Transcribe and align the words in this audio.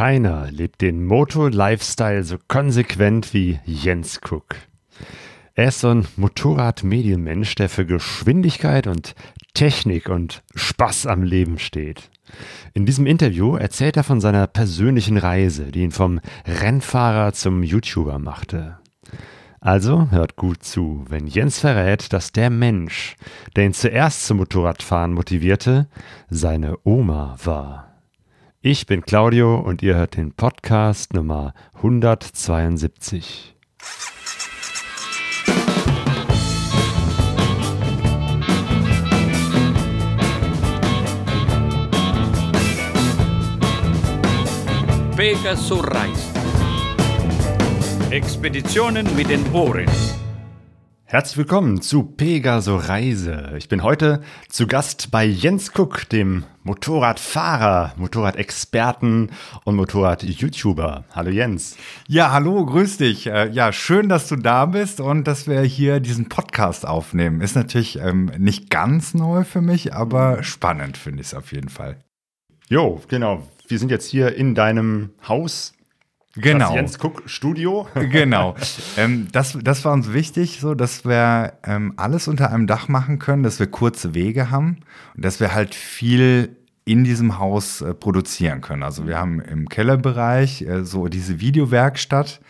Keiner 0.00 0.50
lebt 0.50 0.80
den 0.80 1.04
Moto-Lifestyle 1.04 2.24
so 2.24 2.38
konsequent 2.48 3.34
wie 3.34 3.60
Jens 3.66 4.18
Cook. 4.24 4.56
Er 5.52 5.68
ist 5.68 5.80
so 5.80 5.90
ein 5.90 6.08
Motorrad-Medienmensch, 6.16 7.54
der 7.56 7.68
für 7.68 7.84
Geschwindigkeit 7.84 8.86
und 8.86 9.14
Technik 9.52 10.08
und 10.08 10.42
Spaß 10.54 11.06
am 11.06 11.22
Leben 11.22 11.58
steht. 11.58 12.08
In 12.72 12.86
diesem 12.86 13.04
Interview 13.04 13.56
erzählt 13.56 13.98
er 13.98 14.02
von 14.02 14.22
seiner 14.22 14.46
persönlichen 14.46 15.18
Reise, 15.18 15.70
die 15.70 15.82
ihn 15.82 15.92
vom 15.92 16.20
Rennfahrer 16.46 17.34
zum 17.34 17.62
YouTuber 17.62 18.18
machte. 18.18 18.78
Also 19.60 20.10
hört 20.10 20.36
gut 20.36 20.64
zu, 20.64 21.04
wenn 21.10 21.26
Jens 21.26 21.58
verrät, 21.58 22.14
dass 22.14 22.32
der 22.32 22.48
Mensch, 22.48 23.16
der 23.54 23.66
ihn 23.66 23.74
zuerst 23.74 24.24
zum 24.24 24.38
Motorradfahren 24.38 25.12
motivierte, 25.12 25.88
seine 26.30 26.78
Oma 26.84 27.36
war. 27.44 27.89
Ich 28.62 28.84
bin 28.84 29.00
Claudio 29.00 29.58
und 29.58 29.80
ihr 29.82 29.94
hört 29.94 30.18
den 30.18 30.32
Podcast 30.32 31.14
Nummer 31.14 31.54
172. 31.76 33.56
Pegasus 45.16 45.82
Reis. 45.82 46.30
Expeditionen 48.10 49.08
mit 49.16 49.30
den 49.30 49.50
Ohren. 49.54 49.88
Herzlich 51.10 51.38
willkommen 51.38 51.82
zu 51.82 52.04
Pegaso 52.04 52.76
Reise. 52.76 53.54
Ich 53.58 53.68
bin 53.68 53.82
heute 53.82 54.22
zu 54.48 54.68
Gast 54.68 55.10
bei 55.10 55.24
Jens 55.24 55.72
Cook, 55.76 56.08
dem 56.08 56.44
Motorradfahrer, 56.62 57.94
Motorradexperten 57.96 59.32
und 59.64 59.74
Motorrad-YouTuber. 59.74 61.02
Hallo 61.12 61.30
Jens. 61.30 61.76
Ja, 62.06 62.30
hallo, 62.30 62.64
grüß 62.64 62.98
dich. 62.98 63.26
Äh, 63.26 63.50
ja, 63.50 63.72
schön, 63.72 64.08
dass 64.08 64.28
du 64.28 64.36
da 64.36 64.66
bist 64.66 65.00
und 65.00 65.24
dass 65.24 65.48
wir 65.48 65.62
hier 65.62 65.98
diesen 65.98 66.28
Podcast 66.28 66.86
aufnehmen. 66.86 67.40
Ist 67.40 67.56
natürlich 67.56 67.98
ähm, 67.98 68.30
nicht 68.38 68.70
ganz 68.70 69.12
neu 69.12 69.42
für 69.42 69.62
mich, 69.62 69.92
aber 69.92 70.44
spannend 70.44 70.96
finde 70.96 71.22
ich 71.22 71.26
es 71.26 71.34
auf 71.34 71.50
jeden 71.50 71.70
Fall. 71.70 71.96
Jo, 72.68 73.02
genau. 73.08 73.48
Wir 73.66 73.80
sind 73.80 73.90
jetzt 73.90 74.06
hier 74.06 74.36
in 74.36 74.54
deinem 74.54 75.10
Haus 75.26 75.72
Genau. 76.34 76.66
Das 76.66 76.74
Jens 76.74 76.98
Cook 77.02 77.22
Studio. 77.26 77.88
genau. 77.94 78.54
Ähm, 78.96 79.28
das, 79.32 79.58
das 79.62 79.84
war 79.84 79.92
uns 79.92 80.12
wichtig, 80.12 80.60
so 80.60 80.74
dass 80.74 81.04
wir 81.04 81.54
ähm, 81.64 81.94
alles 81.96 82.28
unter 82.28 82.52
einem 82.52 82.66
Dach 82.66 82.88
machen 82.88 83.18
können, 83.18 83.42
dass 83.42 83.58
wir 83.58 83.66
kurze 83.66 84.14
Wege 84.14 84.50
haben 84.50 84.78
und 85.16 85.24
dass 85.24 85.40
wir 85.40 85.54
halt 85.54 85.74
viel 85.74 86.56
in 86.84 87.04
diesem 87.04 87.38
Haus 87.38 87.82
äh, 87.82 87.94
produzieren 87.94 88.60
können. 88.60 88.82
Also 88.82 89.06
wir 89.06 89.18
haben 89.18 89.40
im 89.40 89.68
Kellerbereich 89.68 90.62
äh, 90.62 90.84
so 90.84 91.08
diese 91.08 91.40
Videowerkstatt 91.40 92.40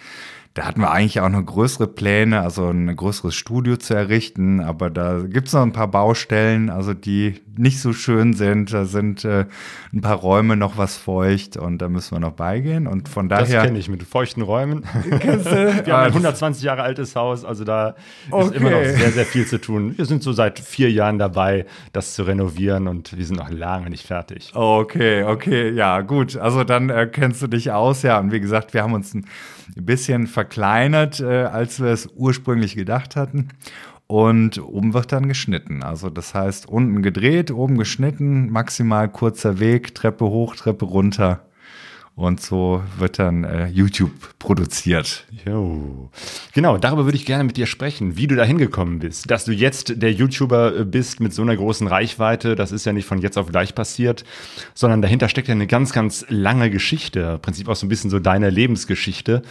da 0.54 0.64
hatten 0.64 0.80
wir 0.80 0.90
eigentlich 0.90 1.20
auch 1.20 1.28
noch 1.28 1.44
größere 1.44 1.86
Pläne, 1.86 2.40
also 2.40 2.68
ein 2.68 2.94
größeres 2.96 3.36
Studio 3.36 3.76
zu 3.76 3.94
errichten, 3.94 4.60
aber 4.60 4.90
da 4.90 5.20
gibt 5.20 5.46
es 5.46 5.54
noch 5.54 5.62
ein 5.62 5.72
paar 5.72 5.86
Baustellen, 5.88 6.70
also 6.70 6.92
die 6.92 7.40
nicht 7.56 7.80
so 7.80 7.92
schön 7.92 8.32
sind. 8.32 8.72
Da 8.72 8.84
sind 8.84 9.24
äh, 9.24 9.46
ein 9.92 10.00
paar 10.00 10.16
Räume 10.16 10.56
noch 10.56 10.76
was 10.76 10.96
feucht 10.96 11.56
und 11.56 11.78
da 11.78 11.88
müssen 11.88 12.16
wir 12.16 12.20
noch 12.20 12.32
beigehen. 12.32 12.88
Und 12.88 13.08
von 13.08 13.28
daher. 13.28 13.44
Das 13.44 13.64
kenne 13.66 13.78
ich 13.78 13.88
mit 13.88 14.02
feuchten 14.02 14.42
Räumen. 14.42 14.82
wir 15.04 15.92
haben 15.92 16.06
ein 16.06 16.12
120 16.12 16.64
Jahre 16.64 16.82
altes 16.82 17.14
Haus, 17.14 17.44
also 17.44 17.62
da 17.62 17.94
okay. 18.32 18.46
ist 18.46 18.54
immer 18.54 18.70
noch 18.70 18.82
sehr, 18.82 19.12
sehr 19.12 19.26
viel 19.26 19.46
zu 19.46 19.60
tun. 19.60 19.96
Wir 19.96 20.04
sind 20.04 20.24
so 20.24 20.32
seit 20.32 20.58
vier 20.58 20.90
Jahren 20.90 21.18
dabei, 21.18 21.66
das 21.92 22.14
zu 22.14 22.24
renovieren 22.24 22.88
und 22.88 23.16
wir 23.16 23.24
sind 23.24 23.36
noch 23.36 23.50
lange 23.50 23.88
nicht 23.88 24.04
fertig. 24.04 24.50
Okay, 24.54 25.22
okay, 25.22 25.70
ja, 25.70 26.00
gut. 26.00 26.36
Also 26.36 26.64
dann 26.64 26.90
äh, 26.90 27.06
kennst 27.06 27.40
du 27.40 27.46
dich 27.46 27.70
aus, 27.70 28.02
ja. 28.02 28.18
Und 28.18 28.32
wie 28.32 28.40
gesagt, 28.40 28.74
wir 28.74 28.82
haben 28.82 28.94
uns 28.94 29.14
ein 29.14 29.26
bisschen 29.76 30.26
verkleinert, 30.26 31.20
äh, 31.20 31.44
als 31.44 31.80
wir 31.80 31.88
es 31.88 32.08
ursprünglich 32.14 32.75
gedacht 32.75 33.16
hatten. 33.16 33.48
Und 34.06 34.60
oben 34.60 34.92
wird 34.92 35.12
dann 35.12 35.28
geschnitten. 35.28 35.84
Also 35.84 36.10
das 36.10 36.34
heißt, 36.34 36.69
unten 36.69 37.00
gedreht, 37.00 37.53
oben 37.53 37.78
geschnitten, 37.78 38.50
maximal 38.50 39.08
kurzer 39.08 39.60
Weg, 39.60 39.94
Treppe 39.94 40.25
hoch, 40.25 40.56
Treppe 40.56 40.84
runter. 40.84 41.44
Und 42.15 42.41
so 42.41 42.82
wird 42.98 43.19
dann 43.19 43.44
äh, 43.44 43.69
YouTube 43.69 44.38
produziert. 44.38 45.25
Jo. 45.47 46.10
Genau, 46.53 46.76
darüber 46.76 47.04
würde 47.04 47.16
ich 47.16 47.25
gerne 47.25 47.44
mit 47.44 47.56
dir 47.56 47.66
sprechen, 47.66 48.16
wie 48.16 48.26
du 48.26 48.37
da 48.37 48.44
hingekommen 48.44 48.98
bist. 48.98 49.31
Dass 49.31 49.47
du 49.47 49.53
jetzt 49.53 50.03
der 50.03 50.12
YouTuber 50.12 50.81
äh, 50.81 50.84
bist 50.84 51.20
mit 51.20 51.32
so 51.32 51.41
einer 51.43 51.56
großen 51.56 51.87
Reichweite, 51.87 52.56
das 52.56 52.72
ist 52.72 52.84
ja 52.84 52.93
nicht 52.93 53.06
von 53.06 53.20
jetzt 53.22 53.38
auf 53.38 53.49
gleich 53.49 53.75
passiert, 53.75 54.25
sondern 54.75 55.00
dahinter 55.00 55.28
steckt 55.28 55.49
ja 55.49 55.54
eine 55.54 55.66
ganz, 55.66 55.93
ganz 55.93 56.26
lange 56.28 56.69
Geschichte. 56.70 57.20
Im 57.37 57.41
Prinzip 57.41 57.69
auch 57.69 57.76
so 57.76 57.87
ein 57.87 57.88
bisschen 57.88 58.10
so 58.10 58.19
deine 58.19 58.50
Lebensgeschichte. 58.50 59.43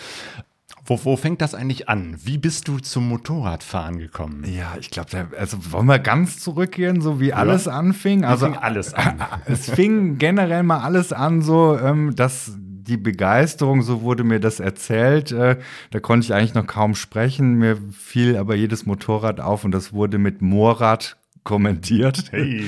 Wo, 0.90 1.00
wo 1.04 1.16
fängt 1.18 1.40
das 1.42 1.54
eigentlich 1.54 1.88
an? 1.88 2.16
Wie 2.24 2.40
bist 2.40 2.68
du 2.68 2.80
zum 2.80 3.08
Motorradfahren 3.10 4.00
gekommen? 4.00 4.44
Ja, 4.44 4.76
ich 4.80 4.90
glaube, 4.90 5.28
also 5.38 5.72
wollen 5.72 5.86
wir 5.86 6.00
ganz 6.00 6.40
zurückgehen, 6.40 7.00
so 7.00 7.20
wie 7.20 7.28
ja. 7.28 7.36
alles 7.36 7.68
anfing. 7.68 8.26
Also 8.26 8.48
fing 8.48 8.58
alles 8.58 8.96
an. 8.96 9.22
es 9.46 9.70
fing 9.70 10.18
generell 10.18 10.64
mal 10.64 10.80
alles 10.80 11.14
an, 11.14 11.44
so 11.44 11.78
ähm, 11.78 12.16
dass 12.16 12.54
die 12.58 12.98
Begeisterung, 12.98 13.84
so 13.84 14.02
wurde 14.02 14.24
mir 14.24 14.40
das 14.40 14.60
erzählt. 14.60 15.32
Äh, 15.32 15.60
da 15.92 16.00
konnte 16.00 16.26
ich 16.26 16.34
eigentlich 16.34 16.56
noch 16.56 16.66
kaum 16.66 16.96
sprechen. 16.96 17.54
Mir 17.54 17.78
fiel 17.92 18.36
aber 18.36 18.56
jedes 18.56 18.88
Motorrad 18.88 19.40
auf 19.40 19.64
und 19.64 19.72
das 19.72 19.94
wurde 19.94 20.18
mit 20.18 20.42
Moorrad 20.42 21.18
kommentiert. 21.44 22.32
Hey. 22.32 22.64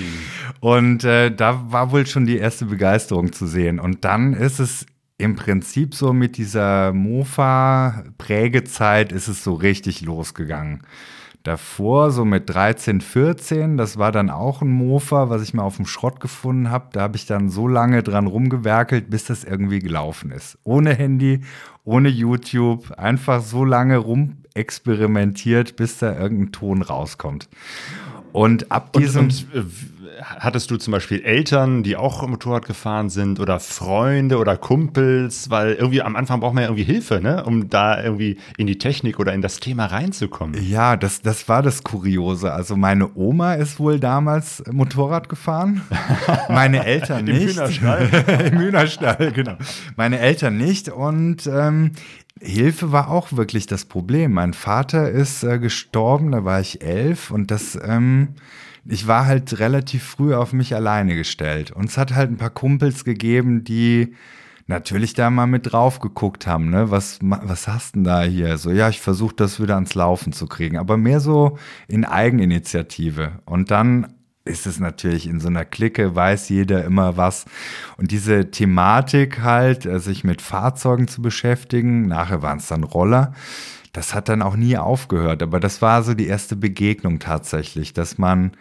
Und 0.59 1.03
äh, 1.03 1.33
da 1.33 1.71
war 1.71 1.91
wohl 1.91 2.05
schon 2.05 2.27
die 2.27 2.37
erste 2.37 2.65
Begeisterung 2.65 3.33
zu 3.33 3.47
sehen. 3.47 3.79
Und 3.79 4.05
dann 4.05 4.33
ist 4.33 4.59
es 4.59 4.85
im 5.21 5.35
Prinzip 5.35 5.93
so 5.93 6.13
mit 6.13 6.37
dieser 6.37 6.93
Mofa-Prägezeit 6.93 9.11
ist 9.11 9.27
es 9.27 9.43
so 9.43 9.53
richtig 9.53 10.01
losgegangen. 10.01 10.79
Davor, 11.43 12.09
so 12.11 12.25
mit 12.25 12.49
13, 12.49 13.01
14, 13.01 13.77
das 13.77 13.97
war 13.97 14.11
dann 14.11 14.29
auch 14.29 14.61
ein 14.61 14.69
Mofa, 14.69 15.29
was 15.29 15.41
ich 15.41 15.55
mal 15.55 15.63
auf 15.63 15.77
dem 15.77 15.87
Schrott 15.87 16.19
gefunden 16.19 16.69
habe. 16.69 16.89
Da 16.91 17.01
habe 17.01 17.17
ich 17.17 17.25
dann 17.25 17.49
so 17.49 17.67
lange 17.67 18.03
dran 18.03 18.27
rumgewerkelt, 18.27 19.09
bis 19.09 19.25
das 19.25 19.43
irgendwie 19.43 19.79
gelaufen 19.79 20.29
ist. 20.31 20.59
Ohne 20.63 20.93
Handy, 20.93 21.41
ohne 21.83 22.09
YouTube, 22.09 22.91
einfach 22.91 23.41
so 23.41 23.65
lange 23.65 23.97
rumexperimentiert, 23.97 25.75
bis 25.75 25.97
da 25.97 26.15
irgendein 26.15 26.51
Ton 26.51 26.83
rauskommt. 26.83 27.49
Und 28.33 28.71
ab 28.71 28.93
diesem. 28.93 29.25
Und, 29.25 29.47
und, 29.53 29.55
äh, 29.55 29.63
hattest 30.21 30.71
du 30.71 30.77
zum 30.77 30.91
Beispiel 30.91 31.21
Eltern, 31.21 31.83
die 31.83 31.95
auch 31.95 32.25
Motorrad 32.27 32.65
gefahren 32.65 33.09
sind 33.09 33.39
oder 33.39 33.59
Freunde 33.59 34.37
oder 34.37 34.57
Kumpels? 34.57 35.49
Weil 35.49 35.73
irgendwie 35.73 36.01
am 36.01 36.15
Anfang 36.15 36.39
braucht 36.39 36.53
man 36.53 36.63
ja 36.63 36.69
irgendwie 36.69 36.83
Hilfe, 36.83 37.21
ne? 37.21 37.43
um 37.43 37.69
da 37.69 38.01
irgendwie 38.01 38.37
in 38.57 38.67
die 38.67 38.77
Technik 38.77 39.19
oder 39.19 39.33
in 39.33 39.41
das 39.41 39.59
Thema 39.59 39.87
reinzukommen. 39.87 40.61
Ja, 40.63 40.95
das, 40.95 41.21
das 41.21 41.49
war 41.49 41.61
das 41.61 41.83
Kuriose. 41.83 42.53
Also 42.53 42.75
meine 42.75 43.15
Oma 43.15 43.55
ist 43.55 43.79
wohl 43.79 43.99
damals 43.99 44.63
Motorrad 44.71 45.29
gefahren, 45.29 45.81
meine 46.49 46.85
Eltern 46.85 47.25
nicht. 47.25 47.41
Im 47.41 47.47
Hühnerstall. 47.49 48.49
Im 48.51 48.59
Hühnerstall, 48.59 49.31
genau. 49.31 49.55
Meine 49.95 50.19
Eltern 50.19 50.57
nicht 50.57 50.89
und 50.89 51.47
ähm, 51.47 51.91
Hilfe 52.39 52.91
war 52.91 53.09
auch 53.09 53.33
wirklich 53.33 53.67
das 53.67 53.85
Problem. 53.85 54.33
Mein 54.33 54.53
Vater 54.53 55.09
ist 55.09 55.43
äh, 55.43 55.59
gestorben, 55.59 56.31
da 56.31 56.43
war 56.43 56.59
ich 56.59 56.81
elf 56.81 57.29
und 57.29 57.51
das, 57.51 57.77
ähm, 57.83 58.29
ich 58.85 59.07
war 59.07 59.25
halt 59.25 59.59
relativ 59.59 60.03
früh 60.03 60.33
auf 60.33 60.53
mich 60.53 60.75
alleine 60.75 61.15
gestellt. 61.15 61.71
Und 61.71 61.89
es 61.89 61.97
hat 61.97 62.13
halt 62.15 62.31
ein 62.31 62.37
paar 62.37 62.49
Kumpels 62.49 63.05
gegeben, 63.05 63.63
die 63.63 64.15
natürlich 64.67 65.13
da 65.13 65.29
mal 65.29 65.47
mit 65.47 65.71
drauf 65.71 65.99
geguckt 65.99 66.47
haben, 66.47 66.69
ne? 66.69 66.91
Was, 66.91 67.19
was 67.21 67.67
hast 67.67 67.95
denn 67.95 68.03
da 68.03 68.23
hier? 68.23 68.57
So, 68.57 68.71
ja, 68.71 68.89
ich 68.89 69.01
versuche 69.01 69.35
das 69.35 69.61
wieder 69.61 69.75
ans 69.75 69.95
Laufen 69.95 70.33
zu 70.33 70.47
kriegen, 70.47 70.77
aber 70.77 70.97
mehr 70.97 71.19
so 71.19 71.57
in 71.87 72.05
Eigeninitiative. 72.05 73.33
Und 73.45 73.69
dann 73.69 74.13
ist 74.43 74.65
es 74.65 74.79
natürlich 74.79 75.27
in 75.27 75.39
so 75.39 75.49
einer 75.49 75.65
Clique, 75.65 76.15
weiß 76.15 76.49
jeder 76.49 76.83
immer 76.83 77.15
was. 77.17 77.45
Und 77.97 78.11
diese 78.11 78.49
Thematik 78.49 79.41
halt, 79.41 79.85
äh, 79.85 79.99
sich 79.99 80.23
mit 80.23 80.41
Fahrzeugen 80.41 81.07
zu 81.07 81.21
beschäftigen, 81.21 82.07
nachher 82.07 82.41
waren 82.41 82.57
es 82.57 82.67
dann 82.67 82.83
Roller, 82.83 83.33
das 83.93 84.13
hat 84.13 84.29
dann 84.29 84.41
auch 84.41 84.55
nie 84.55 84.77
aufgehört. 84.77 85.43
Aber 85.43 85.59
das 85.59 85.81
war 85.81 86.03
so 86.03 86.13
die 86.13 86.27
erste 86.27 86.55
Begegnung 86.55 87.19
tatsächlich, 87.19 87.93
dass 87.93 88.17
man 88.17 88.51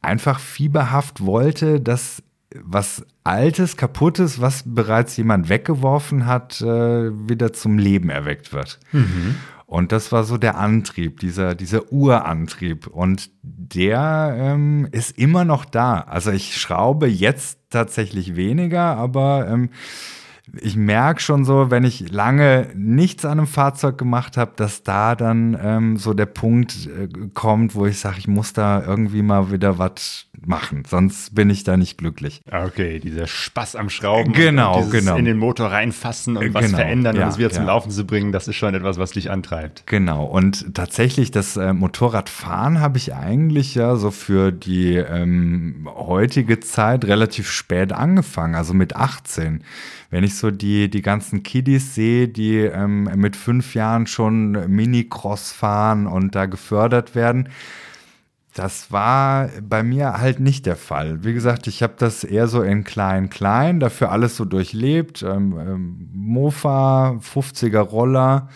einfach 0.00 0.38
fieberhaft 0.38 1.24
wollte, 1.24 1.80
dass 1.80 2.22
was 2.54 3.04
Altes, 3.24 3.76
Kaputtes, 3.76 4.40
was 4.40 4.62
bereits 4.64 5.16
jemand 5.16 5.48
weggeworfen 5.48 6.26
hat, 6.26 6.60
äh, 6.60 7.10
wieder 7.28 7.52
zum 7.52 7.78
Leben 7.78 8.08
erweckt 8.08 8.52
wird. 8.52 8.78
Mhm. 8.92 9.36
Und 9.66 9.92
das 9.92 10.12
war 10.12 10.24
so 10.24 10.38
der 10.38 10.56
Antrieb, 10.56 11.20
dieser, 11.20 11.54
dieser 11.54 11.92
Urantrieb. 11.92 12.86
Und 12.86 13.30
der 13.42 14.34
ähm, 14.38 14.88
ist 14.92 15.18
immer 15.18 15.44
noch 15.44 15.66
da. 15.66 16.00
Also 16.00 16.30
ich 16.30 16.56
schraube 16.56 17.06
jetzt 17.06 17.58
tatsächlich 17.68 18.34
weniger, 18.34 18.96
aber 18.96 19.46
ähm, 19.46 19.68
ich 20.60 20.76
merke 20.76 21.20
schon 21.20 21.44
so, 21.44 21.70
wenn 21.70 21.84
ich 21.84 22.10
lange 22.10 22.68
nichts 22.74 23.24
an 23.24 23.38
einem 23.38 23.46
Fahrzeug 23.46 23.98
gemacht 23.98 24.36
habe, 24.36 24.52
dass 24.56 24.82
da 24.82 25.14
dann 25.14 25.58
ähm, 25.62 25.96
so 25.96 26.14
der 26.14 26.26
Punkt 26.26 26.86
äh, 26.86 27.08
kommt, 27.34 27.74
wo 27.74 27.86
ich 27.86 27.98
sage, 27.98 28.16
ich 28.18 28.28
muss 28.28 28.52
da 28.52 28.82
irgendwie 28.84 29.22
mal 29.22 29.50
wieder 29.52 29.78
was 29.78 30.26
machen, 30.46 30.84
sonst 30.86 31.34
bin 31.34 31.50
ich 31.50 31.64
da 31.64 31.76
nicht 31.76 31.98
glücklich. 31.98 32.40
Ah, 32.50 32.64
okay, 32.64 32.98
dieser 32.98 33.26
Spaß 33.26 33.76
am 33.76 33.90
Schrauben, 33.90 34.32
genau, 34.32 34.84
genau, 34.86 35.16
in 35.16 35.24
den 35.24 35.38
Motor 35.38 35.70
reinfassen 35.70 36.36
und 36.36 36.54
was 36.54 36.66
genau, 36.66 36.78
verändern 36.78 37.16
ja, 37.16 37.24
und 37.24 37.28
es 37.30 37.38
wieder 37.38 37.50
zum 37.50 37.64
ja. 37.64 37.72
Laufen 37.72 37.90
zu 37.90 38.06
bringen, 38.06 38.32
das 38.32 38.48
ist 38.48 38.56
schon 38.56 38.74
etwas, 38.74 38.98
was 38.98 39.12
dich 39.12 39.30
antreibt. 39.30 39.86
Genau. 39.86 40.24
Und 40.24 40.74
tatsächlich 40.74 41.30
das 41.30 41.56
äh, 41.56 41.72
Motorradfahren 41.72 42.80
habe 42.80 42.98
ich 42.98 43.14
eigentlich 43.14 43.74
ja 43.74 43.96
so 43.96 44.10
für 44.10 44.52
die 44.52 44.94
ähm, 44.94 45.88
heutige 45.94 46.60
Zeit 46.60 47.04
relativ 47.04 47.50
spät 47.50 47.92
angefangen, 47.92 48.54
also 48.54 48.74
mit 48.74 48.96
18 48.96 49.62
wenn 50.10 50.24
ich 50.24 50.36
so 50.38 50.50
die, 50.50 50.90
die 50.90 51.02
ganzen 51.02 51.42
Kiddies 51.42 51.94
sehe, 51.94 52.28
die 52.28 52.58
ähm, 52.58 53.04
mit 53.16 53.36
fünf 53.36 53.74
Jahren 53.74 54.06
schon 54.06 54.52
Mini-Cross 54.52 55.52
fahren 55.52 56.06
und 56.06 56.34
da 56.34 56.46
gefördert 56.46 57.14
werden, 57.14 57.48
das 58.58 58.90
war 58.90 59.50
bei 59.62 59.84
mir 59.84 60.18
halt 60.18 60.40
nicht 60.40 60.66
der 60.66 60.74
Fall. 60.74 61.22
Wie 61.22 61.32
gesagt, 61.32 61.68
ich 61.68 61.82
habe 61.82 61.94
das 61.96 62.24
eher 62.24 62.48
so 62.48 62.62
in 62.62 62.82
klein, 62.82 63.30
klein, 63.30 63.78
dafür 63.78 64.10
alles 64.10 64.36
so 64.36 64.44
durchlebt. 64.44 65.22
Ähm, 65.22 65.56
ähm, 65.58 66.10
Mofa, 66.12 67.20
50er 67.20 67.80
Roller, 67.80 68.48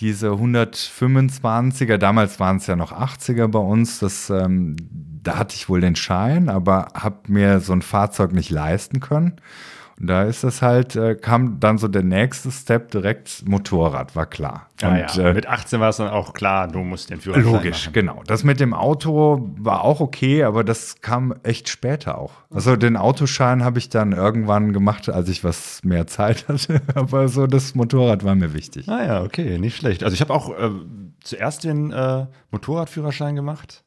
diese 0.00 0.28
125er, 0.28 1.96
damals 1.96 2.38
waren 2.38 2.58
es 2.58 2.66
ja 2.66 2.76
noch 2.76 2.92
80er 2.92 3.48
bei 3.48 3.58
uns, 3.58 3.98
das, 4.00 4.28
ähm, 4.30 4.76
da 5.22 5.38
hatte 5.38 5.56
ich 5.56 5.68
wohl 5.68 5.80
den 5.80 5.96
Schein, 5.96 6.48
aber 6.48 6.88
habe 6.94 7.20
mir 7.28 7.60
so 7.60 7.72
ein 7.72 7.82
Fahrzeug 7.82 8.32
nicht 8.32 8.50
leisten 8.50 9.00
können. 9.00 9.40
Und 10.00 10.06
da 10.06 10.22
ist 10.22 10.44
das 10.44 10.62
halt, 10.62 10.94
äh, 10.96 11.16
kam 11.16 11.58
dann 11.58 11.76
so 11.78 11.88
der 11.88 12.04
nächste 12.04 12.50
Step 12.52 12.90
direkt 12.92 13.42
Motorrad, 13.48 14.14
war 14.14 14.26
klar. 14.26 14.68
Ah, 14.80 14.90
und, 14.90 15.16
ja. 15.16 15.28
äh, 15.30 15.34
Mit 15.34 15.46
18 15.48 15.80
war 15.80 15.88
es 15.88 15.96
dann 15.96 16.08
auch 16.08 16.34
klar, 16.34 16.68
du 16.68 16.78
musst 16.80 17.10
den 17.10 17.20
Führerschein 17.20 17.52
Logisch, 17.52 17.86
machen. 17.86 17.92
genau. 17.94 18.22
Das 18.26 18.44
mit 18.44 18.60
dem 18.60 18.74
Auto 18.74 19.50
war 19.58 19.82
auch 19.84 20.00
okay, 20.00 20.44
aber 20.44 20.62
das 20.62 21.00
kam 21.00 21.34
echt 21.42 21.68
später 21.68 22.18
auch. 22.18 22.32
Also 22.50 22.76
den 22.76 22.96
Autoschein 22.96 23.64
habe 23.64 23.78
ich 23.78 23.88
dann 23.88 24.12
irgendwann 24.12 24.72
gemacht, 24.72 25.08
als 25.08 25.28
ich 25.28 25.42
was 25.42 25.80
mehr 25.82 26.06
Zeit 26.06 26.46
hatte. 26.48 26.80
Aber 26.94 27.28
so 27.28 27.46
das 27.48 27.74
Motorrad 27.74 28.24
war 28.24 28.36
mir 28.36 28.54
wichtig. 28.54 28.88
Ah 28.88 29.04
ja, 29.04 29.22
okay, 29.22 29.58
nicht 29.58 29.76
schlecht. 29.76 30.04
Also 30.04 30.14
ich 30.14 30.20
habe 30.20 30.32
auch 30.32 30.50
äh, 30.50 30.70
zuerst 31.22 31.64
den 31.64 31.90
äh, 31.90 32.26
Motorradführerschein 32.52 33.34
gemacht. 33.34 33.82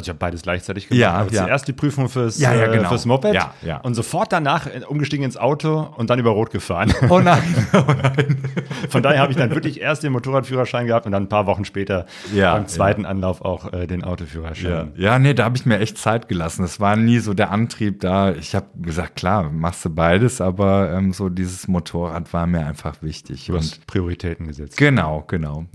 Also 0.00 0.06
ich 0.06 0.08
habe 0.10 0.18
beides 0.18 0.42
gleichzeitig 0.42 0.88
gemacht. 0.88 0.98
Ja, 1.00 1.12
aber 1.12 1.30
ja. 1.32 1.44
zuerst 1.44 1.68
die 1.68 1.72
Prüfung 1.74 2.08
fürs, 2.08 2.38
Ja, 2.38 2.54
ja, 2.54 2.66
äh, 2.72 2.76
genau. 2.76 2.88
fürs 2.88 3.04
Moped 3.04 3.34
Ja, 3.34 3.52
ja. 3.60 3.76
und 3.78 3.94
sofort 3.94 4.32
danach 4.32 4.66
umgestiegen 4.88 5.24
ins 5.26 5.36
Auto 5.36 5.88
und 5.96 6.08
dann 6.08 6.18
über 6.18 6.30
Rot 6.30 6.50
gefahren. 6.50 6.92
Oh 7.10 7.20
nein. 7.20 7.42
Von 8.88 9.02
daher 9.02 9.20
habe 9.20 9.32
ich 9.32 9.36
dann 9.38 9.50
wirklich 9.54 9.80
erst 9.80 10.02
den 10.02 10.12
Motorradführerschein 10.12 10.86
gehabt 10.86 11.04
und 11.06 11.12
dann 11.12 11.24
ein 11.24 11.28
paar 11.28 11.46
Wochen 11.46 11.64
später 11.66 12.06
Ja, 12.34 12.54
beim 12.54 12.66
zweiten 12.66 13.04
Anlauf 13.04 13.42
auch 13.42 13.72
äh, 13.72 13.86
den 13.86 14.02
Autoführerschein. 14.04 14.92
Ja, 14.96 15.18
nee, 15.18 15.34
da 15.34 15.44
habe 15.44 15.56
ich 15.56 15.66
mir 15.66 15.78
echt 15.80 15.98
Zeit 15.98 16.28
gelassen. 16.28 16.64
Es 16.64 16.80
war 16.80 16.96
nie 16.96 17.18
so 17.18 17.34
der 17.34 17.50
Antrieb 17.50 18.00
da. 18.00 18.32
Ich 18.32 18.54
habe 18.54 18.66
gesagt, 18.80 19.16
klar, 19.16 19.50
machst 19.50 19.84
du 19.84 19.90
beides, 19.90 20.40
aber 20.40 20.92
ähm, 20.92 21.12
so 21.12 21.28
dieses 21.28 21.68
Motorrad 21.68 22.32
war 22.32 22.46
mir 22.46 22.64
einfach 22.64 23.02
wichtig. 23.02 23.46
Du 23.46 23.52
Und 23.52 23.58
hast 23.58 23.86
Prioritäten 23.86 24.46
gesetzt. 24.46 24.76
genau, 24.78 25.24
genau. 25.28 25.66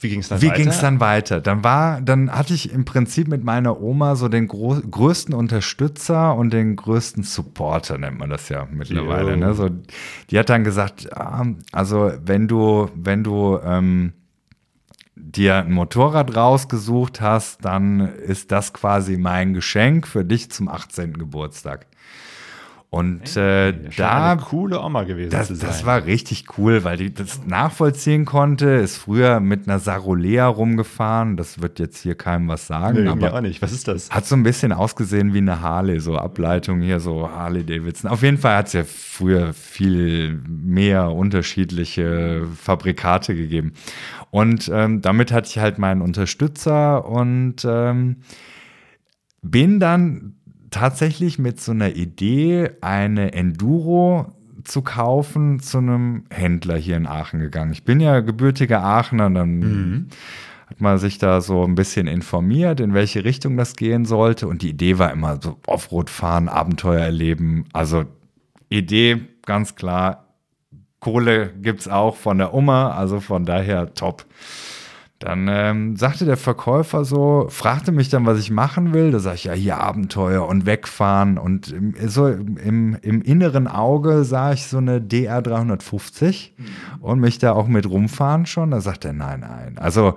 Wie 0.00 0.08
ging 0.08 0.20
es 0.20 0.28
dann 0.28 0.40
Wie 0.40 0.46
weiter? 0.46 0.56
ging 0.56 0.68
es 0.68 0.80
dann 0.80 1.00
weiter? 1.00 1.40
Dann 1.40 1.64
war, 1.64 2.00
dann 2.00 2.30
hatte 2.30 2.54
ich 2.54 2.72
im 2.72 2.84
Prinzip 2.84 3.28
mit 3.28 3.42
meiner 3.42 3.80
Oma 3.80 4.14
so 4.14 4.28
den 4.28 4.46
größten 4.46 5.34
Unterstützer 5.34 6.34
und 6.34 6.52
den 6.52 6.76
größten 6.76 7.24
Supporter, 7.24 7.98
nennt 7.98 8.18
man 8.18 8.30
das 8.30 8.48
ja 8.48 8.68
mittlerweile. 8.70 9.36
Ne? 9.36 9.54
So, 9.54 9.70
die 10.30 10.38
hat 10.38 10.50
dann 10.50 10.64
gesagt, 10.64 11.12
ah, 11.16 11.44
also 11.72 12.12
wenn 12.24 12.46
du, 12.46 12.88
wenn 12.94 13.24
du 13.24 13.58
ähm, 13.64 14.12
dir 15.16 15.56
ein 15.56 15.72
Motorrad 15.72 16.34
rausgesucht 16.34 17.20
hast, 17.20 17.64
dann 17.64 18.00
ist 18.00 18.52
das 18.52 18.72
quasi 18.72 19.16
mein 19.16 19.52
Geschenk 19.52 20.06
für 20.06 20.24
dich 20.24 20.50
zum 20.50 20.68
18. 20.68 21.14
Geburtstag. 21.14 21.86
Und 22.90 23.36
äh, 23.36 23.74
da 23.98 24.32
eine 24.32 24.40
coole 24.40 24.80
Oma 24.80 25.02
gewesen 25.04 25.28
das, 25.30 25.48
das 25.48 25.84
war 25.84 26.06
richtig 26.06 26.46
cool, 26.56 26.84
weil 26.84 26.96
die 26.96 27.12
das 27.12 27.44
nachvollziehen 27.44 28.24
konnte. 28.24 28.66
Ist 28.66 28.96
früher 28.96 29.40
mit 29.40 29.68
einer 29.68 29.78
Sarolea 29.78 30.46
rumgefahren. 30.46 31.36
Das 31.36 31.60
wird 31.60 31.80
jetzt 31.80 31.98
hier 31.98 32.14
keinem 32.14 32.48
was 32.48 32.66
sagen, 32.66 32.96
nee, 32.96 33.02
mir 33.02 33.10
aber 33.10 33.34
auch 33.34 33.40
nicht. 33.42 33.60
Was 33.60 33.72
ist 33.72 33.88
das? 33.88 34.08
hat 34.10 34.24
so 34.24 34.34
ein 34.36 34.42
bisschen 34.42 34.72
ausgesehen 34.72 35.34
wie 35.34 35.38
eine 35.38 35.60
Harley, 35.60 36.00
so 36.00 36.16
Ableitung 36.16 36.80
hier, 36.80 36.98
so 36.98 37.30
Harley 37.30 37.62
Davidson. 37.62 38.10
Auf 38.10 38.22
jeden 38.22 38.38
Fall 38.38 38.56
hat 38.56 38.68
es 38.68 38.72
ja 38.72 38.84
früher 38.84 39.52
viel 39.52 40.40
mehr 40.48 41.10
unterschiedliche 41.10 42.46
Fabrikate 42.58 43.34
gegeben. 43.34 43.74
Und 44.30 44.70
ähm, 44.72 45.02
damit 45.02 45.30
hatte 45.30 45.48
ich 45.48 45.58
halt 45.58 45.78
meinen 45.78 46.00
Unterstützer 46.00 47.06
und 47.06 47.66
ähm, 47.66 48.16
bin 49.42 49.78
dann 49.78 50.37
tatsächlich 50.70 51.38
mit 51.38 51.60
so 51.60 51.72
einer 51.72 51.94
Idee, 51.96 52.70
eine 52.80 53.32
Enduro 53.32 54.32
zu 54.64 54.82
kaufen, 54.82 55.60
zu 55.60 55.78
einem 55.78 56.24
Händler 56.30 56.76
hier 56.76 56.96
in 56.96 57.06
Aachen 57.06 57.40
gegangen. 57.40 57.72
Ich 57.72 57.84
bin 57.84 58.00
ja 58.00 58.20
gebürtiger 58.20 58.82
Aachener, 58.82 59.30
dann 59.30 60.08
hat 60.68 60.80
man 60.80 60.98
sich 60.98 61.18
da 61.18 61.40
so 61.40 61.64
ein 61.64 61.74
bisschen 61.74 62.06
informiert, 62.06 62.80
in 62.80 62.92
welche 62.92 63.24
Richtung 63.24 63.56
das 63.56 63.76
gehen 63.76 64.04
sollte. 64.04 64.46
Und 64.48 64.62
die 64.62 64.70
Idee 64.70 64.98
war 64.98 65.12
immer 65.12 65.38
so 65.40 65.58
Offroad 65.66 66.10
fahren, 66.10 66.48
Abenteuer 66.48 67.00
erleben. 67.00 67.64
Also 67.72 68.04
Idee 68.68 69.22
ganz 69.46 69.76
klar, 69.76 70.26
Kohle 71.00 71.52
gibt's 71.62 71.88
auch 71.88 72.16
von 72.16 72.38
der 72.38 72.52
Oma, 72.52 72.90
also 72.90 73.20
von 73.20 73.44
daher 73.44 73.94
top. 73.94 74.26
Dann 75.18 75.48
ähm, 75.50 75.96
sagte 75.96 76.24
der 76.24 76.36
Verkäufer 76.36 77.04
so, 77.04 77.48
fragte 77.50 77.90
mich 77.90 78.08
dann, 78.08 78.24
was 78.24 78.38
ich 78.38 78.52
machen 78.52 78.94
will. 78.94 79.10
Da 79.10 79.18
sage 79.18 79.34
ich, 79.34 79.44
ja, 79.44 79.52
hier 79.52 79.78
Abenteuer 79.78 80.46
und 80.46 80.64
wegfahren. 80.64 81.38
Und 81.38 81.72
im, 81.72 81.94
so 82.08 82.28
im, 82.28 82.96
im 83.02 83.22
inneren 83.22 83.66
Auge 83.66 84.22
sah 84.22 84.52
ich 84.52 84.68
so 84.68 84.78
eine 84.78 85.00
DR 85.00 85.42
350 85.42 86.54
und 87.00 87.18
mich 87.18 87.38
da 87.38 87.52
auch 87.52 87.66
mit 87.66 87.90
rumfahren 87.90 88.46
schon. 88.46 88.70
Da 88.70 88.80
sagt 88.80 89.04
er, 89.04 89.12
nein, 89.12 89.40
nein. 89.40 89.76
Also 89.78 90.14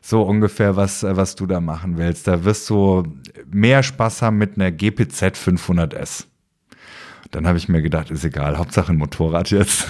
so 0.00 0.22
ungefähr, 0.22 0.74
was, 0.74 1.04
äh, 1.04 1.16
was 1.16 1.36
du 1.36 1.46
da 1.46 1.60
machen 1.60 1.96
willst. 1.96 2.26
Da 2.26 2.44
wirst 2.44 2.68
du 2.68 3.04
mehr 3.48 3.84
Spaß 3.84 4.22
haben 4.22 4.38
mit 4.38 4.56
einer 4.56 4.72
GPZ 4.72 5.36
500S. 5.36 6.24
Dann 7.30 7.46
habe 7.46 7.58
ich 7.58 7.68
mir 7.68 7.80
gedacht, 7.80 8.10
ist 8.10 8.24
egal, 8.24 8.58
Hauptsache 8.58 8.92
ein 8.92 8.98
Motorrad 8.98 9.50
jetzt. 9.50 9.86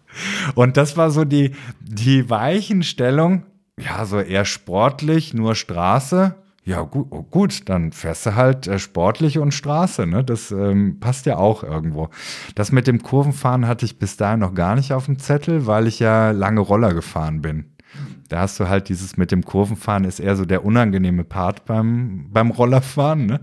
Und 0.54 0.76
das 0.76 0.96
war 0.96 1.10
so 1.10 1.24
die, 1.24 1.54
die 1.80 2.30
Weichenstellung. 2.30 3.44
Ja, 3.84 4.04
so 4.04 4.20
eher 4.20 4.44
sportlich, 4.44 5.32
nur 5.34 5.54
Straße. 5.54 6.34
Ja, 6.64 6.82
gut, 6.82 7.06
oh, 7.10 7.22
gut, 7.22 7.68
dann 7.70 7.90
fährst 7.92 8.26
du 8.26 8.34
halt 8.34 8.66
äh, 8.66 8.78
sportlich 8.78 9.38
und 9.38 9.52
Straße, 9.54 10.06
ne? 10.06 10.22
Das 10.22 10.50
ähm, 10.50 11.00
passt 11.00 11.24
ja 11.24 11.36
auch 11.38 11.64
irgendwo. 11.64 12.10
Das 12.54 12.70
mit 12.70 12.86
dem 12.86 13.02
Kurvenfahren 13.02 13.66
hatte 13.66 13.86
ich 13.86 13.98
bis 13.98 14.18
dahin 14.18 14.40
noch 14.40 14.54
gar 14.54 14.76
nicht 14.76 14.92
auf 14.92 15.06
dem 15.06 15.18
Zettel, 15.18 15.66
weil 15.66 15.86
ich 15.86 15.98
ja 15.98 16.32
lange 16.32 16.60
Roller 16.60 16.92
gefahren 16.92 17.40
bin. 17.40 17.69
Da 18.30 18.42
hast 18.42 18.60
du 18.60 18.68
halt 18.68 18.88
dieses 18.88 19.16
mit 19.16 19.32
dem 19.32 19.44
Kurvenfahren 19.44 20.04
ist 20.04 20.20
eher 20.20 20.36
so 20.36 20.44
der 20.44 20.64
unangenehme 20.64 21.24
Part 21.24 21.64
beim, 21.64 22.28
beim 22.30 22.52
Rollerfahren. 22.52 23.26
Ne? 23.26 23.40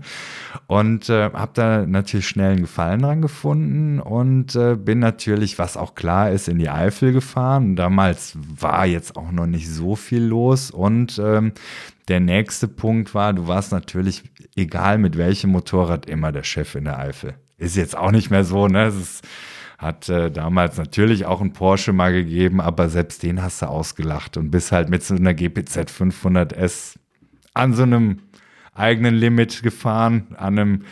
Und 0.66 1.10
äh, 1.10 1.30
habe 1.30 1.50
da 1.52 1.86
natürlich 1.86 2.26
schnell 2.26 2.52
einen 2.52 2.62
Gefallen 2.62 3.02
dran 3.02 3.20
gefunden 3.20 4.00
und 4.00 4.56
äh, 4.56 4.76
bin 4.76 4.98
natürlich, 4.98 5.58
was 5.58 5.76
auch 5.76 5.94
klar 5.94 6.30
ist, 6.30 6.48
in 6.48 6.58
die 6.58 6.70
Eifel 6.70 7.12
gefahren. 7.12 7.76
Damals 7.76 8.38
war 8.40 8.86
jetzt 8.86 9.16
auch 9.16 9.30
noch 9.30 9.46
nicht 9.46 9.68
so 9.68 9.94
viel 9.94 10.24
los 10.24 10.70
und 10.70 11.20
ähm, 11.22 11.52
der 12.08 12.20
nächste 12.20 12.66
Punkt 12.66 13.14
war, 13.14 13.34
du 13.34 13.46
warst 13.46 13.72
natürlich, 13.72 14.24
egal 14.56 14.96
mit 14.96 15.18
welchem 15.18 15.50
Motorrad, 15.50 16.06
immer 16.06 16.32
der 16.32 16.44
Chef 16.44 16.74
in 16.74 16.84
der 16.84 16.98
Eifel. 16.98 17.34
Ist 17.58 17.76
jetzt 17.76 17.94
auch 17.94 18.10
nicht 18.10 18.30
mehr 18.30 18.44
so, 18.44 18.68
ne? 18.68 18.86
Es 18.86 18.96
ist, 18.96 19.24
hat 19.78 20.08
äh, 20.08 20.30
damals 20.30 20.76
natürlich 20.76 21.24
auch 21.24 21.40
einen 21.40 21.52
Porsche 21.52 21.92
mal 21.92 22.12
gegeben, 22.12 22.60
aber 22.60 22.88
selbst 22.88 23.22
den 23.22 23.40
hast 23.42 23.62
du 23.62 23.66
ausgelacht 23.66 24.36
und 24.36 24.50
bist 24.50 24.72
halt 24.72 24.90
mit 24.90 25.04
so 25.04 25.14
einer 25.14 25.34
GPZ 25.34 25.88
500S 25.88 26.96
an 27.54 27.74
so 27.74 27.84
einem 27.84 28.18
eigenen 28.74 29.14
Limit 29.14 29.62
gefahren, 29.62 30.28
an 30.36 30.58
einem 30.58 30.84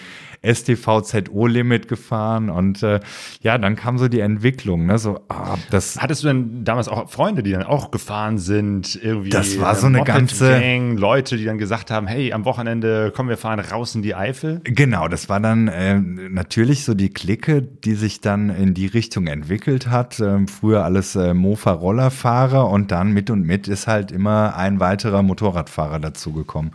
STVZO-Limit 0.54 1.88
gefahren 1.88 2.50
und 2.50 2.82
äh, 2.82 3.00
ja, 3.42 3.58
dann 3.58 3.76
kam 3.76 3.98
so 3.98 4.08
die 4.08 4.20
Entwicklung, 4.20 4.86
ne? 4.86 4.98
So, 4.98 5.20
ah, 5.28 5.56
das 5.70 5.98
Hattest 6.00 6.22
du 6.22 6.28
denn 6.28 6.64
damals 6.64 6.88
auch 6.88 7.10
Freunde, 7.10 7.42
die 7.42 7.52
dann 7.52 7.62
auch 7.64 7.90
gefahren 7.90 8.38
sind? 8.38 8.98
Irgendwie 9.02 9.30
Das 9.30 9.58
war 9.60 9.74
so 9.74 9.86
eine 9.86 10.02
ganze- 10.04 10.50
Gang, 10.50 10.98
Leute, 10.98 11.36
die 11.36 11.44
dann 11.44 11.58
gesagt 11.58 11.90
haben, 11.90 12.06
hey, 12.06 12.32
am 12.32 12.44
Wochenende 12.44 13.10
kommen 13.14 13.28
wir 13.28 13.36
fahren 13.36 13.60
raus 13.60 13.94
in 13.94 14.02
die 14.02 14.14
Eifel. 14.14 14.60
Genau, 14.64 15.08
das 15.08 15.28
war 15.28 15.40
dann 15.40 15.68
äh, 15.68 15.98
natürlich 15.98 16.84
so 16.84 16.94
die 16.94 17.10
Clique, 17.10 17.62
die 17.62 17.94
sich 17.94 18.20
dann 18.20 18.50
in 18.50 18.74
die 18.74 18.86
Richtung 18.86 19.26
entwickelt 19.26 19.88
hat. 19.88 20.20
Ähm, 20.20 20.48
früher 20.48 20.84
alles 20.84 21.16
äh, 21.16 21.34
Mofa-Rollerfahrer 21.34 22.68
und 22.68 22.90
dann 22.90 23.12
mit 23.12 23.30
und 23.30 23.42
mit 23.46 23.68
ist 23.68 23.86
halt 23.86 24.12
immer 24.12 24.56
ein 24.56 24.80
weiterer 24.80 25.22
Motorradfahrer 25.22 25.98
dazugekommen. 26.00 26.72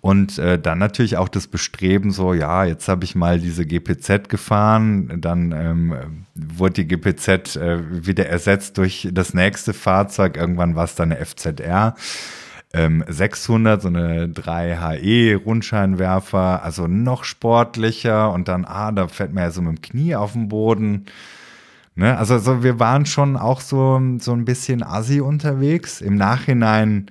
Und 0.00 0.38
äh, 0.38 0.58
dann 0.58 0.78
natürlich 0.78 1.16
auch 1.16 1.28
das 1.28 1.46
Bestreben, 1.46 2.10
so, 2.10 2.34
ja, 2.34 2.64
jetzt 2.64 2.88
habe 2.88 3.03
ich 3.04 3.14
mal 3.14 3.38
diese 3.38 3.66
GPZ 3.66 4.28
gefahren. 4.28 5.20
Dann 5.20 5.52
ähm, 5.52 6.26
wurde 6.34 6.84
die 6.84 6.88
GPZ 6.88 7.56
äh, 7.56 8.06
wieder 8.06 8.26
ersetzt 8.26 8.78
durch 8.78 9.08
das 9.12 9.34
nächste 9.34 9.72
Fahrzeug. 9.72 10.36
Irgendwann 10.36 10.74
war 10.74 10.84
es 10.84 10.94
dann 10.94 11.12
eine 11.12 11.24
FZR. 11.24 11.94
600, 12.74 13.76
ähm, 13.76 13.80
so 13.80 13.88
eine 13.88 14.26
3HE 14.26 15.36
Rundscheinwerfer, 15.36 16.62
also 16.64 16.88
noch 16.88 17.22
sportlicher 17.22 18.32
und 18.32 18.48
dann, 18.48 18.64
ah, 18.64 18.90
da 18.90 19.06
fährt 19.06 19.32
man 19.32 19.44
ja 19.44 19.50
so 19.52 19.62
mit 19.62 19.78
dem 19.78 19.82
Knie 19.82 20.16
auf 20.16 20.32
den 20.32 20.48
Boden. 20.48 21.06
Ne? 21.94 22.18
Also, 22.18 22.34
also 22.34 22.64
wir 22.64 22.80
waren 22.80 23.06
schon 23.06 23.36
auch 23.36 23.60
so, 23.60 24.00
so 24.18 24.32
ein 24.32 24.44
bisschen 24.44 24.82
assi 24.82 25.20
unterwegs. 25.20 26.00
Im 26.00 26.16
Nachhinein 26.16 27.10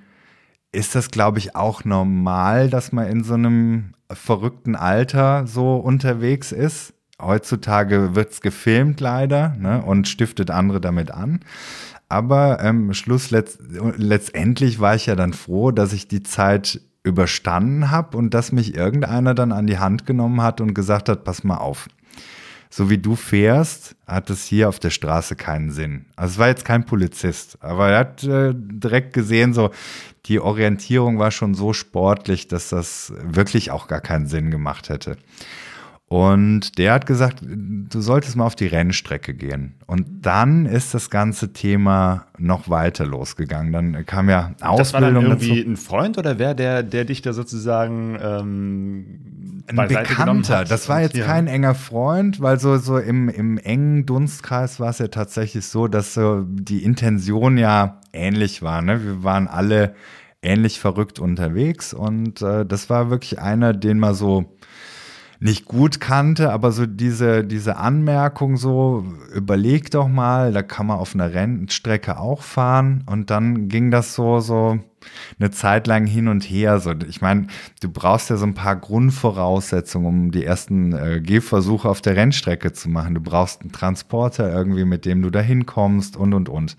ist 0.74 0.96
das, 0.96 1.10
glaube 1.10 1.40
ich, 1.40 1.56
auch 1.56 1.86
normal, 1.86 2.70
dass 2.70 2.92
man 2.92 3.08
in 3.08 3.24
so 3.24 3.36
einem 3.36 3.94
verrückten 4.12 4.76
Alter 4.76 5.48
so 5.48 5.76
unterwegs 5.76 6.52
ist. 6.52 6.94
Heutzutage 7.22 8.16
wird 8.16 8.32
es 8.32 8.42
gefilmt 8.42 9.00
leider 9.00 9.56
ne, 9.58 9.82
und 9.82 10.08
stiftet 10.08 10.52
andere 10.52 10.82
damit 10.82 11.12
an. 11.12 11.40
Aber 12.10 12.60
ähm, 12.62 12.94
Schluss 12.94 13.32
letzt, 13.32 13.60
letztendlich 13.98 14.80
war 14.80 14.96
ich 14.96 15.06
ja 15.06 15.16
dann 15.16 15.34
froh, 15.34 15.72
dass 15.72 15.94
ich 15.94 16.08
die 16.08 16.24
Zeit 16.24 16.82
überstanden 17.04 17.92
habe 17.92 18.18
und 18.18 18.34
dass 18.34 18.52
mich 18.52 18.76
irgendeiner 18.76 19.34
dann 19.34 19.52
an 19.52 19.68
die 19.68 19.80
Hand 19.80 20.06
genommen 20.06 20.42
hat 20.42 20.60
und 20.60 20.74
gesagt 20.74 21.10
hat, 21.10 21.24
pass 21.24 21.44
mal 21.44 21.58
auf 21.58 21.88
so 22.76 22.90
wie 22.90 22.98
du 22.98 23.16
fährst, 23.16 23.96
hat 24.08 24.32
es 24.32 24.46
hier 24.46 24.68
auf 24.68 24.80
der 24.80 24.90
Straße 24.90 25.36
keinen 25.36 25.70
Sinn. 25.70 26.06
Also 26.16 26.34
es 26.34 26.38
war 26.40 26.48
jetzt 26.48 26.66
kein 26.66 26.88
Polizist, 26.88 27.60
aber 27.62 27.92
er 27.92 28.00
hat 28.00 28.24
äh, 28.24 28.52
direkt 28.56 29.14
gesehen, 29.14 29.54
so 29.54 29.70
die 30.26 30.40
Orientierung 30.40 31.20
war 31.20 31.30
schon 31.30 31.54
so 31.54 31.74
sportlich, 31.74 32.48
dass 32.48 32.70
das 32.70 33.14
wirklich 33.22 33.70
auch 33.70 33.88
gar 33.88 34.02
keinen 34.02 34.26
Sinn 34.26 34.50
gemacht 34.50 34.90
hätte. 34.90 35.18
Und 36.08 36.78
der 36.78 36.94
hat 36.94 37.08
gesagt, 37.08 37.40
du 37.42 38.02
solltest 38.02 38.36
mal 38.36 38.46
auf 38.46 38.56
die 38.56 38.68
Rennstrecke 38.68 39.34
gehen. 39.34 39.76
Und 39.88 40.06
dann 40.22 40.68
ist 40.68 40.94
das 40.94 41.10
ganze 41.10 41.54
Thema 41.54 42.28
noch 42.38 42.70
weiter 42.70 43.06
losgegangen. 43.06 43.74
Dann 43.74 44.06
kam 44.06 44.30
ja 44.30 44.54
Ausbildung 44.62 44.78
Das 44.78 44.94
war 44.94 45.02
dann 45.02 45.16
irgendwie 45.16 45.60
dazu. 45.60 45.70
ein 45.72 45.78
Freund 45.78 46.18
oder 46.20 46.38
wer, 46.38 46.54
der, 46.54 46.84
der 46.84 47.06
dich 47.06 47.24
da 47.24 47.34
sozusagen 47.34 48.18
ähm, 48.22 49.64
ein 49.68 49.88
Bekannter. 49.88 50.66
Das 50.66 50.90
war 50.90 51.02
jetzt 51.02 51.16
ja. 51.16 51.26
kein 51.26 51.48
enger 51.48 51.74
Freund, 51.74 52.42
weil 52.42 52.60
so, 52.60 52.78
so 52.78 52.98
im, 52.98 53.30
im 53.30 53.58
engen 53.58 54.06
Dunstkreis 54.06 54.80
war 54.80 54.90
es 54.90 55.00
ja 55.00 55.08
tatsächlich 55.08 55.66
so, 55.66 55.88
dass 55.88 56.14
so 56.14 56.44
die 56.48 56.84
Intention 56.84 57.58
ja 57.58 58.02
ähnlich 58.12 58.62
war. 58.62 58.82
Ne? 58.82 59.04
Wir 59.04 59.24
waren 59.24 59.48
alle 59.48 59.96
ähnlich 60.42 60.80
verrückt 60.80 61.20
unterwegs 61.20 61.94
und 61.94 62.42
äh, 62.42 62.66
das 62.66 62.90
war 62.90 63.10
wirklich 63.10 63.40
einer, 63.40 63.74
den 63.74 63.98
man 63.98 64.14
so 64.14 64.54
nicht 65.44 65.66
gut 65.66 66.00
kannte, 66.00 66.54
aber 66.54 66.72
so 66.72 66.86
diese, 66.86 67.44
diese 67.44 67.76
Anmerkung 67.76 68.56
so, 68.56 69.06
überleg 69.36 69.92
doch 69.92 70.08
mal, 70.08 70.54
da 70.54 70.64
kann 70.64 70.88
man 70.88 71.00
auf 71.00 71.14
einer 71.14 71.34
Rennstrecke 71.34 72.18
auch 72.18 72.42
fahren 72.42 73.04
und 73.08 73.30
dann 73.30 73.68
ging 73.68 73.92
das 73.92 74.16
so, 74.16 74.40
so 74.40 74.80
eine 75.38 75.52
Zeit 75.52 75.86
lang 75.86 76.06
hin 76.06 76.30
und 76.30 76.44
her. 76.44 76.80
So, 76.80 76.94
ich 77.10 77.20
meine, 77.20 77.48
du 77.82 77.90
brauchst 77.90 78.30
ja 78.30 78.38
so 78.38 78.46
ein 78.46 78.54
paar 78.54 78.78
Grundvoraussetzungen, 78.78 80.08
um 80.08 80.32
die 80.32 80.46
ersten 80.46 80.94
äh, 80.94 81.20
Gehversuche 81.20 81.90
auf 81.90 82.00
der 82.00 82.16
Rennstrecke 82.16 82.72
zu 82.72 82.88
machen. 82.88 83.14
Du 83.14 83.20
brauchst 83.20 83.64
einen 83.64 83.74
Transporter 83.74 84.50
irgendwie, 84.50 84.86
mit 84.86 85.04
dem 85.04 85.22
du 85.22 85.30
da 85.30 85.42
hinkommst 85.42 86.16
und 86.16 86.34
und 86.34 86.48
und. 86.48 86.78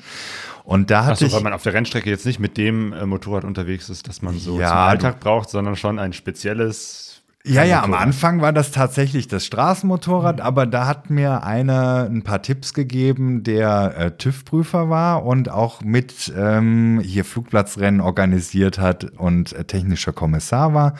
Und 0.64 0.90
da 0.90 1.02
hatte 1.02 1.12
Achso, 1.12 1.26
ich, 1.26 1.32
weil 1.34 1.42
man 1.42 1.52
auf 1.52 1.64
der 1.64 1.74
Rennstrecke 1.74 2.08
jetzt 2.08 2.24
nicht 2.24 2.40
mit 2.40 2.56
dem 2.56 2.94
äh, 2.94 3.04
Motorrad 3.04 3.44
unterwegs 3.44 3.90
ist, 3.90 4.08
das 4.08 4.22
man 4.22 4.38
so 4.38 4.58
ja, 4.58 4.68
zum 4.68 4.78
Alltag 4.78 5.20
braucht, 5.20 5.50
sondern 5.50 5.76
schon 5.76 5.98
ein 5.98 6.14
spezielles 6.14 7.14
ja, 7.46 7.62
ja, 7.62 7.82
am 7.82 7.92
Anfang 7.92 8.40
war 8.40 8.54
das 8.54 8.70
tatsächlich 8.70 9.28
das 9.28 9.44
Straßenmotorrad, 9.44 10.36
mhm. 10.36 10.42
aber 10.42 10.64
da 10.64 10.86
hat 10.86 11.10
mir 11.10 11.42
einer 11.42 12.08
ein 12.10 12.22
paar 12.22 12.40
Tipps 12.40 12.72
gegeben, 12.72 13.42
der 13.42 13.94
äh, 13.98 14.10
TÜV-Prüfer 14.12 14.88
war 14.88 15.26
und 15.26 15.50
auch 15.50 15.82
mit 15.82 16.32
ähm, 16.34 17.02
hier 17.04 17.26
Flugplatzrennen 17.26 18.00
organisiert 18.00 18.78
hat 18.78 19.04
und 19.18 19.52
äh, 19.52 19.64
technischer 19.64 20.14
Kommissar 20.14 20.72
war. 20.72 20.94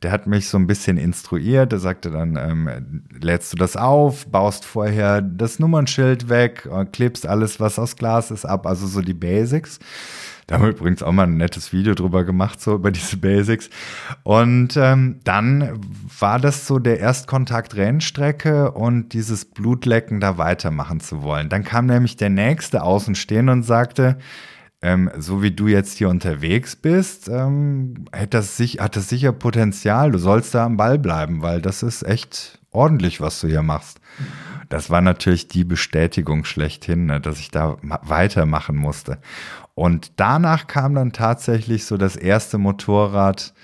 Der 0.00 0.10
hat 0.10 0.26
mich 0.26 0.48
so 0.48 0.56
ein 0.56 0.66
bisschen 0.66 0.96
instruiert. 0.96 1.70
Der 1.70 1.80
sagte 1.80 2.10
dann, 2.10 2.36
ähm, 2.36 3.02
lädst 3.20 3.52
du 3.52 3.58
das 3.58 3.76
auf, 3.76 4.26
baust 4.26 4.64
vorher 4.64 5.20
das 5.20 5.58
Nummernschild 5.58 6.30
weg, 6.30 6.66
äh, 6.72 6.86
klebst 6.86 7.26
alles, 7.26 7.60
was 7.60 7.78
aus 7.78 7.96
Glas 7.96 8.30
ist, 8.30 8.46
ab, 8.46 8.66
also 8.66 8.86
so 8.86 9.02
die 9.02 9.12
Basics. 9.12 9.78
Da 10.50 10.56
haben 10.56 10.62
wir 10.64 10.70
übrigens 10.70 11.04
auch 11.04 11.12
mal 11.12 11.28
ein 11.28 11.36
nettes 11.36 11.72
Video 11.72 11.94
drüber 11.94 12.24
gemacht, 12.24 12.60
so 12.60 12.74
über 12.74 12.90
diese 12.90 13.16
Basics. 13.18 13.70
Und 14.24 14.76
ähm, 14.76 15.20
dann 15.22 15.78
war 16.18 16.40
das 16.40 16.66
so 16.66 16.80
der 16.80 16.98
Erstkontakt 16.98 17.76
Rennstrecke 17.76 18.72
und 18.72 19.12
dieses 19.12 19.44
Blutlecken 19.44 20.18
da 20.18 20.38
weitermachen 20.38 20.98
zu 20.98 21.22
wollen. 21.22 21.50
Dann 21.50 21.62
kam 21.62 21.86
nämlich 21.86 22.16
der 22.16 22.30
nächste 22.30 22.82
Außenstehende 22.82 23.52
und 23.52 23.62
sagte, 23.62 24.18
ähm, 24.82 25.08
so 25.16 25.40
wie 25.40 25.52
du 25.52 25.68
jetzt 25.68 25.98
hier 25.98 26.08
unterwegs 26.08 26.74
bist, 26.74 27.28
ähm, 27.28 28.06
hat, 28.12 28.34
das 28.34 28.56
sich, 28.56 28.80
hat 28.80 28.96
das 28.96 29.08
sicher 29.08 29.30
Potenzial. 29.30 30.10
Du 30.10 30.18
sollst 30.18 30.52
da 30.56 30.64
am 30.64 30.76
Ball 30.76 30.98
bleiben, 30.98 31.42
weil 31.42 31.62
das 31.62 31.84
ist 31.84 32.02
echt 32.02 32.58
ordentlich, 32.72 33.20
was 33.20 33.40
du 33.40 33.46
hier 33.46 33.62
machst. 33.62 34.00
Das 34.68 34.90
war 34.90 35.00
natürlich 35.00 35.48
die 35.48 35.64
Bestätigung 35.64 36.44
schlechthin, 36.44 37.06
ne, 37.06 37.20
dass 37.20 37.40
ich 37.40 37.50
da 37.50 37.76
weitermachen 37.82 38.76
musste. 38.76 39.18
Und 39.80 40.12
danach 40.16 40.66
kam 40.66 40.94
dann 40.94 41.10
tatsächlich 41.10 41.86
so 41.86 41.96
das 41.96 42.14
erste 42.14 42.58
Motorrad, 42.58 43.54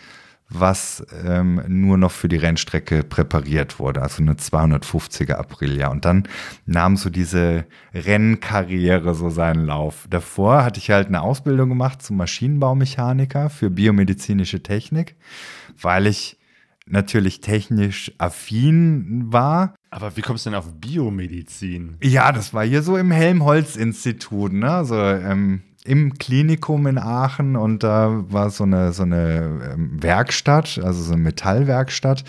was 0.48 1.06
ähm, 1.26 1.60
nur 1.68 1.98
noch 1.98 2.10
für 2.10 2.30
die 2.30 2.38
Rennstrecke 2.38 3.02
präpariert 3.02 3.78
wurde, 3.78 4.00
also 4.00 4.22
eine 4.22 4.32
250er 4.32 5.34
Aprilia. 5.34 5.88
Und 5.88 6.06
dann 6.06 6.26
nahm 6.64 6.96
so 6.96 7.10
diese 7.10 7.66
Rennkarriere 7.92 9.14
so 9.14 9.28
seinen 9.28 9.66
Lauf. 9.66 10.06
Davor 10.08 10.64
hatte 10.64 10.80
ich 10.80 10.90
halt 10.90 11.08
eine 11.08 11.20
Ausbildung 11.20 11.68
gemacht 11.68 12.00
zum 12.00 12.16
Maschinenbaumechaniker 12.16 13.50
für 13.50 13.68
biomedizinische 13.68 14.62
Technik, 14.62 15.16
weil 15.78 16.06
ich 16.06 16.38
natürlich 16.86 17.42
technisch 17.42 18.10
affin 18.16 19.26
war. 19.34 19.74
Aber 19.90 20.16
wie 20.16 20.22
kommst 20.22 20.46
du 20.46 20.50
denn 20.50 20.58
auf 20.58 20.72
Biomedizin? 20.80 21.98
Ja, 22.02 22.32
das 22.32 22.54
war 22.54 22.64
hier 22.64 22.82
so 22.82 22.96
im 22.96 23.10
Helmholtz-Institut, 23.10 24.54
ne? 24.54 24.70
Also 24.70 24.96
ähm, 24.96 25.60
im 25.86 26.14
Klinikum 26.14 26.86
in 26.86 26.98
Aachen 26.98 27.56
und 27.56 27.82
da 27.82 28.24
war 28.28 28.50
so 28.50 28.64
eine, 28.64 28.92
so 28.92 29.02
eine 29.02 29.74
ähm, 29.74 30.02
Werkstatt, 30.02 30.80
also 30.82 31.02
so 31.02 31.12
eine 31.12 31.22
Metallwerkstatt 31.22 32.24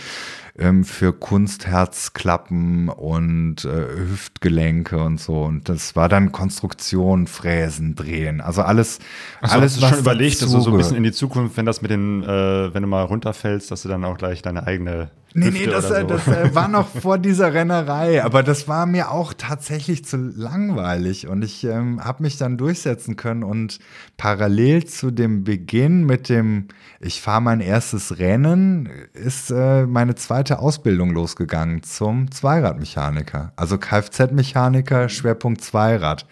ähm, 0.57 0.83
für 0.83 1.13
Kunstherzklappen 1.13 2.89
und 2.89 3.65
äh, 3.65 4.09
Hüftgelenke 4.09 4.97
und 4.97 5.19
so. 5.19 5.43
Und 5.43 5.69
das 5.69 5.95
war 5.95 6.09
dann 6.09 6.31
Konstruktion, 6.31 7.27
Fräsen, 7.27 7.95
Drehen. 7.95 8.41
Also 8.41 8.63
alles, 8.63 8.99
Achso, 9.41 9.55
alles 9.55 9.73
hast 9.73 9.77
du 9.77 9.81
was 9.83 9.89
schon 9.91 9.99
überlegt, 9.99 10.41
dass 10.41 10.51
du 10.51 10.59
so 10.59 10.71
ein 10.71 10.77
bisschen 10.77 10.97
in 10.97 11.03
die 11.03 11.11
Zukunft, 11.11 11.57
wenn 11.57 11.65
das 11.65 11.81
mit 11.81 11.91
den, 11.91 12.23
äh, 12.23 12.73
wenn 12.73 12.81
du 12.81 12.87
mal 12.87 13.03
runterfällst, 13.03 13.69
dass 13.71 13.83
du 13.83 13.89
dann 13.89 14.03
auch 14.03 14.17
gleich 14.17 14.41
deine 14.41 14.65
eigene 14.65 15.11
Nee, 15.33 15.51
nee, 15.51 15.65
das, 15.65 15.91
äh, 15.91 16.01
so. 16.01 16.07
das 16.07 16.27
äh, 16.27 16.55
war 16.55 16.67
noch 16.67 16.87
vor 16.87 17.17
dieser 17.17 17.53
Rennerei, 17.53 18.23
aber 18.23 18.43
das 18.43 18.67
war 18.67 18.85
mir 18.85 19.11
auch 19.11 19.33
tatsächlich 19.33 20.05
zu 20.05 20.17
langweilig 20.17 21.27
und 21.27 21.43
ich 21.43 21.63
ähm, 21.63 22.03
habe 22.03 22.23
mich 22.23 22.37
dann 22.37 22.57
durchsetzen 22.57 23.17
können 23.17 23.43
und 23.43 23.79
parallel 24.15 24.85
zu 24.85 25.11
dem 25.11 25.43
Beginn 25.43 26.05
mit 26.05 26.29
dem, 26.29 26.69
ich 26.99 27.21
fahre 27.21 27.41
mein 27.41 27.61
erstes 27.61 28.19
Rennen, 28.19 28.89
ist 29.13 29.51
äh, 29.51 29.85
meine 29.85 30.15
zweite 30.15 30.59
Ausbildung 30.59 31.11
losgegangen 31.11 31.83
zum 31.83 32.31
Zweiradmechaniker, 32.31 33.51
also 33.55 33.77
Kfz-Mechaniker, 33.77 35.09
Schwerpunkt 35.09 35.61
Zweirad, 35.61 36.25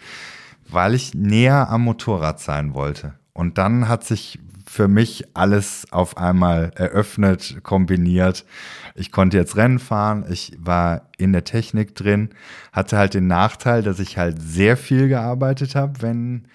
weil 0.68 0.94
ich 0.94 1.14
näher 1.14 1.68
am 1.70 1.82
Motorrad 1.82 2.40
sein 2.40 2.74
wollte. 2.74 3.14
Und 3.32 3.58
dann 3.58 3.88
hat 3.88 4.02
sich 4.04 4.40
für 4.66 4.88
mich 4.88 5.24
alles 5.34 5.86
auf 5.90 6.16
einmal 6.16 6.72
eröffnet, 6.74 7.58
kombiniert. 7.62 8.44
Ich 8.96 9.12
konnte 9.12 9.36
jetzt 9.36 9.56
Rennen 9.56 9.78
fahren, 9.78 10.24
ich 10.30 10.56
war 10.58 11.10
in 11.18 11.32
der 11.32 11.44
Technik 11.44 11.94
drin, 11.94 12.30
hatte 12.72 12.96
halt 12.96 13.14
den 13.14 13.26
Nachteil, 13.26 13.82
dass 13.82 14.00
ich 14.00 14.18
halt 14.18 14.40
sehr 14.40 14.76
viel 14.76 15.08
gearbeitet 15.08 15.74
habe, 15.74 16.02
wenn 16.02 16.48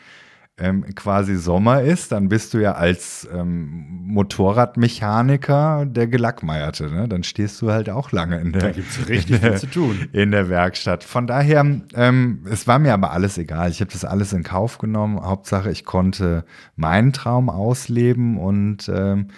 ähm, 0.62 0.86
quasi 0.96 1.36
Sommer 1.38 1.82
ist, 1.82 2.12
dann 2.12 2.30
bist 2.30 2.54
du 2.54 2.60
ja 2.60 2.74
als 2.74 3.28
ähm, 3.34 3.88
Motorradmechaniker 4.06 5.86
der 5.88 6.08
Gelackmeierte. 6.08 6.90
Ne? 6.92 7.08
Dann 7.08 7.24
stehst 7.24 7.62
du 7.62 7.72
halt 7.72 7.90
auch 7.90 8.12
lange 8.12 8.40
in 8.40 8.52
der, 8.52 8.62
da 8.62 8.72
gibt's 8.72 9.00
richtig 9.10 9.38
in 9.38 9.42
der, 9.42 9.52
viel 9.54 9.60
zu 9.60 9.68
tun. 9.68 10.10
in 10.14 10.32
der 10.32 10.50
Werkstatt. 10.50 11.04
Von 11.04 11.26
daher, 11.26 11.66
ähm, 11.96 12.46
es 12.50 12.68
war 12.68 12.78
mir 12.80 12.94
aber 12.94 13.12
alles 13.12 13.38
egal. 13.38 13.72
Ich 13.72 13.82
habe 13.82 13.92
das 13.92 14.06
alles 14.06 14.34
in 14.34 14.44
Kauf 14.44 14.78
genommen. 14.78 15.20
Hauptsache, 15.20 15.72
ich 15.72 15.84
konnte 15.84 16.46
meinen 16.76 17.12
Traum 17.12 17.50
ausleben 17.50 18.38
und 18.38 18.90
ähm, 18.94 19.30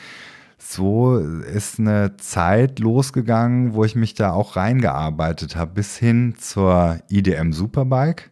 so 0.65 1.17
ist 1.17 1.79
eine 1.79 2.17
Zeit 2.17 2.79
losgegangen, 2.79 3.74
wo 3.74 3.84
ich 3.84 3.96
mich 3.96 4.13
da 4.13 4.32
auch 4.32 4.55
reingearbeitet 4.55 5.55
habe, 5.55 5.74
bis 5.74 5.98
hin 5.98 6.36
zur 6.38 7.00
IDM 7.10 7.51
Superbike 7.53 8.32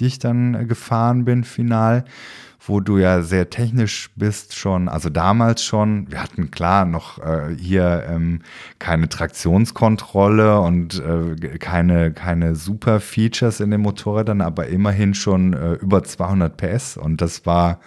die 0.00 0.06
ich 0.06 0.18
dann 0.18 0.54
äh, 0.54 0.64
gefahren 0.64 1.24
bin, 1.24 1.44
final 1.44 2.04
wo 2.66 2.80
du 2.80 2.96
ja 2.96 3.20
sehr 3.20 3.50
technisch 3.50 4.10
bist 4.16 4.56
schon, 4.56 4.88
also 4.88 5.10
damals 5.10 5.62
schon. 5.62 6.10
Wir 6.10 6.22
hatten 6.22 6.50
klar 6.50 6.86
noch 6.86 7.18
äh, 7.18 7.54
hier 7.58 8.04
ähm, 8.08 8.40
keine 8.78 9.10
Traktionskontrolle 9.10 10.58
und 10.60 10.98
äh, 10.98 11.58
keine, 11.58 12.12
keine 12.14 12.54
super 12.54 13.00
Features 13.00 13.60
in 13.60 13.70
den 13.70 13.82
Motorrädern, 13.82 14.40
aber 14.40 14.68
immerhin 14.68 15.12
schon 15.12 15.52
äh, 15.52 15.74
über 15.74 16.04
200 16.04 16.56
PS 16.56 16.96
und 16.96 17.20
das 17.20 17.44
war 17.44 17.80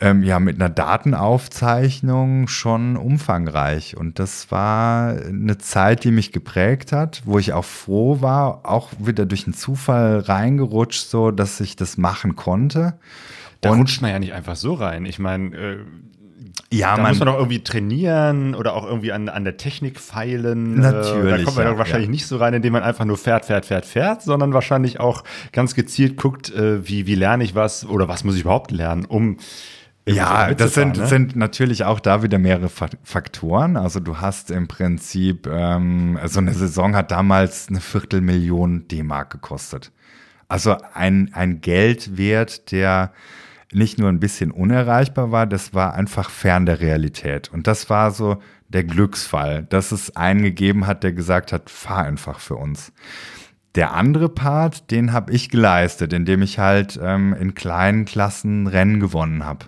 ähm, 0.00 0.22
ja 0.22 0.40
mit 0.40 0.56
einer 0.56 0.70
Datenaufzeichnung 0.70 2.48
schon 2.48 2.96
umfangreich. 2.96 3.96
Und 3.96 4.18
das 4.18 4.50
war 4.50 5.10
eine 5.10 5.58
Zeit, 5.58 6.04
die 6.04 6.10
mich 6.10 6.32
geprägt 6.32 6.92
hat, 6.92 7.22
wo 7.24 7.38
ich 7.38 7.52
auch 7.52 7.64
froh 7.64 8.20
war, 8.20 8.60
auch 8.64 8.90
wieder 8.98 9.26
durch 9.26 9.46
einen 9.46 9.54
Zufall 9.54 10.20
reingerutscht, 10.20 11.08
so 11.08 11.30
dass 11.30 11.60
ich 11.60 11.76
das 11.76 11.98
machen 11.98 12.36
konnte. 12.36 12.94
Da 13.60 13.70
und, 13.70 13.80
rutscht 13.80 14.00
man 14.00 14.10
ja 14.10 14.18
nicht 14.18 14.32
einfach 14.32 14.56
so 14.56 14.72
rein. 14.72 15.04
Ich 15.04 15.18
meine, 15.18 15.54
äh, 15.56 15.76
ja, 16.72 16.96
da 16.96 17.02
man, 17.02 17.10
muss 17.10 17.18
man 17.18 17.26
doch 17.26 17.36
irgendwie 17.36 17.62
trainieren 17.62 18.54
oder 18.54 18.74
auch 18.74 18.86
irgendwie 18.86 19.12
an, 19.12 19.28
an 19.28 19.44
der 19.44 19.56
Technik 19.56 20.00
feilen. 20.00 20.76
Natürlich. 20.76 21.34
Äh, 21.34 21.38
da 21.38 21.44
kommt 21.44 21.56
man 21.56 21.66
ja, 21.66 21.72
doch 21.72 21.78
wahrscheinlich 21.78 22.06
ja. 22.06 22.12
nicht 22.12 22.26
so 22.26 22.38
rein, 22.38 22.54
indem 22.54 22.72
man 22.72 22.82
einfach 22.82 23.04
nur 23.04 23.18
fährt, 23.18 23.44
fährt, 23.44 23.66
fährt, 23.66 23.84
fährt, 23.84 24.22
sondern 24.22 24.54
wahrscheinlich 24.54 24.98
auch 24.98 25.24
ganz 25.52 25.74
gezielt 25.74 26.16
guckt, 26.16 26.54
äh, 26.54 26.86
wie, 26.88 27.06
wie 27.06 27.16
lerne 27.16 27.44
ich 27.44 27.54
was 27.54 27.84
oder 27.84 28.08
was 28.08 28.24
muss 28.24 28.36
ich 28.36 28.42
überhaupt 28.42 28.70
lernen, 28.70 29.04
um 29.04 29.36
ja, 30.08 30.54
das 30.54 30.74
sind, 30.74 30.96
ne? 30.96 31.06
sind 31.06 31.36
natürlich 31.36 31.84
auch 31.84 32.00
da 32.00 32.22
wieder 32.22 32.38
mehrere 32.38 32.68
Faktoren. 32.68 33.76
Also 33.76 34.00
du 34.00 34.18
hast 34.18 34.50
im 34.50 34.66
Prinzip, 34.66 35.46
ähm, 35.46 36.18
so 36.24 36.40
eine 36.40 36.54
Saison 36.54 36.96
hat 36.96 37.10
damals 37.10 37.68
eine 37.68 37.80
Viertelmillion 37.80 38.88
D-Mark 38.88 39.30
gekostet. 39.30 39.92
Also 40.48 40.76
ein, 40.94 41.30
ein 41.32 41.60
Geldwert, 41.60 42.72
der 42.72 43.12
nicht 43.72 43.98
nur 43.98 44.08
ein 44.08 44.18
bisschen 44.18 44.50
unerreichbar 44.50 45.30
war, 45.30 45.46
das 45.46 45.74
war 45.74 45.94
einfach 45.94 46.28
fern 46.30 46.66
der 46.66 46.80
Realität. 46.80 47.48
Und 47.52 47.66
das 47.66 47.88
war 47.88 48.10
so 48.10 48.42
der 48.68 48.82
Glücksfall, 48.84 49.64
dass 49.68 49.92
es 49.92 50.16
einen 50.16 50.42
gegeben 50.42 50.86
hat, 50.86 51.04
der 51.04 51.12
gesagt 51.12 51.52
hat, 51.52 51.70
fahr 51.70 52.04
einfach 52.04 52.40
für 52.40 52.56
uns. 52.56 52.92
Der 53.76 53.94
andere 53.94 54.28
Part, 54.28 54.90
den 54.90 55.12
habe 55.12 55.32
ich 55.32 55.50
geleistet, 55.50 56.12
indem 56.12 56.42
ich 56.42 56.58
halt 56.58 56.98
ähm, 57.00 57.32
in 57.38 57.54
kleinen 57.54 58.04
Klassen 58.04 58.66
Rennen 58.66 58.98
gewonnen 58.98 59.44
habe 59.44 59.66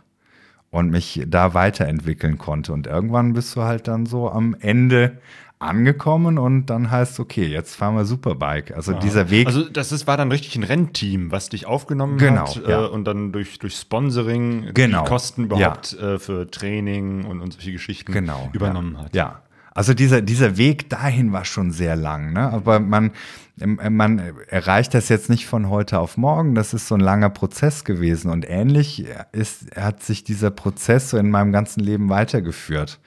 und 0.72 0.90
mich 0.90 1.22
da 1.28 1.54
weiterentwickeln 1.54 2.38
konnte. 2.38 2.72
Und 2.72 2.88
irgendwann 2.88 3.34
bist 3.34 3.54
du 3.54 3.62
halt 3.62 3.86
dann 3.86 4.06
so 4.06 4.28
am 4.30 4.56
Ende 4.58 5.18
angekommen 5.60 6.38
und 6.38 6.66
dann 6.66 6.90
heißt 6.90 7.20
okay, 7.20 7.46
jetzt 7.46 7.76
fahren 7.76 7.94
wir 7.94 8.04
Superbike. 8.04 8.74
Also 8.74 8.92
ja. 8.92 8.98
dieser 8.98 9.30
Weg. 9.30 9.46
Also 9.46 9.68
das 9.68 9.92
ist, 9.92 10.06
war 10.06 10.16
dann 10.16 10.32
richtig 10.32 10.56
ein 10.56 10.64
Rennteam, 10.64 11.30
was 11.30 11.50
dich 11.50 11.66
aufgenommen 11.66 12.18
genau, 12.18 12.48
hat 12.48 12.66
ja. 12.66 12.86
äh, 12.86 12.88
und 12.88 13.04
dann 13.04 13.32
durch, 13.32 13.58
durch 13.60 13.76
Sponsoring 13.76 14.70
genau. 14.74 15.02
die 15.04 15.08
Kosten 15.08 15.44
überhaupt 15.44 15.92
ja. 15.92 16.14
äh, 16.14 16.18
für 16.18 16.50
Training 16.50 17.26
und, 17.26 17.40
und 17.40 17.52
solche 17.52 17.72
Geschichten 17.72 18.10
genau, 18.10 18.50
übernommen 18.52 18.98
hat. 18.98 19.14
Ja. 19.14 19.42
Also 19.74 19.94
dieser, 19.94 20.20
dieser 20.20 20.56
Weg 20.56 20.90
dahin 20.90 21.32
war 21.32 21.44
schon 21.44 21.70
sehr 21.70 21.96
lang, 21.96 22.32
ne? 22.32 22.52
Aber 22.52 22.78
man, 22.78 23.12
ähm, 23.60 23.78
man 23.90 24.18
erreicht 24.48 24.94
das 24.94 25.08
jetzt 25.08 25.30
nicht 25.30 25.46
von 25.46 25.70
heute 25.70 25.98
auf 25.98 26.16
morgen. 26.16 26.54
Das 26.54 26.74
ist 26.74 26.88
so 26.88 26.94
ein 26.94 27.00
langer 27.00 27.30
Prozess 27.30 27.84
gewesen. 27.84 28.30
Und 28.30 28.48
ähnlich 28.48 29.06
ist, 29.32 29.74
hat 29.76 30.02
sich 30.02 30.24
dieser 30.24 30.50
Prozess 30.50 31.10
so 31.10 31.16
in 31.16 31.30
meinem 31.30 31.52
ganzen 31.52 31.80
Leben 31.80 32.10
weitergeführt. 32.10 33.00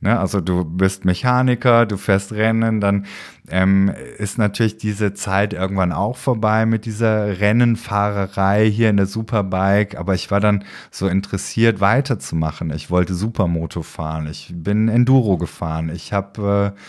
Ne? 0.00 0.18
Also 0.18 0.40
du 0.40 0.64
bist 0.64 1.04
Mechaniker, 1.04 1.86
du 1.86 1.96
fährst 1.96 2.32
Rennen, 2.32 2.80
dann 2.80 3.06
ähm, 3.48 3.92
ist 4.18 4.38
natürlich 4.38 4.78
diese 4.78 5.12
Zeit 5.14 5.52
irgendwann 5.52 5.92
auch 5.92 6.16
vorbei 6.16 6.66
mit 6.66 6.86
dieser 6.86 7.40
Rennenfahrerei 7.40 8.70
hier 8.70 8.90
in 8.90 8.96
der 8.96 9.06
Superbike. 9.06 9.96
Aber 9.96 10.14
ich 10.14 10.30
war 10.30 10.40
dann 10.40 10.64
so 10.90 11.06
interessiert, 11.08 11.80
weiterzumachen. 11.80 12.70
Ich 12.72 12.90
wollte 12.90 13.14
Supermoto 13.14 13.82
fahren. 13.82 14.26
Ich 14.30 14.52
bin 14.54 14.88
Enduro 14.88 15.36
gefahren. 15.36 15.90
Ich 15.94 16.12
habe 16.12 16.74
äh, 16.74 16.80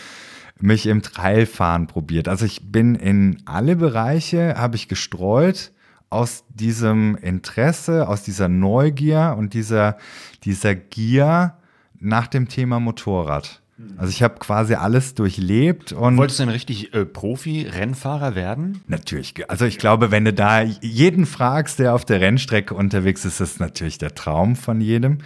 mich 0.62 0.86
im 0.86 1.02
Trailfahren 1.02 1.88
probiert. 1.88 2.28
Also 2.28 2.46
ich 2.46 2.72
bin 2.72 2.94
in 2.94 3.42
alle 3.44 3.76
Bereiche, 3.76 4.54
habe 4.56 4.76
ich 4.76 4.88
gestreut 4.88 5.72
aus 6.08 6.44
diesem 6.48 7.16
Interesse, 7.16 8.06
aus 8.06 8.22
dieser 8.22 8.48
Neugier 8.48 9.34
und 9.36 9.54
dieser, 9.54 9.96
dieser 10.44 10.74
Gier, 10.74 11.56
nach 12.02 12.26
dem 12.26 12.48
Thema 12.48 12.80
Motorrad. 12.80 13.60
Also 13.96 14.10
ich 14.10 14.22
habe 14.22 14.34
quasi 14.38 14.74
alles 14.74 15.14
durchlebt 15.14 15.92
und 15.92 16.16
wolltest 16.16 16.38
du 16.38 16.44
denn 16.44 16.52
richtig 16.52 16.94
äh, 16.94 17.04
Profi-Rennfahrer 17.04 18.34
werden? 18.36 18.80
Natürlich. 18.86 19.34
Also 19.50 19.64
ich 19.64 19.78
glaube, 19.78 20.10
wenn 20.10 20.24
du 20.24 20.32
da 20.32 20.62
jeden 20.62 21.26
fragst, 21.26 21.78
der 21.80 21.94
auf 21.94 22.04
der 22.04 22.20
Rennstrecke 22.20 22.74
unterwegs 22.74 23.24
ist, 23.24 23.40
ist 23.40 23.54
das 23.54 23.60
natürlich 23.60 23.98
der 23.98 24.14
Traum 24.14 24.54
von 24.56 24.80
jedem. 24.80 25.18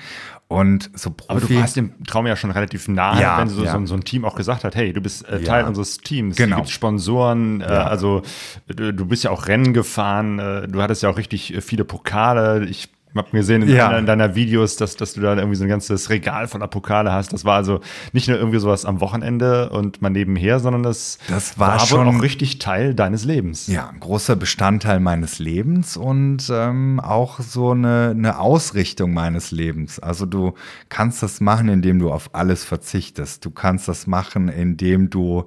Und 0.48 0.90
so 0.94 1.10
Profi. 1.10 1.30
Aber 1.30 1.40
du 1.40 1.54
warst 1.56 1.76
dem 1.76 2.04
Traum 2.04 2.26
ja 2.26 2.36
schon 2.36 2.52
relativ 2.52 2.86
nahe, 2.88 3.20
Ja, 3.20 3.40
wenn 3.40 3.48
so, 3.48 3.64
ja. 3.64 3.72
so, 3.78 3.84
so 3.84 3.94
ein 3.94 4.04
Team 4.04 4.24
auch 4.24 4.36
gesagt 4.36 4.62
hat, 4.62 4.76
hey, 4.76 4.92
du 4.92 5.00
bist 5.00 5.28
äh, 5.28 5.38
Ja. 5.40 5.44
Teil 5.44 5.64
unseres 5.64 5.98
Teams, 5.98 6.36
Genau. 6.36 6.56
gibt's 6.56 6.70
Sponsoren, 6.70 7.60
äh, 7.60 7.64
Ja. 7.64 7.86
also 7.88 8.22
du, 8.68 8.94
du 8.94 9.06
bist 9.06 9.24
ja 9.24 9.30
auch 9.32 9.48
Rennen 9.48 9.74
gefahren, 9.74 10.38
äh, 10.38 10.68
du 10.68 10.80
hattest 10.80 11.02
ja 11.02 11.10
auch 11.10 11.18
richtig 11.18 11.52
äh, 11.52 11.60
viele 11.60 11.84
Pokale. 11.84 12.64
Ich 12.66 12.88
habe 13.14 13.30
gesehen 13.30 13.62
in, 13.62 13.68
Ja. 13.70 13.86
deiner, 13.86 13.98
in 13.98 14.06
deiner 14.06 14.34
Videos, 14.34 14.76
dass, 14.76 14.96
dass 14.96 15.14
du 15.14 15.22
da 15.22 15.34
irgendwie 15.34 15.56
so 15.56 15.64
ein 15.64 15.70
ganzes 15.70 16.10
Regal 16.10 16.48
voller 16.48 16.68
Pokale 16.68 17.12
hast. 17.12 17.32
Das 17.32 17.44
war 17.46 17.54
also 17.56 17.80
nicht 18.12 18.28
nur 18.28 18.36
irgendwie 18.36 18.58
sowas 18.58 18.84
am 18.84 19.00
Wochenende 19.00 19.70
und 19.70 20.02
mal 20.02 20.10
nebenher, 20.10 20.60
sondern 20.60 20.82
das, 20.82 21.18
Das 21.28 21.58
war 21.58 21.80
wohl 21.80 21.86
schon- 21.86 22.08
auch 22.08 22.22
richtig 22.22 22.58
Teil 22.58 22.94
deines 22.94 23.24
Lebens. 23.24 23.68
Ja, 23.68 23.88
ein 23.88 24.00
großer 24.00 24.36
Bestandteil 24.36 25.00
meines 25.00 25.38
Lebens 25.38 25.96
und 25.96 26.50
ähm, 26.52 27.00
auch 27.00 27.40
so 27.40 27.70
eine, 27.70 28.10
eine 28.14 28.38
Ausrichtung 28.38 29.14
meines 29.14 29.50
Lebens. 29.50 29.98
Also 29.98 30.26
du 30.26 30.52
kannst 30.90 31.22
das 31.22 31.40
machen, 31.40 31.68
indem 31.68 31.98
du 31.98 32.10
auf 32.12 32.30
alles 32.34 32.64
verzichtest. 32.64 33.44
Du 33.44 33.50
kannst 33.50 33.88
das 33.88 34.06
machen, 34.06 34.48
indem 34.48 35.08
du 35.08 35.46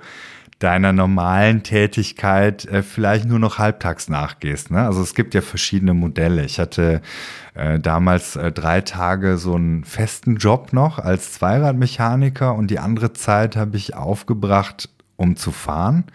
deiner 0.60 0.92
normalen 0.92 1.64
Tätigkeit 1.64 2.66
äh, 2.66 2.84
vielleicht 2.84 3.26
nur 3.26 3.40
noch 3.40 3.58
halbtags 3.58 4.10
nachgehst. 4.10 4.72
Ne? 4.72 4.86
Also 4.86 5.02
es 5.02 5.16
gibt 5.16 5.34
ja 5.34 5.42
verschiedene 5.42 5.94
Modelle. 5.94 6.44
Ich 6.44 6.60
hatte 6.60 7.02
äh, 7.56 7.80
damals 7.80 8.36
äh, 8.36 8.52
drei 8.52 8.82
Tage 8.82 9.38
so 9.38 9.56
einen 9.56 9.86
festen 9.86 10.36
Job 10.36 10.74
noch 10.74 11.00
als 11.00 11.34
Zweiradmechaniker 11.34 12.54
und 12.54 12.70
die 12.70 12.80
andere 12.80 13.14
Zeit 13.14 13.56
habe 13.56 13.78
ich 13.78 13.96
aufgebracht, 13.96 14.90
um 15.16 15.38
zu 15.38 15.52
fahren 15.52 16.06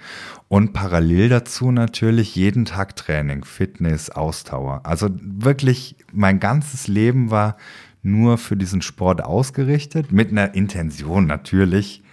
und 0.48 0.72
parallel 0.72 1.30
dazu 1.30 1.72
natürlich 1.72 2.36
jeden 2.36 2.64
Tag 2.64 2.96
Training, 2.96 3.44
Fitness, 3.44 4.10
Ausdauer. 4.10 4.82
Also 4.84 5.08
wirklich 5.20 5.96
mein 6.12 6.38
ganzes 6.38 6.86
Leben 6.86 7.30
war 7.30 7.56
nur 8.02 8.38
für 8.38 8.56
diesen 8.56 8.82
Sport 8.82 9.24
ausgerichtet, 9.24 10.12
mit 10.12 10.30
einer 10.30 10.54
Intention 10.54 11.26
natürlich, 11.26 12.03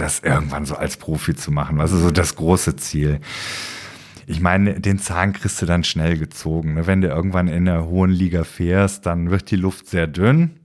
das 0.00 0.20
irgendwann 0.20 0.66
so 0.66 0.74
als 0.74 0.96
Profi 0.96 1.34
zu 1.34 1.50
machen. 1.52 1.80
Also 1.80 1.98
so 1.98 2.10
das 2.10 2.36
große 2.36 2.76
Ziel. 2.76 3.20
Ich 4.26 4.40
meine, 4.40 4.80
den 4.80 4.98
Zahn 4.98 5.32
kriegst 5.32 5.60
du 5.60 5.66
dann 5.66 5.84
schnell 5.84 6.16
gezogen. 6.16 6.74
ne? 6.74 6.86
Wenn 6.86 7.00
du 7.00 7.08
irgendwann 7.08 7.48
in 7.48 7.64
der 7.64 7.86
hohen 7.86 8.10
Liga 8.10 8.44
fährst, 8.44 9.06
dann 9.06 9.30
wird 9.30 9.50
die 9.50 9.56
Luft 9.56 9.88
sehr 9.88 10.06
dünn. 10.06 10.60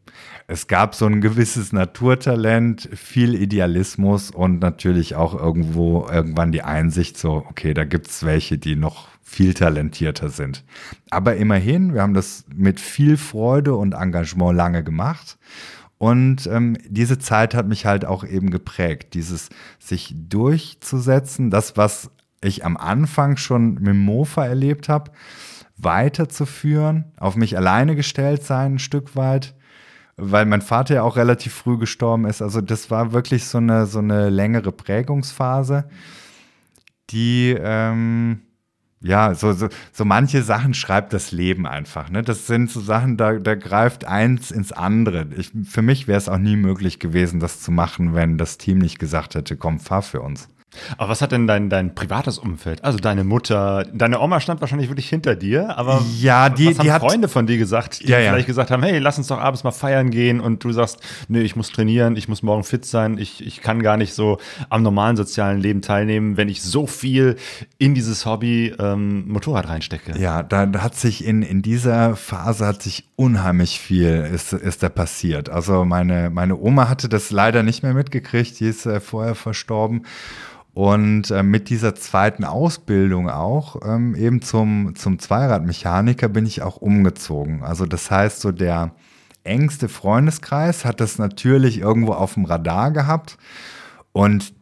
Es 0.48 0.68
gab 0.68 0.94
so 0.94 1.08
ein 1.08 1.22
gewisses 1.22 1.74
Naturtalent, 1.74 2.88
viel 2.94 3.34
Idealismus 3.34 4.30
und 4.30 4.60
natürlich 4.60 5.16
auch 5.16 5.34
irgendwo 5.34 6.08
irgendwann 6.08 6.52
die 6.52 6.62
Einsicht, 6.62 7.18
so, 7.18 7.44
okay, 7.50 7.74
da 7.74 7.84
gibt's 7.84 8.24
welche, 8.24 8.60
die 8.60 8.76
noch 8.76 9.08
viel 9.24 9.56
talentierter 9.56 10.30
sind. 10.30 10.64
Aber 11.10 11.36
immerhin, 11.36 11.96
wir 11.96 12.04
haben 12.04 12.14
das 12.14 12.46
mit 12.54 12.80
viel 12.80 13.18
Freude 13.18 13.76
und 13.76 13.94
Engagement 13.94 14.56
lange 14.56 14.84
gemacht. 14.84 15.40
Und 15.98 16.48
ähm, 16.48 16.78
diese 16.88 17.20
Zeit 17.20 17.54
hat 17.54 17.68
mich 17.68 17.86
halt 17.86 18.06
auch 18.06 18.24
eben 18.24 18.52
geprägt, 18.52 19.14
dieses 19.14 19.50
sich 19.80 20.14
durchzusetzen, 20.16 21.50
das, 21.50 21.78
was 21.78 22.12
ich 22.42 22.66
am 22.66 22.78
Anfang 22.78 23.38
schon 23.38 23.76
mit 23.76 23.96
Mofa 23.96 24.46
erlebt 24.46 24.90
habe, 24.90 25.12
weiterzuführen, 25.78 27.06
auf 27.18 27.36
mich 27.36 27.58
alleine 27.58 27.96
gestellt 27.96 28.44
sein, 28.44 28.76
ein 28.76 28.80
Stück 28.80 29.16
weit, 29.16 29.56
weil 30.18 30.46
mein 30.46 30.62
Vater 30.62 30.96
ja 30.96 31.04
auch 31.04 31.18
relativ 31.18 31.54
früh 31.54 31.78
gestorben 31.78 32.26
ist. 32.26 32.42
Also 32.42 32.62
das 32.62 32.92
war 32.92 33.12
wirklich 33.12 33.46
so 33.46 33.58
eine, 33.58 33.86
so 33.86 34.00
eine 34.00 34.30
längere 34.30 34.72
Prägungsphase, 34.72 35.86
die 37.10 37.56
ähm, 37.60 38.42
ja, 39.02 39.36
so, 39.36 39.54
so, 39.54 39.70
so 39.92 40.06
manche 40.06 40.42
Sachen 40.42 40.74
schreibt 40.74 41.14
das 41.14 41.32
Leben 41.32 41.68
einfach. 41.68 42.10
Ne? 42.10 42.24
Das 42.24 42.48
sind 42.48 42.72
so 42.72 42.80
Sachen, 42.80 43.18
da, 43.18 43.34
da 43.34 43.56
greift 43.56 44.06
eins 44.06 44.52
ins 44.52 44.72
andere. 44.72 45.28
Ich, 45.38 45.52
für 45.70 45.82
mich 45.82 46.08
wäre 46.08 46.18
es 46.18 46.30
auch 46.30 46.38
nie 46.38 46.56
möglich 46.56 47.00
gewesen, 47.00 47.40
das 47.40 47.62
zu 47.62 47.72
machen, 47.72 48.16
wenn 48.16 48.38
das 48.38 48.58
Team 48.58 48.80
nicht 48.80 48.98
gesagt 48.98 49.36
hätte, 49.36 49.58
komm, 49.58 49.80
fahr 49.80 50.02
für 50.02 50.22
uns. 50.22 50.50
Aber 50.98 51.10
was 51.10 51.22
hat 51.22 51.32
denn 51.32 51.48
dein, 51.48 51.70
dein 51.70 51.96
privates 51.96 52.38
Umfeld? 52.38 52.84
Also 52.84 52.98
deine 52.98 53.24
Mutter, 53.24 53.86
deine 53.94 54.20
Oma 54.20 54.40
stand 54.40 54.62
wahrscheinlich 54.62 54.90
wirklich 54.90 55.10
hinter 55.10 55.36
dir, 55.36 55.78
aber 55.78 56.04
ja, 56.20 56.50
die, 56.50 56.68
was 56.68 56.80
haben 56.80 56.86
die 56.86 56.92
hat 56.92 57.02
Freunde 57.02 57.28
von 57.28 57.48
dir 57.48 57.58
gesagt, 57.58 58.02
die 58.02 58.10
Ja, 58.10 58.20
ja. 58.20 58.32
vielleicht 58.32 58.48
gesagt 58.48 58.72
haben, 58.72 58.84
hey, 58.84 59.00
lass 59.00 59.18
uns 59.18 59.28
doch 59.28 59.40
abends 59.40 59.64
mal 59.64 59.72
feiern 59.72 60.12
gehen 60.12 60.40
und 60.40 60.64
du 60.64 60.72
sagst, 60.72 61.00
nee, 61.28 61.42
ich 61.42 61.56
muss 61.56 61.72
trainieren, 61.72 62.16
ich 62.16 62.28
muss 62.28 62.44
morgen 62.44 62.64
fit 62.64 62.86
sein, 62.86 63.18
ich, 63.18 63.46
ich 63.46 63.62
kann 63.62 63.82
gar 63.82 63.98
nicht 63.98 64.14
so 64.14 64.38
am 64.70 64.84
normalen 64.84 65.18
sozialen 65.18 65.60
Leben 65.60 65.82
teilnehmen, 65.82 66.38
wenn 66.38 66.50
ich 66.50 66.62
so 66.62 66.88
viel 66.88 67.36
in 67.78 67.96
dieses 67.96 68.26
Hobby 68.26 68.74
ähm, 68.80 69.28
Motorrad 69.28 69.70
reinstecke. 69.70 70.20
Ja, 70.20 70.44
da, 70.44 70.66
da 70.66 70.82
hat 70.82 70.96
sich 70.96 71.26
in, 71.26 71.42
in 71.42 71.62
dieser 71.62 72.16
Phase 72.16 72.66
hat 72.66 72.82
sich 72.82 73.06
unheimlich 73.16 73.80
viel 73.80 74.26
ist, 74.34 74.54
ist 74.54 74.84
da 74.84 74.90
passiert. 74.90 75.50
Also 75.50 75.86
meine, 75.86 76.30
meine 76.30 76.58
Oma 76.58 76.90
hatte 76.90 77.10
das 77.10 77.32
leider 77.32 77.64
nicht 77.64 77.84
mehr 77.84 77.94
mitgekriegt, 77.94 78.60
die 78.60 78.68
ist 78.68 78.86
äh, 78.86 79.00
vorher 79.00 79.36
verstorben. 79.36 80.04
Und 80.76 81.32
äh, 81.32 81.42
mit 81.42 81.70
dieser 81.70 81.96
zweiten 81.96 82.44
Ausbildung 82.44 83.30
auch, 83.30 83.78
ähm, 83.88 84.14
eben 84.14 84.42
zum, 84.42 84.94
zum 84.96 85.20
Zweiradmechaniker, 85.20 86.28
bin 86.28 86.46
ich 86.46 86.64
auch 86.64 86.76
umgezogen. 86.76 87.64
Also 87.64 87.86
das 87.86 88.12
heißt, 88.12 88.42
so 88.42 88.52
der 88.52 88.92
engste 89.46 89.88
Freundeskreis 89.88 90.84
hat 90.84 91.00
das 91.00 91.18
natürlich 91.18 91.80
irgendwo 91.80 92.12
auf 92.12 92.34
dem 92.34 92.44
Radar 92.44 92.92
gehabt. 92.92 93.38
Und 94.12 94.54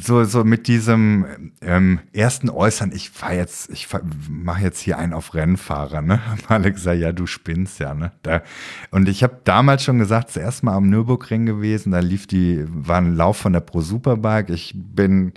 so, 0.00 0.24
so 0.24 0.42
mit 0.42 0.66
diesem 0.66 1.52
ähm, 1.60 2.00
ersten 2.12 2.50
Äußern, 2.50 2.90
ich 2.92 3.10
fahr 3.10 3.34
jetzt, 3.34 3.70
ich 3.70 3.86
mache 4.28 4.62
jetzt 4.62 4.80
hier 4.80 4.98
einen 4.98 5.12
auf 5.12 5.34
Rennfahrer, 5.34 6.02
ne? 6.02 6.20
Alle 6.48 6.72
gesagt, 6.72 6.98
ja, 6.98 7.12
du 7.12 7.26
spinnst 7.26 7.78
ja, 7.78 7.94
ne? 7.94 8.10
Da, 8.22 8.42
und 8.90 9.08
ich 9.08 9.22
habe 9.22 9.38
damals 9.44 9.84
schon 9.84 9.98
gesagt, 9.98 10.30
zuerst 10.30 10.64
mal 10.64 10.74
am 10.74 10.90
Nürburgring 10.90 11.46
gewesen, 11.46 11.92
da 11.92 12.00
lief 12.00 12.26
die, 12.26 12.64
war 12.66 12.98
ein 12.98 13.14
Lauf 13.14 13.36
von 13.36 13.52
der 13.52 13.60
Pro 13.60 13.80
Superbike. 13.80 14.50
Ich 14.50 14.74
bin 14.74 15.32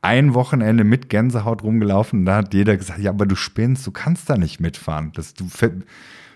ein 0.00 0.32
Wochenende 0.32 0.84
mit 0.84 1.10
Gänsehaut 1.10 1.62
rumgelaufen 1.62 2.20
und 2.20 2.26
da 2.26 2.36
hat 2.36 2.54
jeder 2.54 2.76
gesagt, 2.76 3.00
ja, 3.00 3.10
aber 3.10 3.26
du 3.26 3.36
spinnst, 3.36 3.86
du 3.86 3.90
kannst 3.90 4.30
da 4.30 4.38
nicht 4.38 4.58
mitfahren. 4.58 5.12
Das, 5.14 5.34
du 5.34 5.46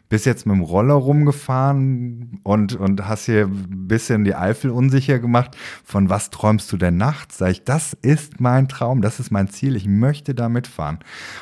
bist 0.08 0.26
jetzt 0.26 0.46
mit 0.46 0.56
dem 0.56 0.62
Roller 0.62 0.94
rumgefahren 0.94 2.40
und, 2.42 2.74
und 2.76 3.06
hast 3.06 3.26
hier 3.26 3.46
ein 3.46 3.88
bisschen 3.88 4.24
die 4.24 4.34
Eifel 4.34 4.70
unsicher 4.70 5.18
gemacht. 5.18 5.56
Von 5.84 6.08
was 6.08 6.30
träumst 6.30 6.70
du 6.72 6.76
denn 6.76 6.96
nachts? 6.96 7.38
Sag 7.38 7.50
ich, 7.50 7.64
das 7.64 7.94
ist 8.02 8.40
mein 8.40 8.68
Traum, 8.68 9.02
das 9.02 9.20
ist 9.20 9.30
mein 9.30 9.48
Ziel, 9.48 9.76
ich 9.76 9.86
möchte 9.86 10.34
da 10.34 10.48
mitfahren. 10.48 10.98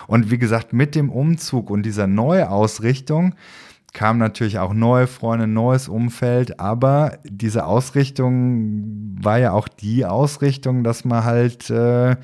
Und 0.06 0.30
wie 0.30 0.38
gesagt, 0.38 0.72
mit 0.72 0.94
dem 0.94 1.10
Umzug 1.10 1.70
und 1.70 1.84
dieser 1.84 2.06
Neuausrichtung 2.06 3.34
kamen 3.92 4.18
natürlich 4.18 4.58
auch 4.58 4.74
neue 4.74 5.06
Freunde, 5.06 5.46
neues 5.46 5.88
Umfeld, 5.88 6.58
aber 6.58 7.18
diese 7.24 7.64
Ausrichtung 7.64 9.16
war 9.22 9.38
ja 9.38 9.52
auch 9.52 9.68
die 9.68 10.04
Ausrichtung, 10.04 10.82
dass 10.82 11.04
man 11.04 11.24
halt 11.24 11.70
äh, 11.70 12.16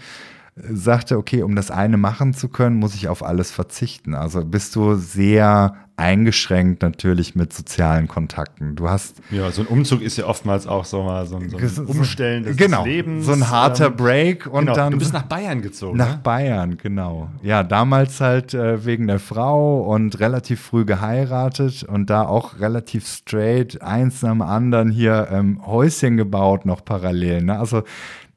sagte, 0.68 1.16
okay, 1.16 1.42
um 1.42 1.56
das 1.56 1.70
eine 1.70 1.96
machen 1.96 2.34
zu 2.34 2.48
können, 2.48 2.76
muss 2.76 2.94
ich 2.94 3.08
auf 3.08 3.22
alles 3.22 3.50
verzichten. 3.50 4.14
Also 4.14 4.44
bist 4.44 4.76
du 4.76 4.94
sehr 4.94 5.74
eingeschränkt 6.00 6.82
natürlich 6.82 7.34
mit 7.34 7.52
sozialen 7.52 8.08
Kontakten. 8.08 8.74
Du 8.74 8.88
hast 8.88 9.20
ja 9.30 9.50
so 9.50 9.60
ein 9.60 9.66
Umzug 9.66 10.00
ist 10.00 10.16
ja 10.16 10.24
oftmals 10.24 10.66
auch 10.66 10.86
so 10.86 11.02
mal 11.02 11.26
so 11.26 11.36
ein, 11.36 11.50
so 11.50 11.82
ein 11.82 11.86
Umstellen 11.86 12.44
des 12.44 12.56
genau, 12.56 12.84
Lebens. 12.84 13.26
so 13.26 13.32
ein 13.32 13.50
harter 13.50 13.88
ähm, 13.88 13.96
Break 13.96 14.46
und 14.46 14.60
genau, 14.60 14.74
dann 14.74 14.92
du 14.92 14.98
bist 14.98 15.12
nach 15.12 15.24
Bayern 15.24 15.60
gezogen. 15.60 15.98
nach 15.98 16.16
ne? 16.16 16.20
Bayern, 16.22 16.78
genau. 16.78 17.28
Ja, 17.42 17.62
damals 17.62 18.18
halt 18.20 18.54
äh, 18.54 18.84
wegen 18.86 19.08
der 19.08 19.18
Frau 19.18 19.82
und 19.82 20.18
relativ 20.20 20.62
früh 20.62 20.86
geheiratet 20.86 21.82
und 21.82 22.08
da 22.08 22.22
auch 22.22 22.58
relativ 22.58 23.06
straight 23.06 23.82
eins 23.82 24.22
nach 24.22 24.30
dem 24.30 24.42
anderen 24.42 24.90
hier 24.90 25.28
ähm, 25.30 25.60
Häuschen 25.66 26.16
gebaut 26.16 26.64
noch 26.64 26.82
parallel. 26.82 27.42
Ne? 27.42 27.58
Also 27.58 27.82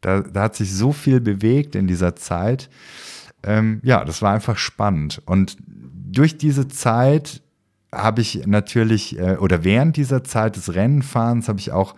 da, 0.04 0.22
da 0.22 0.44
hat 0.44 0.56
sich 0.56 0.74
so 0.74 0.92
viel 0.92 1.20
bewegt 1.20 1.76
in 1.76 1.88
dieser 1.88 2.16
Zeit. 2.16 2.70
Ähm, 3.42 3.80
ja, 3.84 4.06
das 4.06 4.22
war 4.22 4.34
einfach 4.34 4.58
spannend. 4.58 5.22
Und 5.26 5.58
durch 5.66 6.38
diese 6.38 6.68
Zeit 6.68 7.42
habe 7.92 8.22
ich 8.22 8.46
natürlich, 8.46 9.18
äh, 9.18 9.38
oder 9.38 9.64
während 9.64 9.98
dieser 9.98 10.24
Zeit 10.24 10.56
des 10.56 10.76
Rennenfahrens 10.76 11.48
habe 11.48 11.60
ich 11.60 11.72
auch 11.72 11.96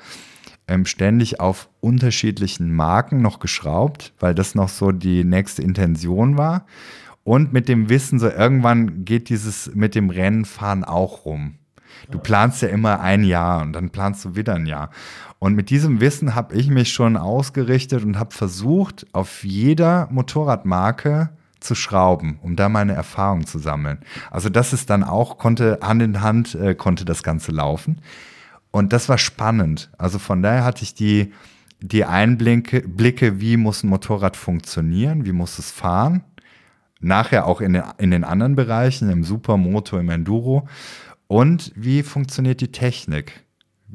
ähm, 0.68 0.86
ständig 0.86 1.40
auf 1.40 1.70
unterschiedlichen 1.80 2.74
Marken 2.74 3.22
noch 3.22 3.40
geschraubt, 3.40 4.14
weil 4.20 4.36
das 4.36 4.56
noch 4.56 4.70
so 4.70 4.92
die 4.92 5.24
nächste 5.24 5.62
Intention 5.62 6.38
war. 6.38 6.66
Und 7.24 7.54
mit 7.54 7.68
dem 7.68 7.90
Wissen, 7.90 8.20
so 8.20 8.30
irgendwann 8.30 9.04
geht 9.04 9.30
dieses 9.30 9.74
mit 9.74 9.96
dem 9.96 10.12
Rennenfahren 10.12 10.84
auch 10.84 11.26
rum. 11.26 11.56
Du 12.12 12.20
planst 12.20 12.62
ja 12.62 12.68
immer 12.68 13.00
ein 13.00 13.24
Jahr 13.24 13.62
und 13.62 13.74
dann 13.74 13.90
planst 13.90 14.26
du 14.26 14.36
wieder 14.36 14.56
ein 14.56 14.68
Jahr. 14.68 14.92
Und 15.46 15.54
mit 15.54 15.70
diesem 15.70 16.02
Wissen 16.02 16.34
habe 16.34 16.56
ich 16.56 16.70
mich 16.70 16.92
schon 16.92 17.18
ausgerichtet 17.18 18.04
und 18.04 18.18
habe 18.18 18.34
versucht, 18.34 19.06
auf 19.14 19.44
jeder 19.44 20.08
Motorradmarke 20.10 21.30
zu 21.60 21.76
schrauben, 21.76 22.40
um 22.42 22.56
da 22.56 22.68
meine 22.68 22.94
Erfahrung 22.94 23.46
zu 23.46 23.60
sammeln. 23.60 24.00
Also 24.32 24.50
das 24.50 24.74
ist 24.74 24.90
dann 24.90 25.04
auch, 25.04 25.38
konnte 25.38 25.78
Hand 25.84 26.02
in 26.02 26.22
Hand, 26.22 26.56
äh, 26.56 26.74
konnte 26.74 27.06
das 27.06 27.22
Ganze 27.22 27.52
laufen. 27.52 28.02
Und 28.72 28.92
das 28.92 29.08
war 29.08 29.20
spannend. 29.20 29.92
Also 30.00 30.18
von 30.18 30.42
daher 30.42 30.64
hatte 30.64 30.82
ich 30.82 30.96
die, 30.96 31.32
die 31.80 32.06
Einblicke, 32.06 32.82
Blicke, 32.82 33.40
wie 33.40 33.56
muss 33.56 33.84
ein 33.84 33.90
Motorrad 33.90 34.38
funktionieren, 34.38 35.26
wie 35.26 35.32
muss 35.32 35.60
es 35.60 35.70
fahren. 35.70 36.24
Nachher 37.02 37.46
auch 37.46 37.62
in 37.62 37.74
den, 37.74 37.84
in 38.00 38.10
den 38.10 38.24
anderen 38.24 38.56
Bereichen, 38.56 39.12
im 39.12 39.24
Supermoto, 39.24 40.00
im 40.00 40.10
Enduro. 40.10 40.68
Und 41.28 41.72
wie 41.76 42.02
funktioniert 42.02 42.62
die 42.62 42.72
Technik? 42.72 43.45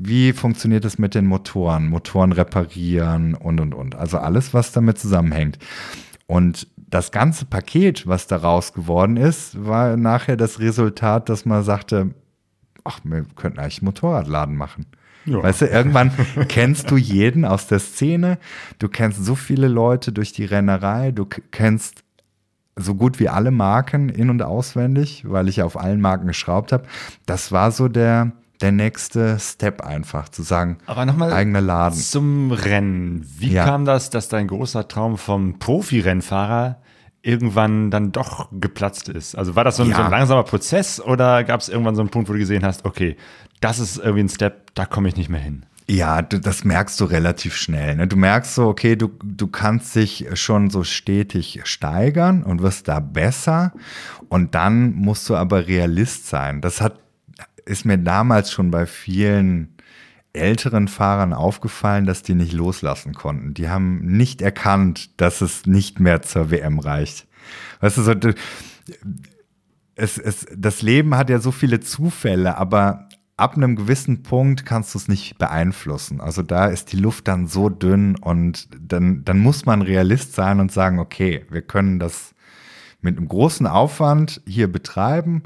Wie 0.02 0.32
funktioniert 0.32 0.86
es 0.86 0.98
mit 0.98 1.14
den 1.14 1.26
Motoren? 1.26 1.88
Motoren 1.88 2.32
reparieren 2.32 3.34
und, 3.34 3.60
und, 3.60 3.74
und. 3.74 3.94
Also 3.94 4.16
alles, 4.16 4.54
was 4.54 4.72
damit 4.72 4.98
zusammenhängt. 4.98 5.58
Und 6.26 6.68
das 6.76 7.12
ganze 7.12 7.44
Paket, 7.44 8.06
was 8.06 8.26
daraus 8.26 8.72
geworden 8.72 9.18
ist, 9.18 9.62
war 9.62 9.98
nachher 9.98 10.38
das 10.38 10.58
Resultat, 10.58 11.28
dass 11.28 11.44
man 11.44 11.64
sagte, 11.64 12.14
ach, 12.82 13.00
wir 13.04 13.26
könnten 13.36 13.58
eigentlich 13.58 13.80
einen 13.80 13.86
Motorradladen 13.86 14.56
machen. 14.56 14.86
Ja. 15.26 15.42
Weißt 15.42 15.60
du, 15.60 15.66
irgendwann 15.66 16.12
kennst 16.48 16.90
du 16.90 16.96
jeden 16.96 17.44
aus 17.44 17.66
der 17.66 17.78
Szene, 17.78 18.38
du 18.78 18.88
kennst 18.88 19.22
so 19.22 19.34
viele 19.34 19.68
Leute 19.68 20.12
durch 20.12 20.32
die 20.32 20.46
Rennerei, 20.46 21.10
du 21.10 21.26
kennst 21.26 22.04
so 22.74 22.94
gut 22.94 23.20
wie 23.20 23.28
alle 23.28 23.50
Marken 23.50 24.08
in- 24.08 24.30
und 24.30 24.40
auswendig, 24.40 25.24
weil 25.26 25.48
ich 25.48 25.62
auf 25.62 25.78
allen 25.78 26.00
Marken 26.00 26.26
geschraubt 26.26 26.72
habe. 26.72 26.84
Das 27.26 27.52
war 27.52 27.70
so 27.70 27.88
der, 27.88 28.32
der 28.60 28.72
nächste 28.72 29.38
Step 29.38 29.80
einfach, 29.82 30.28
zu 30.28 30.42
sagen, 30.42 30.78
Aber 30.86 31.06
nochmal 31.06 31.32
eigener 31.32 31.60
Laden. 31.60 31.98
zum 31.98 32.52
Rennen. 32.52 33.26
Wie 33.38 33.52
Ja. 33.52 33.64
kam 33.64 33.84
das, 33.84 34.10
dass 34.10 34.28
dein 34.28 34.46
großer 34.48 34.86
Traum 34.88 35.16
vom 35.18 35.58
Profi-Rennfahrer 35.58 36.78
irgendwann 37.22 37.90
dann 37.90 38.12
doch 38.12 38.48
geplatzt 38.52 39.08
ist? 39.08 39.34
Also 39.36 39.56
war 39.56 39.64
das 39.64 39.76
so 39.76 39.82
ein, 39.82 39.90
Ja. 39.90 39.96
so 39.96 40.02
ein 40.02 40.10
langsamer 40.10 40.42
Prozess 40.44 41.00
oder 41.00 41.44
gab 41.44 41.60
es 41.60 41.68
irgendwann 41.68 41.94
so 41.94 42.02
einen 42.02 42.10
Punkt, 42.10 42.28
wo 42.28 42.32
du 42.32 42.38
gesehen 42.38 42.64
hast, 42.64 42.84
okay, 42.84 43.16
das 43.60 43.78
ist 43.78 43.98
irgendwie 43.98 44.24
ein 44.24 44.28
Step, 44.28 44.74
da 44.74 44.86
komme 44.86 45.08
ich 45.08 45.16
nicht 45.16 45.28
mehr 45.28 45.40
hin? 45.40 45.66
Ja, 45.86 46.22
du, 46.22 46.38
das 46.38 46.62
merkst 46.64 47.00
du 47.00 47.04
relativ 47.06 47.56
schnell. 47.56 47.96
Ne? 47.96 48.06
Du 48.06 48.16
merkst 48.16 48.54
so, 48.54 48.68
okay, 48.68 48.94
du, 48.94 49.10
du 49.24 49.48
kannst 49.48 49.96
dich 49.96 50.24
schon 50.34 50.70
so 50.70 50.84
stetig 50.84 51.60
steigern 51.64 52.44
und 52.44 52.62
wirst 52.62 52.86
da 52.86 53.00
besser. 53.00 53.72
Und 54.28 54.54
dann 54.54 54.94
musst 54.94 55.28
du 55.28 55.34
aber 55.34 55.66
Realist 55.66 56.28
sein. 56.28 56.60
Das 56.60 56.80
hat, 56.80 56.94
ist 57.70 57.84
mir 57.84 57.98
damals 57.98 58.50
schon 58.52 58.70
bei 58.70 58.86
vielen 58.86 59.76
älteren 60.32 60.88
Fahrern 60.88 61.32
aufgefallen, 61.32 62.06
dass 62.06 62.22
die 62.22 62.34
nicht 62.34 62.52
loslassen 62.52 63.14
konnten. 63.14 63.54
Die 63.54 63.68
haben 63.68 64.00
nicht 64.04 64.42
erkannt, 64.42 65.20
dass 65.20 65.40
es 65.40 65.66
nicht 65.66 65.98
mehr 66.00 66.22
zur 66.22 66.50
WM 66.50 66.78
reicht. 66.78 67.26
Weißt 67.80 67.96
du, 67.96 68.02
so, 68.02 68.14
es, 69.96 70.18
es, 70.18 70.46
das 70.56 70.82
Leben 70.82 71.16
hat 71.16 71.30
ja 71.30 71.40
so 71.40 71.50
viele 71.50 71.80
Zufälle, 71.80 72.56
aber 72.56 73.08
ab 73.36 73.56
einem 73.56 73.74
gewissen 73.74 74.22
Punkt 74.22 74.66
kannst 74.66 74.94
du 74.94 74.98
es 74.98 75.08
nicht 75.08 75.38
beeinflussen. 75.38 76.20
Also 76.20 76.42
da 76.42 76.66
ist 76.66 76.92
die 76.92 76.98
Luft 76.98 77.26
dann 77.26 77.46
so 77.46 77.68
dünn 77.68 78.16
und 78.16 78.68
dann, 78.78 79.24
dann 79.24 79.38
muss 79.38 79.66
man 79.66 79.82
Realist 79.82 80.34
sein 80.34 80.60
und 80.60 80.70
sagen, 80.70 80.98
okay, 80.98 81.44
wir 81.50 81.62
können 81.62 81.98
das 81.98 82.34
mit 83.00 83.16
einem 83.16 83.28
großen 83.28 83.66
Aufwand 83.66 84.42
hier 84.46 84.70
betreiben, 84.70 85.42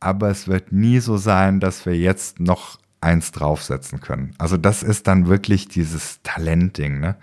aber 0.00 0.30
es 0.30 0.48
wird 0.48 0.72
nie 0.72 0.98
so 0.98 1.16
sein, 1.16 1.60
dass 1.60 1.86
wir 1.86 1.96
jetzt 1.96 2.40
noch 2.40 2.78
eins 3.00 3.32
draufsetzen 3.32 4.00
können. 4.00 4.34
Also 4.38 4.56
das 4.56 4.82
ist 4.82 5.06
dann 5.06 5.26
wirklich 5.26 5.68
dieses 5.68 6.20
Talentding, 6.22 7.00
ne? 7.00 7.16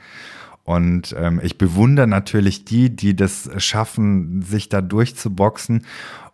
Und 0.64 1.16
ähm, 1.18 1.40
ich 1.42 1.58
bewundere 1.58 2.08
natürlich 2.08 2.66
die, 2.66 2.94
die 2.94 3.16
das 3.16 3.50
schaffen, 3.58 4.42
sich 4.42 4.68
da 4.68 4.82
durchzuboxen 4.82 5.86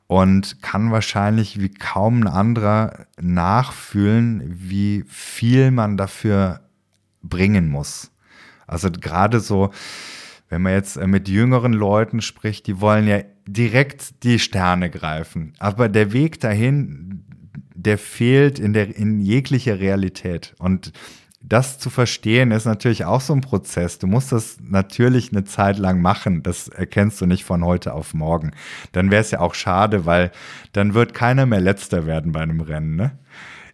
und 0.07 0.61
kann 0.63 0.91
wahrscheinlich 0.91 1.59
wie 1.59 1.69
kaum 1.69 2.21
ein 2.21 2.27
anderer 2.27 3.05
nachfühlen, 3.21 4.43
wie 4.55 5.05
viel 5.07 5.69
man 5.69 5.97
dafür 5.97 6.61
bringen 7.21 7.69
muss. 7.69 8.09
Also 8.65 8.89
gerade 8.89 9.39
so, 9.39 9.71
wenn 10.53 10.61
man 10.61 10.73
jetzt 10.73 10.97
äh, 10.97 11.07
mit 11.07 11.27
jüngeren 11.27 11.73
Leuten 11.73 12.21
spricht, 12.21 12.67
die 12.67 12.79
wollen 12.79 13.07
ja 13.07 13.21
direkt 13.47 14.23
die 14.23 14.37
Sterne 14.37 14.91
greifen. 14.91 15.53
Aber 15.57 15.89
der 15.89 16.13
Weg 16.13 16.39
dahin, 16.39 17.25
der 17.73 17.97
fehlt 17.97 18.59
in, 18.59 18.73
der, 18.73 18.95
in 18.95 19.19
jeglicher 19.19 19.79
Realität. 19.79 20.53
Und 20.59 20.93
das 21.41 21.79
zu 21.79 21.89
verstehen 21.89 22.51
ist 22.51 22.65
natürlich 22.65 23.03
auch 23.03 23.19
so 23.19 23.33
ein 23.33 23.41
Prozess. 23.41 23.97
Du 23.97 24.05
musst 24.05 24.31
das 24.31 24.57
natürlich 24.61 25.31
eine 25.31 25.43
Zeit 25.43 25.79
lang 25.79 26.01
machen. 26.01 26.43
Das 26.43 26.67
erkennst 26.67 27.19
du 27.19 27.25
nicht 27.25 27.45
von 27.45 27.65
heute 27.65 27.93
auf 27.93 28.13
morgen. 28.13 28.51
Dann 28.91 29.09
wäre 29.09 29.21
es 29.21 29.31
ja 29.31 29.39
auch 29.39 29.55
schade, 29.55 30.05
weil 30.05 30.31
dann 30.71 30.93
wird 30.93 31.15
keiner 31.15 31.47
mehr 31.47 31.61
letzter 31.61 32.05
werden 32.05 32.31
bei 32.31 32.41
einem 32.41 32.61
Rennen. 32.61 32.95
Ne? 32.95 33.17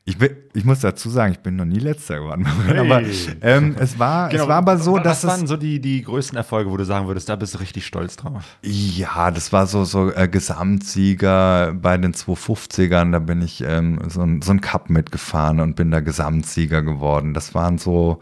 Ich, 0.09 0.17
bin, 0.17 0.31
ich 0.55 0.65
muss 0.65 0.79
dazu 0.79 1.07
sagen, 1.11 1.33
ich 1.33 1.39
bin 1.39 1.55
noch 1.55 1.65
nie 1.65 1.77
letzter 1.77 2.17
geworden. 2.17 2.47
Hey. 2.65 2.79
Aber 2.79 3.01
ähm, 3.41 3.75
es, 3.79 3.97
war, 3.99 4.29
genau. 4.29 4.43
es 4.43 4.49
war 4.49 4.57
aber 4.57 4.77
so, 4.77 4.95
was 4.95 5.03
dass. 5.03 5.23
Was 5.23 5.31
waren 5.31 5.47
so 5.47 5.55
die, 5.55 5.79
die 5.79 6.01
größten 6.01 6.35
Erfolge, 6.35 6.71
wo 6.71 6.77
du 6.77 6.85
sagen 6.85 7.07
würdest, 7.07 7.29
da 7.29 7.35
bist 7.35 7.53
du 7.53 7.59
richtig 7.59 7.85
stolz 7.85 8.15
drauf? 8.15 8.43
Ja, 8.63 9.29
das 9.29 9.53
war 9.53 9.67
so, 9.67 9.85
so 9.85 10.11
äh, 10.11 10.27
Gesamtsieger 10.27 11.73
bei 11.73 11.97
den 11.97 12.13
250ern. 12.13 13.11
Da 13.11 13.19
bin 13.19 13.41
ich 13.43 13.63
ähm, 13.65 13.99
so, 14.07 14.21
ein, 14.21 14.41
so 14.41 14.51
ein 14.51 14.61
Cup 14.61 14.89
mitgefahren 14.89 15.59
und 15.59 15.75
bin 15.75 15.91
da 15.91 15.99
Gesamtsieger 15.99 16.81
geworden. 16.81 17.35
Das 17.35 17.53
waren 17.53 17.77
so 17.77 18.19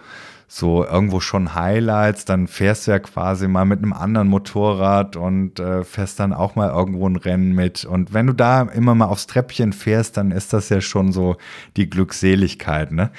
so 0.48 0.86
irgendwo 0.86 1.20
schon 1.20 1.56
Highlights, 1.56 2.24
dann 2.24 2.48
fährst 2.48 2.88
du 2.88 2.92
ja 2.92 3.00
quasi 3.00 3.48
mal 3.50 3.66
mit 3.66 3.80
einem 3.80 3.92
anderen 3.92 4.30
Motorrad 4.30 5.18
und 5.18 5.60
äh, 5.60 5.84
fährst 5.84 6.20
dann 6.22 6.32
auch 6.32 6.56
mal 6.56 6.70
irgendwo 6.70 7.08
ein 7.08 7.18
Rennen 7.18 7.54
mit. 7.54 7.84
Und 7.84 8.14
wenn 8.14 8.28
du 8.28 8.34
da 8.34 8.62
immer 8.62 8.96
mal 8.96 9.06
aufs 9.06 9.28
Treppchen 9.28 9.74
fährst, 9.74 10.16
dann 10.16 10.32
ist 10.32 10.54
das 10.54 10.70
ja 10.70 10.80
schon 10.80 11.12
so 11.12 11.36
die 11.76 11.90
Glückseligkeit, 11.90 12.92
ne? 12.92 13.12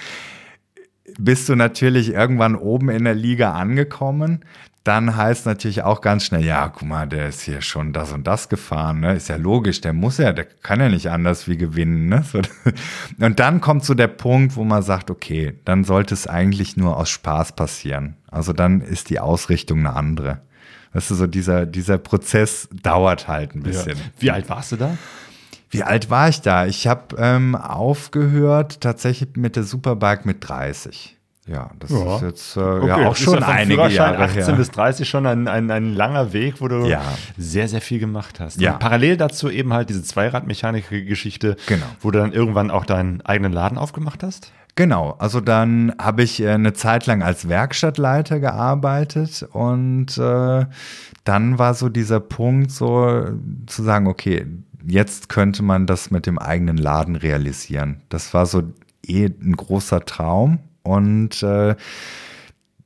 Bist 1.19 1.49
du 1.49 1.57
natürlich 1.57 2.13
irgendwann 2.13 2.55
oben 2.55 2.91
in 2.91 3.05
der 3.05 3.15
Liga 3.15 3.53
angekommen, 3.53 4.45
dann 4.89 5.17
heißt 5.17 5.45
natürlich 5.45 5.83
auch 5.83 6.01
ganz 6.01 6.25
schnell, 6.25 6.43
ja, 6.43 6.69
guck 6.69 6.89
mal, 6.89 7.07
der 7.07 7.29
ist 7.29 7.43
hier 7.43 7.61
schon 7.61 7.93
das 7.93 8.11
und 8.11 8.27
das 8.27 8.49
gefahren, 8.49 9.01
ne? 9.01 9.15
Ist 9.15 9.29
ja 9.29 9.37
logisch, 9.37 9.83
der 9.83 9.93
muss 9.93 10.17
ja, 10.17 10.33
der 10.33 10.47
kann 10.47 10.81
ja 10.81 10.89
nicht 10.89 11.11
anders 11.11 11.47
wie 11.47 11.59
gewinnen, 11.59 12.09
ne? 12.09 12.25
Und 13.21 13.39
dann 13.39 13.61
kommt 13.61 13.85
so 13.85 13.93
der 13.93 14.09
Punkt, 14.09 14.57
wo 14.57 14.65
man 14.65 14.83
sagt, 14.83 15.11
okay, 15.11 15.59
dann 15.67 15.85
sollte 15.85 16.15
es 16.15 16.27
eigentlich 16.27 16.79
nur 16.79 16.97
aus 16.97 17.11
Spaß 17.11 17.53
passieren. 17.53 18.17
Also 18.31 18.55
dann 18.55 18.81
ist 18.81 19.11
die 19.11 19.21
Ausrichtung 19.21 19.81
eine 19.81 19.95
andere. 19.95 20.41
Weißt 20.95 21.11
du, 21.11 21.15
so 21.17 21.27
dieser, 21.27 21.67
dieser 21.67 21.99
Prozess 21.99 22.69
dauert 22.83 23.29
halt 23.29 23.55
ein 23.55 23.63
bisschen. 23.63 23.99
Ja. 23.99 24.05
Wie 24.19 24.31
alt 24.31 24.49
warst 24.49 24.73
du 24.73 24.77
da? 24.77 24.97
Wie 25.69 25.83
alt 25.83 26.09
war 26.09 26.31
ich 26.31 26.41
da? 26.41 26.65
Ich 26.65 26.87
habe 26.87 27.15
ähm, 27.19 27.55
aufgehört 27.55 28.81
tatsächlich 28.81 29.37
mit 29.37 29.55
der 29.55 29.65
Superbike 29.65 30.25
mit 30.25 30.49
30. 30.49 31.18
Ja, 31.49 31.71
das 31.79 31.91
ja. 31.91 32.17
ist 32.17 32.23
jetzt 32.23 32.57
äh, 32.57 32.61
okay, 32.61 32.87
ja 32.87 33.09
auch 33.09 33.17
schon 33.17 33.43
einige 33.43 33.89
Jahre 33.89 34.19
18 34.19 34.45
her. 34.45 34.55
bis 34.55 34.71
30 34.71 35.09
schon 35.09 35.27
ein, 35.27 35.49
ein, 35.49 35.71
ein 35.71 35.95
langer 35.95 36.33
Weg, 36.33 36.61
wo 36.61 36.69
du 36.69 36.87
ja. 36.87 37.03
sehr, 37.37 37.69
sehr 37.69 37.81
viel 37.81 37.99
gemacht 37.99 38.39
hast. 38.39 38.61
Ja. 38.61 38.73
Und 38.73 38.81
parallel 38.81 39.17
dazu 39.17 39.49
eben 39.49 39.73
halt 39.73 39.89
diese 39.89 40.03
Zweiradmechanik-Geschichte, 40.03 41.57
genau. 41.67 41.87
wo 42.01 42.11
du 42.11 42.19
dann 42.19 42.33
irgendwann 42.33 42.71
auch 42.71 42.85
deinen 42.85 43.23
eigenen 43.23 43.53
Laden 43.53 43.79
aufgemacht 43.79 44.23
hast? 44.23 44.53
Genau, 44.75 45.17
also 45.19 45.41
dann 45.41 45.93
habe 46.01 46.23
ich 46.23 46.41
äh, 46.41 46.51
eine 46.51 46.73
Zeit 46.73 47.07
lang 47.07 47.23
als 47.23 47.49
Werkstattleiter 47.49 48.39
gearbeitet 48.39 49.49
und 49.51 50.17
äh, 50.19 50.67
dann 51.25 51.59
war 51.59 51.75
so 51.75 51.89
dieser 51.89 52.21
Punkt 52.21 52.71
so 52.71 53.25
zu 53.67 53.83
sagen, 53.83 54.07
okay, 54.07 54.47
jetzt 54.87 55.29
könnte 55.29 55.65
man 55.65 55.87
das 55.87 56.11
mit 56.11 56.27
dem 56.27 56.39
eigenen 56.39 56.77
Laden 56.77 57.17
realisieren. 57.17 58.03
Das 58.09 58.33
war 58.35 58.47
so 58.47 58.63
eh 59.05 59.27
ein 59.27 59.57
großer 59.57 60.05
Traum 60.05 60.61
und 60.89 61.43
äh, 61.43 61.77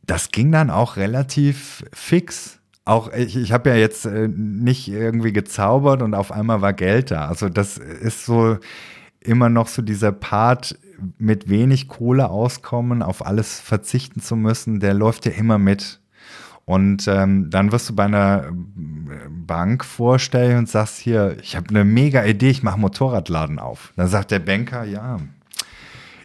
das 0.04 0.30
ging 0.30 0.50
dann 0.50 0.70
auch 0.70 0.96
relativ 0.96 1.84
fix. 1.92 2.58
Auch 2.84 3.12
ich, 3.12 3.36
ich 3.36 3.52
habe 3.52 3.70
ja 3.70 3.76
jetzt 3.76 4.06
äh, 4.06 4.28
nicht 4.28 4.88
irgendwie 4.88 5.32
gezaubert 5.32 6.02
und 6.02 6.14
auf 6.14 6.32
einmal 6.32 6.60
war 6.60 6.72
Geld 6.72 7.12
da. 7.12 7.28
Also 7.28 7.48
das 7.48 7.78
ist 7.78 8.26
so 8.26 8.58
immer 9.20 9.48
noch 9.48 9.68
so 9.68 9.82
dieser 9.82 10.10
Part, 10.10 10.76
mit 11.18 11.48
wenig 11.48 11.88
Kohle 11.88 12.30
auskommen, 12.30 13.02
auf 13.02 13.26
alles 13.26 13.60
verzichten 13.60 14.20
zu 14.20 14.36
müssen, 14.36 14.80
der 14.80 14.94
läuft 14.94 15.26
ja 15.26 15.32
immer 15.32 15.58
mit. 15.58 16.00
Und 16.64 17.08
ähm, 17.08 17.50
dann 17.50 17.72
wirst 17.72 17.90
du 17.90 17.96
bei 17.96 18.04
einer 18.04 18.52
Bank 19.28 19.84
vorstellen 19.84 20.58
und 20.58 20.68
sagst 20.68 20.98
hier, 20.98 21.36
ich 21.42 21.56
habe 21.56 21.70
eine 21.70 21.84
mega 21.84 22.24
Idee, 22.24 22.50
ich 22.50 22.62
mache 22.62 22.78
Motorradladen 22.78 23.58
auf. 23.58 23.92
Dann 23.96 24.06
sagt 24.06 24.30
der 24.30 24.38
Banker, 24.38 24.84
ja, 24.84 25.18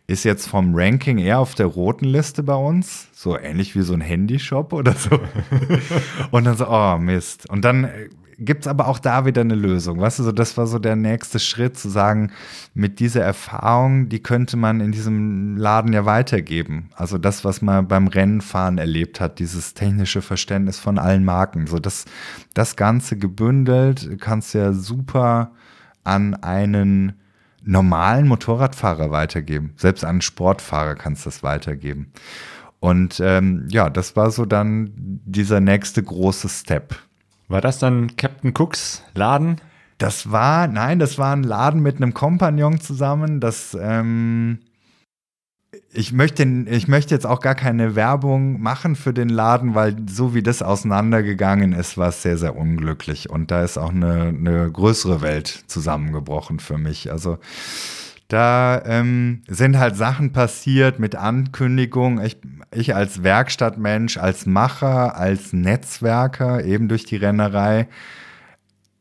ist 0.07 0.23
jetzt 0.23 0.47
vom 0.47 0.73
Ranking 0.73 1.17
eher 1.17 1.39
auf 1.39 1.53
der 1.53 1.65
roten 1.65 2.05
Liste 2.05 2.41
bei 2.41 2.55
uns, 2.55 3.09
so 3.13 3.37
ähnlich 3.37 3.75
wie 3.75 3.81
so 3.81 3.93
ein 3.93 4.01
Handyshop 4.01 4.71
oder 4.71 4.93
so. 4.93 5.19
und 6.31 6.45
dann 6.45 6.55
so, 6.55 6.67
oh 6.69 6.97
Mist. 6.97 7.49
Und 7.49 7.65
dann 7.65 7.83
äh, 7.83 8.07
gibt 8.39 8.61
es 8.61 8.67
aber 8.67 8.87
auch 8.87 8.99
da 8.99 9.25
wieder 9.25 9.41
eine 9.41 9.55
Lösung. 9.55 9.99
Weißt 9.99 10.19
du, 10.19 10.23
so, 10.23 10.31
das 10.31 10.55
war 10.55 10.65
so 10.65 10.79
der 10.79 10.95
nächste 10.95 11.39
Schritt, 11.39 11.77
zu 11.77 11.89
sagen, 11.89 12.31
mit 12.73 13.01
dieser 13.01 13.21
Erfahrung, 13.21 14.07
die 14.07 14.23
könnte 14.23 14.55
man 14.55 14.79
in 14.79 14.93
diesem 14.93 15.57
Laden 15.57 15.91
ja 15.91 16.05
weitergeben. 16.05 16.89
Also 16.95 17.17
das, 17.17 17.43
was 17.43 17.61
man 17.61 17.89
beim 17.89 18.07
Rennenfahren 18.07 18.77
erlebt 18.77 19.19
hat, 19.19 19.39
dieses 19.39 19.73
technische 19.73 20.21
Verständnis 20.21 20.79
von 20.79 20.99
allen 20.99 21.25
Marken. 21.25 21.67
So 21.67 21.79
das, 21.79 22.05
das 22.53 22.77
Ganze 22.77 23.17
gebündelt 23.17 24.09
kannst 24.21 24.53
du 24.53 24.59
ja 24.59 24.71
super 24.71 25.51
an 26.05 26.35
einen 26.35 27.13
normalen 27.67 28.27
Motorradfahrer 28.27 29.11
weitergeben. 29.11 29.73
Selbst 29.75 30.03
an 30.03 30.21
Sportfahrer 30.21 30.95
kannst 30.95 31.25
du 31.25 31.27
das 31.29 31.43
weitergeben. 31.43 32.11
Und 32.79 33.19
ähm, 33.19 33.67
ja, 33.69 33.89
das 33.89 34.15
war 34.15 34.31
so 34.31 34.45
dann 34.45 34.91
dieser 34.95 35.59
nächste 35.59 36.01
große 36.01 36.49
Step. 36.49 36.95
War 37.47 37.61
das 37.61 37.79
dann 37.79 38.15
Captain 38.15 38.53
Cooks 38.57 39.03
Laden? 39.13 39.57
Das 39.97 40.31
war, 40.31 40.67
nein, 40.67 40.99
das 40.99 41.17
war 41.17 41.35
ein 41.35 41.43
Laden 41.43 41.81
mit 41.81 41.97
einem 41.97 42.13
Kompagnon 42.13 42.79
zusammen. 42.79 43.39
Das 43.39 43.75
ähm, 43.79 44.59
ich 45.91 46.13
möchte, 46.13 46.43
ich 46.43 46.87
möchte 46.87 47.13
jetzt 47.13 47.25
auch 47.25 47.41
gar 47.41 47.55
keine 47.55 47.95
Werbung 47.95 48.61
machen 48.61 48.95
für 48.95 49.13
den 49.13 49.29
Laden, 49.29 49.75
weil 49.75 49.95
so 50.07 50.33
wie 50.33 50.43
das 50.43 50.61
auseinandergegangen 50.61 51.73
ist, 51.73 51.97
war 51.97 52.09
es 52.09 52.21
sehr, 52.21 52.37
sehr 52.37 52.55
unglücklich. 52.55 53.29
Und 53.29 53.51
da 53.51 53.63
ist 53.63 53.77
auch 53.77 53.91
eine, 53.91 54.29
eine 54.29 54.71
größere 54.71 55.21
Welt 55.21 55.63
zusammengebrochen 55.67 56.59
für 56.59 56.77
mich. 56.77 57.11
Also 57.11 57.37
da 58.29 58.81
ähm, 58.85 59.43
sind 59.47 59.77
halt 59.77 59.95
Sachen 59.95 60.31
passiert 60.31 60.99
mit 60.99 61.15
Ankündigung. 61.15 62.21
Ich, 62.21 62.37
ich 62.73 62.95
als 62.95 63.23
Werkstattmensch, 63.23 64.17
als 64.17 64.45
Macher, 64.45 65.17
als 65.17 65.53
Netzwerker, 65.53 66.63
eben 66.63 66.87
durch 66.87 67.05
die 67.05 67.15
Rennerei, 67.17 67.87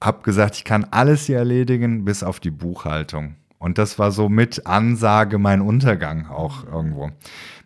habe 0.02 0.22
gesagt, 0.22 0.57
ich 0.57 0.64
kann 0.64 0.87
alles 0.90 1.26
hier 1.26 1.38
erledigen, 1.38 2.05
bis 2.05 2.22
auf 2.22 2.38
die 2.38 2.50
Buchhaltung. 2.50 3.37
Und 3.66 3.79
das 3.79 3.98
war 3.98 4.12
so 4.12 4.29
mit 4.29 4.64
Ansage 4.64 5.38
mein 5.38 5.61
Untergang 5.61 6.29
auch 6.29 6.64
irgendwo. 6.64 7.11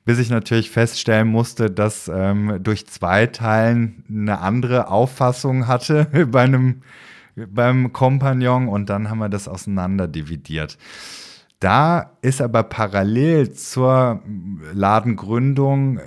Bis 0.07 0.19
ich 0.19 0.31
natürlich 0.31 0.71
feststellen 0.71 1.29
musste, 1.29 1.71
dass 1.71 2.11
ähm, 2.13 2.59
durch 2.63 2.87
zwei 2.87 3.27
Teilen 3.27 4.03
eine 4.09 4.39
andere 4.39 4.89
Auffassung 4.89 5.69
hatte 5.69 6.07
bei 6.31 6.41
einem, 6.41 6.81
beim 7.37 7.93
Kompagnon 7.93 8.69
und 8.69 8.89
dann 8.89 9.11
haben 9.11 9.19
wir 9.19 9.29
das 9.29 9.47
auseinander 9.47 10.09
dividiert. 10.09 10.79
Da 11.59 12.13
ist 12.23 12.41
aber 12.41 12.63
parallel 12.63 13.53
zur 13.53 14.23
Ladengründung 14.73 16.01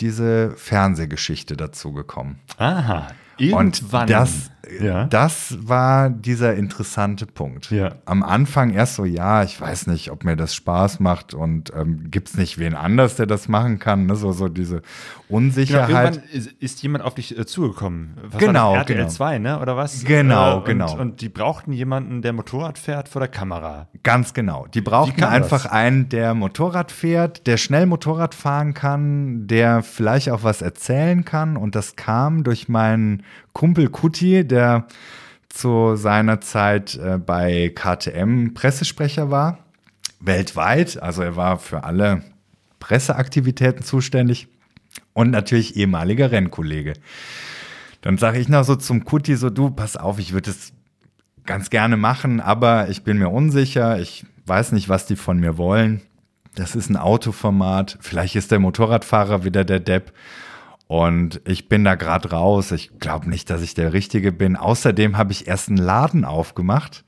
diese 0.00 0.50
Fernsehgeschichte 0.56 1.56
dazu 1.56 1.92
gekommen. 1.92 2.40
Aha, 2.56 3.06
Irgendwann. 3.38 4.02
Und 4.02 4.10
das, 4.10 4.50
ja. 4.80 5.04
das 5.04 5.56
war 5.60 6.10
dieser 6.10 6.54
interessante 6.54 7.26
Punkt. 7.26 7.70
Ja. 7.70 7.96
Am 8.04 8.22
Anfang 8.22 8.70
erst 8.70 8.96
so, 8.96 9.04
ja, 9.04 9.42
ich 9.42 9.60
weiß 9.60 9.86
nicht, 9.86 10.10
ob 10.10 10.24
mir 10.24 10.36
das 10.36 10.54
Spaß 10.54 11.00
macht 11.00 11.34
und 11.34 11.72
ähm, 11.74 12.10
gibt 12.10 12.28
es 12.28 12.36
nicht 12.36 12.58
wen 12.58 12.74
anders, 12.74 13.16
der 13.16 13.26
das 13.26 13.48
machen 13.48 13.78
kann. 13.78 14.06
Ne? 14.06 14.16
So, 14.16 14.32
so 14.32 14.48
diese 14.48 14.82
Unsicherheit. 15.28 15.88
Genau, 15.88 16.00
irgendwann 16.00 16.30
ist, 16.32 16.52
ist, 16.60 16.82
jemand 16.82 17.04
auf 17.04 17.14
dich 17.14 17.38
äh, 17.38 17.46
zugekommen. 17.46 18.16
Was 18.22 18.40
genau. 18.40 18.74
RTL 18.74 18.96
genau. 18.96 19.08
2, 19.08 19.38
ne? 19.38 19.60
oder 19.60 19.76
was? 19.76 20.04
Genau, 20.04 20.60
äh, 20.60 20.64
genau. 20.64 20.92
Und, 20.92 21.00
und, 21.00 21.20
die 21.20 21.28
brauchten 21.28 21.72
jemanden, 21.72 22.22
der 22.22 22.32
Motorrad 22.32 22.78
fährt 22.78 23.08
vor 23.08 23.20
der 23.20 23.28
Kamera. 23.28 23.88
Ganz 24.02 24.34
genau. 24.34 24.66
Die 24.66 24.80
brauchten 24.80 25.24
einfach 25.24 25.64
das? 25.64 25.72
einen, 25.72 26.08
der 26.08 26.34
Motorrad 26.34 26.92
fährt, 26.92 27.46
der 27.46 27.56
schnell 27.56 27.86
Motorrad 27.86 28.34
fahren 28.34 28.74
kann, 28.74 29.46
der 29.46 29.82
vielleicht 29.82 30.30
auch 30.30 30.42
was 30.42 30.62
erzählen 30.62 31.24
kann. 31.24 31.56
Und 31.56 31.74
das 31.74 31.96
kam 31.96 32.44
durch 32.44 32.68
meinen 32.68 33.22
Kumpel 33.52 33.88
Kuti, 33.88 34.46
der 34.46 34.86
zu 35.48 35.96
seiner 35.96 36.40
Zeit 36.40 36.96
äh, 36.96 37.18
bei 37.18 37.72
KTM 37.74 38.54
Pressesprecher 38.54 39.30
war, 39.30 39.58
weltweit. 40.20 41.02
Also 41.02 41.22
er 41.22 41.36
war 41.36 41.58
für 41.58 41.84
alle 41.84 42.22
Presseaktivitäten 42.80 43.84
zuständig 43.84 44.48
und 45.14 45.30
natürlich 45.30 45.76
ehemaliger 45.76 46.30
Rennkollege. 46.30 46.94
Dann 48.02 48.18
sage 48.18 48.38
ich 48.38 48.48
noch 48.48 48.64
so 48.64 48.76
zum 48.76 49.04
Kuti 49.04 49.36
so, 49.36 49.50
du, 49.50 49.70
pass 49.70 49.96
auf, 49.96 50.18
ich 50.18 50.32
würde 50.32 50.50
es 50.50 50.72
ganz 51.44 51.70
gerne 51.70 51.96
machen, 51.96 52.40
aber 52.40 52.88
ich 52.88 53.02
bin 53.02 53.18
mir 53.18 53.30
unsicher, 53.30 53.98
ich 53.98 54.24
weiß 54.46 54.72
nicht, 54.72 54.88
was 54.88 55.06
die 55.06 55.16
von 55.16 55.40
mir 55.40 55.58
wollen. 55.58 56.02
Das 56.54 56.76
ist 56.76 56.90
ein 56.90 56.96
Autoformat, 56.96 57.98
vielleicht 58.00 58.36
ist 58.36 58.50
der 58.50 58.58
Motorradfahrer 58.58 59.44
wieder 59.44 59.64
der 59.64 59.80
Depp. 59.80 60.12
Und 60.88 61.42
ich 61.46 61.68
bin 61.68 61.84
da 61.84 61.94
gerade 61.94 62.30
raus. 62.30 62.72
Ich 62.72 62.98
glaube 62.98 63.28
nicht, 63.28 63.50
dass 63.50 63.62
ich 63.62 63.74
der 63.74 63.92
Richtige 63.92 64.32
bin. 64.32 64.56
Außerdem 64.56 65.16
habe 65.16 65.32
ich 65.32 65.46
erst 65.46 65.68
einen 65.68 65.76
Laden 65.76 66.24
aufgemacht. 66.24 67.04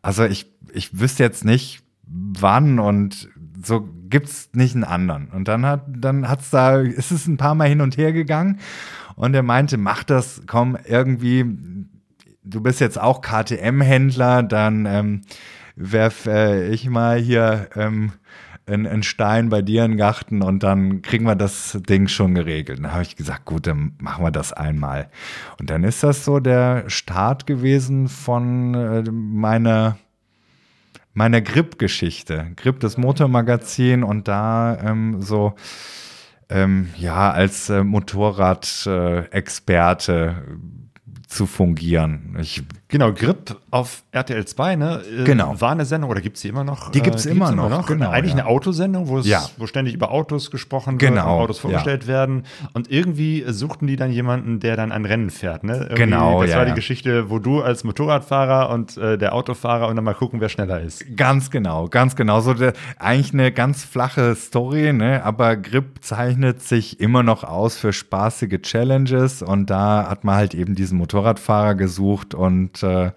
Also 0.00 0.24
ich, 0.24 0.50
ich 0.72 0.98
wüsste 0.98 1.22
jetzt 1.22 1.44
nicht, 1.44 1.82
wann 2.02 2.78
und 2.78 3.28
so 3.62 3.86
gibt's 4.08 4.48
nicht 4.54 4.74
einen 4.74 4.84
anderen. 4.84 5.28
Und 5.28 5.48
dann 5.48 5.66
hat, 5.66 5.84
dann 5.86 6.28
hat's 6.28 6.48
da, 6.48 6.80
ist 6.80 7.10
es 7.10 7.26
ein 7.26 7.36
paar 7.36 7.54
Mal 7.54 7.68
hin 7.68 7.82
und 7.82 7.98
her 7.98 8.14
gegangen. 8.14 8.58
Und 9.16 9.34
er 9.34 9.42
meinte, 9.42 9.76
mach 9.76 10.02
das, 10.02 10.42
komm, 10.46 10.78
irgendwie, 10.86 11.44
du 12.42 12.62
bist 12.62 12.80
jetzt 12.80 12.98
auch 12.98 13.20
KTM-Händler, 13.20 14.42
dann 14.42 14.86
ähm, 14.86 15.20
werf 15.76 16.24
äh, 16.24 16.68
ich 16.70 16.88
mal 16.88 17.18
hier 17.18 17.68
ähm, 17.76 18.12
einen 18.70 19.02
Stein 19.02 19.48
bei 19.48 19.62
dir 19.62 19.84
in 19.84 19.96
Garten 19.96 20.42
und 20.42 20.62
dann 20.62 21.02
kriegen 21.02 21.24
wir 21.24 21.34
das 21.34 21.78
Ding 21.88 22.06
schon 22.08 22.34
geregelt. 22.34 22.78
Dann 22.78 22.92
habe 22.92 23.02
ich 23.02 23.16
gesagt, 23.16 23.44
gut, 23.44 23.66
dann 23.66 23.92
machen 23.98 24.24
wir 24.24 24.30
das 24.30 24.52
einmal. 24.52 25.08
Und 25.58 25.70
dann 25.70 25.84
ist 25.84 26.02
das 26.02 26.24
so 26.24 26.40
der 26.40 26.88
Start 26.88 27.46
gewesen 27.46 28.08
von 28.08 28.74
äh, 28.74 29.02
meiner 29.10 29.98
meiner 31.12 31.40
Grip-Geschichte. 31.40 32.52
Grip, 32.56 32.78
das 32.80 32.96
Motormagazin 32.96 34.04
und 34.04 34.28
da 34.28 34.78
ähm, 34.82 35.20
so 35.20 35.54
ähm, 36.48 36.88
ja 36.96 37.30
als 37.30 37.68
äh, 37.68 37.84
Motorrad-Experte 37.84 40.36
äh, 40.36 40.42
zu 41.26 41.46
fungieren. 41.46 42.36
Ich 42.40 42.62
Genau, 42.90 43.12
Grip 43.12 43.56
auf 43.70 44.02
RTL 44.10 44.44
2, 44.44 44.76
ne? 44.76 45.00
Äh, 45.20 45.24
genau. 45.24 45.60
War 45.60 45.70
eine 45.70 45.84
Sendung 45.84 46.10
oder 46.10 46.20
gibt 46.20 46.36
es 46.36 46.42
die 46.42 46.48
immer 46.48 46.64
noch? 46.64 46.90
Die 46.90 47.00
gibt 47.00 47.16
es 47.16 47.26
äh, 47.26 47.30
immer, 47.30 47.52
immer, 47.52 47.68
noch. 47.68 47.86
Genau, 47.86 48.10
Eigentlich 48.10 48.34
ja. 48.34 48.40
eine 48.40 48.48
Autosendung, 48.48 49.06
wo, 49.06 49.18
es, 49.18 49.26
ja. 49.26 49.48
wo 49.58 49.66
ständig 49.66 49.94
über 49.94 50.10
Autos 50.10 50.50
gesprochen 50.50 50.98
genau. 50.98 51.14
wird, 51.14 51.24
Autos 51.24 51.58
vorgestellt 51.60 52.02
ja. 52.02 52.08
werden. 52.08 52.44
Und 52.72 52.90
irgendwie 52.90 53.44
suchten 53.46 53.86
die 53.86 53.94
dann 53.94 54.10
jemanden, 54.10 54.58
der 54.58 54.76
dann 54.76 54.90
ein 54.90 55.04
Rennen 55.04 55.30
fährt, 55.30 55.62
ne? 55.62 55.74
Irgendwie, 55.74 55.94
genau. 55.94 56.42
Das 56.42 56.56
war 56.56 56.64
die 56.64 56.74
Geschichte, 56.74 57.30
wo 57.30 57.38
du 57.38 57.62
als 57.62 57.84
Motorradfahrer 57.84 58.70
und 58.70 58.96
äh, 58.96 59.16
der 59.16 59.34
Autofahrer 59.34 59.86
und 59.86 59.94
dann 59.94 60.04
mal 60.04 60.14
gucken, 60.14 60.40
wer 60.40 60.48
schneller 60.48 60.80
ist. 60.80 61.16
Ganz 61.16 61.50
genau, 61.50 61.86
ganz 61.86 62.16
genau. 62.16 62.40
So 62.40 62.54
der, 62.54 62.72
eigentlich 62.98 63.32
eine 63.32 63.52
ganz 63.52 63.84
flache 63.84 64.34
Story, 64.34 64.92
ne? 64.92 65.22
Aber 65.24 65.56
Grip 65.56 66.02
zeichnet 66.02 66.60
sich 66.60 66.98
immer 66.98 67.22
noch 67.22 67.44
aus 67.44 67.78
für 67.78 67.92
spaßige 67.92 68.60
Challenges 68.62 69.42
und 69.42 69.70
da 69.70 70.08
hat 70.08 70.24
man 70.24 70.34
halt 70.34 70.54
eben 70.54 70.74
diesen 70.74 70.98
Motorradfahrer 70.98 71.76
gesucht 71.76 72.34
und 72.34 72.79
äh, 72.82 73.12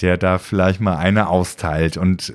der 0.00 0.16
da 0.16 0.38
vielleicht 0.38 0.80
mal 0.80 0.96
eine 0.96 1.28
austeilt. 1.28 1.96
Und 1.96 2.32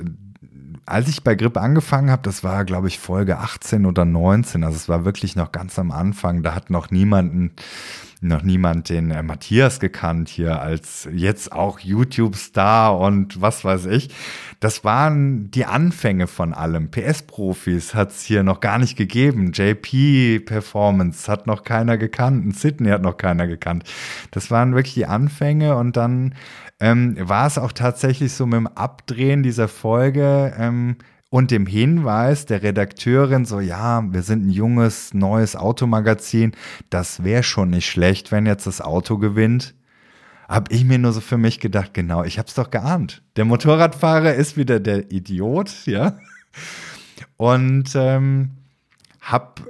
als 0.86 1.08
ich 1.08 1.24
bei 1.24 1.36
Grip 1.36 1.58
angefangen 1.58 2.12
habe, 2.12 2.22
das 2.24 2.44
war, 2.44 2.66
glaube 2.66 2.88
ich, 2.88 3.00
Folge 3.00 3.38
18 3.38 3.86
oder 3.86 4.06
19, 4.06 4.64
also 4.64 4.76
es 4.76 4.90
war 4.90 5.06
wirklich 5.06 5.36
noch 5.36 5.52
ganz 5.52 5.80
am 5.80 5.92
Anfang, 5.92 6.44
da 6.44 6.56
hat 6.56 6.70
noch 6.70 6.92
niemanden 6.92 7.52
noch 8.24 8.42
niemand 8.42 8.90
den 8.90 9.12
äh, 9.12 9.22
Matthias 9.22 9.80
gekannt 9.80 10.30
hier 10.30 10.62
als 10.62 11.08
jetzt 11.14 11.52
auch 11.52 11.80
YouTube-Star 11.80 12.98
und 12.98 13.42
was 13.42 13.66
weiß 13.66 13.86
ich. 13.88 14.10
Das 14.60 14.84
waren 14.84 15.52
die 15.52 15.66
Anfänge 15.66 16.28
von 16.28 16.54
allem. 16.54 16.90
PS-Profis 16.90 17.94
hat 17.94 18.12
es 18.12 18.24
hier 18.24 18.44
noch 18.44 18.62
gar 18.62 18.80
nicht 18.80 18.96
gegeben. 18.96 19.52
JP-Performance 19.54 21.30
hat 21.30 21.48
noch 21.48 21.64
keiner 21.64 21.98
gekannt. 21.98 22.56
Sydney 22.56 22.90
hat 22.90 23.02
noch 23.02 23.18
keiner 23.18 23.48
gekannt. 23.48 23.84
Das 24.32 24.50
waren 24.50 24.74
wirklich 24.74 24.94
die 24.94 25.06
Anfänge 25.06 25.76
und 25.76 25.98
dann 25.98 26.34
ähm, 26.84 27.16
war 27.18 27.48
es 27.48 27.58
auch 27.58 27.72
tatsächlich 27.72 28.34
so 28.34 28.46
mit 28.46 28.58
dem 28.58 28.68
Abdrehen 28.68 29.42
dieser 29.42 29.70
Folge. 29.70 30.54
Ähm, 30.60 30.98
und 31.30 31.50
dem 31.50 31.66
Hinweis 31.66 32.46
der 32.46 32.62
Redakteurin 32.62 33.46
so, 33.46 33.60
ja, 33.62 34.04
wir 34.12 34.22
sind 34.22 34.46
ein 34.46 34.50
junges, 34.52 35.16
neues 35.16 35.56
Automagazin, 35.56 36.52
das 36.92 37.24
wäre 37.24 37.42
schon 37.42 37.72
nicht 37.72 37.90
schlecht, 37.90 38.32
wenn 38.32 38.46
jetzt 38.46 38.68
das 38.68 38.82
Auto 38.82 39.18
gewinnt. 39.18 39.74
Hab 40.48 40.72
ich 40.72 40.84
mir 40.84 41.00
nur 41.00 41.14
so 41.14 41.22
für 41.22 41.38
mich 41.38 41.60
gedacht, 41.60 41.94
genau, 41.94 42.24
ich 42.24 42.38
hab's 42.38 42.54
doch 42.54 42.70
geahnt. 42.70 43.24
Der 43.38 43.46
Motorradfahrer 43.46 44.36
ist 44.36 44.58
wieder 44.58 44.80
der 44.80 45.12
Idiot, 45.12 45.74
ja. 45.86 46.20
Und 47.38 47.94
ähm, 47.96 48.52
hab 49.22 49.62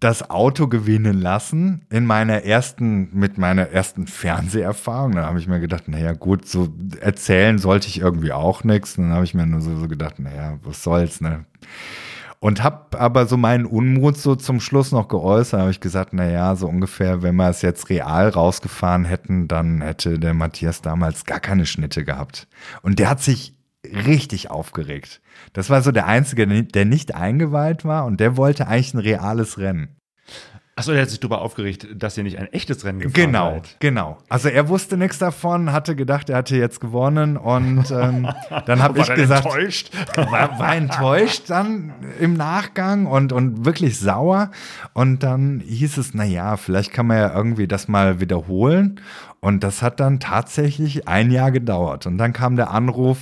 das 0.00 0.30
Auto 0.30 0.68
gewinnen 0.68 1.20
lassen 1.20 1.82
in 1.90 2.06
meiner 2.06 2.44
ersten, 2.44 3.08
mit 3.12 3.38
meiner 3.38 3.70
ersten 3.70 4.06
Fernseherfahrung. 4.06 5.12
Da 5.12 5.26
habe 5.26 5.38
ich 5.38 5.48
mir 5.48 5.60
gedacht, 5.60 5.88
naja, 5.88 6.12
gut, 6.12 6.46
so 6.46 6.68
erzählen 7.00 7.58
sollte 7.58 7.88
ich 7.88 8.00
irgendwie 8.00 8.32
auch 8.32 8.64
nichts. 8.64 8.94
Dann 8.94 9.12
habe 9.12 9.24
ich 9.24 9.34
mir 9.34 9.46
nur 9.46 9.60
so, 9.60 9.76
so 9.76 9.88
gedacht, 9.88 10.18
naja, 10.18 10.58
was 10.62 10.82
soll's, 10.82 11.20
ne? 11.20 11.44
Und 12.40 12.62
habe 12.62 12.98
aber 13.00 13.26
so 13.26 13.36
meinen 13.36 13.66
Unmut 13.66 14.16
so 14.16 14.36
zum 14.36 14.60
Schluss 14.60 14.92
noch 14.92 15.08
geäußert. 15.08 15.58
habe 15.58 15.72
ich 15.72 15.80
gesagt, 15.80 16.12
naja, 16.12 16.54
so 16.54 16.68
ungefähr, 16.68 17.22
wenn 17.22 17.34
wir 17.34 17.48
es 17.48 17.62
jetzt 17.62 17.90
real 17.90 18.28
rausgefahren 18.28 19.04
hätten, 19.04 19.48
dann 19.48 19.80
hätte 19.80 20.20
der 20.20 20.34
Matthias 20.34 20.80
damals 20.80 21.24
gar 21.24 21.40
keine 21.40 21.66
Schnitte 21.66 22.04
gehabt. 22.04 22.46
Und 22.82 23.00
der 23.00 23.10
hat 23.10 23.20
sich 23.20 23.57
richtig 23.84 24.50
aufgeregt. 24.50 25.20
Das 25.52 25.70
war 25.70 25.82
so 25.82 25.92
der 25.92 26.06
Einzige, 26.06 26.46
der 26.64 26.84
nicht 26.84 27.14
eingeweiht 27.14 27.84
war 27.84 28.06
und 28.06 28.20
der 28.20 28.36
wollte 28.36 28.66
eigentlich 28.66 28.94
ein 28.94 28.98
reales 28.98 29.58
Rennen. 29.58 29.96
Achso, 30.76 30.92
er 30.92 31.02
hat 31.02 31.10
sich 31.10 31.18
darüber 31.18 31.40
aufgeregt, 31.40 31.88
dass 31.96 32.16
ihr 32.16 32.22
nicht 32.22 32.38
ein 32.38 32.46
echtes 32.52 32.84
Rennen 32.84 33.00
gefahren 33.00 33.14
Genau, 33.26 33.50
seid. 33.54 33.76
genau. 33.80 34.18
Also 34.28 34.48
er 34.48 34.68
wusste 34.68 34.96
nichts 34.96 35.18
davon, 35.18 35.72
hatte 35.72 35.96
gedacht, 35.96 36.30
er 36.30 36.36
hatte 36.36 36.56
jetzt 36.56 36.80
gewonnen 36.80 37.36
und 37.36 37.90
ähm, 37.90 38.28
dann 38.66 38.80
habe 38.80 39.00
ich 39.00 39.12
gesagt, 39.12 39.44
enttäuscht? 39.46 39.90
War, 40.14 40.56
war 40.60 40.76
enttäuscht 40.76 41.50
dann 41.50 41.94
im 42.20 42.34
Nachgang 42.34 43.06
und, 43.06 43.32
und 43.32 43.64
wirklich 43.64 43.98
sauer. 43.98 44.52
Und 44.94 45.24
dann 45.24 45.58
hieß 45.66 45.96
es, 45.98 46.14
na 46.14 46.22
ja, 46.22 46.56
vielleicht 46.56 46.92
kann 46.92 47.08
man 47.08 47.16
ja 47.18 47.34
irgendwie 47.34 47.66
das 47.66 47.88
mal 47.88 48.20
wiederholen. 48.20 49.00
Und 49.40 49.64
das 49.64 49.82
hat 49.82 49.98
dann 49.98 50.20
tatsächlich 50.20 51.08
ein 51.08 51.32
Jahr 51.32 51.50
gedauert. 51.50 52.06
Und 52.06 52.18
dann 52.18 52.32
kam 52.32 52.54
der 52.54 52.70
Anruf, 52.70 53.18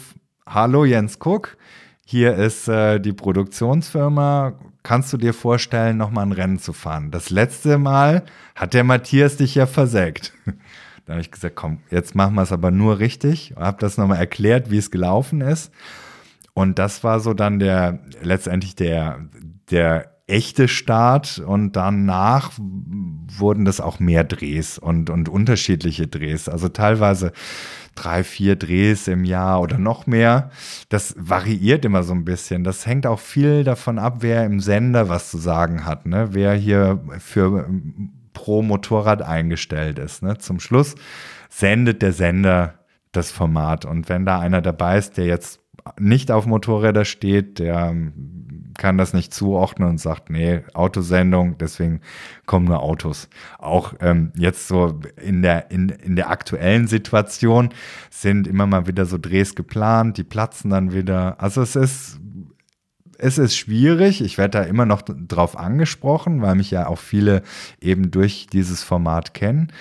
hallo 0.49 0.85
Jens 0.85 1.19
Cook, 1.23 1.57
hier 2.05 2.35
ist 2.37 2.69
äh, 2.69 3.01
die 3.01 3.13
Produktionsfirma. 3.13 4.55
Kannst 4.83 5.13
du 5.13 5.17
dir 5.17 5.35
vorstellen, 5.35 5.97
nochmal 5.97 6.27
ein 6.27 6.33
Rennen 6.33 6.59
zu 6.59 6.73
fahren? 6.73 7.11
Das 7.11 7.31
letzte 7.31 7.79
Mal 7.79 8.25
hat 8.55 8.73
der 8.73 8.85
Matthias 8.85 9.37
dich 9.37 9.57
ja 9.57 9.67
versägt. 9.67 10.33
da 11.05 11.15
habe 11.15 11.21
ich 11.21 11.33
gesagt, 11.33 11.57
komm, 11.57 11.79
jetzt 11.91 12.15
machen 12.15 12.37
wir 12.37 12.43
es 12.43 12.53
aber 12.53 12.71
nur 12.71 13.01
richtig. 13.01 13.55
Habe 13.57 13.79
das 13.81 13.99
nochmal 13.99 14.19
erklärt, 14.19 14.71
wie 14.71 14.79
es 14.79 14.93
gelaufen 14.93 15.41
ist. 15.41 15.73
Und 16.55 16.79
das 16.79 17.03
war 17.03 17.21
so 17.21 17.35
dann 17.35 17.59
der, 17.59 17.99
letztendlich 18.23 18.77
der, 18.77 19.29
der 19.71 20.13
echte 20.29 20.69
Start 20.69 21.39
und 21.39 21.77
danach 21.77 22.51
wurden 22.59 23.65
das 23.65 23.81
auch 23.81 24.01
mehr 24.01 24.25
Drehs 24.25 24.79
und, 24.79 25.11
und 25.11 25.29
unterschiedliche 25.29 26.07
Drehs. 26.09 26.49
Also 26.49 26.69
teilweise 26.69 27.33
drei, 27.97 28.23
vier 28.23 28.57
Drehs 28.57 29.09
im 29.09 29.25
Jahr 29.25 29.61
oder 29.61 29.79
noch 29.79 30.07
mehr. 30.07 30.51
Das 30.89 31.15
variiert 31.19 31.85
immer 31.85 32.03
so 32.03 32.13
ein 32.13 32.25
bisschen. 32.25 32.63
Das 32.63 32.87
hängt 32.87 33.07
auch 33.07 33.19
viel 33.19 33.65
davon 33.65 33.99
ab, 33.99 34.19
wer 34.21 34.45
im 34.45 34.61
Sender 34.61 35.09
was 35.09 35.31
zu 35.31 35.39
sagen 35.39 35.85
hat, 35.85 36.07
ne? 36.07 36.29
wer 36.31 36.55
hier 36.55 37.03
für 37.19 37.69
pro 38.33 38.63
Motorrad 38.63 39.23
eingestellt 39.23 39.99
ist. 39.99 40.23
Ne? 40.23 40.39
Zum 40.39 40.61
Schluss 40.61 40.95
sendet 41.49 42.03
der 42.03 42.13
Sender 42.13 42.75
das 43.13 43.33
Format. 43.33 43.85
Und 43.85 44.09
wenn 44.09 44.27
da 44.27 44.39
einer 44.39 44.61
dabei 44.61 44.99
ist, 44.99 45.17
der 45.17 45.27
jetzt 45.27 45.61
nicht 45.99 46.31
auf 46.31 46.47
Motorräder 46.47 47.05
steht, 47.05 47.59
der 47.59 47.95
kann 48.79 48.99
das 48.99 49.13
nicht 49.13 49.33
zuordnen 49.33 49.89
und 49.89 49.99
sagt, 49.99 50.31
nee, 50.31 50.61
Autosendung, 50.75 51.59
deswegen 51.59 52.01
kommen 52.47 52.67
nur 52.67 52.83
Autos. 52.83 53.29
Auch 53.59 53.95
ähm, 54.01 54.33
jetzt 54.37 54.69
so 54.69 55.01
in 55.23 55.43
der, 55.43 55.71
in, 55.71 55.89
in 55.89 56.17
der 56.17 56.31
aktuellen 56.31 56.87
Situation 56.87 57.71
sind 58.11 58.47
immer 58.47 58.67
mal 58.67 58.87
wieder 58.87 59.07
so 59.07 59.19
Drehs 59.19 59.55
geplant, 59.55 60.19
die 60.19 60.25
platzen 60.25 60.71
dann 60.71 60.93
wieder. 60.93 61.41
Also 61.41 61.63
es 61.63 61.77
ist, 61.77 62.21
es 63.19 63.39
ist 63.39 63.57
schwierig. 63.57 64.21
Ich 64.21 64.39
werde 64.39 64.59
da 64.59 64.65
immer 64.65 64.87
noch 64.87 65.03
drauf 65.03 65.59
angesprochen, 65.59 66.43
weil 66.43 66.55
mich 66.55 66.71
ja 66.71 66.87
auch 66.87 66.99
viele 66.99 67.43
eben 67.81 68.11
durch 68.11 68.47
dieses 68.53 68.83
Format 68.83 69.35
kennen. 69.35 69.73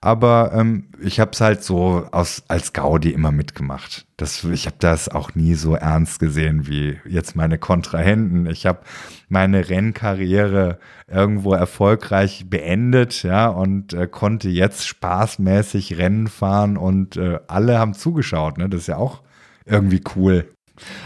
Aber 0.00 0.52
ähm, 0.54 0.92
ich 1.00 1.18
habe 1.18 1.32
es 1.32 1.40
halt 1.40 1.64
so 1.64 2.06
aus, 2.12 2.44
als 2.46 2.72
Gaudi 2.72 3.10
immer 3.10 3.32
mitgemacht. 3.32 4.06
Das, 4.16 4.44
ich 4.44 4.66
habe 4.66 4.76
das 4.78 5.08
auch 5.08 5.34
nie 5.34 5.54
so 5.54 5.74
ernst 5.74 6.20
gesehen 6.20 6.68
wie 6.68 7.00
jetzt 7.04 7.34
meine 7.34 7.58
Kontrahenten. 7.58 8.46
Ich 8.46 8.64
habe 8.64 8.80
meine 9.28 9.68
Rennkarriere 9.68 10.78
irgendwo 11.08 11.52
erfolgreich 11.52 12.44
beendet, 12.48 13.24
ja, 13.24 13.48
und 13.48 13.92
äh, 13.92 14.06
konnte 14.06 14.48
jetzt 14.48 14.86
spaßmäßig 14.86 15.98
Rennen 15.98 16.28
fahren 16.28 16.76
und 16.76 17.16
äh, 17.16 17.40
alle 17.48 17.78
haben 17.78 17.94
zugeschaut. 17.94 18.56
Ne? 18.58 18.68
Das 18.68 18.82
ist 18.82 18.86
ja 18.86 18.98
auch 18.98 19.22
irgendwie 19.64 20.02
cool. 20.14 20.48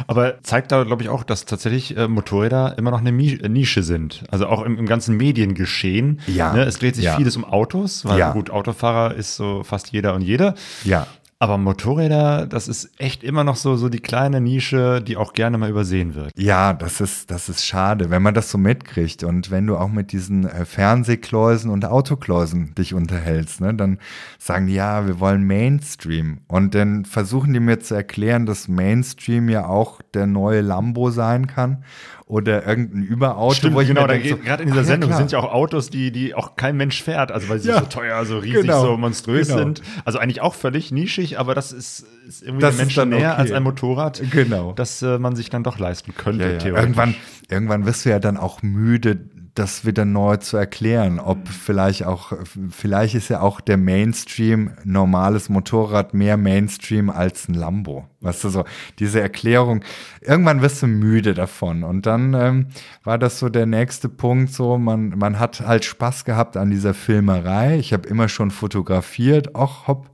Aber 0.07 0.43
zeigt 0.43 0.73
da, 0.73 0.85
glaube 0.85 1.03
ich, 1.03 1.09
auch, 1.09 1.25
dass 1.25 1.45
tatsächlich 1.45 1.97
äh, 1.97 2.09
Motorräder 2.09 2.77
immer 2.79 2.91
noch 2.91 3.01
eine 3.01 3.11
äh, 3.11 3.49
Nische 3.49 3.83
sind. 3.83 4.25
Also 4.31 4.47
auch 4.47 4.63
im, 4.63 4.79
im 4.79 4.87
ganzen 4.87 5.17
Mediengeschehen. 5.17 6.21
Ja. 6.27 6.53
Ne? 6.53 6.65
Es 6.65 6.79
dreht 6.79 6.97
sich 6.97 7.05
ja. 7.05 7.17
vieles 7.17 7.37
um 7.37 7.45
Autos, 7.45 8.05
weil 8.05 8.19
ja. 8.19 8.33
gut, 8.33 8.51
Autofahrer 8.51 9.15
ist 9.15 9.37
so 9.37 9.63
fast 9.63 9.93
jeder 9.93 10.15
und 10.15 10.23
jeder. 10.23 10.55
Ja. 10.85 11.07
Aber 11.43 11.59
Motorräder, 11.59 12.47
das 12.47 12.69
ist 12.69 12.89
echt 12.99 13.25
immer 13.25 13.43
noch 13.43 13.57
so, 13.57 13.75
so 13.75 13.89
die 13.89 13.99
kleine 13.99 14.41
Nische, 14.41 15.03
die 15.03 15.17
auch 15.17 15.33
gerne 15.33 15.59
mal 15.59 15.71
übersehen 15.71 16.15
wird. 16.15 16.31
Ja, 16.37 16.73
das 16.73 17.01
ist, 17.01 17.33
das 17.33 17.49
ist 17.49 17.67
schade, 17.67 18.11
wenn 18.11 18.23
man 18.23 18.33
das 18.33 18.49
so 18.49 18.59
mitkriegt. 18.59 19.25
Und 19.25 19.51
wenn 19.51 19.67
du 19.67 19.77
auch 19.77 19.89
mit 19.89 20.13
diesen 20.13 20.47
äh, 20.47 20.65
Fernsehkläusen 20.65 21.69
und 21.69 21.85
Autokläusen 21.85 22.77
dich 22.77 22.95
unterhältst, 22.95 23.61
ne, 23.61 23.75
dann 23.75 23.99
sagen 24.39 24.69
die, 24.69 24.75
ja, 24.75 25.05
wir 25.09 25.19
wollen 25.19 25.43
Mainstream. 25.43 26.43
Und 26.47 26.77
dann 26.77 27.05
versuchen 27.05 27.53
die 27.53 27.59
mir 27.59 27.81
zu 27.81 27.97
erklären, 27.97 28.47
dass 28.47 28.69
Mainstream 28.69 29.49
ja 29.49 29.67
auch 29.67 30.01
der 30.15 30.29
neue 30.29 30.61
Lambo 30.61 31.11
sein 31.11 31.49
kann 31.49 31.83
oder 32.33 32.67
irgendein 32.67 33.03
Überauto, 33.03 33.53
Stimmt, 33.57 33.75
wo 33.75 33.83
ich 33.83 33.89
genau, 33.89 34.07
da 34.07 34.15
denk, 34.15 34.25
so, 34.27 34.37
geht- 34.37 34.45
gerade 34.47 34.63
in 34.63 34.71
dieser 34.71 34.81
ja, 34.81 34.87
Sendung 34.87 35.11
klar. 35.11 35.19
sind 35.19 35.33
ja 35.33 35.39
auch 35.39 35.53
Autos, 35.53 35.91
die, 35.91 36.11
die 36.11 36.35
auch 36.35 36.57
kein 36.57 36.79
Mensch 36.79 37.03
fährt, 37.03 37.31
also 37.31 37.51
weil 37.51 37.59
sie 37.59 37.69
Ja, 37.69 37.81
so 37.81 37.85
teuer, 37.85 38.25
so 38.25 38.39
riesig, 38.39 38.63
genau, 38.63 38.83
so 38.87 38.97
monströs 38.97 39.49
genau. 39.49 39.59
sind. 39.59 39.83
Also 40.07 40.19
eigentlich 40.19 40.41
auch 40.41 40.55
völlig 40.55 40.91
nischig, 40.93 41.39
aber 41.39 41.55
das 41.55 41.73
ist, 41.73 42.07
ist 42.27 42.43
irgendwie 42.43 42.63
Das 42.63 42.79
Menschen 42.79 42.97
dann 43.01 43.09
näher 43.11 43.33
okay. 43.33 43.41
als 43.43 43.53
ein 43.53 43.63
Motorrad, 43.63 44.23
Genau. 44.31 44.73
das 44.73 45.03
äh, 45.03 45.19
man 45.19 45.37
sich 45.37 45.51
dann 45.51 45.63
doch 45.63 45.79
leisten 45.79 46.15
könnte, 46.17 46.45
Ja, 46.45 46.51
ja. 46.53 46.57
theoretisch. 46.59 46.83
Irgendwann, 46.85 47.15
irgendwann 47.51 47.85
wirst 47.85 48.07
du 48.07 48.09
ja 48.09 48.19
dann 48.19 48.39
auch 48.39 48.63
müde, 48.63 49.19
das 49.55 49.85
wieder 49.85 50.05
neu 50.05 50.39
zu 50.39 50.57
erklären. 50.57 51.21
Ob 51.21 51.47
vielleicht 51.47 52.05
auch, 52.05 52.33
vielleicht 52.71 53.15
ist 53.15 53.29
ja 53.29 53.41
auch 53.41 53.61
der 53.61 53.77
Mainstream 53.77 54.73
normales 54.85 55.49
Motorrad 55.51 56.15
mehr 56.15 56.37
Mainstream 56.37 57.11
als 57.11 57.49
ein 57.49 57.55
Lambo. 57.55 58.07
Weißt 58.21 58.45
du 58.45 58.49
so, 58.49 58.65
diese 58.99 59.21
Erklärung, 59.21 59.85
irgendwann 60.21 60.63
wirst 60.63 60.83
du 60.83 60.87
müde 60.87 61.35
davon. 61.35 61.85
Und 61.85 62.07
dann 62.07 62.33
ähm, 62.35 62.67
war 63.05 63.19
das 63.19 63.39
so 63.39 63.51
der 63.51 63.67
nächste 63.67 64.09
Punkt, 64.09 64.53
so, 64.53 64.79
man, 64.79 65.11
man 65.19 65.39
hat 65.39 65.61
halt 65.61 65.85
Spaß 65.85 66.25
gehabt 66.25 66.57
an 66.57 66.71
dieser 66.71 66.95
Filmerei. 66.95 67.77
Ich 67.79 67.93
habe 67.93 68.09
immer 68.09 68.29
schon 68.29 68.51
fotografiert, 68.51 69.55
ach 69.55 69.87
hopp, 69.87 70.11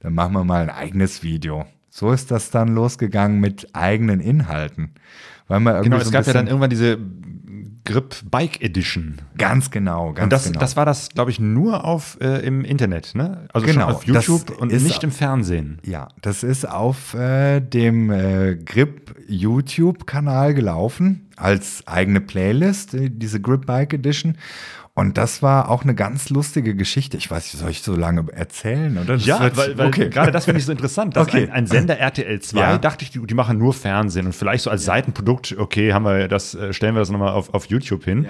dann 0.00 0.14
machen 0.14 0.34
wir 0.34 0.44
mal 0.44 0.62
ein 0.62 0.70
eigenes 0.70 1.22
Video. 1.22 1.64
So 1.88 2.10
ist 2.10 2.30
das 2.30 2.50
dann 2.50 2.68
losgegangen 2.68 3.40
mit 3.40 3.74
eigenen 3.74 4.20
Inhalten. 4.20 4.92
Weil 5.48 5.60
man 5.60 5.74
irgendwie 5.74 5.90
Genau, 5.90 6.02
so 6.02 6.06
es 6.06 6.12
gab 6.12 6.26
ja 6.26 6.32
dann 6.32 6.46
irgendwann 6.46 6.70
diese 6.70 6.98
Grip 7.84 8.14
Bike 8.30 8.62
Edition. 8.62 9.20
Ganz 9.36 9.70
genau, 9.70 10.12
ganz 10.12 10.24
Und 10.24 10.32
das, 10.32 10.44
genau. 10.44 10.60
das 10.60 10.76
war 10.76 10.86
das, 10.86 11.08
glaube 11.08 11.30
ich, 11.30 11.40
nur 11.40 11.84
auf 11.84 12.16
äh, 12.20 12.38
im 12.46 12.64
Internet, 12.64 13.14
ne? 13.14 13.48
Also 13.52 13.66
Genau, 13.66 13.86
schon 13.86 13.94
auf 13.94 14.04
YouTube 14.06 14.50
und 14.60 14.72
nicht 14.72 15.02
im 15.02 15.10
Fernsehen. 15.10 15.80
ja, 15.84 16.08
das 16.20 16.42
ist 16.44 16.68
auf 16.68 17.14
äh, 17.14 17.60
dem 17.60 18.10
äh, 18.10 18.56
Grip 18.56 19.16
YouTube-Kanal 19.28 20.54
gelaufen 20.54 21.28
als 21.36 21.86
eigene 21.86 22.20
Playlist, 22.20 22.94
äh, 22.94 23.10
diese 23.10 23.40
Grip 23.40 23.66
Bike 23.66 23.94
Edition. 23.94 24.36
Und 24.94 25.16
das 25.16 25.42
war 25.42 25.70
auch 25.70 25.84
eine 25.84 25.94
ganz 25.94 26.28
lustige 26.28 26.74
Geschichte. 26.74 27.16
Ich 27.16 27.30
weiß 27.30 27.44
nicht, 27.44 27.58
soll 27.62 27.70
ich 27.70 27.80
so 27.80 27.96
lange 27.96 28.26
erzählen? 28.30 28.98
Oder? 28.98 29.14
Das 29.14 29.24
Ja, 29.24 29.40
weil, 29.56 29.78
weil 29.78 29.86
okay. 29.86 30.10
gerade 30.10 30.30
das 30.32 30.44
finde 30.44 30.58
ich 30.60 30.66
so 30.66 30.72
interessant. 30.72 31.16
Dass 31.16 31.28
Okay. 31.28 31.44
ein, 31.44 31.50
ein 31.50 31.66
Sender 31.66 31.96
RTL 31.98 32.38
2, 32.40 32.60
Ja. 32.60 32.76
dachte 32.76 33.02
ich, 33.02 33.10
die, 33.10 33.18
die 33.26 33.32
machen 33.32 33.56
nur 33.56 33.72
Fernsehen 33.72 34.26
und 34.26 34.34
vielleicht 34.34 34.64
so 34.64 34.70
als 34.70 34.84
Seitenprodukt, 34.84 35.56
okay, 35.58 35.94
haben 35.94 36.04
wir 36.04 36.28
das, 36.28 36.54
äh, 36.54 36.74
stellen 36.74 36.94
wir 36.94 36.98
das 36.98 37.08
nochmal 37.10 37.32
auf, 37.32 37.54
auf 37.54 37.66
YouTube 37.70 38.04
hin. 38.04 38.26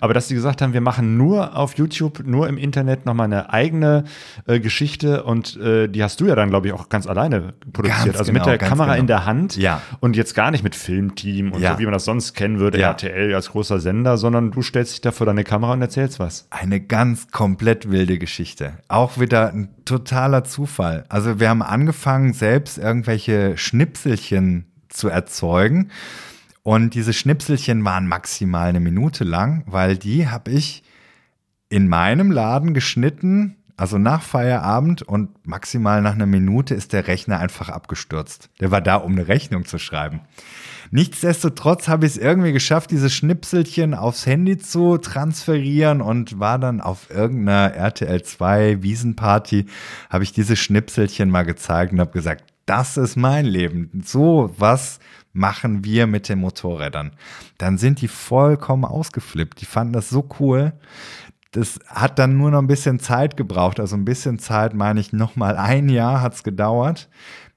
Aber 0.00 0.12
dass 0.12 0.28
die 0.28 0.34
gesagt 0.34 0.60
haben, 0.60 0.74
wir 0.74 0.82
machen 0.82 1.16
nur 1.16 1.56
auf 1.56 1.78
YouTube, 1.78 2.20
nur 2.26 2.46
im 2.46 2.58
Internet 2.58 3.06
nochmal 3.06 3.24
eine 3.24 3.50
eigene 3.50 4.04
äh, 4.46 4.60
Geschichte 4.60 5.22
und 5.24 5.56
äh, 5.56 5.88
die 5.88 6.02
hast 6.02 6.20
du 6.20 6.26
ja 6.26 6.34
dann, 6.34 6.50
glaube 6.50 6.66
ich, 6.66 6.74
auch 6.74 6.90
ganz 6.90 7.06
alleine 7.06 7.54
produziert. 7.72 8.04
Ganz 8.04 8.18
also 8.18 8.32
mit 8.32 8.42
genau, 8.42 8.50
der 8.50 8.58
ganz 8.58 8.68
Kamera 8.68 8.88
genau. 8.90 9.00
in 9.00 9.06
der 9.06 9.24
Hand 9.24 9.56
Ja. 9.56 9.80
und 10.00 10.14
jetzt 10.14 10.34
gar 10.34 10.50
nicht 10.50 10.62
mit 10.62 10.74
Filmteam 10.74 11.52
und 11.52 11.62
Ja. 11.62 11.72
so, 11.72 11.78
wie 11.78 11.84
man 11.84 11.94
das 11.94 12.04
sonst 12.04 12.34
kennen 12.34 12.58
würde, 12.58 12.78
Ja. 12.78 12.88
RTL 12.88 13.34
als 13.34 13.48
großer 13.48 13.80
Sender, 13.80 14.18
sondern 14.18 14.50
du 14.50 14.60
stellst 14.60 14.92
dich 14.92 15.00
da 15.00 15.10
vor 15.10 15.24
deine 15.24 15.42
Kamera 15.42 15.72
und 15.72 15.80
erzählst 15.80 16.01
was. 16.18 16.46
Eine 16.50 16.80
ganz 16.80 17.30
komplett 17.30 17.90
wilde 17.90 18.18
Geschichte. 18.18 18.74
Auch 18.88 19.18
wieder 19.18 19.52
ein 19.52 19.68
totaler 19.84 20.44
Zufall. 20.44 21.04
Also 21.08 21.40
wir 21.40 21.48
haben 21.48 21.62
angefangen, 21.62 22.32
selbst 22.32 22.78
irgendwelche 22.78 23.56
Schnipselchen 23.56 24.66
zu 24.88 25.08
erzeugen. 25.08 25.90
Und 26.62 26.94
diese 26.94 27.12
Schnipselchen 27.12 27.84
waren 27.84 28.06
maximal 28.06 28.68
eine 28.68 28.80
Minute 28.80 29.24
lang, 29.24 29.64
weil 29.66 29.96
die 29.96 30.28
habe 30.28 30.50
ich 30.50 30.82
in 31.68 31.88
meinem 31.88 32.30
Laden 32.30 32.74
geschnitten, 32.74 33.56
also 33.76 33.98
nach 33.98 34.22
Feierabend 34.22 35.02
und 35.02 35.46
maximal 35.46 36.02
nach 36.02 36.12
einer 36.12 36.26
Minute 36.26 36.74
ist 36.74 36.92
der 36.92 37.08
Rechner 37.08 37.40
einfach 37.40 37.68
abgestürzt. 37.68 38.50
Der 38.60 38.70
war 38.70 38.80
da, 38.80 38.96
um 38.96 39.12
eine 39.12 39.26
Rechnung 39.26 39.64
zu 39.64 39.78
schreiben. 39.78 40.20
Nichtsdestotrotz 40.94 41.88
habe 41.88 42.04
ich 42.04 42.12
es 42.12 42.18
irgendwie 42.18 42.52
geschafft, 42.52 42.90
diese 42.90 43.08
Schnipselchen 43.08 43.94
aufs 43.94 44.26
Handy 44.26 44.58
zu 44.58 44.98
transferieren 44.98 46.02
und 46.02 46.38
war 46.38 46.58
dann 46.58 46.82
auf 46.82 47.08
irgendeiner 47.08 47.72
RTL 47.74 48.22
2 48.22 48.82
Wiesenparty, 48.82 49.64
habe 50.10 50.22
ich 50.22 50.32
diese 50.32 50.54
Schnipselchen 50.54 51.30
mal 51.30 51.44
gezeigt 51.44 51.94
und 51.94 52.00
habe 52.00 52.12
gesagt, 52.12 52.44
das 52.66 52.98
ist 52.98 53.16
mein 53.16 53.46
Leben. 53.46 54.02
So 54.04 54.54
was 54.58 54.98
machen 55.32 55.82
wir 55.82 56.06
mit 56.06 56.28
den 56.28 56.40
Motorrädern. 56.40 57.12
Dann 57.56 57.78
sind 57.78 58.02
die 58.02 58.08
vollkommen 58.08 58.84
ausgeflippt. 58.84 59.62
Die 59.62 59.66
fanden 59.66 59.94
das 59.94 60.10
so 60.10 60.28
cool. 60.40 60.74
Das 61.52 61.78
hat 61.86 62.18
dann 62.18 62.36
nur 62.36 62.50
noch 62.50 62.58
ein 62.58 62.66
bisschen 62.66 62.98
Zeit 62.98 63.38
gebraucht. 63.38 63.80
Also 63.80 63.96
ein 63.96 64.04
bisschen 64.04 64.38
Zeit 64.38 64.74
meine 64.74 65.00
ich 65.00 65.14
noch 65.14 65.36
mal 65.36 65.56
ein 65.56 65.88
Jahr 65.88 66.20
hat 66.20 66.34
es 66.34 66.42
gedauert, 66.42 67.08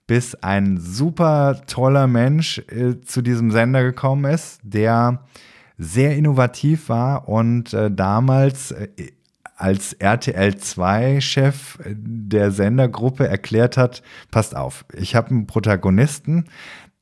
bis 0.08 0.36
ein 0.36 0.78
super 0.78 1.62
toller 1.68 2.08
Mensch 2.08 2.60
äh, 2.70 3.02
zu 3.02 3.22
diesem 3.22 3.52
Sender 3.52 3.84
gekommen 3.84 4.26
ist, 4.26 4.60
der 4.64 5.24
sehr 5.78 6.16
innovativ 6.16 6.90
war 6.90 7.28
und 7.28 7.74
äh, 7.74 7.92
damals 7.92 8.72
äh, 8.72 8.88
als 9.58 9.94
RTL 9.94 10.52
2-Chef 10.52 11.80
der 11.86 12.52
Sendergruppe 12.52 13.28
erklärt 13.28 13.78
hat, 13.78 14.04
passt 14.30 14.56
auf, 14.56 14.86
ich 14.94 15.16
habe 15.16 15.30
einen 15.30 15.48
Protagonisten, 15.48 16.46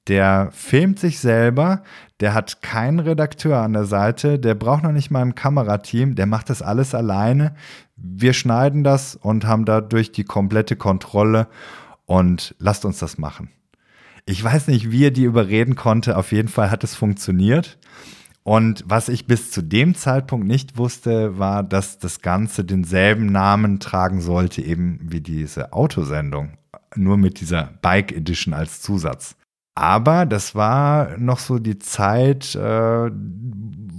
der 0.07 0.49
filmt 0.51 0.99
sich 0.99 1.19
selber, 1.19 1.81
der 2.19 2.33
hat 2.33 2.61
keinen 2.61 2.99
Redakteur 2.99 3.57
an 3.59 3.73
der 3.73 3.85
Seite, 3.85 4.37
der 4.37 4.53
braucht 4.53 4.83
noch 4.83 4.91
nicht 4.91 5.11
mal 5.11 5.21
ein 5.21 5.35
Kamerateam, 5.35 6.15
der 6.15 6.25
macht 6.25 6.49
das 6.49 6.61
alles 6.61 6.93
alleine. 6.93 7.55
Wir 7.95 8.33
schneiden 8.33 8.83
das 8.83 9.15
und 9.15 9.45
haben 9.45 9.65
dadurch 9.65 10.11
die 10.11 10.25
komplette 10.25 10.75
Kontrolle 10.75 11.47
und 12.13 12.53
lasst 12.59 12.85
uns 12.85 12.99
das 12.99 13.17
machen. 13.17 13.49
Ich 14.27 14.43
weiß 14.43 14.67
nicht, 14.67 14.91
wie 14.91 15.05
er 15.05 15.11
die 15.11 15.23
überreden 15.23 15.73
konnte, 15.73 16.15
auf 16.15 16.31
jeden 16.31 16.47
Fall 16.47 16.69
hat 16.69 16.83
es 16.83 16.93
funktioniert. 16.93 17.79
Und 18.43 18.83
was 18.85 19.09
ich 19.09 19.25
bis 19.25 19.49
zu 19.49 19.63
dem 19.63 19.95
Zeitpunkt 19.95 20.45
nicht 20.45 20.77
wusste, 20.77 21.39
war, 21.39 21.63
dass 21.63 21.97
das 21.97 22.21
Ganze 22.21 22.65
denselben 22.65 23.25
Namen 23.25 23.79
tragen 23.79 24.21
sollte, 24.21 24.61
eben 24.61 24.99
wie 25.01 25.21
diese 25.21 25.73
Autosendung. 25.73 26.59
Nur 26.95 27.17
mit 27.17 27.41
dieser 27.41 27.79
Bike 27.81 28.11
Edition 28.11 28.53
als 28.53 28.79
Zusatz. 28.79 29.35
Aber 29.73 30.27
das 30.27 30.53
war 30.53 31.17
noch 31.17 31.39
so 31.39 31.57
die 31.57 31.79
Zeit, 31.79 32.53
äh, 32.53 33.09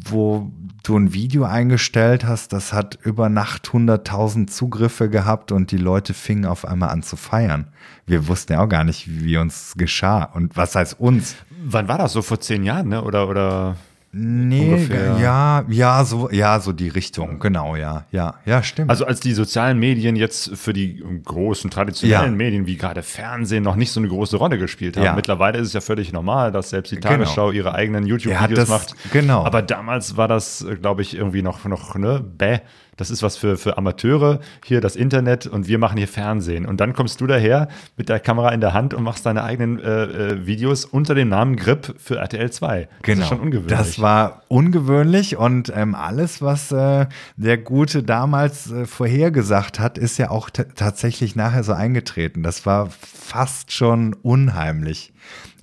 wo 0.09 0.53
du 0.85 0.97
ein 0.97 1.13
Video 1.13 1.45
eingestellt 1.45 2.25
hast, 2.25 2.53
das 2.53 2.73
hat 2.73 2.99
über 3.03 3.29
Nacht 3.29 3.69
100.000 3.69 4.47
Zugriffe 4.47 5.09
gehabt 5.09 5.51
und 5.51 5.71
die 5.71 5.79
Leute 5.79 6.15
fingen 6.15 6.45
auf 6.45 6.65
einmal 6.65 6.91
an 6.91 7.03
zu 7.03 7.17
feiern. 7.17 7.69
Wir 8.07 8.29
wussten 8.29 8.53
ja 8.53 8.63
auch 8.63 8.69
gar 8.69 8.85
nicht, 8.85 9.09
wie 9.09 9.37
uns 9.39 9.75
geschah 9.77 10.25
und 10.25 10.57
was 10.57 10.77
heißt 10.77 11.01
uns. 11.01 11.37
Wann 11.65 11.89
war 11.89 11.99
das? 11.99 12.13
So 12.13 12.23
vor 12.23 12.39
zehn 12.41 12.63
Jahren, 12.63 12.89
ne? 12.89 13.03
Oder, 13.03 13.29
oder 13.29 13.77
Nee, 14.17 14.75
Ungefähr. 14.75 15.19
ja, 15.21 15.65
ja, 15.69 16.05
so, 16.05 16.31
ja, 16.31 16.61
so 16.61 16.71
die 16.73 16.87
Richtung, 16.89 17.41
genau, 17.41 17.75
ja, 17.75 18.05
ja, 18.13 18.35
ja, 18.47 18.63
stimmt. 18.63 18.89
Also 18.89 19.07
als 19.07 19.19
die 19.19 19.33
sozialen 19.33 19.79
Medien 19.81 20.15
jetzt 20.15 20.57
für 20.57 20.73
die 20.73 21.03
großen 21.25 21.69
traditionellen 21.69 22.31
Ja. 22.33 22.37
Medien 22.37 22.67
wie 22.69 22.77
gerade 22.77 23.03
Fernsehen 23.03 23.65
noch 23.65 23.75
nicht 23.75 23.91
so 23.91 23.99
eine 23.99 24.09
große 24.09 24.37
Rolle 24.37 24.57
gespielt 24.57 24.97
haben. 24.97 25.05
Ja. 25.05 25.15
Mittlerweile 25.15 25.59
ist 25.59 25.67
es 25.69 25.73
ja 25.73 25.81
völlig 25.81 26.13
normal, 26.13 26.53
dass 26.53 26.71
selbst 26.71 26.93
die 26.93 26.97
Genau. 26.97 27.09
Tagesschau 27.09 27.51
ihre 27.51 27.75
eigenen 27.75 28.05
Ja, 28.07 28.11
YouTube-Videos 28.11 28.59
das- 28.61 28.69
macht. 28.69 28.95
genau. 29.13 29.45
Aber 29.45 29.63
damals 29.63 30.17
war 30.17 30.29
das, 30.29 30.65
glaube 30.81 31.03
ich, 31.03 31.17
irgendwie 31.17 31.43
noch, 31.43 31.65
noch 31.65 31.97
ne, 31.97 32.21
bäh. 32.25 32.61
Das 32.97 33.11
ist 33.11 33.23
was 33.23 33.37
für, 33.37 33.57
für 33.57 33.77
Amateure, 33.79 34.41
hier 34.65 34.81
das 34.81 34.97
Internet 34.97 35.47
und 35.47 35.69
wir 35.69 35.79
machen 35.79 35.99
hier 35.99 36.09
Fernsehen. 36.09 36.67
Und 36.67 36.81
dann 36.81 36.93
kommst 36.93 37.21
du 37.21 37.27
daher 37.27 37.69
mit 37.97 38.09
der 38.09 38.21
Kamera 38.21 38.51
in 38.51 38.61
der 38.61 38.73
Hand 38.73 38.95
und 38.95 39.03
machst 39.03 39.27
deine 39.27 39.43
eigenen 39.45 39.81
äh, 39.81 40.05
äh, 40.05 40.47
Videos 40.47 40.85
unter 40.85 41.15
dem 41.15 41.29
Namen 41.29 41.57
Grip 41.57 41.95
für 41.99 42.17
RTL 42.19 42.51
2. 42.51 42.83
Das 42.83 42.89
Genau. 43.03 43.23
ist 43.23 43.29
schon 43.29 43.41
ungewöhnlich. 43.41 43.77
Das 43.79 44.01
war 44.01 44.43
ungewöhnlich 44.49 45.37
und 45.37 45.73
ähm, 45.75 45.95
alles, 45.95 46.41
was 46.43 46.73
äh, 46.73 47.07
der 47.37 47.59
Gute 47.59 48.03
damals 48.03 48.71
äh, 48.71 48.87
vorhergesagt 48.87 49.81
hat, 49.81 49.99
ist 49.99 50.19
ja 50.19 50.31
auch 50.31 50.51
tatsächlich 50.51 51.37
nachher 51.37 51.65
so 51.65 51.73
eingetreten. 51.73 52.43
Das 52.43 52.67
war 52.67 52.91
fast 52.91 53.73
schon 53.73 54.15
unheimlich. 54.15 55.13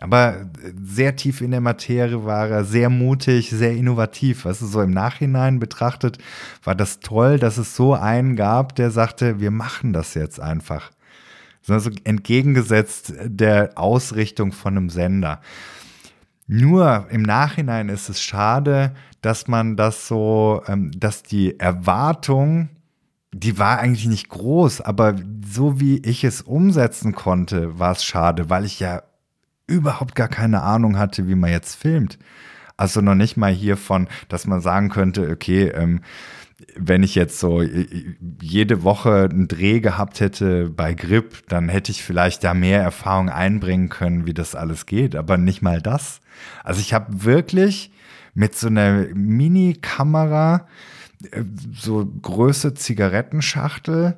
Aber 0.01 0.41
äh, 0.41 0.73
sehr 0.83 1.15
tief 1.15 1.39
in 1.39 1.51
der 1.51 1.61
Materie 1.61 2.25
war 2.25 2.49
er, 2.49 2.65
sehr 2.65 2.89
mutig, 2.89 3.51
sehr 3.51 3.71
innovativ. 3.73 4.43
Weißt 4.43 4.61
du, 4.61 4.65
so 4.65 4.81
im 4.81 4.91
Nachhinein 4.91 5.59
betrachtet 5.59 6.17
war 6.63 6.75
das 6.75 6.99
toll, 6.99 7.39
dass 7.39 7.57
es 7.57 7.75
so 7.75 7.93
einen 7.93 8.35
gab, 8.35 8.75
der 8.75 8.91
sagte, 8.91 9.39
wir 9.39 9.51
machen 9.51 9.93
das 9.93 10.15
jetzt 10.15 10.39
einfach. 10.41 10.91
Sondern 11.61 11.83
so 11.83 11.99
entgegengesetzt 12.03 13.13
der 13.23 13.73
Ausrichtung 13.75 14.51
von 14.51 14.75
einem 14.75 14.89
Sender. 14.89 15.39
Nur 16.47 17.05
im 17.11 17.21
Nachhinein 17.21 17.87
ist 17.87 18.09
es 18.09 18.21
schade, 18.21 18.93
dass 19.21 19.47
man 19.47 19.77
das 19.77 20.07
so, 20.07 20.63
ähm, 20.67 20.91
dass 20.97 21.21
die 21.21 21.59
Erwartung, 21.59 22.69
die 23.31 23.59
war 23.59 23.77
eigentlich 23.77 24.07
nicht 24.07 24.29
groß, 24.29 24.81
aber 24.81 25.15
so 25.45 25.79
wie 25.79 25.99
ich 25.99 26.23
es 26.23 26.41
umsetzen 26.41 27.13
konnte, 27.13 27.77
war 27.77 27.91
es 27.91 28.03
schade, 28.03 28.49
weil 28.49 28.65
ich 28.65 28.79
ja 28.79 29.03
überhaupt 29.71 30.15
gar 30.15 30.27
keine 30.27 30.61
Ahnung 30.63 30.97
hatte, 30.97 31.27
wie 31.27 31.35
man 31.35 31.51
jetzt 31.51 31.75
filmt. 31.75 32.19
Also 32.77 33.01
noch 33.01 33.15
nicht 33.15 33.37
mal 33.37 33.51
hiervon, 33.51 34.07
dass 34.27 34.47
man 34.47 34.61
sagen 34.61 34.89
könnte, 34.89 35.29
okay, 35.29 35.67
ähm, 35.67 36.01
wenn 36.75 37.03
ich 37.03 37.15
jetzt 37.15 37.39
so 37.39 37.61
äh, 37.61 38.15
jede 38.41 38.83
Woche 38.83 39.29
einen 39.31 39.47
Dreh 39.47 39.79
gehabt 39.79 40.19
hätte 40.19 40.69
bei 40.69 40.93
Grip, 40.93 41.47
dann 41.47 41.69
hätte 41.69 41.91
ich 41.91 42.03
vielleicht 42.03 42.43
da 42.43 42.53
mehr 42.53 42.81
Erfahrung 42.81 43.29
einbringen 43.29 43.89
können, 43.89 44.25
wie 44.25 44.33
das 44.33 44.55
alles 44.55 44.85
geht, 44.85 45.15
aber 45.15 45.37
nicht 45.37 45.61
mal 45.61 45.81
das. 45.81 46.21
Also 46.63 46.81
ich 46.81 46.93
habe 46.93 47.23
wirklich 47.23 47.91
mit 48.33 48.55
so 48.55 48.67
einer 48.67 49.07
Mini-Kamera, 49.13 50.67
äh, 51.31 51.43
so 51.73 52.05
Größe 52.05 52.73
Zigarettenschachtel, 52.73 54.17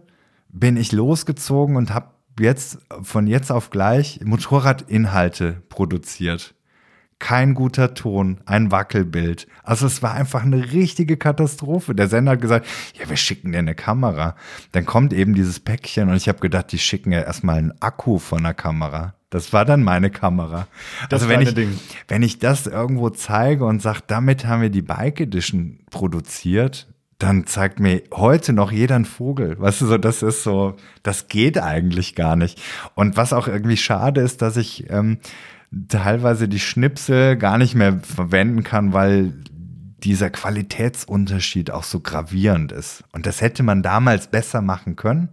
bin 0.49 0.77
ich 0.77 0.91
losgezogen 0.91 1.75
und 1.75 1.93
habe 1.93 2.11
jetzt 2.39 2.79
von 3.01 3.27
jetzt 3.27 3.51
auf 3.51 3.69
gleich 3.69 4.19
Motorradinhalte 4.23 5.61
produziert 5.69 6.55
kein 7.23 7.53
guter 7.53 7.93
Ton, 7.93 8.41
ein 8.45 8.69
Wackelbild. 8.69 9.47
Also 9.63 9.85
es 9.85 10.03
war 10.03 10.13
einfach 10.13 10.43
eine 10.43 10.73
richtige 10.73 11.15
Katastrophe. 11.15 11.95
Der 11.95 12.09
Sender 12.09 12.33
hat 12.33 12.41
gesagt, 12.41 12.67
ja, 12.99 13.09
wir 13.09 13.15
schicken 13.15 13.53
dir 13.53 13.59
eine 13.59 13.75
Kamera. 13.75 14.35
Dann 14.73 14.85
kommt 14.85 15.13
eben 15.13 15.33
dieses 15.33 15.61
Päckchen 15.61 16.09
und 16.09 16.17
ich 16.17 16.27
habe 16.27 16.39
gedacht, 16.39 16.73
die 16.73 16.79
schicken 16.79 17.13
ja 17.13 17.21
erstmal 17.21 17.59
einen 17.59 17.81
Akku 17.81 18.19
von 18.19 18.43
der 18.43 18.53
Kamera. 18.53 19.13
Das 19.29 19.53
war 19.53 19.63
dann 19.63 19.83
meine 19.83 20.09
Kamera. 20.09 20.67
Das 21.09 21.21
also 21.21 21.33
wenn 21.33 21.39
ich, 21.39 21.53
Ding. 21.53 21.79
wenn 22.09 22.23
ich 22.23 22.39
das 22.39 22.67
irgendwo 22.67 23.09
zeige 23.09 23.63
und 23.63 23.81
sage, 23.81 24.01
damit 24.05 24.45
haben 24.45 24.61
wir 24.61 24.69
die 24.69 24.81
Bike 24.81 25.21
Edition 25.21 25.79
produziert, 25.91 26.92
dann 27.23 27.47
zeigt 27.47 27.79
mir 27.79 28.03
heute 28.13 28.51
noch 28.51 28.71
jeder 28.71 28.95
einen 28.95 29.05
Vogel. 29.05 29.57
Weißt 29.57 29.79
du, 29.79 29.85
so, 29.85 29.97
das 29.97 30.23
ist 30.23 30.43
so, 30.43 30.75
das 31.03 31.29
geht 31.29 31.57
eigentlich 31.57 32.15
gar 32.15 32.35
nicht. 32.35 32.61
Und 32.95 33.15
was 33.15 33.31
auch 33.31 33.47
irgendwie 33.47 33.77
schade 33.77 34.19
ist, 34.19 34.41
dass 34.41 34.57
ich 34.57 34.89
ähm, 34.89 35.19
teilweise 35.87 36.49
die 36.49 36.59
Schnipsel 36.59 37.37
gar 37.37 37.57
nicht 37.57 37.75
mehr 37.75 37.99
verwenden 38.01 38.63
kann, 38.63 38.91
weil 38.91 39.33
dieser 40.03 40.29
Qualitätsunterschied 40.29 41.71
auch 41.71 41.83
so 41.83 42.01
gravierend 42.01 42.73
ist. 42.73 43.05
Und 43.13 43.25
das 43.25 43.39
hätte 43.39 43.63
man 43.63 43.83
damals 43.83 44.27
besser 44.27 44.61
machen 44.61 44.97
können. 44.97 45.29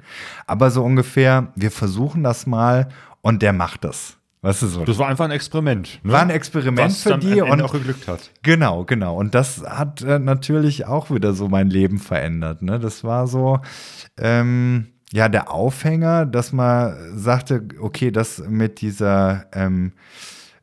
Aber 0.46 0.70
so 0.70 0.84
ungefähr, 0.84 1.52
wir 1.56 1.72
versuchen 1.72 2.22
das 2.22 2.46
mal 2.46 2.88
und 3.20 3.42
der 3.42 3.52
macht 3.52 3.82
das. 3.82 4.19
Weißt 4.42 4.62
du 4.62 4.66
so? 4.68 4.84
Das 4.84 4.96
war 4.98 5.08
einfach 5.08 5.26
ein 5.26 5.30
Experiment. 5.32 6.00
Ne? 6.02 6.12
War 6.12 6.22
ein 6.22 6.30
Experiment 6.30 6.90
Was 6.90 7.02
für 7.02 7.18
die 7.18 7.42
und 7.42 7.60
auch 7.60 7.72
geglückt 7.72 8.08
hat. 8.08 8.30
Genau, 8.42 8.84
genau. 8.84 9.16
Und 9.16 9.34
das 9.34 9.62
hat 9.62 10.00
äh, 10.00 10.18
natürlich 10.18 10.86
auch 10.86 11.10
wieder 11.10 11.34
so 11.34 11.48
mein 11.48 11.68
Leben 11.68 11.98
verändert. 11.98 12.62
Ne? 12.62 12.78
Das 12.78 13.04
war 13.04 13.26
so, 13.26 13.60
ähm, 14.18 14.86
ja, 15.12 15.28
der 15.28 15.50
Aufhänger, 15.50 16.24
dass 16.24 16.52
man 16.52 17.18
sagte, 17.18 17.66
okay, 17.80 18.10
das 18.10 18.42
mit 18.48 18.80
dieser 18.80 19.44
ähm, 19.52 19.92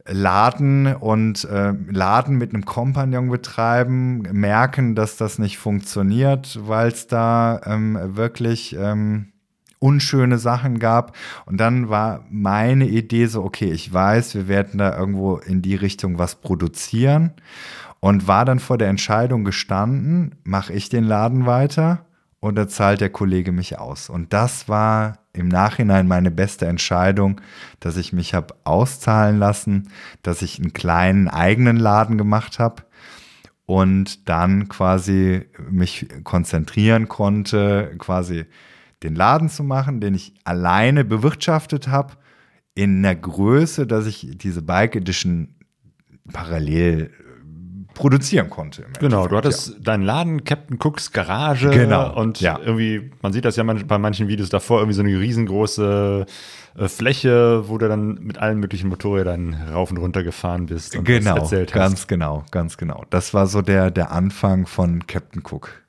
Laden 0.07 0.95
und 0.95 1.43
äh, 1.45 1.73
Laden 1.89 2.37
mit 2.37 2.53
einem 2.53 2.65
Kompagnon 2.65 3.29
betreiben, 3.29 4.23
merken, 4.31 4.95
dass 4.95 5.17
das 5.17 5.37
nicht 5.37 5.57
funktioniert, 5.57 6.57
weil 6.63 6.87
es 6.87 7.07
da 7.07 7.61
ähm, 7.65 7.99
wirklich 8.15 8.75
ähm, 8.79 9.33
unschöne 9.79 10.37
Sachen 10.37 10.79
gab. 10.79 11.15
Und 11.45 11.57
dann 11.57 11.89
war 11.89 12.25
meine 12.29 12.87
Idee 12.87 13.27
so, 13.27 13.43
okay, 13.43 13.71
ich 13.71 13.91
weiß, 13.93 14.35
wir 14.35 14.47
werden 14.47 14.77
da 14.77 14.97
irgendwo 14.97 15.37
in 15.37 15.61
die 15.61 15.75
Richtung 15.75 16.17
was 16.17 16.35
produzieren 16.35 17.33
und 17.99 18.27
war 18.27 18.45
dann 18.45 18.59
vor 18.59 18.77
der 18.77 18.89
Entscheidung 18.89 19.43
gestanden, 19.43 20.35
mache 20.43 20.73
ich 20.73 20.89
den 20.89 21.03
Laden 21.03 21.45
weiter 21.45 22.05
oder 22.39 22.67
zahlt 22.67 23.01
der 23.01 23.09
Kollege 23.09 23.51
mich 23.51 23.79
aus? 23.79 24.09
Und 24.09 24.33
das 24.33 24.69
war 24.69 25.19
im 25.33 25.47
Nachhinein 25.47 26.07
meine 26.07 26.31
beste 26.31 26.65
Entscheidung, 26.65 27.41
dass 27.79 27.97
ich 27.97 28.13
mich 28.13 28.33
habe 28.33 28.55
auszahlen 28.63 29.37
lassen, 29.37 29.89
dass 30.23 30.41
ich 30.41 30.59
einen 30.59 30.73
kleinen 30.73 31.27
eigenen 31.27 31.77
Laden 31.77 32.17
gemacht 32.17 32.59
habe 32.59 32.83
und 33.65 34.29
dann 34.29 34.67
quasi 34.69 35.45
mich 35.69 36.07
konzentrieren 36.23 37.07
konnte, 37.07 37.93
quasi 37.99 38.45
den 39.03 39.15
Laden 39.15 39.49
zu 39.49 39.63
machen, 39.63 40.01
den 40.01 40.15
ich 40.15 40.33
alleine 40.43 41.05
bewirtschaftet 41.05 41.87
habe, 41.87 42.13
in 42.75 42.97
einer 42.97 43.15
Größe, 43.15 43.87
dass 43.87 44.05
ich 44.05 44.27
diese 44.37 44.61
Bike 44.61 44.95
Edition 44.95 45.55
parallel 46.31 47.11
produzieren 47.97 48.49
konnte. 48.49 48.85
Genau, 48.99 49.27
du 49.27 49.35
hattest 49.35 49.69
ja. 49.69 49.75
deinen 49.79 50.03
Laden, 50.03 50.43
Captain 50.43 50.77
Cooks 50.79 51.11
Garage. 51.11 51.71
Genau. 51.71 52.15
Und 52.15 52.39
ja. 52.39 52.59
irgendwie, 52.63 53.11
man 53.21 53.33
sieht 53.33 53.43
das 53.43 53.55
ja 53.55 53.63
bei 53.63 53.97
manchen 53.97 54.27
Videos 54.27 54.49
davor, 54.49 54.79
irgendwie 54.79 54.93
so 54.93 55.01
eine 55.01 55.19
riesengroße 55.19 56.25
äh, 56.77 56.87
Fläche, 56.87 57.67
wo 57.67 57.77
du 57.79 57.87
dann 57.87 58.19
mit 58.21 58.37
allen 58.37 58.59
möglichen 58.59 58.89
Motorrädern 58.89 59.55
rauf 59.73 59.89
und 59.89 59.97
runter 59.97 60.23
gefahren 60.23 60.67
bist 60.67 60.95
und 60.95 61.05
genau, 61.05 61.37
erzählt 61.37 61.73
hast. 61.73 61.79
Ganz 61.79 62.07
genau, 62.07 62.45
ganz 62.51 62.77
genau. 62.77 63.03
Das 63.09 63.33
war 63.33 63.47
so 63.47 63.63
der, 63.63 63.89
der 63.89 64.11
Anfang 64.11 64.67
von 64.67 65.07
Captain 65.07 65.41
Cook. 65.41 65.81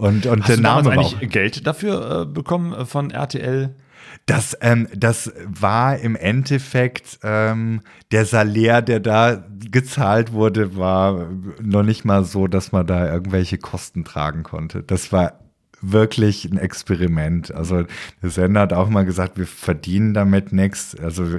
Und, 0.00 0.24
und 0.24 0.40
Hast 0.40 0.48
der 0.48 0.56
du 0.56 0.62
Name 0.62 0.84
war 0.86 0.92
eigentlich 0.92 1.30
Geld 1.30 1.66
dafür 1.66 2.22
äh, 2.22 2.24
bekommen 2.24 2.72
äh, 2.72 2.86
von 2.86 3.10
RTL? 3.10 3.74
Das, 4.24 4.56
ähm, 4.62 4.88
das 4.96 5.30
war 5.44 5.98
im 5.98 6.16
Endeffekt 6.16 7.18
ähm, 7.22 7.82
der 8.10 8.24
Salär, 8.24 8.80
der 8.80 9.00
da 9.00 9.44
gezahlt 9.70 10.32
wurde, 10.32 10.74
war 10.76 11.28
noch 11.60 11.82
nicht 11.82 12.06
mal 12.06 12.24
so, 12.24 12.46
dass 12.46 12.72
man 12.72 12.86
da 12.86 13.12
irgendwelche 13.12 13.58
Kosten 13.58 14.04
tragen 14.04 14.42
konnte. 14.42 14.82
Das 14.82 15.12
war 15.12 15.38
wirklich 15.82 16.46
ein 16.46 16.56
Experiment. 16.56 17.54
Also 17.54 17.84
der 18.22 18.30
Sender 18.30 18.62
hat 18.62 18.72
auch 18.72 18.88
mal 18.88 19.04
gesagt, 19.04 19.36
wir 19.36 19.46
verdienen 19.46 20.14
damit 20.14 20.50
nichts. 20.52 20.96
Also 20.98 21.38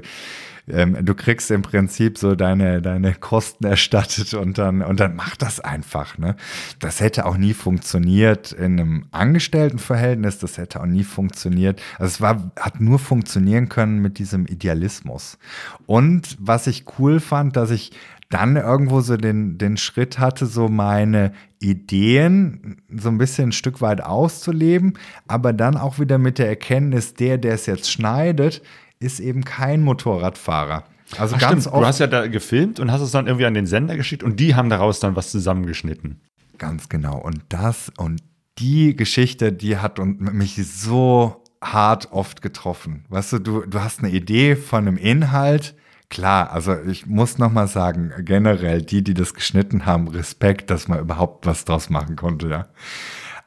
ähm, 0.72 0.97
du 1.01 1.13
kriegst 1.13 1.51
im 1.51 1.61
Prinzip 1.61 2.17
so 2.17 2.36
deine, 2.36 2.82
deine 2.82 3.13
Kosten 3.13 3.65
erstattet 3.65 4.34
und 4.34 4.57
dann, 4.57 4.82
und 4.82 4.99
dann 4.99 5.15
mach 5.15 5.36
das 5.36 5.59
einfach. 5.59 6.17
Ne? 6.17 6.36
Das 6.80 6.99
hätte 6.99 7.26
auch 7.26 7.38
nie 7.38 7.53
funktioniert 7.53 8.51
in 8.51 8.80
einem 8.80 9.05
Angestelltenverhältnis, 9.11 10.39
das 10.39 10.57
hätte 10.57 10.82
auch 10.82 10.86
nie 10.86 11.03
funktioniert. 11.03 11.82
Also 11.99 12.11
es 12.11 12.22
war, 12.22 12.51
hat 12.59 12.80
nur 12.80 12.99
funktionieren 12.99 13.69
können 13.69 13.99
mit 13.99 14.19
diesem 14.19 14.45
Idealismus. 14.45 15.38
Und 15.86 16.38
was 16.39 16.67
ich 16.67 16.86
cool 16.97 17.19
fand, 17.19 17.55
dass 17.55 17.72
ich 17.72 17.91
dann 18.32 18.55
irgendwo 18.55 19.01
so 19.01 19.17
den, 19.17 19.57
den 19.57 19.78
Schritt 19.78 20.17
hatte, 20.17 20.45
so 20.45 20.69
meine 20.69 21.34
Ideen 21.59 22.78
so 22.89 23.09
ein 23.09 23.17
bisschen 23.17 23.49
ein 23.49 23.51
Stück 23.51 23.82
weit 23.82 24.01
auszuleben, 24.01 24.93
aber 25.28 25.53
dann 25.53 25.78
auch 25.78 25.99
wieder 25.99 26.17
mit 26.17 26.39
der 26.39 26.47
Erkenntnis, 26.47 27.13
der, 27.13 27.38
der 27.38 27.53
es 27.53 27.65
jetzt 27.65 27.91
schneidet, 27.91 28.61
ist 29.02 29.20
eben 29.20 29.43
kein 29.43 29.82
Motorradfahrer. 29.82 30.84
Also 31.18 31.36
Ach, 31.36 31.41
ganz 31.41 31.64
stimmt. 31.64 31.76
oft. 31.76 31.84
Du 31.84 31.88
hast 31.88 31.99
ja 31.99 32.08
da 32.08 32.28
gefilmt 32.28 32.80
und 32.80 32.91
hast 32.91 33.02
es 33.02 33.12
dann 33.12 33.28
irgendwie 33.28 33.45
an 33.45 33.54
den 33.54 33.68
Sender 33.68 33.97
geschickt 33.97 34.24
und 34.24 34.39
die 34.39 34.56
haben 34.56 34.70
daraus 34.70 34.99
dann 34.99 35.16
was 35.16 35.32
zusammengeschnitten. 35.32 36.22
Ganz 36.58 36.89
genau. 36.89 37.18
Und 37.18 37.41
das 37.49 37.91
und 37.97 38.22
die 38.60 38.95
Geschichte, 38.95 39.52
die 39.52 39.78
hat 39.78 39.99
mich 39.99 40.56
so 40.68 41.43
hart 41.62 42.12
oft 42.12 42.41
getroffen. 42.41 43.06
Weißt 43.10 43.34
du, 43.34 43.39
du, 43.39 43.62
du 43.62 43.82
hast 43.82 43.99
eine 43.99 44.12
Idee 44.12 44.56
von 44.56 44.88
einem 44.88 44.97
Inhalt. 44.97 45.76
Klar, 46.10 46.52
also 46.52 46.76
ich 46.82 47.06
muss 47.08 47.38
noch 47.38 47.52
mal 47.52 47.68
sagen, 47.68 48.12
generell 48.20 48.82
die, 48.82 49.04
die 49.04 49.14
das 49.14 49.34
geschnitten 49.34 49.86
haben, 49.86 50.08
Respekt, 50.10 50.70
dass 50.70 50.88
man 50.88 50.99
überhaupt 50.99 51.45
was 51.45 51.66
draus 51.66 51.89
machen 51.89 52.16
konnte, 52.16 52.49
ja. 52.49 52.68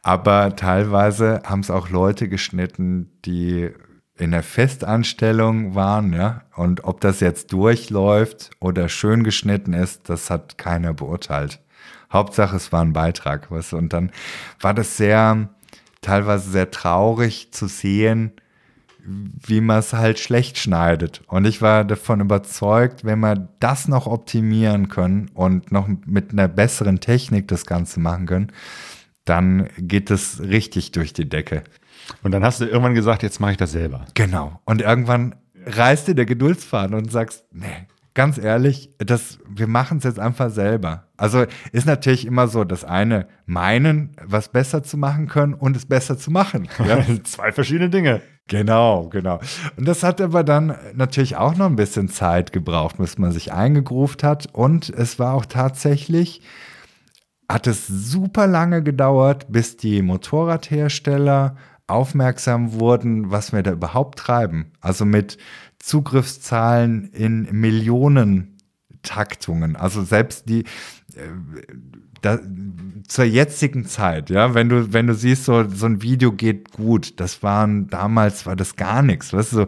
Aber 0.03 0.55
teilweise 0.55 1.43
haben 1.45 1.61
es 1.61 1.71
auch 1.71 1.89
Leute 1.89 2.29
geschnitten, 2.29 3.11
die 3.25 3.71
in 4.17 4.31
der 4.31 4.43
Festanstellung 4.43 5.75
waren, 5.75 6.13
ja, 6.13 6.43
und 6.55 6.85
ob 6.85 7.01
das 7.01 7.21
jetzt 7.21 7.53
durchläuft 7.53 8.51
oder 8.61 8.89
schön 8.89 9.25
geschnitten 9.25 9.73
ist, 9.73 10.09
das 10.09 10.31
hat 10.31 10.57
keiner 10.57 10.95
beurteilt. 10.95 11.61
Hauptsache, 12.13 12.57
es 12.57 12.71
war 12.73 12.83
ein 12.83 12.93
Beitrag, 12.93 13.49
du, 13.49 13.77
und 13.77 13.93
dann 13.93 14.13
war 14.61 14.73
das 14.73 14.97
sehr, 14.97 15.49
teilweise 16.01 16.51
sehr 16.51 16.71
traurig 16.71 17.53
zu 17.53 17.67
sehen, 17.67 18.33
wie 19.07 19.61
man 19.61 19.81
es 19.81 19.93
halt 19.93 20.19
schlecht 20.19 20.59
schneidet. 20.59 21.23
Und 21.27 21.45
ich 21.45 21.61
war 21.61 21.85
davon 21.85 22.21
überzeugt, 22.21 23.05
wenn 23.05 23.21
wir 23.21 23.49
das 23.61 23.89
noch 23.89 24.07
optimieren 24.07 24.89
können 24.89 25.31
und 25.35 25.73
noch 25.73 25.89
mit 26.07 26.33
einer 26.33 26.49
besseren 26.49 27.01
Technik 27.01 27.49
das 27.49 27.67
Ganze 27.67 28.01
machen 28.01 28.27
können, 28.27 28.53
dann 29.25 29.69
geht 29.77 30.11
es 30.11 30.41
richtig 30.41 30.93
durch 30.93 31.13
die 31.13 31.29
Decke. 31.29 31.65
Und 32.23 32.33
dann 32.33 32.45
hast 32.45 32.61
du 32.61 32.65
irgendwann 32.65 32.95
gesagt, 32.95 33.23
jetzt 33.23 33.41
mache 33.41 33.53
ich 33.53 33.57
das 33.57 33.73
selber. 33.73 34.07
Genau. 34.15 34.61
Und 34.65 34.83
irgendwann 34.83 35.35
reißt 35.67 36.09
dir 36.09 36.15
der 36.15 36.27
Geduldsfaden 36.27 36.95
und 36.95 37.11
sagst, 37.11 37.45
nee, 37.53 37.87
ganz 38.15 38.39
ehrlich, 38.39 38.91
das, 38.99 39.39
wir 39.49 39.67
machen 39.67 39.99
es 39.99 40.05
jetzt 40.05 40.19
einfach 40.19 40.51
selber. 40.51 41.09
Also 41.17 41.45
ist 41.73 41.87
natürlich 41.87 42.27
immer 42.27 42.49
so, 42.49 42.65
das 42.65 42.85
eine 42.85 43.27
meinen, 43.45 44.17
was 44.25 44.49
besser 44.49 44.83
zu 44.83 44.97
machen 44.97 45.27
können 45.27 45.55
und 45.55 45.77
es 45.77 45.87
besser 45.87 46.17
zu 46.17 46.31
machen. 46.31 46.69
Ja? 46.85 47.03
Zwei 47.25 47.51
verschiedene 47.53 47.91
Dinge. 47.91 48.21
Genau, 48.47 49.09
genau. 49.09 49.41
Und 49.77 49.89
das 49.89 50.03
hat 50.03 50.21
aber 50.21 50.45
dann 50.45 50.77
natürlich 50.95 51.37
auch 51.37 51.57
noch 51.57 51.67
ein 51.67 51.77
bisschen 51.77 52.09
Zeit 52.09 52.53
gebraucht, 52.53 52.99
bis 52.99 53.17
man 53.17 53.33
sich 53.33 53.53
eingegruft 53.53 54.23
hat. 54.23 54.49
Und 54.53 54.91
es 54.91 55.19
war 55.19 55.35
auch 55.35 55.47
tatsächlich, 55.47 56.43
hat 57.49 57.67
es 57.67 57.87
super 57.87 58.47
lange 58.47 58.83
gedauert, 58.83 59.47
bis 59.51 59.79
die 59.79 60.03
Motorradhersteller 60.03 61.57
aufmerksam 61.87 62.73
wurden, 62.73 63.31
was 63.31 63.53
wir 63.53 63.63
da 63.63 63.73
überhaupt 63.73 64.19
treiben. 64.19 64.73
Also 64.81 65.05
mit 65.05 65.39
Zugriffszahlen 65.79 67.11
in 67.13 67.49
Millionen 67.53 68.59
Taktungen. 69.03 69.77
Also 69.77 70.03
selbst 70.03 70.49
die 70.49 70.61
äh, 71.15 71.29
da, 72.23 72.39
zur 73.07 73.25
jetzigen 73.25 73.85
Zeit, 73.85 74.31
ja, 74.31 74.55
wenn 74.55 74.71
du, 74.71 74.95
wenn 74.95 75.07
du 75.07 75.15
siehst, 75.15 75.45
so, 75.45 75.69
so 75.69 75.85
ein 75.87 76.01
Video 76.01 76.33
geht 76.33 76.73
gut, 76.73 77.21
das 77.21 77.43
waren, 77.43 77.89
damals 77.89 78.47
war 78.47 78.57
das 78.57 78.77
gar 78.77 79.03
nichts. 79.03 79.35
Weißt 79.35 79.53
du, 79.53 79.57
so, 79.57 79.67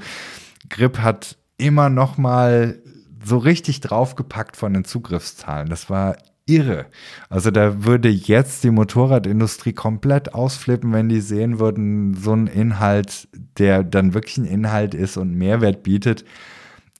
Grip 0.71 0.99
hat 1.01 1.37
immer 1.59 1.91
noch 1.91 2.17
mal 2.17 2.81
so 3.23 3.37
richtig 3.37 3.81
draufgepackt 3.81 4.57
von 4.57 4.73
den 4.73 4.85
Zugriffszahlen. 4.85 5.69
Das 5.69 5.91
war 5.91 6.17
irre. 6.47 6.87
Also 7.29 7.51
da 7.51 7.85
würde 7.85 8.09
jetzt 8.09 8.65
die 8.65 8.71
Motorradindustrie 8.71 9.73
komplett 9.73 10.35
ausflippen, 10.35 10.93
wenn 10.93 11.09
die 11.09 11.21
sehen 11.21 11.59
würden, 11.59 12.15
so 12.15 12.33
ein 12.33 12.47
Inhalt, 12.47 13.29
der 13.59 13.83
dann 13.83 14.15
wirklich 14.15 14.39
ein 14.39 14.45
Inhalt 14.45 14.95
ist 14.95 15.17
und 15.17 15.35
Mehrwert 15.35 15.83
bietet, 15.83 16.25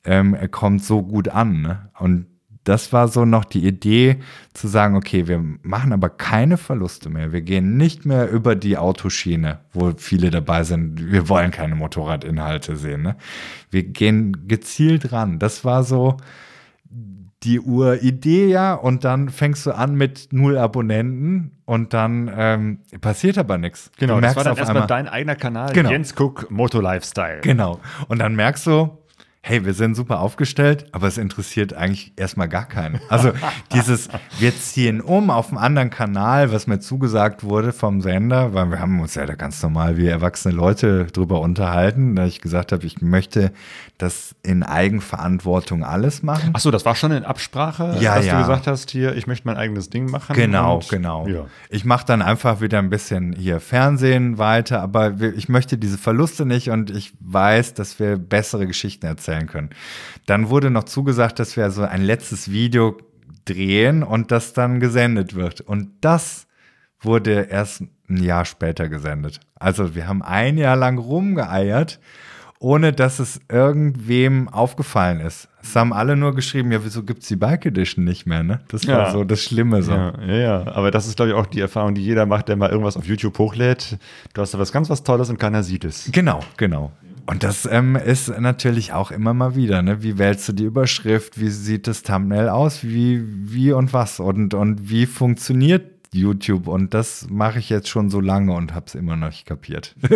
ähm, 0.05 0.37
kommt 0.51 0.85
so 0.85 1.03
gut 1.03 1.29
an. 1.29 1.63
Ne? 1.63 1.91
Und 1.99 2.27
das 2.65 2.93
war 2.93 3.07
so 3.07 3.25
noch 3.25 3.45
die 3.45 3.65
Idee 3.65 4.17
zu 4.53 4.67
sagen, 4.67 4.97
okay, 4.97 5.29
wir 5.29 5.41
machen 5.63 5.93
aber 5.93 6.09
keine 6.09 6.57
Verluste 6.57 7.11
mehr. 7.11 7.31
Wir 7.31 7.43
gehen 7.43 7.77
nicht 7.77 8.05
mehr 8.05 8.29
über 8.29 8.57
die 8.57 8.77
Autoschiene, 8.77 9.61
wo 9.73 9.93
viele 9.97 10.31
dabei 10.31 10.65
sind. 10.65 11.13
Wir 11.13 11.29
wollen 11.29 11.53
keine 11.53 11.77
Motorradinhalte 11.77 12.77
sehen. 12.77 13.03
Ne? 13.03 13.17
Wir 13.71 13.85
gehen 13.85 14.49
gezielt 14.49 15.13
ran. 15.13 15.39
Das 15.39 15.65
war 15.65 15.85
so 15.85 16.17
die 17.47 17.61
Uridee 17.61 18.49
ja 18.49 18.75
und 18.75 19.05
dann 19.05 19.29
fängst 19.29 19.65
du 19.67 19.73
an 19.73 19.95
mit 19.95 20.29
null 20.33 20.59
Abonnenten 20.59 21.53
und 21.65 21.95
dann 21.95 22.31
ähm, 22.37 22.79
passiert 23.01 23.39
aber 23.39 23.57
nichts. 23.57 23.91
Genau, 23.99 24.21
das 24.21 24.35
war 24.35 24.45
dann 24.45 24.57
erstmal 24.57 24.87
dein 24.87 25.09
eigener 25.09 25.37
Kanal, 25.37 25.73
genau. 25.73 25.91
Jens 25.91 26.15
Cook 26.19 26.51
Moto 26.51 26.81
Lifestyle. 26.81 27.41
Genau. 27.43 27.81
Und 28.09 28.19
dann 28.19 28.35
merkst 28.35 28.67
du, 28.67 28.99
hey, 29.49 29.65
wir 29.65 29.75
sind 29.75 29.95
super 29.95 30.19
aufgestellt, 30.19 30.87
aber 30.91 31.07
es 31.07 31.19
interessiert 31.19 31.73
eigentlich 31.73 32.13
erstmal 32.17 32.49
gar 32.49 32.65
keinen. 32.65 33.01
Also 33.09 33.31
dieses, 33.73 34.09
wir 34.41 34.53
ziehen 34.59 35.01
um 35.01 35.31
auf 35.31 35.51
einen 35.51 35.59
anderen 35.59 35.91
Kanal, 35.91 36.51
was 36.51 36.67
mir 36.67 36.81
zugesagt 36.81 37.45
wurde 37.45 37.73
vom 37.73 38.01
Sender, 38.01 38.55
weil 38.55 38.73
wir 38.73 38.81
haben 38.81 38.99
uns 38.99 39.15
ja 39.15 39.25
da 39.25 39.37
ganz 39.37 39.63
normal 39.63 39.99
wie 39.99 40.09
erwachsene 40.09 40.53
Leute 40.53 41.05
drüber 41.07 41.41
unterhalten, 41.41 42.17
da 42.17 42.27
ich 42.27 42.41
gesagt 42.41 42.73
habe, 42.73 42.85
ich 42.87 43.01
möchte 43.01 43.53
das 43.99 44.35
in 44.43 44.65
Eigenverantwortung 44.65 45.85
alles 45.85 46.25
machen. 46.25 46.51
Ach 46.53 46.59
so, 46.59 46.73
das 46.73 46.85
war 46.85 46.97
schon 46.97 47.13
in 47.13 47.25
Absprache, 47.25 47.97
ja, 48.01 48.17
dass 48.17 48.27
ja. 48.27 48.35
du 48.35 48.41
gesagt 48.41 48.67
hast, 48.67 48.91
hier, 48.91 49.15
ich 49.15 49.29
möchte 49.29 49.47
mein 49.47 49.57
eigenes 49.57 49.91
Ding 49.91 50.11
machen. 50.11 50.35
Genau, 50.35 50.77
und, 50.77 50.89
genau. 50.89 51.29
Ja. 51.29 51.47
Ich 51.71 51.85
mache 51.85 52.05
dann 52.05 52.21
einfach 52.21 52.61
wieder 52.61 52.81
ein 52.81 52.91
bisschen 52.91 53.33
hier 53.33 53.61
Fernsehen 53.61 54.39
weiter, 54.39 54.83
aber 54.83 55.21
ich 55.21 55.49
möchte 55.49 55.79
diese 55.79 55.99
Verluste 55.99 56.45
nicht 56.45 56.69
und 56.71 56.91
ich 56.91 57.13
weiß, 57.21 57.75
dass 57.75 58.01
wir 58.01 58.17
bessere 58.17 58.67
Geschichten 58.67 59.07
erzählen 59.07 59.36
können. 59.45 59.69
Dann 60.25 60.49
wurde 60.49 60.71
noch 60.71 60.85
zugesagt, 60.85 61.39
dass 61.39 61.57
wir 61.59 61.71
so 61.71 61.83
ein 61.83 62.01
letztes 62.03 62.51
Video 62.51 62.97
drehen 63.45 64.03
und 64.03 64.31
das 64.33 64.55
dann 64.55 64.81
gesendet 64.81 65.35
wird. 65.35 65.61
Und 65.61 65.91
das 66.01 66.47
wurde 67.01 67.43
erst 67.51 67.83
ein 68.09 68.23
Jahr 68.23 68.47
später 68.47 68.89
gesendet. 68.89 69.41
Also 69.55 69.95
wir 69.95 70.09
haben 70.09 70.23
ein 70.23 70.57
Jahr 70.57 70.77
lang 70.77 70.97
rumgeeiert, 70.99 72.01
ohne 72.59 72.93
dass 72.93 73.19
es 73.19 73.39
irgendwem 73.51 74.49
aufgefallen 74.49 75.21
ist. 75.21 75.49
Es 75.63 75.77
haben 75.77 75.93
alle 75.93 76.17
nur 76.17 76.35
geschrieben, 76.35 76.73
ja, 76.73 76.83
wieso 76.85 77.03
gibt's 77.03 77.29
die 77.29 77.37
Bike 77.37 77.67
Edition 77.67 78.05
nicht 78.05 78.27
mehr, 78.27 78.43
ne? 78.43 78.61
Das 78.69 78.87
war 78.89 78.99
Ja. 79.09 79.11
so 79.13 79.25
das 79.25 79.43
Schlimme 79.43 79.83
so. 79.83 79.93
Ja, 79.93 80.15
ja, 80.25 80.35
ja, 80.35 80.67
aber 80.75 80.91
das 80.91 81.07
ist, 81.07 81.17
glaube 81.17 81.31
ich, 81.33 81.37
auch 81.37 81.47
die 81.47 81.61
Erfahrung, 81.61 81.95
die 81.95 82.03
jeder 82.03 82.25
macht, 82.25 82.49
der 82.49 82.57
mal 82.57 82.71
irgendwas 82.71 82.97
auf 82.97 83.05
YouTube 83.05 83.39
hochlädt. 83.39 83.99
Du 84.33 84.41
hast 84.41 84.55
da 84.55 84.59
was 84.59 84.73
ganz 84.73 84.89
was 84.89 85.03
Tolles 85.03 85.29
und 85.29 85.39
keiner 85.39 85.63
sieht 85.63 85.85
es. 85.85 86.09
Genau, 86.13 86.41
genau. 86.57 86.93
Und 87.27 87.43
das 87.43 87.69
ähm, 87.71 87.97
ist 87.97 88.29
natürlich 88.39 88.93
auch 88.93 89.11
immer 89.11 89.35
mal 89.35 89.57
wieder, 89.57 89.83
ne? 89.83 90.03
Wie 90.03 90.17
wählst 90.17 90.49
du 90.49 90.53
die 90.53 90.65
Überschrift? 90.65 91.41
Wie 91.41 91.49
sieht 91.49 91.89
das 91.89 92.03
Thumbnail 92.03 92.49
aus? 92.49 92.85
Wie, 92.85 93.23
wie 93.27 93.73
und 93.73 93.93
was? 93.93 94.21
Und, 94.21 94.55
und 94.55 94.89
wie 94.89 95.07
funktioniert 95.07 95.96
YouTube? 96.17 96.67
Und 96.67 96.95
das 96.95 97.27
mache 97.31 97.59
ich 97.59 97.71
jetzt 97.71 97.89
schon 97.89 98.11
so 98.11 98.21
lange 98.21 98.53
und 98.53 98.75
habe 98.75 98.87
es 98.87 98.95
immer 98.95 99.17
noch 99.17 99.29
nicht 99.29 99.47
kapiert. 99.47 99.95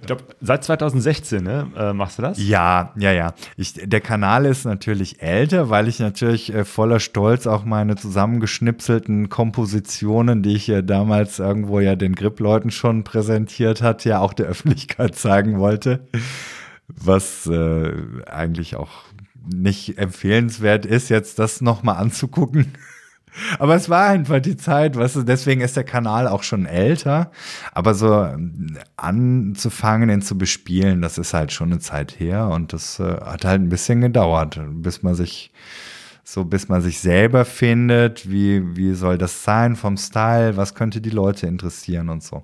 Ich 0.00 0.06
glaube, 0.06 0.24
seit 0.42 0.62
2016 0.62 1.42
ne, 1.42 1.66
äh, 1.78 1.92
machst 1.94 2.18
du 2.18 2.22
das? 2.22 2.36
Ja, 2.38 2.92
ja, 2.98 3.10
ja. 3.10 3.32
Ich, 3.56 3.72
der 3.72 4.02
Kanal 4.02 4.44
ist 4.44 4.66
natürlich 4.66 5.22
älter, 5.22 5.70
weil 5.70 5.88
ich 5.88 5.98
natürlich 5.98 6.52
äh, 6.52 6.66
voller 6.66 7.00
Stolz 7.00 7.46
auch 7.46 7.64
meine 7.64 7.96
zusammengeschnipselten 7.96 9.30
Kompositionen, 9.30 10.42
die 10.42 10.56
ich 10.56 10.66
ja 10.66 10.82
damals 10.82 11.38
irgendwo 11.38 11.80
ja 11.80 11.96
den 11.96 12.14
Grip-Leuten 12.14 12.70
schon 12.70 13.02
präsentiert 13.02 13.80
hat, 13.80 14.04
ja 14.04 14.18
auch 14.18 14.34
der 14.34 14.44
Öffentlichkeit 14.44 15.14
zeigen 15.16 15.58
wollte. 15.58 16.06
Was 16.86 17.46
äh, 17.46 17.92
eigentlich 18.26 18.76
auch 18.76 19.04
nicht 19.42 19.96
empfehlenswert 19.96 20.84
ist, 20.84 21.08
jetzt 21.08 21.38
das 21.38 21.62
nochmal 21.62 21.96
anzugucken. 21.96 22.74
Aber 23.58 23.74
es 23.74 23.88
war 23.88 24.06
einfach 24.06 24.40
die 24.40 24.56
Zeit, 24.56 24.96
weißt 24.96 25.16
du, 25.16 25.22
deswegen 25.22 25.60
ist 25.60 25.76
der 25.76 25.84
Kanal 25.84 26.28
auch 26.28 26.42
schon 26.42 26.66
älter. 26.66 27.30
Aber 27.72 27.94
so 27.94 28.22
ähm, 28.22 28.78
anzufangen, 28.96 30.10
ihn 30.10 30.22
zu 30.22 30.38
bespielen, 30.38 31.02
das 31.02 31.18
ist 31.18 31.34
halt 31.34 31.52
schon 31.52 31.72
eine 31.72 31.80
Zeit 31.80 32.18
her 32.20 32.48
und 32.48 32.72
das 32.72 33.00
äh, 33.00 33.16
hat 33.20 33.44
halt 33.44 33.60
ein 33.60 33.68
bisschen 33.68 34.00
gedauert, 34.00 34.60
bis 34.70 35.02
man 35.02 35.14
sich 35.14 35.52
so, 36.26 36.44
bis 36.44 36.68
man 36.68 36.80
sich 36.80 37.00
selber 37.00 37.44
findet, 37.44 38.30
wie, 38.30 38.76
wie 38.76 38.94
soll 38.94 39.18
das 39.18 39.44
sein 39.44 39.76
vom 39.76 39.98
Style, 39.98 40.56
was 40.56 40.74
könnte 40.74 41.02
die 41.02 41.10
Leute 41.10 41.46
interessieren 41.46 42.08
und 42.08 42.22
so. 42.22 42.42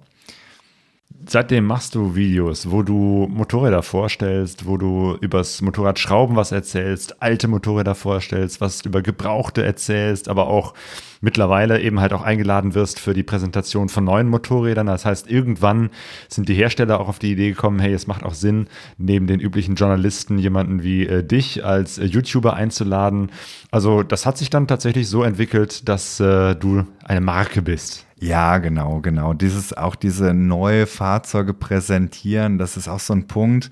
Seitdem 1.26 1.66
machst 1.66 1.94
du 1.94 2.14
Videos, 2.16 2.70
wo 2.70 2.82
du 2.82 3.28
Motorräder 3.30 3.82
vorstellst, 3.82 4.66
wo 4.66 4.76
du 4.76 5.16
übers 5.20 5.60
Motorradschrauben 5.60 6.34
was 6.34 6.50
erzählst, 6.50 7.22
alte 7.22 7.46
Motorräder 7.46 7.94
vorstellst, 7.94 8.60
was 8.60 8.84
über 8.84 9.02
Gebrauchte 9.02 9.62
erzählst, 9.62 10.28
aber 10.28 10.46
auch 10.46 10.74
mittlerweile 11.20 11.80
eben 11.80 12.00
halt 12.00 12.12
auch 12.12 12.22
eingeladen 12.22 12.74
wirst 12.74 12.98
für 12.98 13.12
die 13.12 13.22
Präsentation 13.22 13.88
von 13.88 14.04
neuen 14.04 14.28
Motorrädern. 14.28 14.86
Das 14.86 15.04
heißt, 15.04 15.30
irgendwann 15.30 15.90
sind 16.28 16.48
die 16.48 16.54
Hersteller 16.54 16.98
auch 16.98 17.08
auf 17.08 17.18
die 17.18 17.32
Idee 17.32 17.50
gekommen, 17.50 17.78
hey, 17.78 17.92
es 17.92 18.06
macht 18.06 18.24
auch 18.24 18.34
Sinn, 18.34 18.66
neben 18.96 19.26
den 19.26 19.40
üblichen 19.40 19.74
Journalisten 19.74 20.38
jemanden 20.38 20.82
wie 20.82 21.06
äh, 21.06 21.22
dich 21.22 21.64
als 21.64 21.98
äh, 21.98 22.06
YouTuber 22.06 22.54
einzuladen. 22.54 23.30
Also 23.70 24.02
das 24.02 24.26
hat 24.26 24.38
sich 24.38 24.50
dann 24.50 24.66
tatsächlich 24.66 25.08
so 25.08 25.22
entwickelt, 25.22 25.88
dass 25.88 26.18
äh, 26.18 26.56
du 26.56 26.86
eine 27.04 27.20
Marke 27.20 27.62
bist. 27.62 28.06
Ja, 28.20 28.58
genau, 28.58 29.00
genau. 29.00 29.32
Dieses 29.32 29.72
auch 29.72 29.94
diese 29.94 30.34
neue 30.34 30.86
Fahrzeuge 30.86 31.54
präsentieren, 31.54 32.58
das 32.58 32.76
ist 32.76 32.86
auch 32.86 33.00
so 33.00 33.14
ein 33.14 33.26
Punkt. 33.26 33.70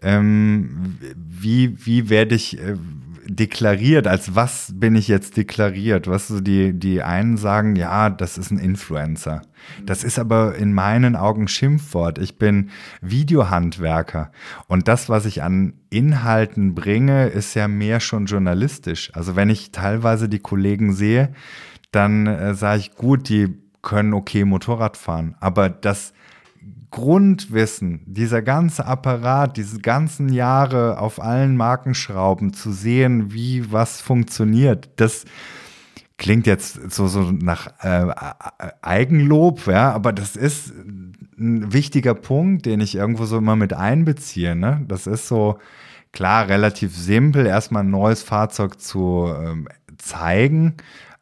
Ähm, 0.00 0.96
wie 1.14 1.76
wie 1.86 2.08
werde 2.08 2.34
ich 2.34 2.58
äh, 2.58 2.76
deklariert? 3.26 4.06
Als 4.06 4.34
was 4.34 4.72
bin 4.74 4.96
ich 4.96 5.08
jetzt 5.08 5.36
deklariert? 5.36 6.08
Was 6.08 6.28
so 6.28 6.40
die 6.40 6.72
die 6.72 7.02
einen 7.02 7.36
sagen, 7.36 7.76
ja, 7.76 8.08
das 8.08 8.38
ist 8.38 8.50
ein 8.50 8.58
Influencer. 8.58 9.42
Das 9.84 10.04
ist 10.04 10.18
aber 10.18 10.56
in 10.56 10.72
meinen 10.72 11.14
Augen 11.14 11.46
Schimpfwort. 11.46 12.18
Ich 12.18 12.38
bin 12.38 12.70
Videohandwerker 13.02 14.32
und 14.68 14.88
das, 14.88 15.10
was 15.10 15.26
ich 15.26 15.42
an 15.42 15.74
Inhalten 15.90 16.74
bringe, 16.74 17.26
ist 17.26 17.54
ja 17.54 17.68
mehr 17.68 18.00
schon 18.00 18.24
journalistisch. 18.24 19.10
Also 19.14 19.36
wenn 19.36 19.50
ich 19.50 19.70
teilweise 19.70 20.30
die 20.30 20.40
Kollegen 20.40 20.94
sehe, 20.94 21.34
dann 21.92 22.26
äh, 22.26 22.54
sage 22.54 22.80
ich, 22.80 22.96
gut, 22.96 23.28
die 23.28 23.61
können 23.82 24.14
okay 24.14 24.44
Motorrad 24.44 24.96
fahren, 24.96 25.34
aber 25.40 25.68
das 25.68 26.12
Grundwissen, 26.90 28.02
dieser 28.06 28.42
ganze 28.42 28.86
Apparat, 28.86 29.56
diese 29.56 29.80
ganzen 29.80 30.28
Jahre 30.28 30.98
auf 30.98 31.20
allen 31.20 31.56
Markenschrauben 31.56 32.52
zu 32.52 32.70
sehen, 32.70 33.32
wie 33.32 33.72
was 33.72 34.00
funktioniert, 34.00 34.90
das 34.96 35.24
klingt 36.18 36.46
jetzt 36.46 36.92
so, 36.92 37.08
so 37.08 37.32
nach 37.32 37.68
äh, 37.80 38.14
Eigenlob, 38.82 39.66
ja, 39.66 39.90
aber 39.92 40.12
das 40.12 40.36
ist 40.36 40.72
ein 41.38 41.72
wichtiger 41.72 42.14
Punkt, 42.14 42.66
den 42.66 42.80
ich 42.80 42.94
irgendwo 42.94 43.24
so 43.24 43.38
immer 43.38 43.56
mit 43.56 43.72
einbeziehe. 43.72 44.54
Ne? 44.54 44.84
Das 44.86 45.08
ist 45.08 45.26
so 45.26 45.58
klar 46.12 46.48
relativ 46.48 46.96
simpel, 46.96 47.46
erstmal 47.46 47.82
ein 47.82 47.90
neues 47.90 48.22
Fahrzeug 48.22 48.80
zu 48.80 49.32
ähm, 49.36 49.66
zeigen, 49.98 50.74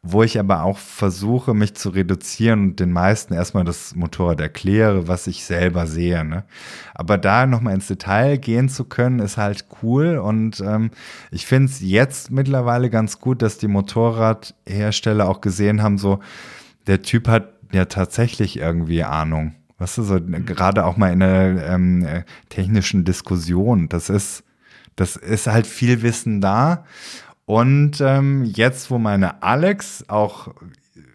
wo 0.03 0.23
ich 0.23 0.39
aber 0.39 0.63
auch 0.63 0.79
versuche, 0.79 1.53
mich 1.53 1.75
zu 1.75 1.89
reduzieren 1.89 2.61
und 2.61 2.79
den 2.79 2.91
meisten 2.91 3.35
erstmal 3.35 3.63
das 3.63 3.95
Motorrad 3.95 4.39
erkläre, 4.39 5.07
was 5.07 5.27
ich 5.27 5.45
selber 5.45 5.85
sehe. 5.85 6.25
Ne? 6.25 6.43
Aber 6.95 7.19
da 7.19 7.45
nochmal 7.45 7.75
ins 7.75 7.87
Detail 7.87 8.37
gehen 8.37 8.67
zu 8.67 8.85
können, 8.85 9.19
ist 9.19 9.37
halt 9.37 9.65
cool 9.83 10.17
und 10.17 10.59
ähm, 10.61 10.89
ich 11.29 11.45
finde 11.45 11.71
es 11.71 11.81
jetzt 11.81 12.31
mittlerweile 12.31 12.89
ganz 12.89 13.19
gut, 13.19 13.43
dass 13.43 13.59
die 13.59 13.67
Motorradhersteller 13.67 15.29
auch 15.29 15.39
gesehen 15.39 15.83
haben, 15.83 15.99
so 15.99 16.19
der 16.87 17.03
Typ 17.03 17.27
hat 17.27 17.53
ja 17.71 17.85
tatsächlich 17.85 18.57
irgendwie 18.57 19.03
Ahnung. 19.03 19.53
Weißt 19.77 19.99
du, 19.99 20.03
so 20.03 20.19
gerade 20.19 20.85
auch 20.85 20.97
mal 20.97 21.11
in 21.11 21.21
einer 21.21 21.63
ähm, 21.63 22.05
äh, 22.05 22.23
technischen 22.49 23.05
Diskussion, 23.05 23.87
das 23.87 24.09
ist, 24.09 24.43
das 24.95 25.15
ist 25.15 25.45
halt 25.47 25.67
viel 25.67 26.01
Wissen 26.01 26.41
da. 26.41 26.85
Und 27.51 27.99
ähm, 27.99 28.45
jetzt, 28.45 28.89
wo 28.91 28.97
meine 28.97 29.43
Alex 29.43 30.05
auch 30.07 30.53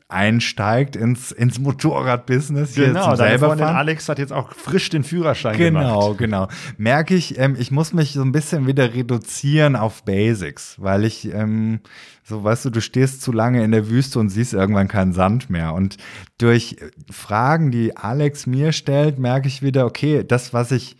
einsteigt 0.09 0.95
ins, 0.95 1.33
ins 1.33 1.59
Motorradbusiness 1.59 2.75
hier 2.75 2.89
Genau, 2.89 3.07
zum 3.09 3.17
selber 3.17 3.47
Freundin 3.47 3.67
fahren. 3.67 3.77
Alex 3.77 4.09
hat 4.11 4.19
jetzt 4.19 4.35
auch 4.35 4.53
frisch 4.53 4.91
den 4.91 5.03
Führerschein 5.03 5.57
Genau, 5.57 6.01
gemacht. 6.15 6.19
genau. 6.19 6.49
Merke 6.77 7.15
ich, 7.15 7.39
ähm, 7.39 7.57
ich 7.59 7.71
muss 7.71 7.95
mich 7.95 8.13
so 8.13 8.21
ein 8.23 8.33
bisschen 8.33 8.67
wieder 8.67 8.93
reduzieren 8.93 9.77
auf 9.77 10.05
Basics, 10.05 10.77
weil 10.79 11.07
ich, 11.07 11.33
ähm, 11.33 11.81
so 12.23 12.45
weißt 12.45 12.67
du, 12.67 12.71
du 12.71 12.83
stehst 12.83 13.23
zu 13.23 13.33
lange 13.33 13.65
in 13.65 13.73
der 13.73 13.89
Wüste 13.89 14.19
und 14.19 14.29
siehst 14.29 14.53
irgendwann 14.53 14.89
keinen 14.89 15.15
Sand 15.15 15.49
mehr. 15.49 15.73
Und 15.73 15.97
durch 16.37 16.77
Fragen, 17.11 17.71
die 17.71 17.97
Alex 17.97 18.47
mir 18.47 18.73
stellt, 18.73 19.19
merke 19.19 19.49
ich 19.49 19.63
wieder, 19.63 19.87
okay, 19.87 20.23
das, 20.23 20.53
was 20.53 20.71
ich 20.71 20.99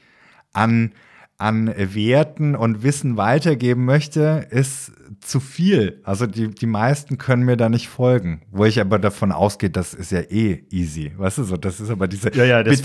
an, 0.55 0.93
an 1.37 1.73
Werten 1.77 2.57
und 2.57 2.83
Wissen 2.83 3.19
weitergeben 3.19 3.85
möchte, 3.85 4.47
ist 4.51 4.93
zu 5.21 5.41
viel. 5.41 6.01
Also 6.05 6.27
die, 6.27 6.49
die 6.49 6.67
meisten 6.67 7.19
können 7.19 7.45
mir 7.45 7.57
da 7.57 7.69
nicht 7.69 7.89
folgen. 7.89 8.43
Wo 8.51 8.65
ich 8.65 8.81
aber 8.81 8.99
davon 8.99 9.33
ausgehe, 9.33 9.71
das 9.71 9.95
ist 9.95 10.13
ja 10.13 10.21
eh 10.21 10.65
easy. 10.71 11.13
Weißt 11.17 11.39
du 11.39 11.45
so, 11.45 11.57
das 11.57 11.81
ist 11.81 11.91
aber 11.91 12.09
diese 12.09 12.33
ja, 12.35 12.45
ja, 12.45 12.63
das 12.63 12.81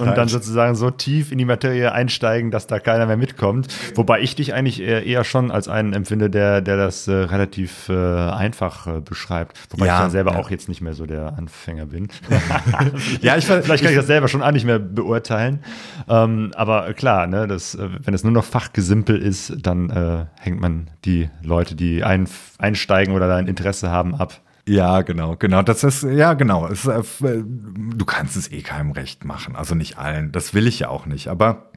und 0.00 0.16
dann 0.16 0.28
sozusagen 0.28 0.74
so 0.74 0.90
tief 0.90 1.32
in 1.32 1.38
die 1.38 1.44
Materie 1.44 1.92
einsteigen, 1.92 2.50
dass 2.50 2.66
da 2.66 2.78
keiner 2.78 3.06
mehr 3.06 3.16
mitkommt. 3.16 3.68
Wobei 3.94 4.20
ich 4.20 4.34
dich 4.34 4.54
eigentlich 4.54 4.80
eher, 4.80 5.24
schon 5.24 5.50
als 5.50 5.68
einen 5.68 5.92
empfinde, 5.92 6.30
der, 6.30 6.60
der 6.62 6.76
das 6.76 7.06
äh, 7.06 7.12
relativ 7.12 7.88
äh, 7.88 7.94
einfach 7.94 8.86
äh, 8.86 9.00
beschreibt. 9.00 9.58
Wobei 9.70 9.86
Ja, 9.86 9.96
ich 9.96 10.00
dann 10.00 10.10
selber 10.10 10.32
ja. 10.32 10.38
auch 10.38 10.50
jetzt 10.50 10.68
nicht 10.68 10.80
mehr 10.80 10.94
so 10.94 11.06
der 11.06 11.36
Anfänger 11.36 11.86
bin. 11.86 12.08
Ja, 13.20 13.36
ich 13.36 13.44
Vielleicht 13.44 13.82
kann 13.82 13.92
ich 13.92 13.98
das 13.98 14.06
selber 14.06 14.28
schon 14.28 14.42
auch 14.42 14.52
nicht 14.52 14.64
mehr 14.64 14.78
beurteilen. 14.78 15.60
Ähm, 16.08 16.52
aber 16.54 16.92
klar, 16.94 17.26
ne, 17.26 17.46
das, 17.46 17.74
äh, 17.74 17.88
wenn 18.02 18.14
es 18.14 18.24
nur 18.24 18.32
noch 18.32 18.44
Fachgesimpel 18.44 19.20
ist, 19.20 19.54
dann 19.62 19.90
äh, 19.90 20.26
hängt 20.40 20.60
man 20.60 20.90
die 21.04 21.09
Leute, 21.42 21.74
die 21.74 22.04
ein, 22.04 22.28
einsteigen 22.58 23.14
oder 23.14 23.28
da 23.28 23.36
ein 23.36 23.48
Interesse 23.48 23.90
haben, 23.90 24.14
ab. 24.14 24.40
Ja, 24.68 25.02
genau, 25.02 25.36
genau. 25.36 25.62
Das 25.62 25.82
ist, 25.82 26.02
ja, 26.04 26.34
genau. 26.34 26.66
Ist, 26.66 26.86
äh, 26.86 27.00
äh, 27.00 27.44
du 27.44 28.04
kannst 28.04 28.36
es 28.36 28.52
eh 28.52 28.62
keinem 28.62 28.92
recht 28.92 29.24
machen. 29.24 29.56
Also 29.56 29.74
nicht 29.74 29.98
allen. 29.98 30.32
Das 30.32 30.54
will 30.54 30.66
ich 30.66 30.80
ja 30.80 30.88
auch 30.88 31.06
nicht. 31.06 31.28
Aber 31.28 31.70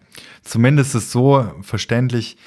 zumindest 0.43 0.93
es 0.95 1.11
so 1.11 1.51
verständlich 1.61 2.37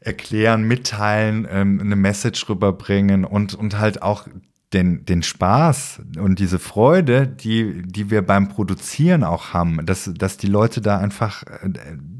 erklären, 0.00 0.62
mitteilen, 0.62 1.46
ähm, 1.50 1.80
eine 1.80 1.96
Message 1.96 2.48
rüberbringen 2.48 3.24
und, 3.24 3.54
und 3.54 3.78
halt 3.78 4.00
auch 4.00 4.26
den, 4.72 5.06
den 5.06 5.22
Spaß 5.22 6.02
und 6.18 6.38
diese 6.38 6.58
Freude, 6.58 7.26
die, 7.26 7.82
die 7.82 8.10
wir 8.10 8.20
beim 8.20 8.48
Produzieren 8.48 9.24
auch 9.24 9.54
haben, 9.54 9.84
dass, 9.86 10.10
dass 10.14 10.36
die 10.36 10.46
Leute 10.46 10.82
da 10.82 10.98
einfach 10.98 11.42
äh, 11.42 11.70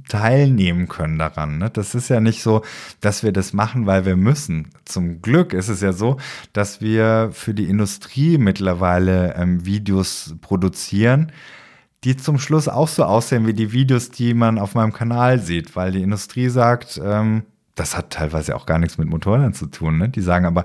teilnehmen 0.08 0.88
können 0.88 1.18
daran. 1.18 1.58
Ne? 1.58 1.68
Das 1.68 1.94
ist 1.94 2.08
ja 2.08 2.20
nicht 2.20 2.42
so, 2.42 2.62
dass 3.02 3.22
wir 3.22 3.32
das 3.32 3.52
machen, 3.52 3.84
weil 3.84 4.06
wir 4.06 4.16
müssen. 4.16 4.68
Zum 4.86 5.20
Glück 5.20 5.52
ist 5.52 5.68
es 5.68 5.82
ja 5.82 5.92
so, 5.92 6.16
dass 6.54 6.80
wir 6.80 7.30
für 7.32 7.52
die 7.52 7.68
Industrie 7.68 8.38
mittlerweile 8.38 9.34
ähm, 9.34 9.66
Videos 9.66 10.34
produzieren, 10.40 11.30
die 12.04 12.16
zum 12.16 12.38
Schluss 12.38 12.66
auch 12.68 12.88
so 12.88 13.04
aussehen 13.04 13.46
wie 13.46 13.52
die 13.52 13.72
Videos, 13.72 14.10
die 14.10 14.32
man 14.32 14.58
auf 14.58 14.74
meinem 14.74 14.94
Kanal 14.94 15.38
sieht, 15.38 15.76
weil 15.76 15.92
die 15.92 16.02
Industrie 16.02 16.48
sagt, 16.48 16.98
ähm, 17.04 17.42
das 17.74 17.96
hat 17.96 18.10
teilweise 18.10 18.56
auch 18.56 18.66
gar 18.66 18.78
nichts 18.78 18.98
mit 18.98 19.08
Motorrädern 19.08 19.54
zu 19.54 19.66
tun. 19.66 19.98
Ne? 19.98 20.08
Die 20.08 20.20
sagen 20.20 20.46
aber, 20.46 20.64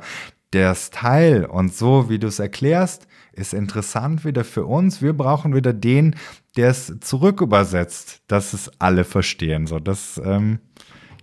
der 0.54 0.76
Style 0.76 1.48
und 1.48 1.76
so, 1.76 2.10
wie 2.10 2.20
du 2.20 2.28
es 2.28 2.40
erklärst, 2.40 3.08
ist 3.34 3.54
interessant 3.54 4.26
wieder 4.26 4.44
für 4.44 4.66
uns. 4.66 5.02
Wir 5.02 5.14
brauchen 5.14 5.56
wieder 5.56 5.74
den, 5.74 6.16
der 6.56 6.70
es 6.70 6.94
zurück 7.00 7.42
übersetzt, 7.42 8.22
dass 8.28 8.54
es 8.54 8.72
alle 8.80 9.04
verstehen. 9.04 9.66
So, 9.66 9.80
das 9.80 10.22
ähm, 10.24 10.60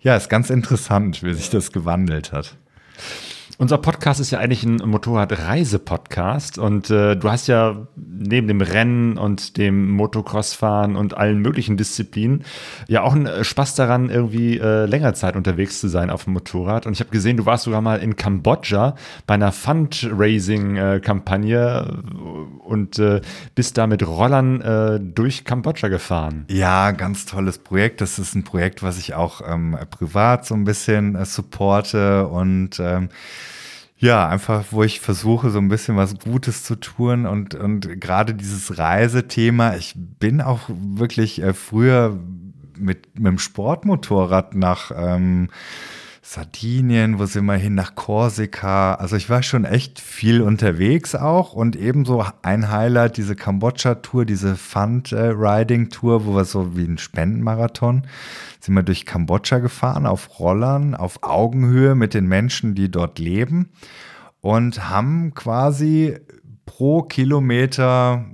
ja, 0.01 0.17
ist 0.17 0.29
ganz 0.29 0.51
interessant, 0.51 1.23
wie 1.23 1.35
sich 1.35 1.51
das 1.51 1.73
gewandelt 1.73 2.33
hat. 2.33 2.57
Unser 3.61 3.77
Podcast 3.77 4.21
ist 4.21 4.31
ja 4.31 4.39
eigentlich 4.39 4.65
ein 4.65 4.77
Motorradreise-Podcast 4.77 6.57
und 6.57 6.89
äh, 6.89 7.15
du 7.15 7.31
hast 7.31 7.47
ja 7.47 7.87
neben 7.95 8.49
dem 8.49 8.63
Rennen 8.63 9.19
und 9.19 9.59
dem 9.59 9.91
Motocross-Fahren 9.91 10.97
und 10.97 11.15
allen 11.15 11.41
möglichen 11.41 11.77
Disziplinen 11.77 12.45
ja 12.89 13.03
auch 13.03 13.13
einen 13.13 13.27
äh, 13.27 13.45
Spaß 13.45 13.75
daran, 13.75 14.09
irgendwie 14.09 14.57
äh, 14.57 14.87
länger 14.87 15.13
Zeit 15.13 15.37
unterwegs 15.37 15.79
zu 15.79 15.89
sein 15.89 16.09
auf 16.09 16.25
dem 16.25 16.33
Motorrad. 16.33 16.87
Und 16.87 16.95
ich 16.95 17.01
habe 17.01 17.11
gesehen, 17.11 17.37
du 17.37 17.45
warst 17.45 17.65
sogar 17.65 17.83
mal 17.83 17.97
in 17.97 18.17
Kambodscha 18.17 18.95
bei 19.27 19.35
einer 19.35 19.53
Fundraising-Kampagne 19.53 22.03
und 22.65 22.99
äh, 22.99 23.21
bist 23.55 23.77
da 23.77 23.87
mit 23.87 24.07
Rollern 24.07 24.63
äh, 24.63 25.01
durch 25.01 25.45
Kambodscha 25.45 25.89
gefahren. 25.89 26.47
Ja, 26.49 26.93
ganz 26.93 27.27
tolles 27.27 27.59
Projekt. 27.59 28.01
Das 28.01 28.19
ist 28.19 28.35
ein 28.35 28.45
Projekt, 28.45 28.83
was 28.83 28.97
ich 28.97 29.13
auch 29.13 29.43
ähm, 29.47 29.77
privat 29.91 30.47
so 30.47 30.55
ein 30.55 30.65
bisschen 30.65 31.15
äh, 31.15 31.27
supporte 31.27 32.27
und 32.27 32.81
ähm, 32.81 33.11
ja, 34.01 34.27
einfach, 34.27 34.65
wo 34.71 34.83
ich 34.83 34.99
versuche, 34.99 35.51
so 35.51 35.59
ein 35.59 35.69
bisschen 35.69 35.97
was 35.97 36.19
Gutes 36.19 36.65
zu 36.65 36.77
tun 36.77 37.27
und, 37.27 37.55
und 37.55 38.01
gerade 38.01 38.33
dieses 38.35 38.79
Reisethema, 38.79 39.77
ich 39.77 39.95
bin 39.95 40.41
auch 40.41 40.71
wirklich 40.71 41.43
äh, 41.43 41.53
früher 41.53 42.19
mit, 42.79 43.19
mit 43.19 43.27
dem 43.27 43.39
Sportmotorrad 43.39 44.55
nach 44.55 44.91
ähm, 44.97 45.51
Sardinien, 46.23 47.19
wo 47.19 47.25
sind 47.25 47.47
wir 47.47 47.55
hin, 47.55 47.75
nach 47.75 47.95
Korsika. 47.95 48.95
Also 48.95 49.17
ich 49.17 49.31
war 49.31 49.43
schon 49.43 49.65
echt 49.65 50.01
viel 50.01 50.43
unterwegs 50.43 51.15
auch 51.15 51.55
und 51.55 51.77
ebenso 51.77 52.25
ein 52.43 52.71
Highlight, 52.71 53.17
diese 53.17 53.35
Kambodscha-Tour, 53.35 54.27
diese 54.27 54.57
Fund-Riding-Tour, 54.57 56.27
wo 56.27 56.37
wir 56.37 56.45
so 56.45 56.77
wie 56.77 56.85
ein 56.85 56.99
Spendenmarathon 56.99 58.07
sind 58.61 58.75
wir 58.75 58.83
durch 58.83 59.07
Kambodscha 59.07 59.59
gefahren, 59.59 60.07
auf 60.07 60.39
Rollern, 60.39 60.95
auf 60.95 61.23
Augenhöhe 61.23 61.95
mit 61.95 62.15
den 62.15 62.27
Menschen, 62.27 62.75
die 62.75 62.91
dort 62.91 63.19
leben 63.19 63.71
und 64.41 64.89
haben 64.89 65.35
quasi 65.35 66.19
pro 66.67 67.03
Kilometer 67.03 68.27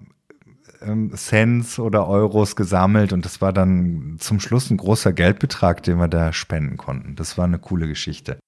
ähm, 0.83 1.13
Cents 1.15 1.79
oder 1.79 2.07
Euros 2.07 2.57
gesammelt 2.57 3.13
und 3.13 3.25
das 3.25 3.41
war 3.41 3.53
dann 3.53 4.17
zum 4.19 4.41
Schluss 4.41 4.71
ein 4.71 4.77
großer 4.77 5.13
Geldbetrag, 5.13 5.83
den 5.83 5.99
wir 5.99 6.09
da 6.09 6.33
spenden 6.33 6.77
konnten. 6.77 7.17
Das 7.17 7.39
war 7.39 7.45
eine 7.45 7.59
coole 7.59 7.89
Geschichte. 7.89 8.39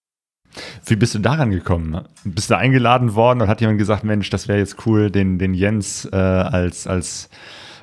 Wie 0.87 0.97
bist 0.97 1.15
du 1.15 1.19
daran 1.19 1.51
gekommen? 1.51 2.05
Bist 2.25 2.51
du 2.51 2.57
eingeladen 2.57 3.15
worden 3.15 3.43
und 3.43 3.49
hat 3.49 3.61
jemand 3.61 3.79
gesagt, 3.79 4.05
Mensch, 4.05 4.31
das 4.31 4.49
wäre 4.49 4.59
jetzt 4.59 4.87
cool, 4.87 5.11
den, 5.11 5.39
den 5.39 5.55
Jens 5.55 6.09
äh, 6.11 6.17
als, 6.17 6.87
als 6.87 7.29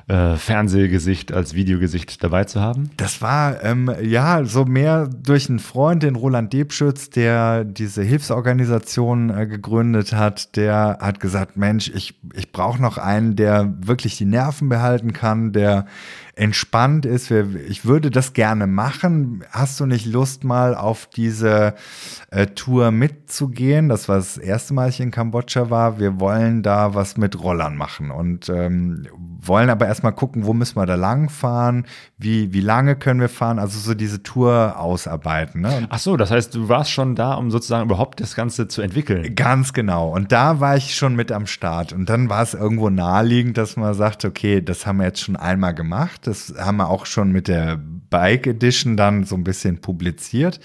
äh, 0.08 0.36
Fernsehgesicht, 0.36 1.32
als 1.32 1.54
Videogesicht 1.54 2.22
dabei 2.22 2.44
zu 2.44 2.60
haben? 2.60 2.90
Das 2.96 3.22
war 3.22 3.62
ähm, 3.64 3.90
ja 4.02 4.44
so 4.44 4.64
mehr 4.64 5.08
durch 5.08 5.48
einen 5.48 5.58
Freund, 5.58 6.04
den 6.04 6.14
Roland 6.14 6.52
Debschütz, 6.52 7.10
der 7.10 7.64
diese 7.64 8.02
Hilfsorganisation 8.02 9.30
äh, 9.30 9.46
gegründet 9.46 10.12
hat. 10.12 10.56
Der 10.56 10.98
hat 11.00 11.18
gesagt, 11.18 11.56
Mensch, 11.56 11.90
ich, 11.92 12.14
ich 12.34 12.52
brauche 12.52 12.80
noch 12.80 12.98
einen, 12.98 13.34
der 13.34 13.74
wirklich 13.80 14.16
die 14.16 14.26
Nerven 14.26 14.68
behalten 14.68 15.12
kann, 15.12 15.52
der 15.52 15.86
entspannt 16.36 17.06
ist. 17.06 17.30
Ich 17.30 17.86
würde 17.86 18.10
das 18.10 18.34
gerne 18.34 18.66
machen. 18.66 19.42
Hast 19.50 19.80
du 19.80 19.86
nicht 19.86 20.04
Lust 20.04 20.44
mal 20.44 20.74
auf 20.74 21.08
diese 21.08 21.74
äh, 22.30 22.46
Tour 22.48 22.90
mitzugehen? 22.90 23.88
Das 23.88 24.08
war 24.08 24.16
das 24.16 24.36
erste 24.36 24.74
Mal, 24.74 24.90
ich 24.90 25.00
in 25.00 25.10
Kambodscha 25.10 25.70
war. 25.70 25.98
Wir 25.98 26.20
wollen 26.20 26.62
da 26.62 26.94
was 26.94 27.16
mit 27.16 27.42
Rollern 27.42 27.76
machen 27.76 28.10
und 28.10 28.50
ähm, 28.50 29.06
wollen 29.40 29.70
aber 29.70 29.86
erstmal 29.86 30.12
gucken, 30.12 30.44
wo 30.46 30.52
müssen 30.52 30.76
wir 30.76 30.86
da 30.86 30.94
lang 30.94 31.28
fahren, 31.28 31.86
wie, 32.18 32.52
wie 32.52 32.60
lange 32.60 32.96
können 32.96 33.20
wir 33.20 33.28
fahren, 33.28 33.58
also 33.58 33.78
so 33.78 33.94
diese 33.94 34.22
Tour 34.22 34.78
ausarbeiten. 34.78 35.60
Ne? 35.60 35.86
Ach 35.90 35.98
so, 35.98 36.16
das 36.16 36.30
heißt, 36.30 36.54
du 36.54 36.68
warst 36.68 36.90
schon 36.90 37.14
da, 37.14 37.34
um 37.34 37.50
sozusagen 37.50 37.84
überhaupt 37.84 38.20
das 38.20 38.34
Ganze 38.34 38.68
zu 38.68 38.82
entwickeln. 38.82 39.34
Ganz 39.34 39.72
genau. 39.72 40.10
Und 40.10 40.32
da 40.32 40.60
war 40.60 40.76
ich 40.76 40.94
schon 40.94 41.14
mit 41.14 41.32
am 41.32 41.46
Start. 41.46 41.92
Und 41.92 42.08
dann 42.08 42.28
war 42.28 42.42
es 42.42 42.54
irgendwo 42.54 42.90
naheliegend, 42.90 43.58
dass 43.58 43.76
man 43.76 43.94
sagt, 43.94 44.24
okay, 44.24 44.60
das 44.60 44.86
haben 44.86 44.98
wir 44.98 45.06
jetzt 45.06 45.20
schon 45.20 45.36
einmal 45.36 45.74
gemacht. 45.74 46.26
Das 46.26 46.54
haben 46.58 46.78
wir 46.78 46.88
auch 46.88 47.06
schon 47.06 47.32
mit 47.32 47.48
der 47.48 47.78
Bike 48.10 48.46
Edition 48.46 48.96
dann 48.96 49.24
so 49.24 49.34
ein 49.34 49.44
bisschen 49.44 49.80
publiziert. 49.80 50.60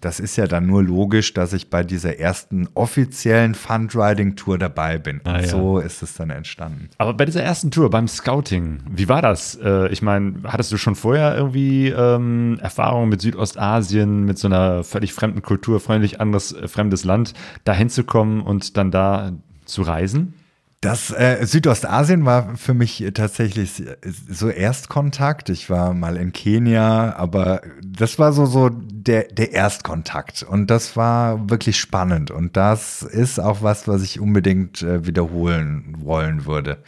Das 0.00 0.20
ist 0.20 0.36
ja 0.36 0.46
dann 0.46 0.66
nur 0.66 0.82
logisch, 0.82 1.32
dass 1.34 1.52
ich 1.52 1.70
bei 1.70 1.82
dieser 1.82 2.18
ersten 2.18 2.68
offiziellen 2.74 3.54
Fundriding-Tour 3.54 4.58
dabei 4.58 4.98
bin. 4.98 5.20
Ah, 5.24 5.36
Und 5.36 5.40
ja. 5.40 5.46
so 5.48 5.78
ist 5.78 6.02
es 6.02 6.14
dann 6.14 6.30
entstanden. 6.30 6.90
Aber 6.98 7.14
bei 7.14 7.24
dieser 7.24 7.42
ersten 7.42 7.70
Tour, 7.70 7.90
beim 7.90 8.08
Scouting, 8.16 8.80
wie 8.90 9.08
war 9.08 9.22
das? 9.22 9.54
Äh, 9.54 9.88
ich 9.88 10.02
meine, 10.02 10.34
hattest 10.44 10.72
du 10.72 10.76
schon 10.76 10.94
vorher 10.94 11.36
irgendwie 11.36 11.88
ähm, 11.88 12.58
Erfahrungen 12.60 13.08
mit 13.08 13.20
Südostasien, 13.20 14.24
mit 14.24 14.38
so 14.38 14.48
einer 14.48 14.84
völlig 14.84 15.12
fremden 15.12 15.42
Kultur, 15.42 15.80
freundlich 15.80 16.20
anderes, 16.20 16.52
äh, 16.52 16.68
fremdes 16.68 17.04
Land, 17.04 17.34
da 17.64 17.72
hinzukommen 17.72 18.42
und 18.42 18.76
dann 18.76 18.90
da 18.90 19.32
zu 19.64 19.82
reisen? 19.82 20.34
Das 20.82 21.12
äh, 21.12 21.46
Südostasien 21.46 22.24
war 22.24 22.56
für 22.56 22.74
mich 22.74 23.04
tatsächlich 23.14 23.84
so 24.28 24.48
Erstkontakt. 24.48 25.48
Ich 25.48 25.70
war 25.70 25.94
mal 25.94 26.16
in 26.16 26.32
Kenia, 26.32 27.14
aber 27.14 27.62
das 27.84 28.18
war 28.18 28.32
so 28.32 28.46
so 28.46 28.68
der 28.68 29.28
der 29.28 29.52
Erstkontakt 29.52 30.42
und 30.42 30.68
das 30.70 30.96
war 30.96 31.48
wirklich 31.48 31.78
spannend 31.78 32.32
und 32.32 32.56
das 32.56 33.02
ist 33.02 33.38
auch 33.38 33.62
was, 33.62 33.86
was 33.86 34.02
ich 34.02 34.18
unbedingt 34.18 34.82
äh, 34.82 35.06
wiederholen 35.06 35.94
wollen 36.00 36.46
würde. 36.46 36.78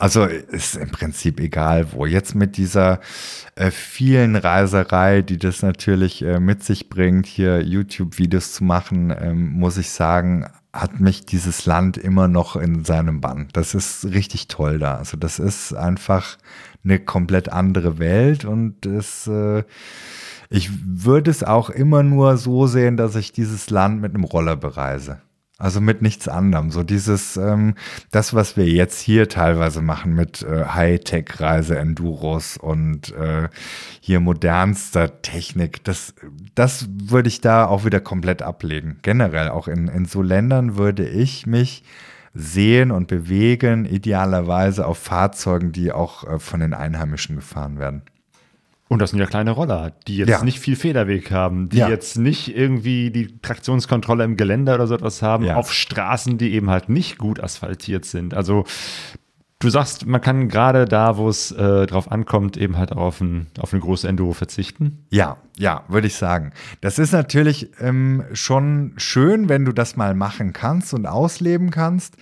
Also 0.00 0.24
ist 0.24 0.76
im 0.76 0.90
Prinzip 0.90 1.40
egal 1.40 1.92
wo. 1.92 2.06
Jetzt 2.06 2.34
mit 2.34 2.56
dieser 2.56 3.00
äh, 3.54 3.70
vielen 3.70 4.34
Reiserei, 4.34 5.20
die 5.20 5.36
das 5.36 5.60
natürlich 5.60 6.22
äh, 6.22 6.40
mit 6.40 6.64
sich 6.64 6.88
bringt, 6.88 7.26
hier 7.26 7.62
YouTube-Videos 7.62 8.54
zu 8.54 8.64
machen, 8.64 9.14
ähm, 9.14 9.50
muss 9.52 9.76
ich 9.76 9.90
sagen, 9.90 10.46
hat 10.72 11.00
mich 11.00 11.26
dieses 11.26 11.66
Land 11.66 11.98
immer 11.98 12.28
noch 12.28 12.56
in 12.56 12.82
seinem 12.82 13.20
Bann. 13.20 13.48
Das 13.52 13.74
ist 13.74 14.06
richtig 14.06 14.48
toll 14.48 14.78
da. 14.78 14.96
Also 14.96 15.18
das 15.18 15.38
ist 15.38 15.74
einfach 15.74 16.38
eine 16.82 16.98
komplett 16.98 17.50
andere 17.50 17.98
Welt 17.98 18.46
und 18.46 18.86
es, 18.86 19.26
äh, 19.26 19.64
ich 20.48 20.70
würde 20.82 21.30
es 21.30 21.44
auch 21.44 21.68
immer 21.68 22.02
nur 22.02 22.38
so 22.38 22.66
sehen, 22.66 22.96
dass 22.96 23.16
ich 23.16 23.32
dieses 23.32 23.68
Land 23.68 24.00
mit 24.00 24.14
einem 24.14 24.24
Roller 24.24 24.56
bereise. 24.56 25.20
Also 25.60 25.82
mit 25.82 26.00
nichts 26.00 26.26
anderem. 26.26 26.70
So 26.70 26.82
dieses, 26.82 27.36
ähm, 27.36 27.74
das, 28.10 28.32
was 28.32 28.56
wir 28.56 28.64
jetzt 28.64 28.98
hier 28.98 29.28
teilweise 29.28 29.82
machen 29.82 30.14
mit 30.14 30.42
äh, 30.42 30.64
Hightech-Reise-Enduros 30.64 32.56
und 32.56 33.14
äh, 33.14 33.48
hier 34.00 34.20
modernster 34.20 35.20
Technik, 35.20 35.84
das, 35.84 36.14
das 36.54 36.88
würde 36.90 37.28
ich 37.28 37.42
da 37.42 37.66
auch 37.66 37.84
wieder 37.84 38.00
komplett 38.00 38.40
ablegen. 38.40 39.00
Generell 39.02 39.50
auch 39.50 39.68
in, 39.68 39.88
in 39.88 40.06
so 40.06 40.22
Ländern 40.22 40.78
würde 40.78 41.06
ich 41.06 41.46
mich 41.46 41.84
sehen 42.32 42.90
und 42.90 43.08
bewegen, 43.08 43.84
idealerweise 43.84 44.86
auf 44.86 44.96
Fahrzeugen, 44.96 45.72
die 45.72 45.92
auch 45.92 46.24
äh, 46.24 46.38
von 46.38 46.60
den 46.60 46.72
Einheimischen 46.72 47.36
gefahren 47.36 47.78
werden. 47.78 48.02
Und 48.90 49.00
das 49.00 49.10
sind 49.10 49.20
ja 49.20 49.26
kleine 49.26 49.52
Roller, 49.52 49.92
die 50.08 50.16
jetzt 50.16 50.28
Ja. 50.30 50.42
nicht 50.44 50.58
viel 50.58 50.74
Federweg 50.74 51.30
haben, 51.30 51.68
die 51.68 51.76
Ja. 51.78 51.88
jetzt 51.88 52.18
nicht 52.18 52.54
irgendwie 52.56 53.12
die 53.12 53.38
Traktionskontrolle 53.40 54.24
im 54.24 54.36
Geländer 54.36 54.74
oder 54.74 54.88
so 54.88 54.94
etwas 54.96 55.22
haben, 55.22 55.44
Ja. 55.44 55.54
auf 55.54 55.72
Straßen, 55.72 56.38
die 56.38 56.52
eben 56.54 56.68
halt 56.70 56.88
nicht 56.88 57.16
gut 57.16 57.38
asphaltiert 57.40 58.04
sind. 58.04 58.34
Also 58.34 58.64
du 59.60 59.70
sagst, 59.70 60.06
man 60.06 60.20
kann 60.20 60.48
gerade 60.48 60.86
da, 60.86 61.16
wo 61.18 61.28
es 61.28 61.52
äh, 61.52 61.86
drauf 61.86 62.10
ankommt, 62.10 62.56
eben 62.56 62.76
halt 62.78 62.90
auf, 62.90 63.20
ein, 63.20 63.46
auf 63.60 63.72
eine 63.72 63.80
große 63.80 64.08
Enduro 64.08 64.32
verzichten. 64.32 65.04
Ja, 65.10 65.36
ja, 65.56 65.84
würde 65.86 66.08
ich 66.08 66.16
sagen. 66.16 66.50
Das 66.80 66.98
ist 66.98 67.12
natürlich 67.12 67.70
ähm, 67.78 68.24
schon 68.32 68.94
schön, 68.96 69.48
wenn 69.48 69.64
du 69.64 69.72
das 69.72 69.94
mal 69.96 70.14
machen 70.16 70.52
kannst 70.52 70.94
und 70.94 71.06
ausleben 71.06 71.70
kannst, 71.70 72.16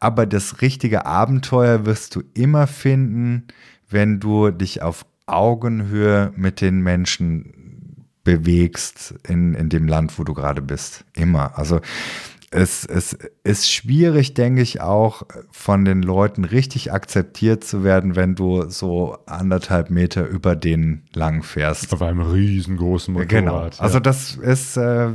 aber 0.00 0.24
das 0.24 0.62
richtige 0.62 1.04
Abenteuer 1.04 1.84
wirst 1.84 2.16
du 2.16 2.22
immer 2.32 2.66
finden, 2.66 3.46
wenn 3.90 4.20
du 4.20 4.50
dich 4.50 4.80
auf 4.80 5.04
Augenhöhe 5.26 6.32
mit 6.36 6.60
den 6.60 6.80
Menschen 6.80 8.08
bewegst 8.24 9.14
in, 9.28 9.54
in 9.54 9.68
dem 9.68 9.86
Land, 9.86 10.18
wo 10.18 10.24
du 10.24 10.34
gerade 10.34 10.62
bist. 10.62 11.04
Immer. 11.14 11.58
Also 11.58 11.80
es, 12.54 12.84
es 12.84 13.18
ist 13.42 13.70
schwierig, 13.70 14.34
denke 14.34 14.62
ich, 14.62 14.80
auch 14.80 15.22
von 15.50 15.84
den 15.84 16.02
Leuten 16.02 16.44
richtig 16.44 16.92
akzeptiert 16.92 17.64
zu 17.64 17.82
werden, 17.82 18.14
wenn 18.14 18.36
du 18.36 18.68
so 18.70 19.18
anderthalb 19.26 19.90
Meter 19.90 20.26
über 20.26 20.54
denen 20.54 21.02
lang 21.12 21.42
fährst. 21.42 21.92
Auf 21.92 22.02
einem 22.02 22.20
riesengroßen 22.20 23.12
Motorrad. 23.12 23.28
Genau. 23.28 23.68
Also 23.78 23.98
das 23.98 24.36
ist, 24.36 24.76
äh, 24.76 25.08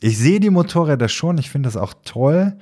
ich 0.00 0.18
sehe 0.18 0.40
die 0.40 0.50
Motorräder 0.50 1.08
schon, 1.08 1.38
ich 1.38 1.48
finde 1.48 1.68
das 1.68 1.76
auch 1.76 1.94
toll, 2.04 2.54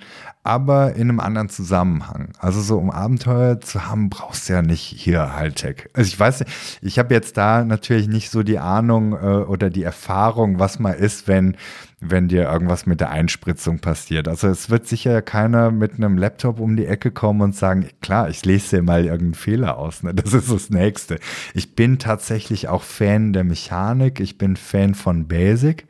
aber 0.44 0.94
in 0.94 1.08
einem 1.08 1.20
anderen 1.20 1.48
Zusammenhang. 1.48 2.32
Also 2.38 2.60
so 2.60 2.76
um 2.76 2.90
Abenteuer 2.90 3.60
zu 3.60 3.86
haben, 3.86 4.10
brauchst 4.10 4.48
du 4.48 4.52
ja 4.52 4.62
nicht 4.62 4.82
hier 4.82 5.34
Hightech. 5.34 5.88
Also 5.94 6.08
ich 6.08 6.20
weiß, 6.20 6.40
nicht, 6.40 6.52
ich 6.82 6.98
habe 6.98 7.14
jetzt 7.14 7.36
da 7.36 7.64
natürlich 7.64 8.08
nicht 8.08 8.30
so 8.30 8.42
die 8.42 8.58
Ahnung 8.58 9.12
äh, 9.14 9.16
oder 9.16 9.70
die 9.70 9.84
Erfahrung, 9.84 10.58
was 10.58 10.78
mal 10.78 10.92
ist, 10.92 11.28
wenn 11.28 11.56
wenn 12.04 12.26
dir 12.26 12.50
irgendwas 12.50 12.84
mit 12.84 13.00
der 13.00 13.10
Einspritzung 13.10 13.78
passiert. 13.78 14.26
Also 14.26 14.48
es 14.48 14.70
wird 14.70 14.88
sicher 14.88 15.22
keiner 15.22 15.70
mit 15.70 15.94
einem 15.94 16.18
Laptop 16.18 16.58
um 16.58 16.76
die 16.76 16.86
Ecke 16.86 17.12
kommen 17.12 17.40
und 17.42 17.54
sagen, 17.54 17.88
klar, 18.00 18.28
ich 18.28 18.44
lese 18.44 18.76
dir 18.76 18.82
mal 18.82 19.04
irgendeinen 19.04 19.34
Fehler 19.34 19.78
aus. 19.78 20.02
Ne? 20.02 20.12
Das 20.12 20.34
ist 20.34 20.50
das 20.50 20.68
Nächste. 20.70 21.18
Ich 21.54 21.76
bin 21.76 22.00
tatsächlich 22.00 22.68
auch 22.68 22.82
Fan 22.82 23.32
der 23.32 23.44
Mechanik. 23.44 24.18
Ich 24.18 24.36
bin 24.36 24.56
Fan 24.56 24.94
von 24.94 25.28
Basic. 25.28 25.86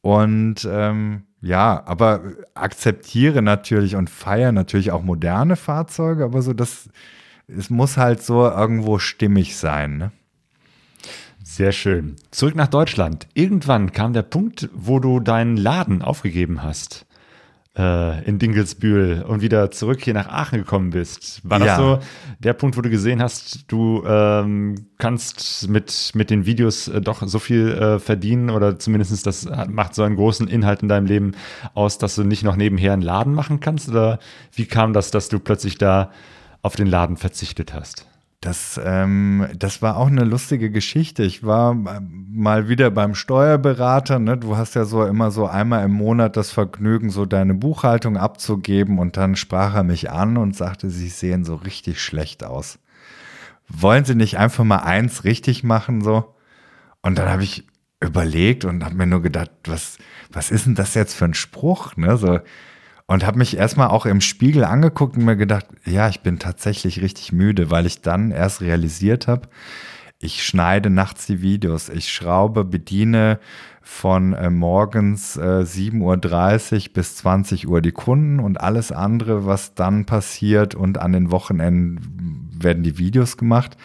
Und 0.00 0.66
ähm, 0.68 1.24
ja, 1.42 1.82
aber 1.84 2.22
akzeptiere 2.54 3.42
natürlich 3.42 3.96
und 3.96 4.08
feiere 4.08 4.52
natürlich 4.52 4.92
auch 4.92 5.02
moderne 5.02 5.56
Fahrzeuge, 5.56 6.24
aber 6.24 6.40
so 6.40 6.54
das, 6.54 6.88
es 7.48 7.68
muss 7.68 7.96
halt 7.96 8.22
so 8.22 8.48
irgendwo 8.48 8.98
stimmig 8.98 9.56
sein. 9.56 9.98
Ne? 9.98 10.12
Sehr 11.54 11.72
schön. 11.72 12.16
Zurück 12.30 12.54
nach 12.54 12.68
Deutschland. 12.68 13.26
Irgendwann 13.34 13.92
kam 13.92 14.14
der 14.14 14.22
Punkt, 14.22 14.70
wo 14.72 15.00
du 15.00 15.20
deinen 15.20 15.58
Laden 15.58 16.00
aufgegeben 16.00 16.62
hast. 16.62 17.04
Äh, 17.76 18.24
in 18.24 18.38
Dingelsbühl 18.38 19.22
und 19.28 19.42
wieder 19.42 19.70
zurück 19.70 20.00
hier 20.02 20.14
nach 20.14 20.28
Aachen 20.28 20.58
gekommen 20.58 20.90
bist. 20.90 21.40
War 21.42 21.58
das 21.58 21.66
Ja. 21.68 21.76
so 21.76 21.98
der 22.38 22.54
Punkt, 22.54 22.76
wo 22.78 22.80
du 22.80 22.88
gesehen 22.88 23.20
hast, 23.22 23.70
du 23.70 24.02
ähm, 24.06 24.86
kannst 24.96 25.68
mit, 25.68 26.12
mit 26.14 26.30
den 26.30 26.46
Videos 26.46 26.88
äh, 26.88 27.00
doch 27.02 27.22
so 27.26 27.38
viel 27.38 27.68
äh, 27.72 27.98
verdienen 27.98 28.48
oder 28.48 28.78
zumindest 28.78 29.26
das 29.26 29.44
hat- 29.46 29.68
macht 29.70 29.94
so 29.94 30.02
einen 30.04 30.16
großen 30.16 30.48
Inhalt 30.48 30.82
in 30.82 30.88
deinem 30.88 31.06
Leben 31.06 31.32
aus, 31.74 31.98
dass 31.98 32.14
du 32.14 32.24
nicht 32.24 32.44
noch 32.44 32.56
nebenher 32.56 32.94
einen 32.94 33.02
Laden 33.02 33.34
machen 33.34 33.60
kannst? 33.60 33.90
Oder 33.90 34.18
wie 34.54 34.64
kam 34.66 34.94
das, 34.94 35.10
dass 35.10 35.28
du 35.28 35.38
plötzlich 35.38 35.76
da 35.76 36.10
auf 36.62 36.76
den 36.76 36.86
Laden 36.86 37.16
verzichtet 37.18 37.74
hast? 37.74 38.06
Das, 38.42 38.78
ähm, 38.84 39.46
das 39.56 39.82
war 39.82 39.96
auch 39.96 40.08
eine 40.08 40.24
lustige 40.24 40.68
Geschichte. 40.68 41.22
Ich 41.22 41.44
war 41.44 41.74
äh, 41.74 42.00
mal 42.28 42.68
wieder 42.68 42.90
beim 42.90 43.14
Steuerberater. 43.14 44.18
Ne? 44.18 44.36
Du 44.36 44.56
hast 44.56 44.74
ja 44.74 44.84
so 44.84 45.06
immer 45.06 45.30
so 45.30 45.46
einmal 45.46 45.84
im 45.84 45.92
Monat 45.92 46.36
das 46.36 46.50
Vergnügen, 46.50 47.10
so 47.10 47.24
deine 47.24 47.54
Buchhaltung 47.54 48.16
abzugeben. 48.16 48.98
Und 48.98 49.16
dann 49.16 49.36
sprach 49.36 49.74
er 49.74 49.84
mich 49.84 50.10
an 50.10 50.36
und 50.36 50.56
sagte, 50.56 50.90
Sie 50.90 51.08
sehen 51.08 51.44
so 51.44 51.54
richtig 51.54 52.02
schlecht 52.02 52.42
aus. 52.42 52.80
Wollen 53.68 54.04
Sie 54.04 54.16
nicht 54.16 54.38
einfach 54.38 54.64
mal 54.64 54.78
eins 54.78 55.22
richtig 55.22 55.62
machen 55.62 56.00
so? 56.00 56.34
Und 57.00 57.18
dann 57.18 57.28
habe 57.28 57.44
ich 57.44 57.68
überlegt 58.00 58.64
und 58.64 58.84
habe 58.84 58.96
mir 58.96 59.06
nur 59.06 59.22
gedacht, 59.22 59.52
was, 59.66 59.98
was 60.32 60.50
ist 60.50 60.66
denn 60.66 60.74
das 60.74 60.94
jetzt 60.94 61.14
für 61.14 61.26
ein 61.26 61.34
Spruch? 61.34 61.96
Ne? 61.96 62.16
So, 62.16 62.40
und 63.06 63.26
habe 63.26 63.38
mich 63.38 63.56
erstmal 63.56 63.88
auch 63.88 64.06
im 64.06 64.20
Spiegel 64.20 64.64
angeguckt 64.64 65.16
und 65.16 65.24
mir 65.24 65.36
gedacht, 65.36 65.66
ja, 65.84 66.08
ich 66.08 66.20
bin 66.20 66.38
tatsächlich 66.38 67.00
richtig 67.00 67.32
müde, 67.32 67.70
weil 67.70 67.86
ich 67.86 68.00
dann 68.00 68.30
erst 68.30 68.60
realisiert 68.60 69.28
habe, 69.28 69.48
ich 70.18 70.44
schneide 70.46 70.88
nachts 70.88 71.26
die 71.26 71.42
Videos, 71.42 71.88
ich 71.88 72.12
schraube, 72.12 72.64
bediene 72.64 73.40
von 73.82 74.32
äh, 74.34 74.50
morgens 74.50 75.36
äh, 75.36 75.64
7.30 75.64 76.86
Uhr 76.86 76.92
bis 76.94 77.16
20 77.16 77.68
Uhr 77.68 77.82
die 77.82 77.90
Kunden 77.90 78.38
und 78.38 78.60
alles 78.60 78.92
andere, 78.92 79.46
was 79.46 79.74
dann 79.74 80.06
passiert 80.06 80.76
und 80.76 80.98
an 80.98 81.12
den 81.12 81.32
Wochenenden 81.32 82.52
werden 82.56 82.84
die 82.84 82.98
Videos 82.98 83.36
gemacht. 83.36 83.76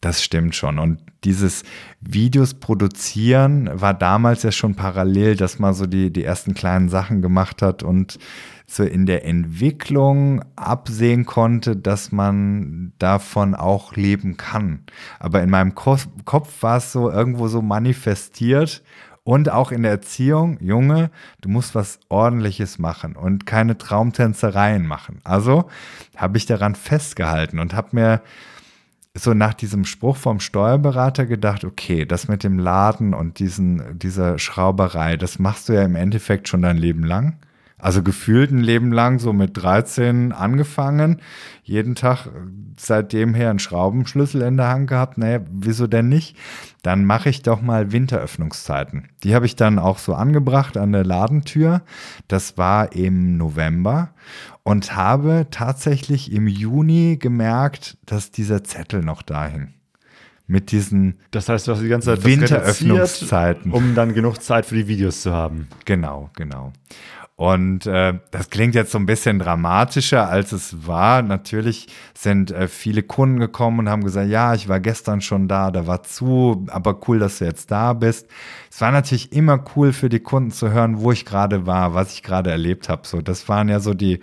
Das 0.00 0.22
stimmt 0.22 0.54
schon. 0.54 0.78
Und 0.78 1.02
dieses 1.24 1.62
Videos 2.00 2.54
produzieren 2.54 3.68
war 3.74 3.92
damals 3.92 4.42
ja 4.42 4.50
schon 4.50 4.74
parallel, 4.74 5.36
dass 5.36 5.58
man 5.58 5.74
so 5.74 5.86
die, 5.86 6.10
die 6.10 6.24
ersten 6.24 6.54
kleinen 6.54 6.88
Sachen 6.88 7.20
gemacht 7.20 7.60
hat 7.60 7.82
und 7.82 8.18
so 8.66 8.82
in 8.82 9.04
der 9.04 9.26
Entwicklung 9.26 10.42
absehen 10.56 11.26
konnte, 11.26 11.76
dass 11.76 12.12
man 12.12 12.92
davon 12.98 13.54
auch 13.54 13.94
leben 13.94 14.38
kann. 14.38 14.84
Aber 15.18 15.42
in 15.42 15.50
meinem 15.50 15.74
Ko 15.74 15.98
Kopf 16.24 16.62
war 16.62 16.78
es 16.78 16.92
so 16.92 17.10
irgendwo 17.10 17.48
so 17.48 17.60
manifestiert 17.60 18.82
und 19.22 19.50
auch 19.50 19.70
in 19.70 19.82
der 19.82 19.92
Erziehung, 19.92 20.56
Junge, 20.60 21.10
du 21.42 21.50
musst 21.50 21.74
was 21.74 22.00
Ordentliches 22.08 22.78
machen 22.78 23.16
und 23.16 23.44
keine 23.44 23.76
Traumtänzereien 23.76 24.86
machen. 24.86 25.20
Also 25.24 25.68
habe 26.16 26.38
ich 26.38 26.46
daran 26.46 26.74
festgehalten 26.74 27.58
und 27.58 27.74
habe 27.74 27.88
mir 27.92 28.22
so 29.14 29.34
nach 29.34 29.54
diesem 29.54 29.84
Spruch 29.84 30.16
vom 30.16 30.40
Steuerberater 30.40 31.26
gedacht, 31.26 31.64
okay, 31.64 32.04
das 32.04 32.28
mit 32.28 32.44
dem 32.44 32.58
Laden 32.58 33.12
und 33.12 33.38
diesen, 33.38 33.98
dieser 33.98 34.38
Schrauberei, 34.38 35.16
das 35.16 35.38
machst 35.38 35.68
du 35.68 35.72
ja 35.72 35.82
im 35.82 35.96
Endeffekt 35.96 36.48
schon 36.48 36.62
dein 36.62 36.76
Leben 36.76 37.02
lang. 37.02 37.38
Also 37.82 38.02
gefühlt 38.02 38.50
ein 38.50 38.60
Leben 38.60 38.92
lang, 38.92 39.18
so 39.18 39.32
mit 39.32 39.56
13 39.56 40.32
angefangen, 40.32 41.20
jeden 41.62 41.94
Tag 41.94 42.28
seitdem 42.76 43.34
her 43.34 43.50
einen 43.50 43.58
Schraubenschlüssel 43.58 44.42
in 44.42 44.58
der 44.58 44.68
Hand 44.68 44.88
gehabt. 44.88 45.18
Naja, 45.18 45.40
wieso 45.50 45.86
denn 45.86 46.08
nicht? 46.08 46.36
Dann 46.82 47.04
mache 47.04 47.30
ich 47.30 47.42
doch 47.42 47.62
mal 47.62 47.92
Winteröffnungszeiten. 47.92 49.08
Die 49.22 49.34
habe 49.34 49.46
ich 49.46 49.56
dann 49.56 49.78
auch 49.78 49.98
so 49.98 50.14
angebracht 50.14 50.76
an 50.76 50.92
der 50.92 51.04
Ladentür. 51.04 51.82
Das 52.28 52.58
war 52.58 52.92
im 52.94 53.36
November 53.36 54.10
und 54.62 54.94
habe 54.94 55.46
tatsächlich 55.50 56.32
im 56.32 56.46
Juni 56.46 57.16
gemerkt, 57.18 57.96
dass 58.06 58.30
dieser 58.30 58.64
Zettel 58.64 59.02
noch 59.02 59.22
da 59.22 59.46
hing. 59.46 59.74
Mit 60.46 60.72
diesen, 60.72 61.20
Das 61.30 61.48
heißt, 61.48 61.68
du 61.68 61.72
hast 61.72 61.80
die 61.80 61.88
ganze 61.88 62.14
Zeit 62.14 62.24
Winteröffnungszeiten. 62.24 63.70
um 63.70 63.94
dann 63.94 64.14
genug 64.14 64.42
Zeit 64.42 64.66
für 64.66 64.74
die 64.74 64.88
Videos 64.88 65.22
zu 65.22 65.32
haben. 65.32 65.68
genau, 65.84 66.30
genau. 66.34 66.72
Und 67.40 67.86
äh, 67.86 68.18
das 68.32 68.50
klingt 68.50 68.74
jetzt 68.74 68.92
so 68.92 68.98
ein 68.98 69.06
bisschen 69.06 69.38
dramatischer, 69.38 70.28
als 70.28 70.52
es 70.52 70.86
war. 70.86 71.22
Natürlich 71.22 71.86
sind 72.12 72.50
äh, 72.50 72.68
viele 72.68 73.02
Kunden 73.02 73.40
gekommen 73.40 73.78
und 73.78 73.88
haben 73.88 74.04
gesagt, 74.04 74.28
ja, 74.28 74.52
ich 74.52 74.68
war 74.68 74.78
gestern 74.78 75.22
schon 75.22 75.48
da, 75.48 75.70
da 75.70 75.86
war 75.86 76.02
zu, 76.02 76.66
aber 76.68 77.00
cool, 77.08 77.18
dass 77.18 77.38
du 77.38 77.46
jetzt 77.46 77.70
da 77.70 77.94
bist. 77.94 78.28
Es 78.70 78.82
war 78.82 78.92
natürlich 78.92 79.32
immer 79.32 79.64
cool 79.74 79.94
für 79.94 80.10
die 80.10 80.20
Kunden 80.20 80.50
zu 80.50 80.70
hören, 80.70 81.00
wo 81.00 81.12
ich 81.12 81.24
gerade 81.24 81.66
war, 81.66 81.94
was 81.94 82.12
ich 82.12 82.22
gerade 82.22 82.50
erlebt 82.50 82.90
habe. 82.90 83.08
So, 83.08 83.22
das 83.22 83.48
waren 83.48 83.70
ja 83.70 83.80
so 83.80 83.94
die 83.94 84.20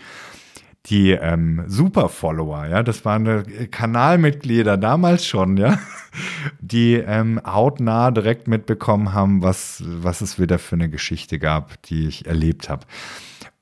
die 0.86 1.12
ähm, 1.12 1.64
Super-Follower, 1.68 2.68
ja, 2.68 2.84
das 2.84 3.04
waren 3.04 3.26
äh, 3.26 3.68
Kanalmitglieder 3.68 4.78
damals 4.78 5.26
schon, 5.26 5.58
ja, 5.58 5.78
die 6.60 6.94
ähm, 6.94 7.42
hautnah 7.46 8.12
direkt 8.12 8.48
mitbekommen 8.48 9.14
haben, 9.14 9.42
was, 9.42 9.84
was 9.86 10.22
es 10.22 10.40
wieder 10.40 10.60
für 10.60 10.76
eine 10.76 10.90
Geschichte 10.90 11.40
gab, 11.40 11.82
die 11.84 12.08
ich 12.08 12.26
erlebt 12.26 12.70
habe. 12.70 12.86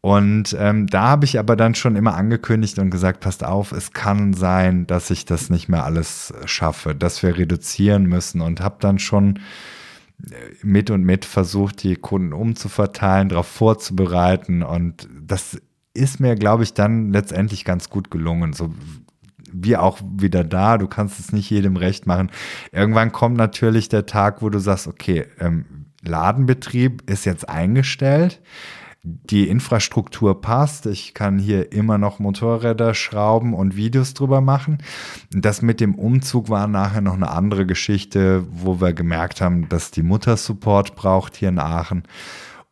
Und 0.01 0.55
ähm, 0.59 0.85
da 0.85 1.07
habe 1.07 1.25
ich 1.25 1.39
aber 1.39 1.55
dann 1.55 1.73
schon 1.73 1.95
immer 1.95 2.13
angekündigt 2.13 2.77
und 2.77 2.91
gesagt, 2.91 3.21
passt 3.21 3.43
auf, 3.43 3.71
es 3.71 3.91
kann 3.91 4.33
sein, 4.33 4.85
dass 4.85 5.09
ich 5.09 5.25
das 5.25 5.49
nicht 5.49 5.67
mehr 5.67 5.83
alles 5.83 6.31
schaffe, 6.45 6.93
dass 6.93 7.23
wir 7.23 7.35
reduzieren 7.37 8.05
müssen 8.05 8.41
und 8.41 8.61
habe 8.61 8.75
dann 8.79 8.99
schon 8.99 9.39
mit 10.61 10.89
und 10.89 11.03
mit 11.03 11.25
versucht, 11.25 11.83
die 11.83 11.95
Kunden 11.95 12.33
umzuverteilen, 12.33 13.29
darauf 13.29 13.47
vorzubereiten. 13.47 14.63
Und 14.63 15.09
das 15.21 15.59
ist 15.95 16.19
mir, 16.19 16.35
glaube 16.35 16.63
ich, 16.63 16.73
dann 16.73 17.11
letztendlich 17.11 17.65
ganz 17.65 17.89
gut 17.89 18.11
gelungen. 18.11 18.53
So 18.53 18.73
wie 19.51 19.77
auch 19.77 19.99
wieder 20.03 20.43
da, 20.43 20.77
du 20.77 20.87
kannst 20.87 21.19
es 21.19 21.31
nicht 21.31 21.49
jedem 21.49 21.77
recht 21.77 22.05
machen. 22.05 22.29
Irgendwann 22.71 23.11
kommt 23.11 23.37
natürlich 23.37 23.89
der 23.89 24.05
Tag, 24.05 24.41
wo 24.41 24.49
du 24.49 24.59
sagst, 24.59 24.87
okay, 24.87 25.25
ähm, 25.39 25.65
Ladenbetrieb 26.03 27.09
ist 27.09 27.25
jetzt 27.25 27.47
eingestellt 27.47 28.41
die 29.05 29.47
Infrastruktur 29.49 30.41
passt. 30.41 30.87
Ich 30.87 31.13
kann 31.13 31.37
hier 31.37 31.71
immer 31.71 31.97
noch 31.97 32.19
Motorräder 32.19 32.93
schrauben 32.95 33.53
und 33.53 33.75
Videos 33.75 34.13
drüber 34.15 34.41
machen. 34.41 34.79
Das 35.31 35.61
mit 35.61 35.79
dem 35.79 35.95
Umzug 35.95 36.49
war 36.49 36.67
nachher 36.67 37.01
noch 37.01 37.13
eine 37.13 37.29
andere 37.29 37.65
Geschichte, 37.65 38.45
wo 38.51 38.81
wir 38.81 38.93
gemerkt 38.93 39.41
haben, 39.41 39.69
dass 39.69 39.91
die 39.91 40.03
Mutter 40.03 40.37
Support 40.37 40.95
braucht 40.95 41.35
hier 41.35 41.49
in 41.49 41.59
Aachen. 41.59 42.03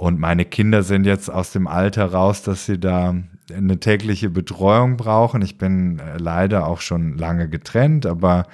Und 0.04 0.20
meine 0.20 0.44
Kinder 0.44 0.84
sind 0.84 1.06
jetzt 1.06 1.30
aus 1.30 1.54
dem 1.54 1.66
Alter 1.66 2.08
raus, 2.08 2.44
dass 2.44 2.66
sie 2.66 2.78
da 2.78 3.16
eine 3.56 3.80
tägliche 3.80 4.30
Betreuung 4.30 4.98
brauchen. 4.98 5.42
Ich 5.42 5.58
bin 5.58 5.98
äh, 6.00 6.18
leider 6.18 6.68
auch 6.68 6.82
schon 6.82 7.18
lange 7.18 7.48
getrennt, 7.48 8.06
aber 8.06 8.46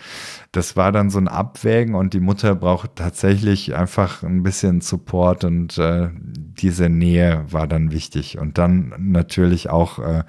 das 0.52 0.76
war 0.76 0.91
dann 0.91 1.10
so 1.10 1.18
ein 1.18 1.28
Abwägen 1.28 1.95
und 1.95 2.14
die 2.14 2.20
Mutter 2.20 2.54
braucht 2.54 2.97
tatsächlich 2.97 3.74
einfach 3.74 4.22
ein 4.22 4.43
bisschen 4.43 4.82
Support 4.82 5.43
und 5.43 5.80
äh, 5.80 6.10
diese 6.14 6.88
Nähe 6.88 7.43
war 7.50 7.66
dann 7.66 7.91
wichtig. 7.91 8.38
Und 8.38 8.60
dann 8.60 8.93
natürlich 9.00 9.72
auch 9.72 9.97
äh, 9.97 10.26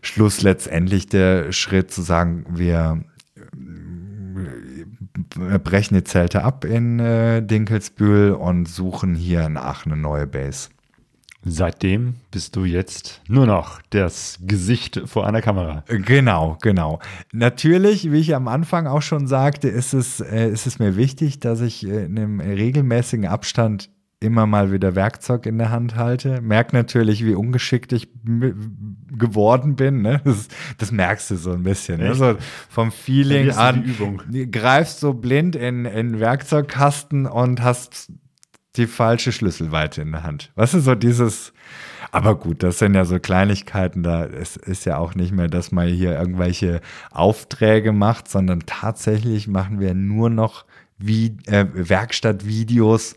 Schluss 0.00 0.42
letztendlich 0.42 1.08
der 1.08 1.50
Schritt 1.50 1.90
zu 1.90 2.02
sagen, 2.02 2.46
wir 2.50 3.02
brechen 5.18 5.94
die 5.94 6.04
Zelte 6.04 6.44
ab 6.44 6.64
in 6.64 6.98
äh, 6.98 7.42
Dinkelsbühl 7.42 8.32
und 8.32 8.66
suchen 8.66 9.14
hier 9.14 9.44
in 9.44 9.56
Aachen 9.56 9.92
eine 9.92 10.00
neue 10.00 10.26
Base. 10.26 10.68
Seitdem 11.48 12.14
bist 12.32 12.56
du 12.56 12.64
jetzt 12.64 13.22
nur 13.28 13.46
noch 13.46 13.80
das 13.90 14.40
Gesicht 14.42 15.02
vor 15.04 15.28
einer 15.28 15.42
Kamera. 15.42 15.84
Genau, 15.86 16.58
genau. 16.60 16.98
Natürlich, 17.32 18.10
wie 18.10 18.18
ich 18.18 18.34
am 18.34 18.48
Anfang 18.48 18.88
auch 18.88 19.02
schon 19.02 19.28
sagte, 19.28 19.68
ist 19.68 19.92
es, 19.92 20.18
äh, 20.18 20.50
ist 20.50 20.66
es 20.66 20.80
mir 20.80 20.96
wichtig, 20.96 21.38
dass 21.38 21.60
ich 21.60 21.86
äh, 21.86 22.06
in 22.06 22.18
einem 22.18 22.40
regelmäßigen 22.40 23.26
Abstand 23.26 23.90
immer 24.20 24.46
mal 24.46 24.72
wieder 24.72 24.94
Werkzeug 24.94 25.46
in 25.46 25.58
der 25.58 25.70
Hand 25.70 25.94
halte. 25.96 26.40
Merk 26.40 26.72
natürlich, 26.72 27.24
wie 27.24 27.34
ungeschickt 27.34 27.92
ich 27.92 28.08
geworden 29.12 29.76
bin. 29.76 30.02
Ne? 30.02 30.20
Das, 30.24 30.48
das, 30.78 30.90
merkst 30.90 31.30
du 31.30 31.36
so 31.36 31.52
ein 31.52 31.62
bisschen. 31.62 32.00
Ne? 32.00 32.14
So 32.14 32.36
vom 32.68 32.90
Feeling 32.92 33.50
an. 33.50 33.84
Greifst 34.50 35.00
so 35.00 35.12
blind 35.12 35.54
in, 35.54 35.84
in 35.84 36.18
Werkzeugkasten 36.18 37.26
und 37.26 37.62
hast 37.62 38.10
die 38.76 38.86
falsche 38.86 39.32
Schlüsselweite 39.32 40.02
in 40.02 40.12
der 40.12 40.22
Hand. 40.22 40.50
Was 40.54 40.74
ist 40.74 40.84
so 40.84 40.94
dieses, 40.94 41.52
aber 42.10 42.38
gut, 42.38 42.62
das 42.62 42.78
sind 42.78 42.94
ja 42.94 43.04
so 43.04 43.18
Kleinigkeiten, 43.18 44.02
da 44.02 44.24
es 44.24 44.56
ist 44.56 44.84
ja 44.84 44.98
auch 44.98 45.14
nicht 45.14 45.32
mehr, 45.32 45.48
dass 45.48 45.72
man 45.72 45.88
hier 45.88 46.18
irgendwelche 46.18 46.80
Aufträge 47.10 47.92
macht, 47.92 48.28
sondern 48.28 48.60
tatsächlich 48.66 49.48
machen 49.48 49.80
wir 49.80 49.94
nur 49.94 50.30
noch 50.30 50.64
wie, 50.98 51.36
äh, 51.46 51.66
Werkstattvideos, 51.72 53.16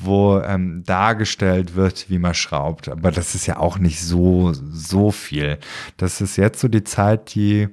wo 0.00 0.40
ähm, 0.40 0.82
dargestellt 0.84 1.74
wird, 1.74 2.08
wie 2.08 2.18
man 2.18 2.34
schraubt. 2.34 2.88
Aber 2.88 3.10
das 3.10 3.34
ist 3.34 3.46
ja 3.46 3.58
auch 3.58 3.78
nicht 3.78 4.00
so, 4.00 4.52
so 4.52 5.10
viel. 5.10 5.58
Das 5.96 6.20
ist 6.20 6.36
jetzt 6.36 6.60
so 6.60 6.68
die 6.68 6.84
Zeit, 6.84 7.34
die 7.34 7.68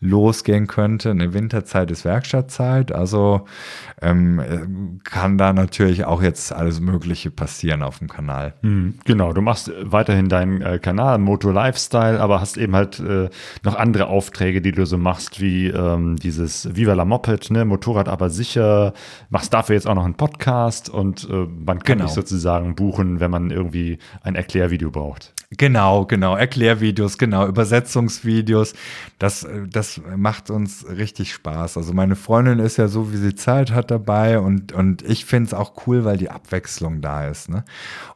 losgehen 0.00 0.66
könnte. 0.66 1.10
Eine 1.10 1.34
Winterzeit 1.34 1.90
ist 1.90 2.04
Werkstattzeit, 2.04 2.90
also 2.90 3.42
ähm, 4.00 5.00
kann 5.04 5.36
da 5.36 5.52
natürlich 5.52 6.04
auch 6.06 6.22
jetzt 6.22 6.52
alles 6.52 6.80
Mögliche 6.80 7.30
passieren 7.30 7.82
auf 7.82 7.98
dem 7.98 8.08
Kanal. 8.08 8.54
Mhm, 8.62 8.94
genau, 9.04 9.34
du 9.34 9.42
machst 9.42 9.70
weiterhin 9.82 10.28
deinen 10.28 10.62
äh, 10.62 10.78
Kanal 10.78 11.18
Moto 11.18 11.50
Lifestyle, 11.50 12.18
aber 12.18 12.40
hast 12.40 12.56
eben 12.56 12.74
halt 12.74 12.98
äh, 13.00 13.28
noch 13.62 13.76
andere 13.76 14.06
Aufträge, 14.06 14.62
die 14.62 14.72
du 14.72 14.86
so 14.86 14.96
machst, 14.96 15.40
wie 15.40 15.68
ähm, 15.68 16.16
dieses 16.16 16.74
Viva 16.74 16.94
la 16.94 17.04
Moped, 17.04 17.50
ne, 17.50 17.66
Motorrad 17.66 18.08
aber 18.08 18.30
sicher, 18.30 18.94
machst 19.28 19.52
dafür 19.52 19.74
jetzt 19.74 19.86
auch 19.86 19.94
noch 19.94 20.04
einen 20.04 20.14
Podcast 20.14 20.88
und 20.88 21.28
äh, 21.28 21.46
man 21.46 21.80
kann 21.80 21.98
genau. 21.98 22.04
dich 22.04 22.14
sozusagen 22.14 22.74
buchen, 22.74 23.20
wenn 23.20 23.30
man 23.30 23.50
irgendwie 23.50 23.98
ein 24.22 24.34
Erklärvideo 24.34 24.90
braucht. 24.90 25.34
Genau, 25.58 26.06
genau. 26.06 26.36
Erklärvideos, 26.36 27.18
genau, 27.18 27.46
Übersetzungsvideos. 27.48 28.74
Das, 29.18 29.46
das 29.68 30.00
macht 30.16 30.48
uns 30.48 30.86
richtig 30.88 31.32
Spaß. 31.32 31.76
Also 31.76 31.92
meine 31.92 32.14
Freundin 32.14 32.60
ist 32.60 32.76
ja 32.76 32.86
so, 32.86 33.12
wie 33.12 33.16
sie 33.16 33.34
Zeit 33.34 33.72
hat 33.72 33.90
dabei 33.90 34.38
und, 34.38 34.72
und 34.72 35.02
ich 35.02 35.24
finde 35.24 35.48
es 35.48 35.54
auch 35.54 35.86
cool, 35.86 36.04
weil 36.04 36.18
die 36.18 36.30
Abwechslung 36.30 37.00
da 37.00 37.26
ist. 37.26 37.48
Ne? 37.48 37.64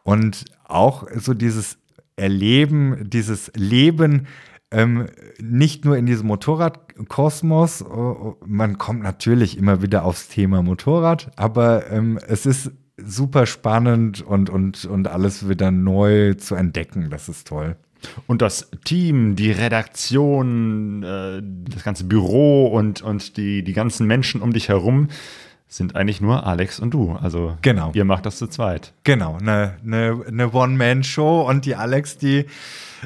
Und 0.05 0.45
auch 0.64 1.09
so 1.16 1.35
dieses 1.35 1.78
Erleben, 2.14 3.11
dieses 3.11 3.51
Leben, 3.57 4.28
ähm, 4.70 5.07
nicht 5.41 5.85
nur 5.85 5.97
in 5.97 6.07
diesem 6.07 6.28
Motorradkosmos, 6.28 7.82
oh, 7.82 7.87
oh, 7.95 8.37
man 8.47 8.78
kommt 8.78 9.03
natürlich 9.03 9.59
immer 9.59 9.82
wieder 9.82 10.05
aufs 10.05 10.28
Thema 10.28 10.62
Motorrad, 10.62 11.32
aber 11.37 11.91
ähm, 11.91 12.18
es 12.28 12.47
ist 12.47 12.70
super 12.97 13.47
spannend 13.47 14.22
und, 14.22 14.51
und, 14.51 14.84
und 14.84 15.09
alles 15.09 15.49
wieder 15.49 15.70
neu 15.70 16.34
zu 16.34 16.55
entdecken. 16.55 17.11
Das 17.11 17.28
ist 17.28 17.47
toll. 17.49 17.76
Und 18.26 18.42
das 18.42 18.70
Team, 18.84 19.34
die 19.34 19.51
Redaktion, 19.51 21.03
äh, 21.03 21.42
das 21.70 21.84
ganze 21.84 22.05
Büro 22.05 22.66
und, 22.66 23.03
und 23.03 23.36
die, 23.36 23.64
die 23.64 23.72
ganzen 23.72 24.07
Menschen 24.07 24.42
um 24.42 24.53
dich 24.53 24.68
herum 24.68 25.09
sind 25.66 25.96
eigentlich 25.96 26.20
nur 26.20 26.46
Alex 26.46 26.78
und 26.78 26.92
du. 26.92 27.12
Also 27.12 27.56
genau. 27.62 27.90
ihr 27.94 28.04
macht 28.04 28.26
das 28.26 28.38
zu 28.38 28.46
zweit. 28.46 28.92
Genau, 29.02 29.38
eine, 29.40 29.74
eine, 29.84 30.24
eine 30.26 30.52
One-Man-Show 30.52 31.42
und 31.42 31.64
die 31.64 31.74
Alex, 31.74 32.18
die 32.18 32.46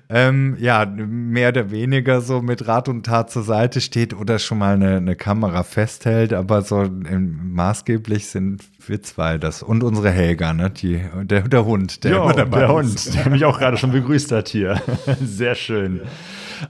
ähm, 0.09 0.56
ja, 0.61 0.86
mehr 0.86 1.48
oder 1.48 1.70
weniger 1.70 2.20
so 2.20 2.40
mit 2.40 2.66
Rat 2.66 2.88
und 2.88 3.04
Tat 3.04 3.30
zur 3.30 3.42
Seite 3.42 3.80
steht 3.80 4.14
oder 4.14 4.38
schon 4.38 4.59
mal 4.59 4.74
eine, 4.74 4.96
eine 4.96 5.16
Kamera 5.16 5.62
festhält, 5.62 6.32
aber 6.32 6.62
so 6.62 6.82
im, 6.82 7.52
maßgeblich 7.54 8.28
sind 8.28 8.62
wir 8.86 9.02
zwei 9.02 9.38
das. 9.38 9.62
Und 9.62 9.82
unsere 9.82 10.11
Helga, 10.11 10.52
ne? 10.52 10.70
Die, 10.70 11.00
der, 11.22 11.48
der 11.48 11.64
Hund, 11.64 12.04
der 12.04 12.12
jo, 12.12 12.32
der 12.32 12.68
Hund, 12.68 13.14
der 13.14 13.30
mich 13.30 13.44
auch 13.44 13.59
gerade 13.59 13.76
schon 13.76 13.92
begrüßt 13.92 14.32
hat 14.32 14.48
hier. 14.48 14.80
Sehr 15.20 15.54
schön. 15.54 16.02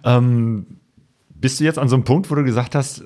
Ähm, 0.05 0.67
bist 1.35 1.61
du 1.61 1.65
jetzt 1.65 1.79
an 1.79 1.89
so 1.89 1.97
einem 1.97 2.05
Punkt, 2.05 2.31
wo 2.31 2.35
du 2.35 2.45
gesagt 2.45 2.75
hast, 2.75 3.05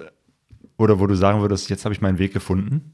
oder 0.76 1.00
wo 1.00 1.06
du 1.06 1.14
sagen 1.14 1.40
würdest, 1.40 1.70
jetzt 1.70 1.84
habe 1.84 1.94
ich 1.94 2.00
meinen 2.00 2.18
Weg 2.18 2.32
gefunden? 2.32 2.92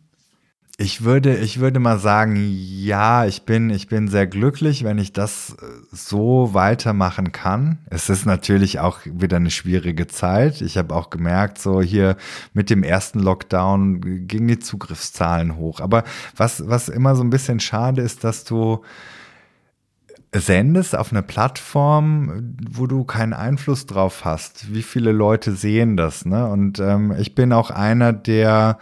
Ich 0.81 1.03
würde, 1.03 1.37
ich 1.37 1.59
würde 1.59 1.81
mal 1.81 1.99
sagen, 1.99 2.37
ja, 2.39 3.27
ich 3.27 3.43
bin, 3.43 3.69
ich 3.69 3.89
bin 3.89 4.07
sehr 4.07 4.29
glücklich, 4.29 4.85
wenn 4.85 4.99
ich 4.99 5.13
das 5.13 5.57
äh, 5.61 5.65
so 5.91 6.55
weitermachen 6.55 7.33
kann. 7.33 7.79
Es 7.91 8.09
ist 8.09 8.27
natürlich 8.27 8.79
auch 8.79 9.01
wieder 9.05 9.39
eine 9.39 9.51
schwierige 9.51 10.07
Zeit. 10.07 10.61
Ich 10.61 10.79
habe 10.79 10.95
auch 10.95 11.11
gemerkt, 11.11 11.59
so 11.59 11.83
hier 11.83 12.17
mit 12.53 12.71
dem 12.71 12.85
ersten 12.85 13.19
Lockdown 13.19 14.29
gingen 14.29 14.47
die 14.47 14.61
Zugriffszahlen 14.61 15.57
hoch. 15.57 15.81
Aber 15.81 16.05
was, 16.37 16.69
was 16.69 16.89
immer 16.89 17.17
so 17.17 17.25
ein 17.25 17.31
bisschen 17.31 17.59
schade 17.59 18.01
ist, 18.03 18.23
dass 18.23 18.45
du 18.45 18.85
sendest 20.35 20.97
auf 20.97 21.11
eine 21.11 21.23
Plattform, 21.23 22.55
wo 22.71 22.87
du 22.87 23.05
keinen 23.05 23.33
Einfluss 23.33 23.87
drauf 23.87 24.25
hast. 24.25 24.75
Wie 24.75 24.83
viele 24.83 25.13
Leute 25.13 25.53
sehen 25.53 25.97
das? 25.97 26.25
Ne? 26.25 26.47
Und 26.47 26.79
ähm, 26.81 27.15
ich 27.19 27.35
bin 27.35 27.53
auch 27.53 27.71
einer, 27.71 28.13
der 28.13 28.79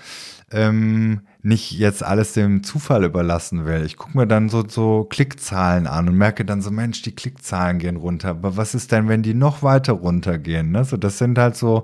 ähm, 0.51 1.21
nicht 1.43 1.71
jetzt 1.71 2.03
alles 2.03 2.33
dem 2.33 2.65
Zufall 2.65 3.05
überlassen 3.05 3.67
will. 3.67 3.85
Ich 3.87 3.97
gucke 3.97 4.19
mir 4.19 4.27
dann 4.27 4.49
so, 4.49 4.65
so 4.67 5.05
Klickzahlen 5.05 5.87
an 5.87 6.09
und 6.09 6.17
merke 6.17 6.45
dann 6.45 6.61
so, 6.61 6.73
Mensch, 6.73 7.03
die 7.03 7.15
Klickzahlen 7.15 7.79
gehen 7.79 7.97
runter. 7.97 8.31
Aber 8.31 8.57
was 8.57 8.75
ist 8.75 8.91
denn, 8.91 9.09
wenn 9.09 9.23
die 9.23 9.35
noch 9.35 9.63
weiter 9.63 9.93
runtergehen? 9.93 10.73
Ne? 10.73 10.85
So, 10.85 10.97
das 10.97 11.19
sind 11.19 11.39
halt 11.39 11.57
so, 11.57 11.83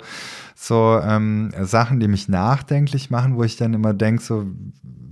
so 0.56 1.00
ähm, 1.04 1.52
Sachen, 1.60 2.00
die 2.00 2.08
mich 2.08 2.28
nachdenklich 2.28 3.10
machen, 3.10 3.36
wo 3.36 3.44
ich 3.44 3.56
dann 3.56 3.72
immer 3.72 3.94
denke, 3.94 4.22
so, 4.22 4.46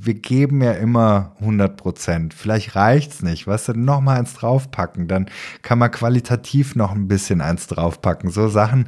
wir 0.02 0.14
geben 0.14 0.62
ja 0.62 0.72
immer 0.72 1.36
100 1.40 1.76
Prozent. 1.76 2.34
Vielleicht 2.34 2.74
reicht's 2.74 3.22
nicht. 3.22 3.46
Was 3.46 3.66
du, 3.66 3.74
noch 3.74 4.00
mal 4.00 4.18
eins 4.18 4.34
draufpacken, 4.34 5.08
dann 5.08 5.26
kann 5.62 5.78
man 5.78 5.90
qualitativ 5.90 6.74
noch 6.74 6.92
ein 6.92 7.06
bisschen 7.06 7.40
eins 7.40 7.66
draufpacken. 7.66 8.30
So 8.30 8.48
Sachen. 8.48 8.86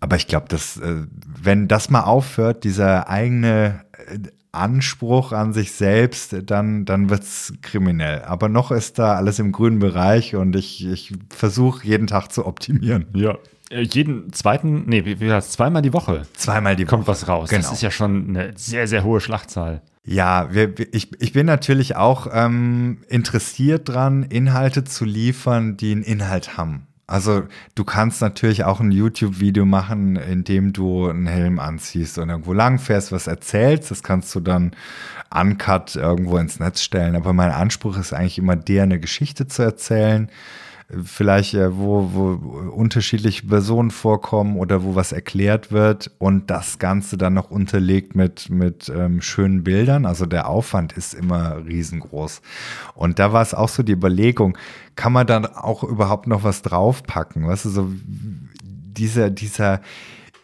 Aber 0.00 0.16
ich 0.16 0.26
glaube, 0.26 0.46
dass, 0.48 0.76
äh, 0.76 1.06
wenn 1.42 1.68
das 1.68 1.88
mal 1.88 2.02
aufhört, 2.02 2.64
dieser 2.64 3.08
eigene 3.08 3.80
äh, 4.08 4.18
Anspruch 4.52 5.32
an 5.32 5.52
sich 5.52 5.72
selbst, 5.72 6.36
dann, 6.44 6.84
dann 6.84 7.08
wird 7.08 7.22
es 7.22 7.54
kriminell. 7.62 8.22
Aber 8.22 8.48
noch 8.48 8.70
ist 8.70 8.98
da 8.98 9.14
alles 9.14 9.38
im 9.38 9.52
grünen 9.52 9.78
Bereich 9.78 10.34
und 10.34 10.54
ich, 10.54 10.86
ich 10.86 11.14
versuche 11.30 11.86
jeden 11.86 12.06
Tag 12.06 12.32
zu 12.32 12.46
optimieren. 12.46 13.06
Ja. 13.14 13.38
Äh, 13.70 13.82
jeden 13.82 14.32
zweiten, 14.32 14.84
nee, 14.86 15.04
wie, 15.04 15.18
wie 15.20 15.32
heißt 15.32 15.52
zweimal 15.52 15.82
die 15.82 15.92
Woche? 15.92 16.22
Zweimal 16.34 16.76
die 16.76 16.84
Woche. 16.84 16.90
Kommt 16.90 17.08
was 17.08 17.26
raus. 17.26 17.48
Genau. 17.48 17.62
Das 17.62 17.72
ist 17.72 17.82
ja 17.82 17.90
schon 17.90 18.28
eine 18.28 18.52
sehr, 18.56 18.86
sehr 18.86 19.02
hohe 19.02 19.20
Schlachtzahl. 19.20 19.82
Ja, 20.06 20.54
wir, 20.54 20.72
ich, 20.94 21.20
ich 21.20 21.32
bin 21.32 21.46
natürlich 21.46 21.96
auch 21.96 22.28
ähm, 22.32 22.98
interessiert 23.08 23.88
dran, 23.88 24.22
Inhalte 24.22 24.84
zu 24.84 25.04
liefern, 25.04 25.76
die 25.76 25.90
einen 25.90 26.04
Inhalt 26.04 26.56
haben. 26.56 26.86
Also 27.08 27.42
du 27.74 27.84
kannst 27.84 28.20
natürlich 28.20 28.64
auch 28.64 28.80
ein 28.80 28.92
YouTube-Video 28.92 29.64
machen, 29.64 30.16
in 30.16 30.44
dem 30.44 30.72
du 30.72 31.08
einen 31.08 31.26
Helm 31.26 31.58
anziehst 31.58 32.18
und 32.18 32.30
irgendwo 32.30 32.52
langfährst, 32.52 33.10
was 33.10 33.26
erzählst. 33.26 33.90
Das 33.90 34.04
kannst 34.04 34.34
du 34.34 34.40
dann 34.40 34.72
uncut 35.32 35.96
irgendwo 35.96 36.38
ins 36.38 36.60
Netz 36.60 36.82
stellen. 36.82 37.16
Aber 37.16 37.32
mein 37.32 37.50
Anspruch 37.50 37.96
ist 37.96 38.12
eigentlich 38.12 38.38
immer 38.38 38.56
der, 38.56 38.84
eine 38.84 39.00
Geschichte 39.00 39.48
zu 39.48 39.62
erzählen 39.62 40.30
vielleicht 41.04 41.54
äh, 41.54 41.76
wo, 41.76 42.10
wo 42.12 42.30
unterschiedliche 42.70 43.46
Personen 43.46 43.90
vorkommen 43.90 44.56
oder 44.56 44.84
wo 44.84 44.94
was 44.94 45.12
erklärt 45.12 45.72
wird 45.72 46.12
und 46.18 46.50
das 46.50 46.78
Ganze 46.78 47.16
dann 47.16 47.34
noch 47.34 47.50
unterlegt 47.50 48.14
mit, 48.14 48.50
mit 48.50 48.88
ähm, 48.94 49.20
schönen 49.20 49.64
Bildern. 49.64 50.06
Also 50.06 50.26
der 50.26 50.48
Aufwand 50.48 50.92
ist 50.92 51.14
immer 51.14 51.64
riesengroß. 51.66 52.40
Und 52.94 53.18
da 53.18 53.32
war 53.32 53.42
es 53.42 53.52
auch 53.52 53.68
so 53.68 53.82
die 53.82 53.92
Überlegung, 53.92 54.56
kann 54.94 55.12
man 55.12 55.26
dann 55.26 55.44
auch 55.44 55.82
überhaupt 55.82 56.28
noch 56.28 56.44
was 56.44 56.62
draufpacken? 56.62 57.46
Weißt 57.46 57.64
du, 57.64 57.70
so 57.70 57.92
dieser, 58.62 59.30
dieser 59.30 59.80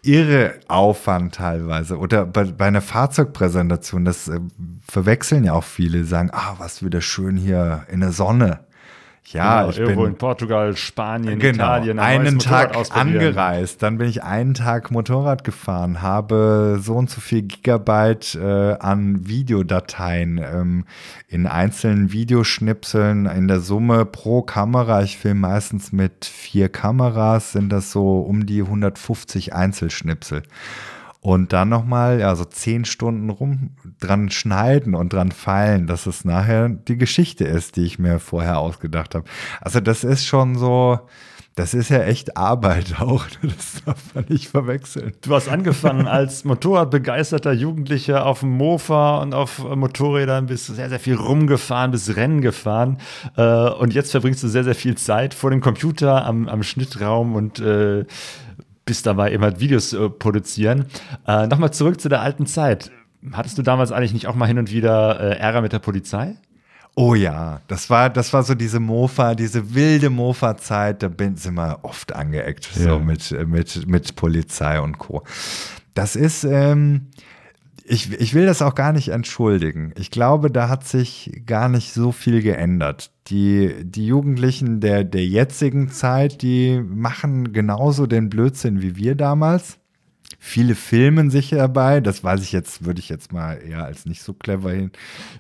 irre 0.03 0.55
Aufwand 0.67 1.37
teilweise. 1.37 1.99
Oder 1.99 2.27
bei, 2.27 2.45
bei 2.45 2.67
einer 2.67 2.83
Fahrzeugpräsentation, 2.83 4.05
das 4.05 4.27
äh, 4.27 4.41
verwechseln 4.89 5.45
ja 5.45 5.53
auch 5.53 5.65
viele, 5.65 6.05
sagen, 6.05 6.31
ah, 6.33 6.57
was 6.59 6.85
wieder 6.85 7.01
schön 7.01 7.37
hier 7.37 7.87
in 7.89 8.01
der 8.01 8.11
Sonne. 8.11 8.67
Ja, 9.27 9.61
genau, 9.61 9.71
ich 9.71 9.79
irgendwo 9.79 10.03
bin 10.03 10.11
in 10.11 10.19
Portugal, 10.19 10.77
Spanien, 10.77 11.39
genau, 11.39 11.65
Italien. 11.65 11.99
ein 11.99 12.27
einen 12.27 12.39
Tag 12.39 12.77
angereist, 12.91 13.83
dann 13.83 13.97
bin 13.97 14.09
ich 14.09 14.23
einen 14.23 14.55
Tag 14.55 14.91
Motorrad 14.91 15.45
gefahren, 15.45 16.03
habe 16.03 16.79
so 16.83 16.97
und 16.97 17.09
so 17.09 17.21
viel 17.21 17.43
Gigabyte 17.43 18.35
äh, 18.35 18.75
an 18.79 19.27
Videodateien 19.27 20.39
ähm, 20.39 20.85
in 21.29 21.47
einzelnen 21.47 22.13
Videoschnipseln 22.13 23.27
in 23.27 23.49
der 23.49 23.61
Summe 23.61 24.05
pro 24.05 24.43
Kamera. 24.43 25.03
Ich 25.03 25.17
filme 25.17 25.41
meistens 25.41 25.93
mit 25.93 26.25
vier 26.25 26.69
Kameras, 26.69 27.53
sind 27.53 27.71
das 27.71 27.93
so 27.93 28.21
um 28.21 28.45
die 28.45 28.63
150 28.63 29.55
Einzelschnipsel. 29.55 30.43
Und 31.25 31.53
dann 31.53 31.69
nochmal, 31.69 32.19
ja, 32.19 32.35
so 32.35 32.45
zehn 32.45 32.85
Stunden 32.85 33.31
rum 33.31 33.71
dran 34.01 34.29
schneiden 34.29 34.97
und 34.97 35.13
dran 35.13 35.31
feilen, 35.31 35.87
dass 35.87 36.07
es 36.07 36.25
nachher 36.25 36.69
die 36.69 36.99
Geschichte 36.99 37.45
ist, 37.45 37.77
die 37.77 37.85
ich 37.85 38.01
mir 38.01 38.19
vorher 38.19 38.59
ausgedacht 38.59 39.15
habe. 39.15 39.25
Also 39.61 39.79
das 39.79 40.03
ist 40.03 40.27
schon 40.27 40.57
so, 40.57 40.99
das 41.55 41.75
ist 41.75 41.91
ja 41.91 42.03
echt 42.03 42.37
Arbeit 42.37 42.97
auch. 43.01 43.27
Das 43.41 43.85
darf 43.85 44.15
man 44.17 44.25
nicht 44.31 44.49
verwechseln. 44.49 45.13
Du 45.23 45.33
hast 45.33 45.49
angefangen 45.49 46.09
als 46.09 46.45
Motorradbegeisterter 46.45 47.53
Jugendlicher 47.53 48.27
auf 48.27 48.41
dem 48.41 48.57
Mofa 48.57 49.19
und 49.19 49.33
auf 49.33 49.59
Motorrädern, 49.59 50.47
bist 50.47 50.67
sehr, 50.67 50.89
sehr 50.89 51.01
viel 51.01 51.15
rumgefahren, 51.15 51.93
bist 51.93 52.17
Rennen 52.17 52.41
gefahren. 52.41 52.99
Äh, 53.37 53.69
und 53.69 53.95
jetzt 53.95 54.11
verbringst 54.11 54.43
du 54.43 54.49
sehr, 54.49 54.65
sehr 54.65 54.75
viel 54.75 54.97
Zeit 54.97 55.35
vor 55.35 55.51
dem 55.51 55.61
Computer 55.61 56.25
am, 56.25 56.49
am 56.49 56.65
Schnittraum 56.65 57.37
und 57.37 57.61
äh, 57.61 58.07
bist 58.85 59.07
dabei 59.07 59.33
eben 59.33 59.43
halt 59.43 59.61
Videos 59.61 59.93
äh, 59.93 60.09
produzieren. 60.09 60.87
Äh, 61.27 61.47
Nochmal 61.47 61.73
zurück 61.73 62.01
zu 62.01 62.09
der 62.09 62.21
alten 62.21 62.47
Zeit. 62.47 62.91
Hattest 63.33 63.57
du 63.59 63.63
damals 63.63 63.93
eigentlich 63.93 64.13
nicht 64.13 64.27
auch 64.27 64.35
mal 64.35 64.47
hin 64.47 64.59
und 64.59 64.73
wieder 64.73 65.21
äh, 65.21 65.39
Ärger 65.39 65.61
mit 65.63 65.73
der 65.73 65.79
Polizei? 65.79 66.35
Oh 66.95 67.15
ja, 67.15 67.61
das 67.69 67.89
war, 67.89 68.11
das 68.11 68.33
war 68.35 68.43
so 68.43 68.55
diese 68.55 68.79
Mofa, 68.81 69.35
diese 69.35 69.75
wilde 69.75 70.11
Mofa-Zeit, 70.11 71.03
da 71.03 71.09
bin, 71.09 71.37
sind 71.37 71.55
wir 71.55 71.79
oft 71.83 72.13
angeeckt, 72.15 72.69
Ja. 72.77 72.83
so 72.83 72.99
mit, 72.99 73.31
mit, 73.49 73.87
mit 73.87 74.15
Polizei 74.17 74.79
und 74.79 74.99
Co. 74.99 75.23
Das 75.95 76.17
ist, 76.17 76.45
ähm, 76.45 77.07
ich, 77.93 78.11
ich 78.19 78.33
will 78.33 78.47
das 78.47 78.63
auch 78.63 78.75
gar 78.75 78.95
nicht 78.95 79.09
entschuldigen. 79.09 79.93
Ich 79.99 80.11
glaube, 80.11 80.51
da 80.51 80.71
hat 80.71 80.89
sich 80.89 81.43
gar 81.45 81.69
nicht 81.69 81.93
so 81.93 82.11
viel 82.11 82.41
geändert. 82.41 83.11
Die, 83.27 83.85
die 83.85 84.07
Jugendlichen 84.07 84.81
der, 84.81 85.05
der 85.05 85.27
jetzigen 85.27 85.91
Zeit, 85.91 86.41
die 86.41 86.81
machen 86.81 87.53
genauso 87.53 88.07
den 88.07 88.31
Blödsinn 88.31 88.81
wie 88.81 88.97
wir 88.97 89.15
damals. 89.15 89.79
Viele 90.39 90.75
filmen 90.75 91.31
sich 91.31 91.51
dabei, 91.51 92.01
das 92.01 92.23
weiß 92.25 92.43
ich 92.43 92.53
jetzt, 92.53 92.85
würde 92.85 93.01
ich 93.01 93.09
jetzt 93.09 93.33
mal 93.33 93.55
eher 93.55 93.85
als 93.85 94.07
nicht 94.07 94.23
so 94.23 94.33
clever 94.33 94.71
hin. 94.71 94.91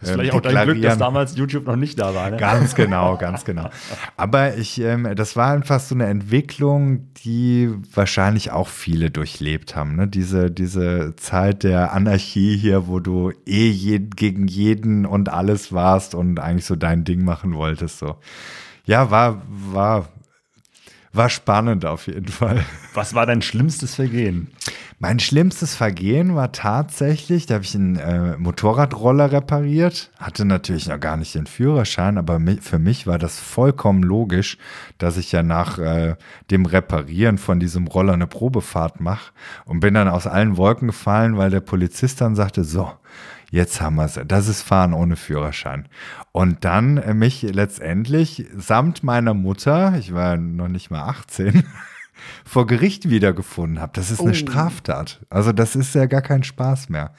Das 0.00 0.08
ist 0.08 0.14
ähm, 0.14 0.20
vielleicht 0.20 0.34
auch 0.34 0.40
dein 0.40 0.66
Glück, 0.66 0.82
dass 0.82 0.98
damals 0.98 1.36
YouTube 1.36 1.66
noch 1.66 1.76
nicht 1.76 1.98
da 1.98 2.14
war. 2.14 2.30
Ne? 2.30 2.36
Ganz 2.36 2.74
genau, 2.74 3.16
ganz 3.16 3.44
genau. 3.44 3.70
Aber 4.16 4.56
ich, 4.56 4.80
ähm, 4.80 5.08
das 5.14 5.36
war 5.36 5.52
einfach 5.52 5.80
so 5.80 5.94
eine 5.94 6.06
Entwicklung, 6.06 7.12
die 7.24 7.70
wahrscheinlich 7.94 8.50
auch 8.50 8.68
viele 8.68 9.10
durchlebt 9.10 9.76
haben. 9.76 9.96
Ne? 9.96 10.08
Diese, 10.08 10.50
diese 10.50 11.14
Zeit 11.16 11.62
der 11.62 11.92
Anarchie 11.92 12.56
hier, 12.56 12.86
wo 12.86 13.00
du 13.00 13.32
eh 13.46 13.68
je, 13.68 13.98
gegen 13.98 14.46
jeden 14.46 15.06
und 15.06 15.28
alles 15.28 15.72
warst 15.72 16.14
und 16.14 16.40
eigentlich 16.40 16.66
so 16.66 16.76
dein 16.76 17.04
Ding 17.04 17.24
machen 17.24 17.54
wolltest. 17.54 17.98
So. 17.98 18.16
Ja, 18.84 19.10
war, 19.10 19.42
war, 19.48 20.08
war 21.12 21.28
spannend 21.28 21.84
auf 21.84 22.06
jeden 22.06 22.28
Fall. 22.28 22.64
Was 22.94 23.14
war 23.14 23.26
dein 23.26 23.42
schlimmstes 23.42 23.94
Vergehen? 23.94 24.50
Mein 24.98 25.18
schlimmstes 25.18 25.74
Vergehen 25.74 26.36
war 26.36 26.52
tatsächlich, 26.52 27.46
da 27.46 27.54
habe 27.54 27.64
ich 27.64 27.74
einen 27.74 27.96
äh, 27.96 28.36
Motorradroller 28.38 29.32
repariert, 29.32 30.10
hatte 30.18 30.44
natürlich 30.44 30.86
noch 30.86 31.00
gar 31.00 31.16
nicht 31.16 31.34
den 31.34 31.46
Führerschein, 31.46 32.18
aber 32.18 32.40
für 32.60 32.78
mich 32.78 33.06
war 33.06 33.18
das 33.18 33.40
vollkommen 33.40 34.02
logisch, 34.02 34.58
dass 34.98 35.16
ich 35.16 35.32
ja 35.32 35.42
nach 35.42 35.78
äh, 35.78 36.14
dem 36.50 36.66
Reparieren 36.66 37.38
von 37.38 37.58
diesem 37.58 37.88
Roller 37.88 38.12
eine 38.12 38.28
Probefahrt 38.28 39.00
mache 39.00 39.32
und 39.64 39.80
bin 39.80 39.94
dann 39.94 40.08
aus 40.08 40.26
allen 40.26 40.56
Wolken 40.56 40.88
gefallen, 40.88 41.36
weil 41.36 41.50
der 41.50 41.60
Polizist 41.60 42.20
dann 42.20 42.36
sagte, 42.36 42.64
so, 42.64 42.92
jetzt 43.52 43.80
haben 43.80 43.94
wir 43.96 44.04
es, 44.06 44.18
das 44.26 44.48
ist 44.48 44.62
Fahren 44.62 44.94
ohne 44.94 45.14
Führerschein. 45.14 45.86
Und 46.32 46.64
dann 46.64 46.96
äh, 46.96 47.14
mich 47.14 47.42
letztendlich 47.42 48.46
samt 48.56 49.04
meiner 49.04 49.34
Mutter, 49.34 49.94
ich 49.98 50.12
war 50.12 50.36
noch 50.36 50.66
nicht 50.68 50.90
mal 50.90 51.02
18, 51.02 51.62
vor 52.44 52.66
Gericht 52.66 53.08
wiedergefunden 53.10 53.80
habe. 53.80 53.92
Das 53.94 54.10
ist 54.10 54.20
eine 54.20 54.34
Straftat. 54.34 55.20
Also 55.30 55.52
das 55.52 55.76
ist 55.76 55.94
ja 55.94 56.06
gar 56.06 56.22
kein 56.22 56.42
Spaß 56.42 56.88
mehr. 56.88 57.12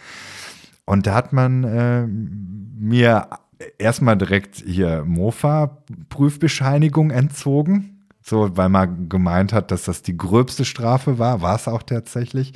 Und 0.85 1.07
da 1.07 1.13
hat 1.13 1.31
man 1.31 1.63
äh, 1.63 2.05
mir 2.07 3.29
erstmal 3.77 4.17
direkt 4.17 4.61
hier 4.65 5.05
Mofa-Prüfbescheinigung 5.05 7.11
entzogen. 7.11 7.91
So, 8.25 8.55
weil 8.57 8.69
man 8.69 9.09
gemeint 9.09 9.51
hat, 9.53 9.71
dass 9.71 9.83
das 9.83 10.01
die 10.01 10.17
gröbste 10.17 10.65
Strafe 10.65 11.19
war, 11.19 11.41
war 11.41 11.55
es 11.55 11.67
auch 11.67 11.83
tatsächlich. 11.83 12.53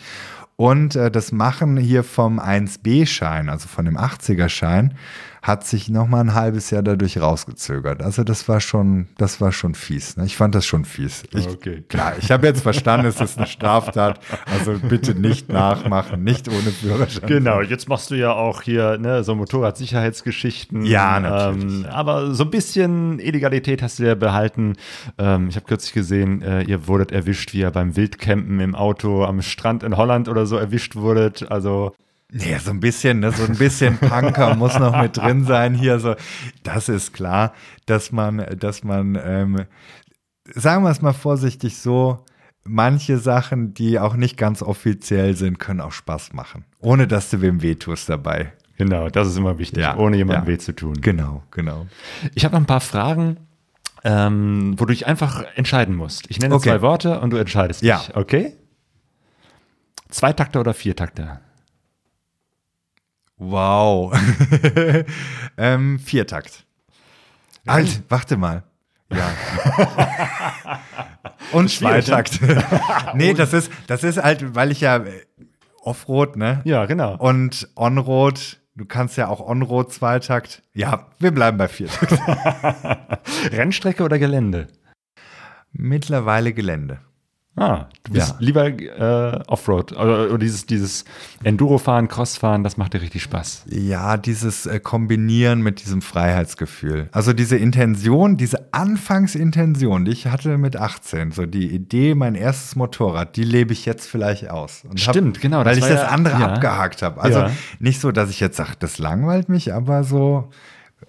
Und 0.58 0.96
äh, 0.96 1.12
das 1.12 1.32
Machen 1.32 1.78
hier 1.78 2.04
vom 2.04 2.40
1B-Schein, 2.40 3.48
also 3.48 3.68
von 3.68 3.86
dem 3.86 3.96
80er-Schein, 3.96 4.96
hat 5.48 5.66
sich 5.66 5.88
noch 5.88 6.08
mal 6.08 6.20
ein 6.20 6.34
halbes 6.34 6.72
Jahr 6.72 6.84
dadurch 6.84 7.22
rausgezögert. 7.22 8.02
Also 8.04 8.26
das 8.26 8.50
war 8.50 8.60
schon, 8.60 9.08
das 9.18 9.40
war 9.40 9.54
schon 9.54 9.76
fies. 9.76 10.18
Ne? 10.18 10.26
Ich 10.26 10.36
fand 10.36 10.54
das 10.54 10.66
schon 10.66 10.84
fies. 10.84 11.24
Ich, 11.34 11.48
Okay. 11.48 11.84
Klar, 11.88 12.16
ich 12.20 12.30
habe 12.32 12.46
jetzt 12.46 12.62
verstanden, 12.62 13.08
es 13.08 13.22
ist 13.22 13.38
eine 13.38 13.48
Straftat. 13.48 14.20
Also 14.52 14.78
bitte 14.78 15.16
nicht 15.16 15.48
nachmachen, 15.48 16.24
nicht 16.24 16.50
ohne 16.50 16.72
Führerschein. 16.72 17.28
Genau, 17.28 17.62
jetzt 17.62 17.88
machst 17.88 18.12
du 18.12 18.16
ja 18.16 18.34
auch 18.34 18.62
hier 18.62 18.98
ne, 18.98 19.24
so 19.24 19.34
Motorradsicherheitsgeschichten. 19.36 20.86
Ja, 20.86 21.20
natürlich. 21.20 21.86
Ähm, 21.86 21.86
aber 21.90 22.34
so 22.34 22.44
ein 22.44 22.50
bisschen 22.50 23.20
Illegalität 23.20 23.82
hast 23.82 24.00
du 24.00 24.04
ja 24.04 24.16
behalten. 24.16 24.74
Ähm, 25.18 25.48
ich 25.48 25.56
habe 25.56 25.66
kürzlich 25.66 25.94
gesehen, 25.94 26.42
äh, 26.42 26.64
ihr 26.64 26.88
wurdet 26.88 27.14
erwischt, 27.14 27.54
wie 27.54 27.60
ihr 27.60 27.72
beim 27.72 27.96
Wildcampen 27.96 28.60
im 28.60 28.76
Auto 28.76 29.24
am 29.24 29.42
Strand 29.42 29.84
in 29.84 29.96
Holland 29.96 30.28
oder 30.28 30.46
so 30.46 30.58
erwischt 30.58 30.98
wurdet. 30.98 31.50
Also 31.50 31.96
Nee, 32.30 32.58
so 32.58 32.72
ein 32.72 32.80
bisschen, 32.82 33.22
ne, 33.22 33.32
so 33.32 33.44
ein 33.46 33.56
bisschen 33.58 33.98
Punker 33.98 34.56
muss 34.56 34.78
noch 34.78 35.02
mit 35.02 35.16
drin 35.16 35.46
sein 35.46 35.74
hier. 35.74 36.00
So, 36.00 36.16
das 36.64 36.90
ist 36.90 37.14
klar, 37.14 37.54
dass 37.86 38.12
man, 38.12 38.46
dass 38.60 38.84
man, 38.84 39.18
ähm, 39.24 39.66
sagen 40.54 40.84
wir 40.84 40.90
es 40.90 41.02
mal 41.02 41.14
vorsichtig 41.14 41.78
so, 41.78 42.26
manche 42.66 43.18
Sachen, 43.18 43.74
die 43.74 43.98
auch 43.98 44.16
nicht 44.16 44.36
ganz 44.36 44.62
offiziell 44.62 45.38
sind, 45.38 45.58
können 45.58 45.80
auch 45.80 45.94
Spaß 45.94 46.34
machen. 46.34 46.66
Ohne 46.80 47.08
dass 47.08 47.30
du 47.30 47.40
wem 47.42 47.62
wehtust 47.62 48.10
dabei. 48.10 48.52
genau, 48.78 49.08
das 49.10 49.30
ist 49.30 49.38
immer 49.38 49.58
wichtig, 49.58 49.80
Ja, 49.84 49.96
ohne 49.96 50.18
jemandem 50.18 50.44
ja. 50.44 50.48
weh 50.54 50.58
zu 50.58 50.74
tun. 50.76 50.96
Genau, 51.00 51.44
genau. 51.52 51.88
Ich 52.36 52.44
habe 52.44 52.54
noch 52.56 52.62
ein 52.62 52.66
paar 52.68 52.82
Fragen, 52.82 53.38
ähm, 54.04 54.74
wo 54.78 54.84
du 54.84 54.92
dich 54.92 55.08
einfach 55.08 55.46
entscheiden 55.56 55.96
musst. 55.96 56.30
Ich 56.30 56.40
nenne 56.40 56.56
Okay. 56.56 56.70
zwei 56.72 56.82
Worte 56.82 57.22
und 57.22 57.30
du 57.32 57.38
entscheidest 57.38 57.82
Ja. 57.84 58.00
dich. 58.00 58.16
Okay? 58.18 58.54
Zweitakter 60.10 60.60
oder 60.60 60.74
Viertakter? 60.74 61.40
Wow. 63.38 64.18
ähm, 65.58 66.00
Viertakt. 66.00 66.66
Alt, 67.66 68.04
warte 68.10 68.38
mal. 68.38 68.64
Ja. 69.12 69.32
Und 71.52 71.70
Zweitakt. 71.70 72.40
nee, 73.14 73.34
das 73.34 73.54
ist, 73.54 73.72
das 73.88 74.04
ist 74.04 74.22
halt, 74.22 74.56
weil 74.56 74.72
ich 74.72 74.82
ja 74.82 74.98
äh, 74.98 75.26
Offroad, 75.82 76.36
ne? 76.36 76.62
Ja, 76.66 76.86
genau. 76.86 77.16
Und 77.16 77.70
Onroad, 77.76 78.60
du 78.76 78.86
kannst 78.86 79.18
ja 79.18 79.28
auch 79.28 79.40
Onroad 79.40 79.94
Zweitakt. 79.94 80.64
Ja, 80.74 81.08
wir 81.20 81.32
bleiben 81.32 81.58
bei 81.58 81.68
Viertakt. 81.68 82.20
Rennstrecke 83.52 84.04
oder 84.04 84.20
Gelände? 84.20 84.68
Mittlerweile 85.72 86.54
Gelände. 86.54 87.00
Ah, 87.60 87.88
du 88.04 88.12
bist 88.14 88.30
Ja. 88.30 88.36
lieber 88.38 88.68
äh, 88.68 89.40
Offroad 89.48 89.92
oder, 89.94 90.28
oder 90.30 90.38
dieses, 90.38 90.68
dieses 90.68 91.06
Enduro-Fahren, 91.44 92.08
Cross-Fahren, 92.08 92.64
das 92.64 92.78
macht 92.78 92.94
dir 92.94 93.02
richtig 93.02 93.24
Spaß. 93.24 93.66
Ja, 93.72 94.16
dieses 94.18 94.68
äh, 94.68 94.80
Kombinieren 94.80 95.62
mit 95.62 95.84
diesem 95.84 96.04
Freiheitsgefühl. 96.04 97.10
Also 97.12 97.34
diese 97.34 97.58
Intention, 97.58 98.38
diese 98.38 98.72
Anfangsintention, 98.74 100.06
die 100.06 100.12
ich 100.12 100.28
hatte 100.28 100.58
mit 100.60 100.76
18, 100.76 101.32
so 101.32 101.48
die 101.48 101.68
Idee, 101.74 102.14
mein 102.14 102.36
erstes 102.36 102.76
Motorrad, 102.76 103.36
die 103.36 103.44
lebe 103.44 103.74
ich 103.74 103.86
jetzt 103.86 104.08
vielleicht 104.08 104.50
aus. 104.52 104.84
Und 104.88 105.00
Stimmt, 105.00 105.42
genau, 105.42 105.66
Weil 105.66 105.78
ich 105.80 105.84
das 105.84 106.02
ja- 106.02 106.08
andere 106.10 106.40
ja. 106.40 106.54
abgehakt 106.54 107.02
habe. 107.02 107.20
Also 107.22 107.46
nicht 107.80 108.00
so, 108.00 108.12
dass 108.12 108.30
ich 108.30 108.40
jetzt 108.40 108.58
sage, 108.58 108.74
das 108.78 109.00
langweilt 109.00 109.50
mich, 109.50 109.74
aber 109.74 110.04
so 110.04 110.50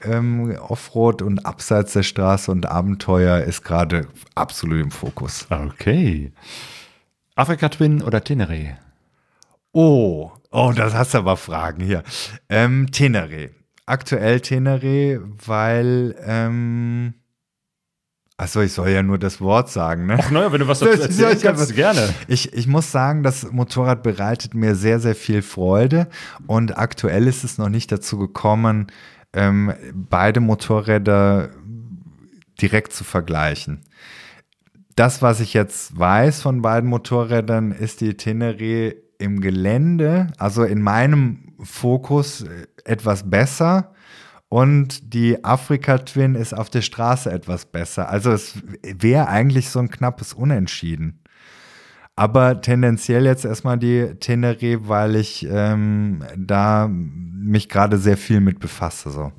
ähm, 0.02 0.56
Offroad 0.58 1.22
und 1.22 1.46
abseits 1.46 1.92
der 1.92 2.02
Straße 2.02 2.50
und 2.50 2.66
Abenteuer 2.66 3.40
ist 3.40 3.62
gerade 3.62 4.06
absolut 4.34 4.80
im 4.80 4.90
Fokus. 4.90 5.46
Okay. 5.50 6.32
Afrika 7.34 7.68
Twin 7.68 8.02
oder 8.02 8.18
Teneré? 8.18 8.76
Oh, 9.72 10.32
oh, 10.50 10.72
das 10.74 10.94
hast 10.94 11.14
du 11.14 11.18
aber 11.18 11.36
Fragen 11.36 11.82
hier. 11.82 12.02
Ähm, 12.48 12.88
Teneré. 12.90 13.50
Aktuell 13.86 14.38
Teneré, 14.38 15.20
weil, 15.46 16.14
ähm, 16.26 17.14
achso, 18.36 18.60
ich 18.60 18.72
soll 18.72 18.90
ja 18.90 19.02
nur 19.02 19.18
das 19.18 19.40
Wort 19.40 19.70
sagen, 19.70 20.06
ne? 20.06 20.18
Ach 20.18 20.30
naja, 20.30 20.52
wenn 20.52 20.60
du 20.60 20.68
was 20.68 20.80
dazu 20.80 21.00
erzählst, 21.00 21.42
kannst 21.42 21.70
du 21.70 21.74
gerne. 21.74 22.12
Ich, 22.26 22.52
ich 22.52 22.66
muss 22.66 22.90
sagen, 22.90 23.22
das 23.22 23.50
Motorrad 23.50 24.02
bereitet 24.02 24.54
mir 24.54 24.74
sehr, 24.74 25.00
sehr 25.00 25.14
viel 25.14 25.42
Freude 25.42 26.08
und 26.46 26.76
aktuell 26.76 27.26
ist 27.26 27.44
es 27.44 27.56
noch 27.56 27.68
nicht 27.68 27.90
dazu 27.92 28.18
gekommen, 28.18 28.88
ähm, 29.32 29.72
beide 29.94 30.40
Motorräder 30.40 31.50
direkt 32.60 32.92
zu 32.92 33.04
vergleichen. 33.04 33.82
Das, 34.96 35.22
was 35.22 35.40
ich 35.40 35.54
jetzt 35.54 35.96
weiß 35.98 36.42
von 36.42 36.62
beiden 36.62 36.90
Motorrädern, 36.90 37.72
ist 37.72 38.00
die 38.00 38.14
Teneré 38.14 38.96
im 39.18 39.40
Gelände, 39.40 40.28
also 40.38 40.64
in 40.64 40.82
meinem 40.82 41.54
Fokus 41.60 42.42
äh, 42.42 42.66
etwas 42.84 43.28
besser 43.28 43.92
und 44.48 45.12
die 45.12 45.44
Afrika 45.44 45.98
Twin 45.98 46.34
ist 46.34 46.54
auf 46.54 46.70
der 46.70 46.80
Straße 46.80 47.30
etwas 47.30 47.66
besser. 47.66 48.08
Also 48.08 48.32
es 48.32 48.54
wäre 48.82 49.28
eigentlich 49.28 49.68
so 49.68 49.78
ein 49.78 49.90
knappes 49.90 50.32
Unentschieden. 50.32 51.17
Aber 52.18 52.60
tendenziell 52.60 53.24
jetzt 53.26 53.44
erstmal 53.44 53.78
die 53.78 54.02
Teneré, 54.02 54.80
weil 54.88 55.16
ich 55.16 55.46
ähm, 55.50 56.24
da 56.36 56.88
mich 56.90 57.68
gerade 57.68 57.96
sehr 57.98 58.16
viel 58.16 58.40
mit 58.40 58.58
befasse. 58.58 59.10
So. 59.10 59.32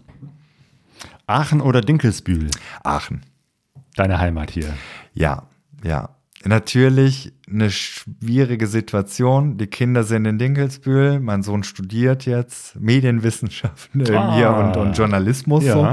Aachen 1.28 1.62
oder 1.62 1.82
Dinkelsbühl? 1.82 2.50
Aachen. 2.84 3.22
Deine 3.96 4.20
Heimat 4.20 4.52
hier. 4.52 4.74
Ja, 5.14 5.44
ja. 5.84 6.10
Natürlich 6.46 7.34
eine 7.50 7.70
schwierige 7.70 8.66
Situation. 8.68 9.58
Die 9.58 9.68
Kinder 9.68 10.06
sind 10.06 10.24
in 10.26 10.38
Dinkelsbühl. 10.38 11.20
Mein 11.20 11.44
Sohn 11.44 11.64
studiert 11.64 12.26
jetzt 12.26 12.80
Medienwissenschaften 12.80 14.06
äh, 14.06 14.16
Ah. 14.16 14.36
hier 14.36 14.54
und, 14.54 14.78
und 14.78 14.98
Journalismus. 14.98 15.66
Ja. 15.66 15.74
So. 15.74 15.86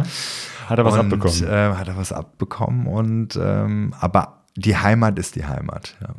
Hat 0.69 0.79
er 0.79 0.85
was 0.85 0.95
und, 0.95 1.13
abbekommen? 1.13 1.45
Äh, 1.45 1.75
hat 1.75 1.89
er 1.89 1.97
was 1.97 2.13
abbekommen. 2.13 2.87
Und 2.87 3.37
ähm, 3.43 3.93
aber 3.99 4.45
die 4.55 4.77
Heimat 4.77 5.19
ist 5.19 5.35
die 5.35 5.47
Heimat. 5.47 5.97
Ja. 6.01 6.15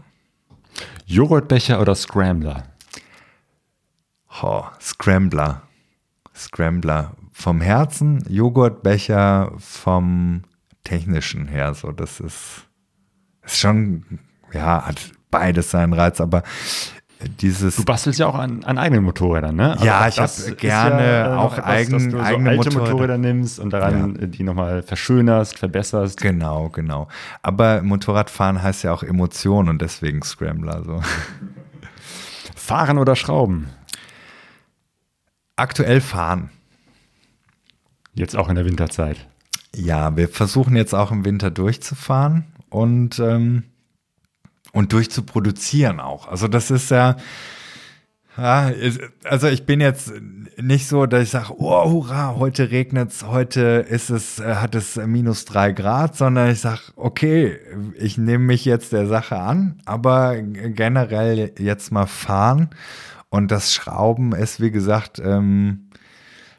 Joghurtbecher 1.05 1.79
oder 1.81 1.95
Scrambler? 1.95 2.63
Oh, 4.41 4.63
Scrambler. 4.79 5.63
Scrambler. 6.35 7.15
Vom 7.31 7.61
Herzen, 7.61 8.23
Joghurtbecher 8.29 9.51
vom 9.57 10.43
technischen 10.83 11.47
her. 11.47 11.73
So, 11.73 11.91
das 11.91 12.19
ist, 12.19 12.67
ist 13.43 13.59
schon, 13.59 14.19
ja, 14.51 14.85
hat 14.85 15.11
beides 15.29 15.71
seinen 15.71 15.93
Reiz, 15.93 16.19
aber 16.19 16.43
dieses. 17.41 17.75
Du 17.77 17.83
bastelst 17.85 18.19
ja 18.19 18.27
auch 18.27 18.35
an, 18.35 18.63
an 18.63 18.77
eigenen 18.77 19.03
Motorrädern, 19.03 19.55
ne? 19.55 19.75
Ja, 19.81 20.01
auch 20.03 20.07
ich 20.07 20.17
hab 20.17 20.25
das 20.25 20.39
ist 20.39 20.57
gerne 20.57 21.29
noch 21.35 21.43
auch 21.43 21.57
eigen- 21.59 21.91
dass 21.93 22.07
du 22.09 22.19
eigene 22.19 22.43
so 22.43 22.49
alte 22.49 22.69
Motorräder. 22.69 22.91
Motorräder 22.91 23.17
nimmst 23.17 23.59
und 23.59 23.71
daran 23.71 24.15
äh, 24.17 24.27
die 24.27 24.43
nochmal 24.43 24.83
verschönerst, 24.83 25.57
verbesserst. 25.57 26.21
Genau, 26.21 26.69
genau. 26.69 27.07
Aber 27.41 27.81
Motorradfahren 27.81 28.61
heißt 28.61 28.83
ja 28.83 28.93
auch 28.93 29.03
Emotion 29.03 29.67
und 29.69 29.81
deswegen 29.81 30.21
Scrambler. 30.21 30.83
So. 30.83 31.01
Fahren 32.55 32.97
oder 32.97 33.15
Schrauben? 33.15 33.69
Aktuell 35.55 36.01
fahren. 36.01 36.49
Jetzt 38.13 38.35
auch 38.35 38.49
in 38.49 38.55
der 38.55 38.65
Winterzeit. 38.65 39.25
Ja, 39.75 40.15
wir 40.15 40.27
versuchen 40.29 40.75
jetzt 40.75 40.93
auch 40.93 41.11
im 41.11 41.25
Winter 41.25 41.49
durchzufahren 41.51 42.45
und, 42.69 43.19
ähm, 43.19 43.63
und 44.77 44.93
durchzuproduzieren 44.93 45.99
auch. 45.99 46.27
Also 46.27 46.47
das 46.47 46.69
ist 46.69 46.91
ja, 46.91 47.17
ja, 48.37 48.71
also 49.23 49.47
ich 49.47 49.65
bin 49.65 49.81
jetzt 49.81 50.13
nicht 50.61 50.87
so, 50.87 51.07
dass 51.07 51.23
ich 51.23 51.29
sage, 51.31 51.53
oh 51.57 51.89
hurra, 51.89 52.35
heute 52.37 52.69
regnet's, 52.69 53.25
heute 53.25 53.85
ist 53.89 54.11
es, 54.11 54.37
äh, 54.37 54.55
hat 54.55 54.75
es 54.75 54.95
minus 54.95 55.45
drei 55.45 55.71
Grad, 55.71 56.15
sondern 56.15 56.51
ich 56.51 56.59
sage, 56.59 56.81
okay, 56.95 57.57
ich 57.95 58.19
nehme 58.19 58.45
mich 58.45 58.65
jetzt 58.65 58.93
der 58.93 59.07
Sache 59.07 59.37
an, 59.37 59.81
aber 59.85 60.39
generell 60.39 61.53
jetzt 61.57 61.91
mal 61.91 62.05
fahren. 62.05 62.69
Und 63.29 63.51
das 63.51 63.73
Schrauben 63.73 64.33
ist, 64.33 64.61
wie 64.61 64.71
gesagt, 64.71 65.19
ähm, 65.19 65.86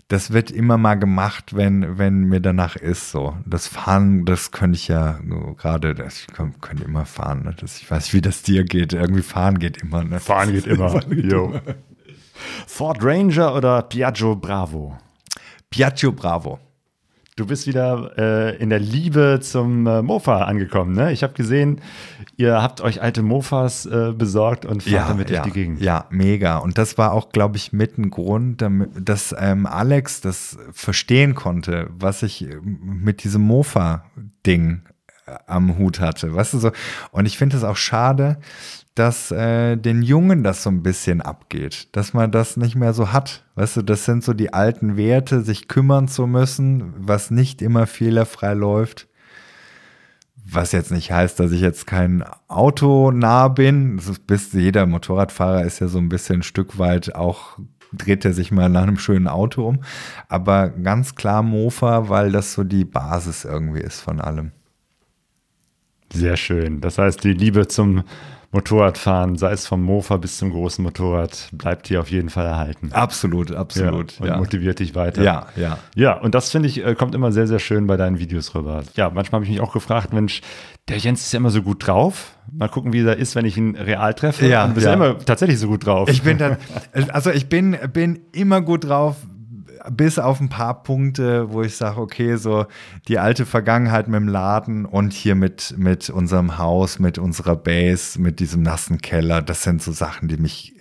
das 0.08 0.32
wird 0.32 0.50
immer 0.50 0.78
mal 0.78 0.94
gemacht, 0.94 1.54
wenn, 1.54 1.98
wenn 1.98 2.24
mir 2.24 2.40
danach 2.40 2.76
ist 2.76 3.10
so. 3.10 3.36
Das 3.44 3.66
Fahren, 3.66 4.24
das 4.24 4.50
könnte 4.52 4.76
ich 4.76 4.88
ja 4.88 5.20
nur 5.22 5.54
gerade, 5.56 5.94
das- 5.94 6.20
ich 6.20 6.26
könnte 6.28 6.84
immer 6.84 7.04
fahren. 7.04 7.42
Ne? 7.44 7.54
Das, 7.60 7.76
ich 7.78 7.90
weiß, 7.90 8.04
nicht, 8.04 8.14
wie 8.14 8.20
das 8.22 8.42
dir 8.42 8.64
geht. 8.64 8.94
Irgendwie 8.94 9.22
fahren 9.22 9.58
geht 9.58 9.76
immer. 9.78 10.04
Ne? 10.04 10.18
Fahren 10.18 10.52
geht 10.52 10.66
immer. 10.66 11.00
Jo. 11.12 11.60
Ford 12.66 12.98
Ranger 13.02 13.54
oder 13.54 13.82
Piaggio 13.82 14.36
Bravo? 14.36 14.96
Piaggio 15.70 16.12
Bravo. 16.12 16.58
Du 17.38 17.46
bist 17.46 17.68
wieder 17.68 18.14
äh, 18.18 18.56
in 18.56 18.68
der 18.68 18.80
Liebe 18.80 19.38
zum 19.40 19.86
äh, 19.86 20.02
Mofa 20.02 20.42
angekommen, 20.42 20.92
ne? 20.92 21.12
Ich 21.12 21.22
habe 21.22 21.34
gesehen, 21.34 21.80
ihr 22.36 22.60
habt 22.60 22.80
euch 22.80 23.00
alte 23.00 23.22
Mofas 23.22 23.86
äh, 23.86 24.12
besorgt 24.12 24.64
und 24.64 24.82
fahrt 24.82 25.08
damit 25.08 25.30
ja, 25.30 25.42
durch 25.42 25.54
die 25.54 25.60
Gegend. 25.60 25.80
ja, 25.80 26.06
mega. 26.10 26.58
Und 26.58 26.78
das 26.78 26.98
war 26.98 27.12
auch, 27.12 27.30
glaube 27.30 27.56
ich, 27.56 27.72
mit 27.72 27.96
ein 27.96 28.10
Grund, 28.10 28.60
damit, 28.60 28.90
dass 29.00 29.32
ähm, 29.38 29.66
Alex 29.66 30.20
das 30.20 30.58
verstehen 30.72 31.36
konnte, 31.36 31.88
was 31.96 32.24
ich 32.24 32.42
ähm, 32.42 32.80
mit 33.04 33.22
diesem 33.22 33.42
Mofa-Ding 33.42 34.80
äh, 35.26 35.36
am 35.46 35.78
Hut 35.78 36.00
hatte. 36.00 36.34
Weißt 36.34 36.54
du 36.54 36.58
so? 36.58 36.72
Und 37.12 37.26
ich 37.26 37.38
finde 37.38 37.56
es 37.56 37.62
auch 37.62 37.76
schade, 37.76 38.38
dass 38.98 39.30
äh, 39.30 39.76
den 39.76 40.02
Jungen 40.02 40.42
das 40.42 40.62
so 40.62 40.70
ein 40.70 40.82
bisschen 40.82 41.20
abgeht, 41.20 41.88
dass 41.96 42.14
man 42.14 42.30
das 42.30 42.56
nicht 42.56 42.74
mehr 42.74 42.92
so 42.92 43.12
hat. 43.12 43.44
Weißt 43.54 43.76
du, 43.76 43.82
das 43.82 44.04
sind 44.04 44.24
so 44.24 44.32
die 44.32 44.52
alten 44.52 44.96
Werte, 44.96 45.42
sich 45.42 45.68
kümmern 45.68 46.08
zu 46.08 46.26
müssen, 46.26 46.94
was 46.98 47.30
nicht 47.30 47.62
immer 47.62 47.86
fehlerfrei 47.86 48.54
läuft. 48.54 49.08
Was 50.50 50.72
jetzt 50.72 50.90
nicht 50.90 51.12
heißt, 51.12 51.38
dass 51.38 51.52
ich 51.52 51.60
jetzt 51.60 51.86
kein 51.86 52.24
Auto 52.48 53.10
nah 53.10 53.48
bin. 53.48 53.98
Das 53.98 54.08
ist, 54.08 54.26
bis 54.26 54.52
jeder 54.52 54.86
Motorradfahrer 54.86 55.64
ist 55.64 55.78
ja 55.80 55.88
so 55.88 55.98
ein 55.98 56.08
bisschen 56.08 56.40
ein 56.40 56.42
Stück 56.42 56.78
weit 56.78 57.14
auch 57.14 57.58
dreht 57.92 58.24
er 58.26 58.34
sich 58.34 58.50
mal 58.50 58.68
nach 58.68 58.82
einem 58.82 58.98
schönen 58.98 59.28
Auto 59.28 59.66
um. 59.66 59.80
Aber 60.28 60.68
ganz 60.68 61.14
klar 61.14 61.42
Mofa, 61.42 62.08
weil 62.08 62.32
das 62.32 62.52
so 62.52 62.64
die 62.64 62.84
Basis 62.84 63.44
irgendwie 63.44 63.80
ist 63.80 64.00
von 64.00 64.20
allem. 64.20 64.52
Sehr 66.12 66.36
schön. 66.36 66.80
Das 66.80 66.98
heißt, 66.98 67.22
die 67.24 67.32
Liebe 67.32 67.68
zum 67.68 68.04
Motorradfahren, 68.50 69.36
sei 69.36 69.52
es 69.52 69.66
vom 69.66 69.82
Mofa 69.82 70.16
bis 70.16 70.38
zum 70.38 70.50
großen 70.50 70.82
Motorrad, 70.82 71.50
bleibt 71.52 71.90
dir 71.90 72.00
auf 72.00 72.10
jeden 72.10 72.30
Fall 72.30 72.46
erhalten. 72.46 72.90
Absolut, 72.92 73.52
absolut. 73.52 74.12
Ja, 74.12 74.20
und 74.20 74.26
Ja, 74.26 74.36
motiviert 74.38 74.78
dich 74.78 74.94
weiter. 74.94 75.22
ja. 75.22 75.46
ja. 75.56 75.78
Ja, 75.94 76.14
und 76.18 76.34
das 76.34 76.50
finde 76.50 76.68
ich, 76.68 76.82
äh, 76.84 76.94
kommt 76.94 77.14
immer 77.14 77.30
sehr, 77.30 77.46
sehr 77.46 77.58
schön 77.58 77.86
bei 77.86 77.98
deinen 77.98 78.18
Videos 78.18 78.54
rüber. 78.54 78.84
Ja, 78.94 79.10
manchmal 79.10 79.40
habe 79.40 79.44
ich 79.44 79.50
mich 79.50 79.60
auch 79.60 79.72
gefragt, 79.74 80.14
Mensch, 80.14 80.40
der 80.88 80.96
Jens 80.96 81.20
ist 81.26 81.32
ja 81.32 81.38
immer 81.38 81.50
so 81.50 81.60
gut 81.62 81.86
drauf. 81.86 82.32
Mal 82.50 82.68
gucken, 82.70 82.94
wie 82.94 83.02
er 83.04 83.16
ist, 83.18 83.34
wenn 83.34 83.44
ich 83.44 83.58
ihn 83.58 83.76
real 83.76 84.14
treffe. 84.14 84.46
Ja, 84.46 84.62
und 84.64 84.70
du 84.70 84.74
bist 84.76 84.86
ja 84.86 84.94
immer 84.94 85.18
tatsächlich 85.18 85.58
so 85.58 85.68
gut 85.68 85.84
drauf. 85.84 86.08
Ich 86.08 86.22
bin 86.22 86.38
dann, 86.38 86.56
also 87.12 87.30
ich 87.30 87.50
bin, 87.50 87.76
bin 87.92 88.20
immer 88.32 88.62
gut 88.62 88.84
drauf, 88.88 89.16
bis 89.90 90.18
auf 90.18 90.40
ein 90.40 90.48
paar 90.48 90.82
Punkte, 90.82 91.52
wo 91.52 91.62
ich 91.62 91.76
sage, 91.76 92.00
okay, 92.00 92.36
so 92.36 92.66
die 93.08 93.18
alte 93.18 93.46
Vergangenheit 93.46 94.08
mit 94.08 94.20
dem 94.20 94.28
Laden 94.28 94.84
und 94.84 95.12
hier 95.12 95.34
mit, 95.34 95.74
mit 95.76 96.10
unserem 96.10 96.58
Haus, 96.58 96.98
mit 96.98 97.18
unserer 97.18 97.56
Base, 97.56 98.20
mit 98.20 98.40
diesem 98.40 98.62
nassen 98.62 99.00
Keller, 99.00 99.42
das 99.42 99.62
sind 99.62 99.82
so 99.82 99.92
Sachen, 99.92 100.28
die 100.28 100.36
mich. 100.36 100.74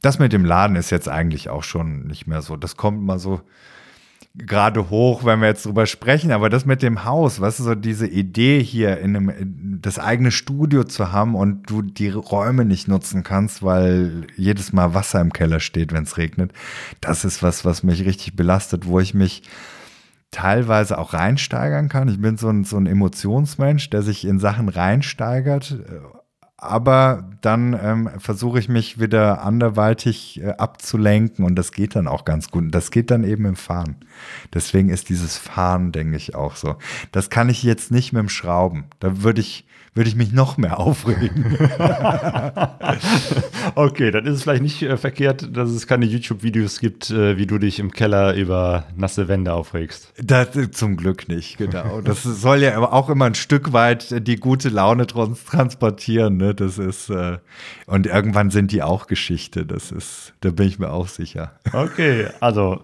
Das 0.00 0.18
mit 0.18 0.32
dem 0.32 0.44
Laden 0.44 0.74
ist 0.74 0.90
jetzt 0.90 1.08
eigentlich 1.08 1.48
auch 1.48 1.62
schon 1.62 2.08
nicht 2.08 2.26
mehr 2.26 2.42
so. 2.42 2.56
Das 2.56 2.76
kommt 2.76 3.02
mal 3.02 3.20
so 3.20 3.40
gerade 4.34 4.88
hoch, 4.88 5.24
wenn 5.24 5.40
wir 5.40 5.48
jetzt 5.48 5.66
drüber 5.66 5.86
sprechen, 5.86 6.32
aber 6.32 6.48
das 6.48 6.64
mit 6.64 6.82
dem 6.82 7.04
Haus, 7.04 7.40
weißt 7.40 7.58
du, 7.60 7.64
so 7.64 7.74
diese 7.74 8.06
Idee 8.06 8.62
hier 8.62 8.98
in 8.98 9.16
einem, 9.16 9.78
das 9.82 9.98
eigene 9.98 10.30
Studio 10.30 10.84
zu 10.84 11.12
haben 11.12 11.34
und 11.34 11.68
du 11.68 11.82
die 11.82 12.08
Räume 12.08 12.64
nicht 12.64 12.88
nutzen 12.88 13.24
kannst, 13.24 13.62
weil 13.62 14.26
jedes 14.36 14.72
Mal 14.72 14.94
Wasser 14.94 15.20
im 15.20 15.32
Keller 15.32 15.60
steht, 15.60 15.92
wenn 15.92 16.04
es 16.04 16.16
regnet, 16.16 16.52
das 17.00 17.24
ist 17.24 17.42
was, 17.42 17.64
was 17.64 17.82
mich 17.82 18.04
richtig 18.06 18.34
belastet, 18.34 18.86
wo 18.86 19.00
ich 19.00 19.12
mich 19.12 19.42
teilweise 20.30 20.96
auch 20.96 21.12
reinsteigern 21.12 21.90
kann. 21.90 22.08
Ich 22.08 22.20
bin 22.20 22.38
so 22.38 22.48
ein, 22.48 22.64
so 22.64 22.78
ein 22.78 22.86
Emotionsmensch, 22.86 23.90
der 23.90 24.02
sich 24.02 24.24
in 24.24 24.38
Sachen 24.38 24.70
reinsteigert, 24.70 25.72
äh, 25.72 26.21
aber 26.62 27.24
dann 27.40 27.76
ähm, 27.82 28.08
versuche 28.18 28.60
ich 28.60 28.68
mich 28.68 29.00
wieder 29.00 29.42
anderweitig 29.42 30.40
äh, 30.40 30.50
abzulenken 30.50 31.44
und 31.44 31.56
das 31.56 31.72
geht 31.72 31.96
dann 31.96 32.06
auch 32.06 32.24
ganz 32.24 32.52
gut. 32.52 32.72
Das 32.72 32.92
geht 32.92 33.10
dann 33.10 33.24
eben 33.24 33.46
im 33.46 33.56
Fahren. 33.56 33.96
Deswegen 34.54 34.88
ist 34.88 35.08
dieses 35.08 35.36
Fahren, 35.36 35.90
denke 35.90 36.16
ich, 36.16 36.36
auch 36.36 36.54
so. 36.54 36.76
Das 37.10 37.30
kann 37.30 37.48
ich 37.48 37.64
jetzt 37.64 37.90
nicht 37.90 38.12
mit 38.12 38.20
dem 38.20 38.28
Schrauben. 38.28 38.84
Da 39.00 39.22
würde 39.24 39.40
ich, 39.40 39.66
würde 39.94 40.08
ich 40.08 40.16
mich 40.16 40.32
noch 40.32 40.56
mehr 40.56 40.80
aufregen. 40.80 41.56
okay, 43.74 44.10
dann 44.10 44.24
ist 44.24 44.36
es 44.36 44.42
vielleicht 44.42 44.62
nicht 44.62 44.82
äh, 44.82 44.96
verkehrt, 44.96 45.54
dass 45.54 45.68
es 45.68 45.86
keine 45.86 46.06
YouTube-Videos 46.06 46.80
gibt, 46.80 47.10
äh, 47.10 47.36
wie 47.36 47.46
du 47.46 47.58
dich 47.58 47.78
im 47.78 47.90
Keller 47.90 48.34
über 48.34 48.84
nasse 48.96 49.28
Wände 49.28 49.52
aufregst. 49.52 50.12
Das, 50.16 50.56
äh, 50.56 50.70
zum 50.70 50.96
Glück 50.96 51.28
nicht, 51.28 51.58
genau. 51.58 52.00
Das 52.00 52.22
soll 52.22 52.62
ja 52.62 52.78
auch 52.78 53.10
immer 53.10 53.26
ein 53.26 53.34
Stück 53.34 53.74
weit 53.74 54.26
die 54.26 54.36
gute 54.36 54.70
Laune 54.70 55.06
trans 55.06 55.44
transportieren. 55.44 56.38
Ne? 56.38 56.54
Das 56.54 56.78
ist 56.78 57.10
äh, 57.10 57.38
und 57.86 58.06
irgendwann 58.06 58.50
sind 58.50 58.72
die 58.72 58.82
auch 58.82 59.06
Geschichte. 59.06 59.66
Das 59.66 59.90
ist, 59.90 60.32
da 60.40 60.50
bin 60.50 60.68
ich 60.68 60.78
mir 60.78 60.90
auch 60.90 61.08
sicher. 61.08 61.52
Okay, 61.72 62.28
also 62.40 62.80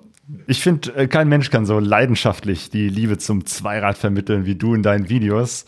ich 0.46 0.62
finde, 0.62 0.94
äh, 0.94 1.06
kein 1.06 1.28
Mensch 1.28 1.50
kann 1.50 1.64
so 1.64 1.78
leidenschaftlich 1.78 2.70
die 2.70 2.88
Liebe 2.88 3.16
zum 3.16 3.46
Zweirad 3.46 3.96
vermitteln 3.96 4.44
wie 4.44 4.56
du 4.56 4.74
in 4.74 4.82
deinen 4.82 5.08
Videos. 5.08 5.64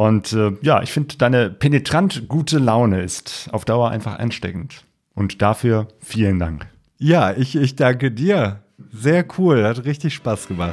Und 0.00 0.32
äh, 0.32 0.52
ja, 0.62 0.82
ich 0.82 0.92
finde, 0.92 1.18
deine 1.18 1.50
penetrant 1.50 2.26
gute 2.26 2.58
Laune 2.58 3.02
ist 3.02 3.50
auf 3.52 3.66
Dauer 3.66 3.90
einfach 3.90 4.18
ansteckend. 4.18 4.86
Und 5.14 5.42
dafür 5.42 5.88
vielen 5.98 6.38
Dank. 6.38 6.66
Ja, 6.96 7.36
ich, 7.36 7.54
ich 7.54 7.76
danke 7.76 8.10
dir. 8.10 8.62
Sehr 8.90 9.26
cool, 9.36 9.62
hat 9.62 9.84
richtig 9.84 10.14
Spaß 10.14 10.48
gemacht. 10.48 10.72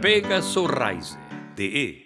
Pegasus 0.00 0.68
Reise.de 0.68 2.05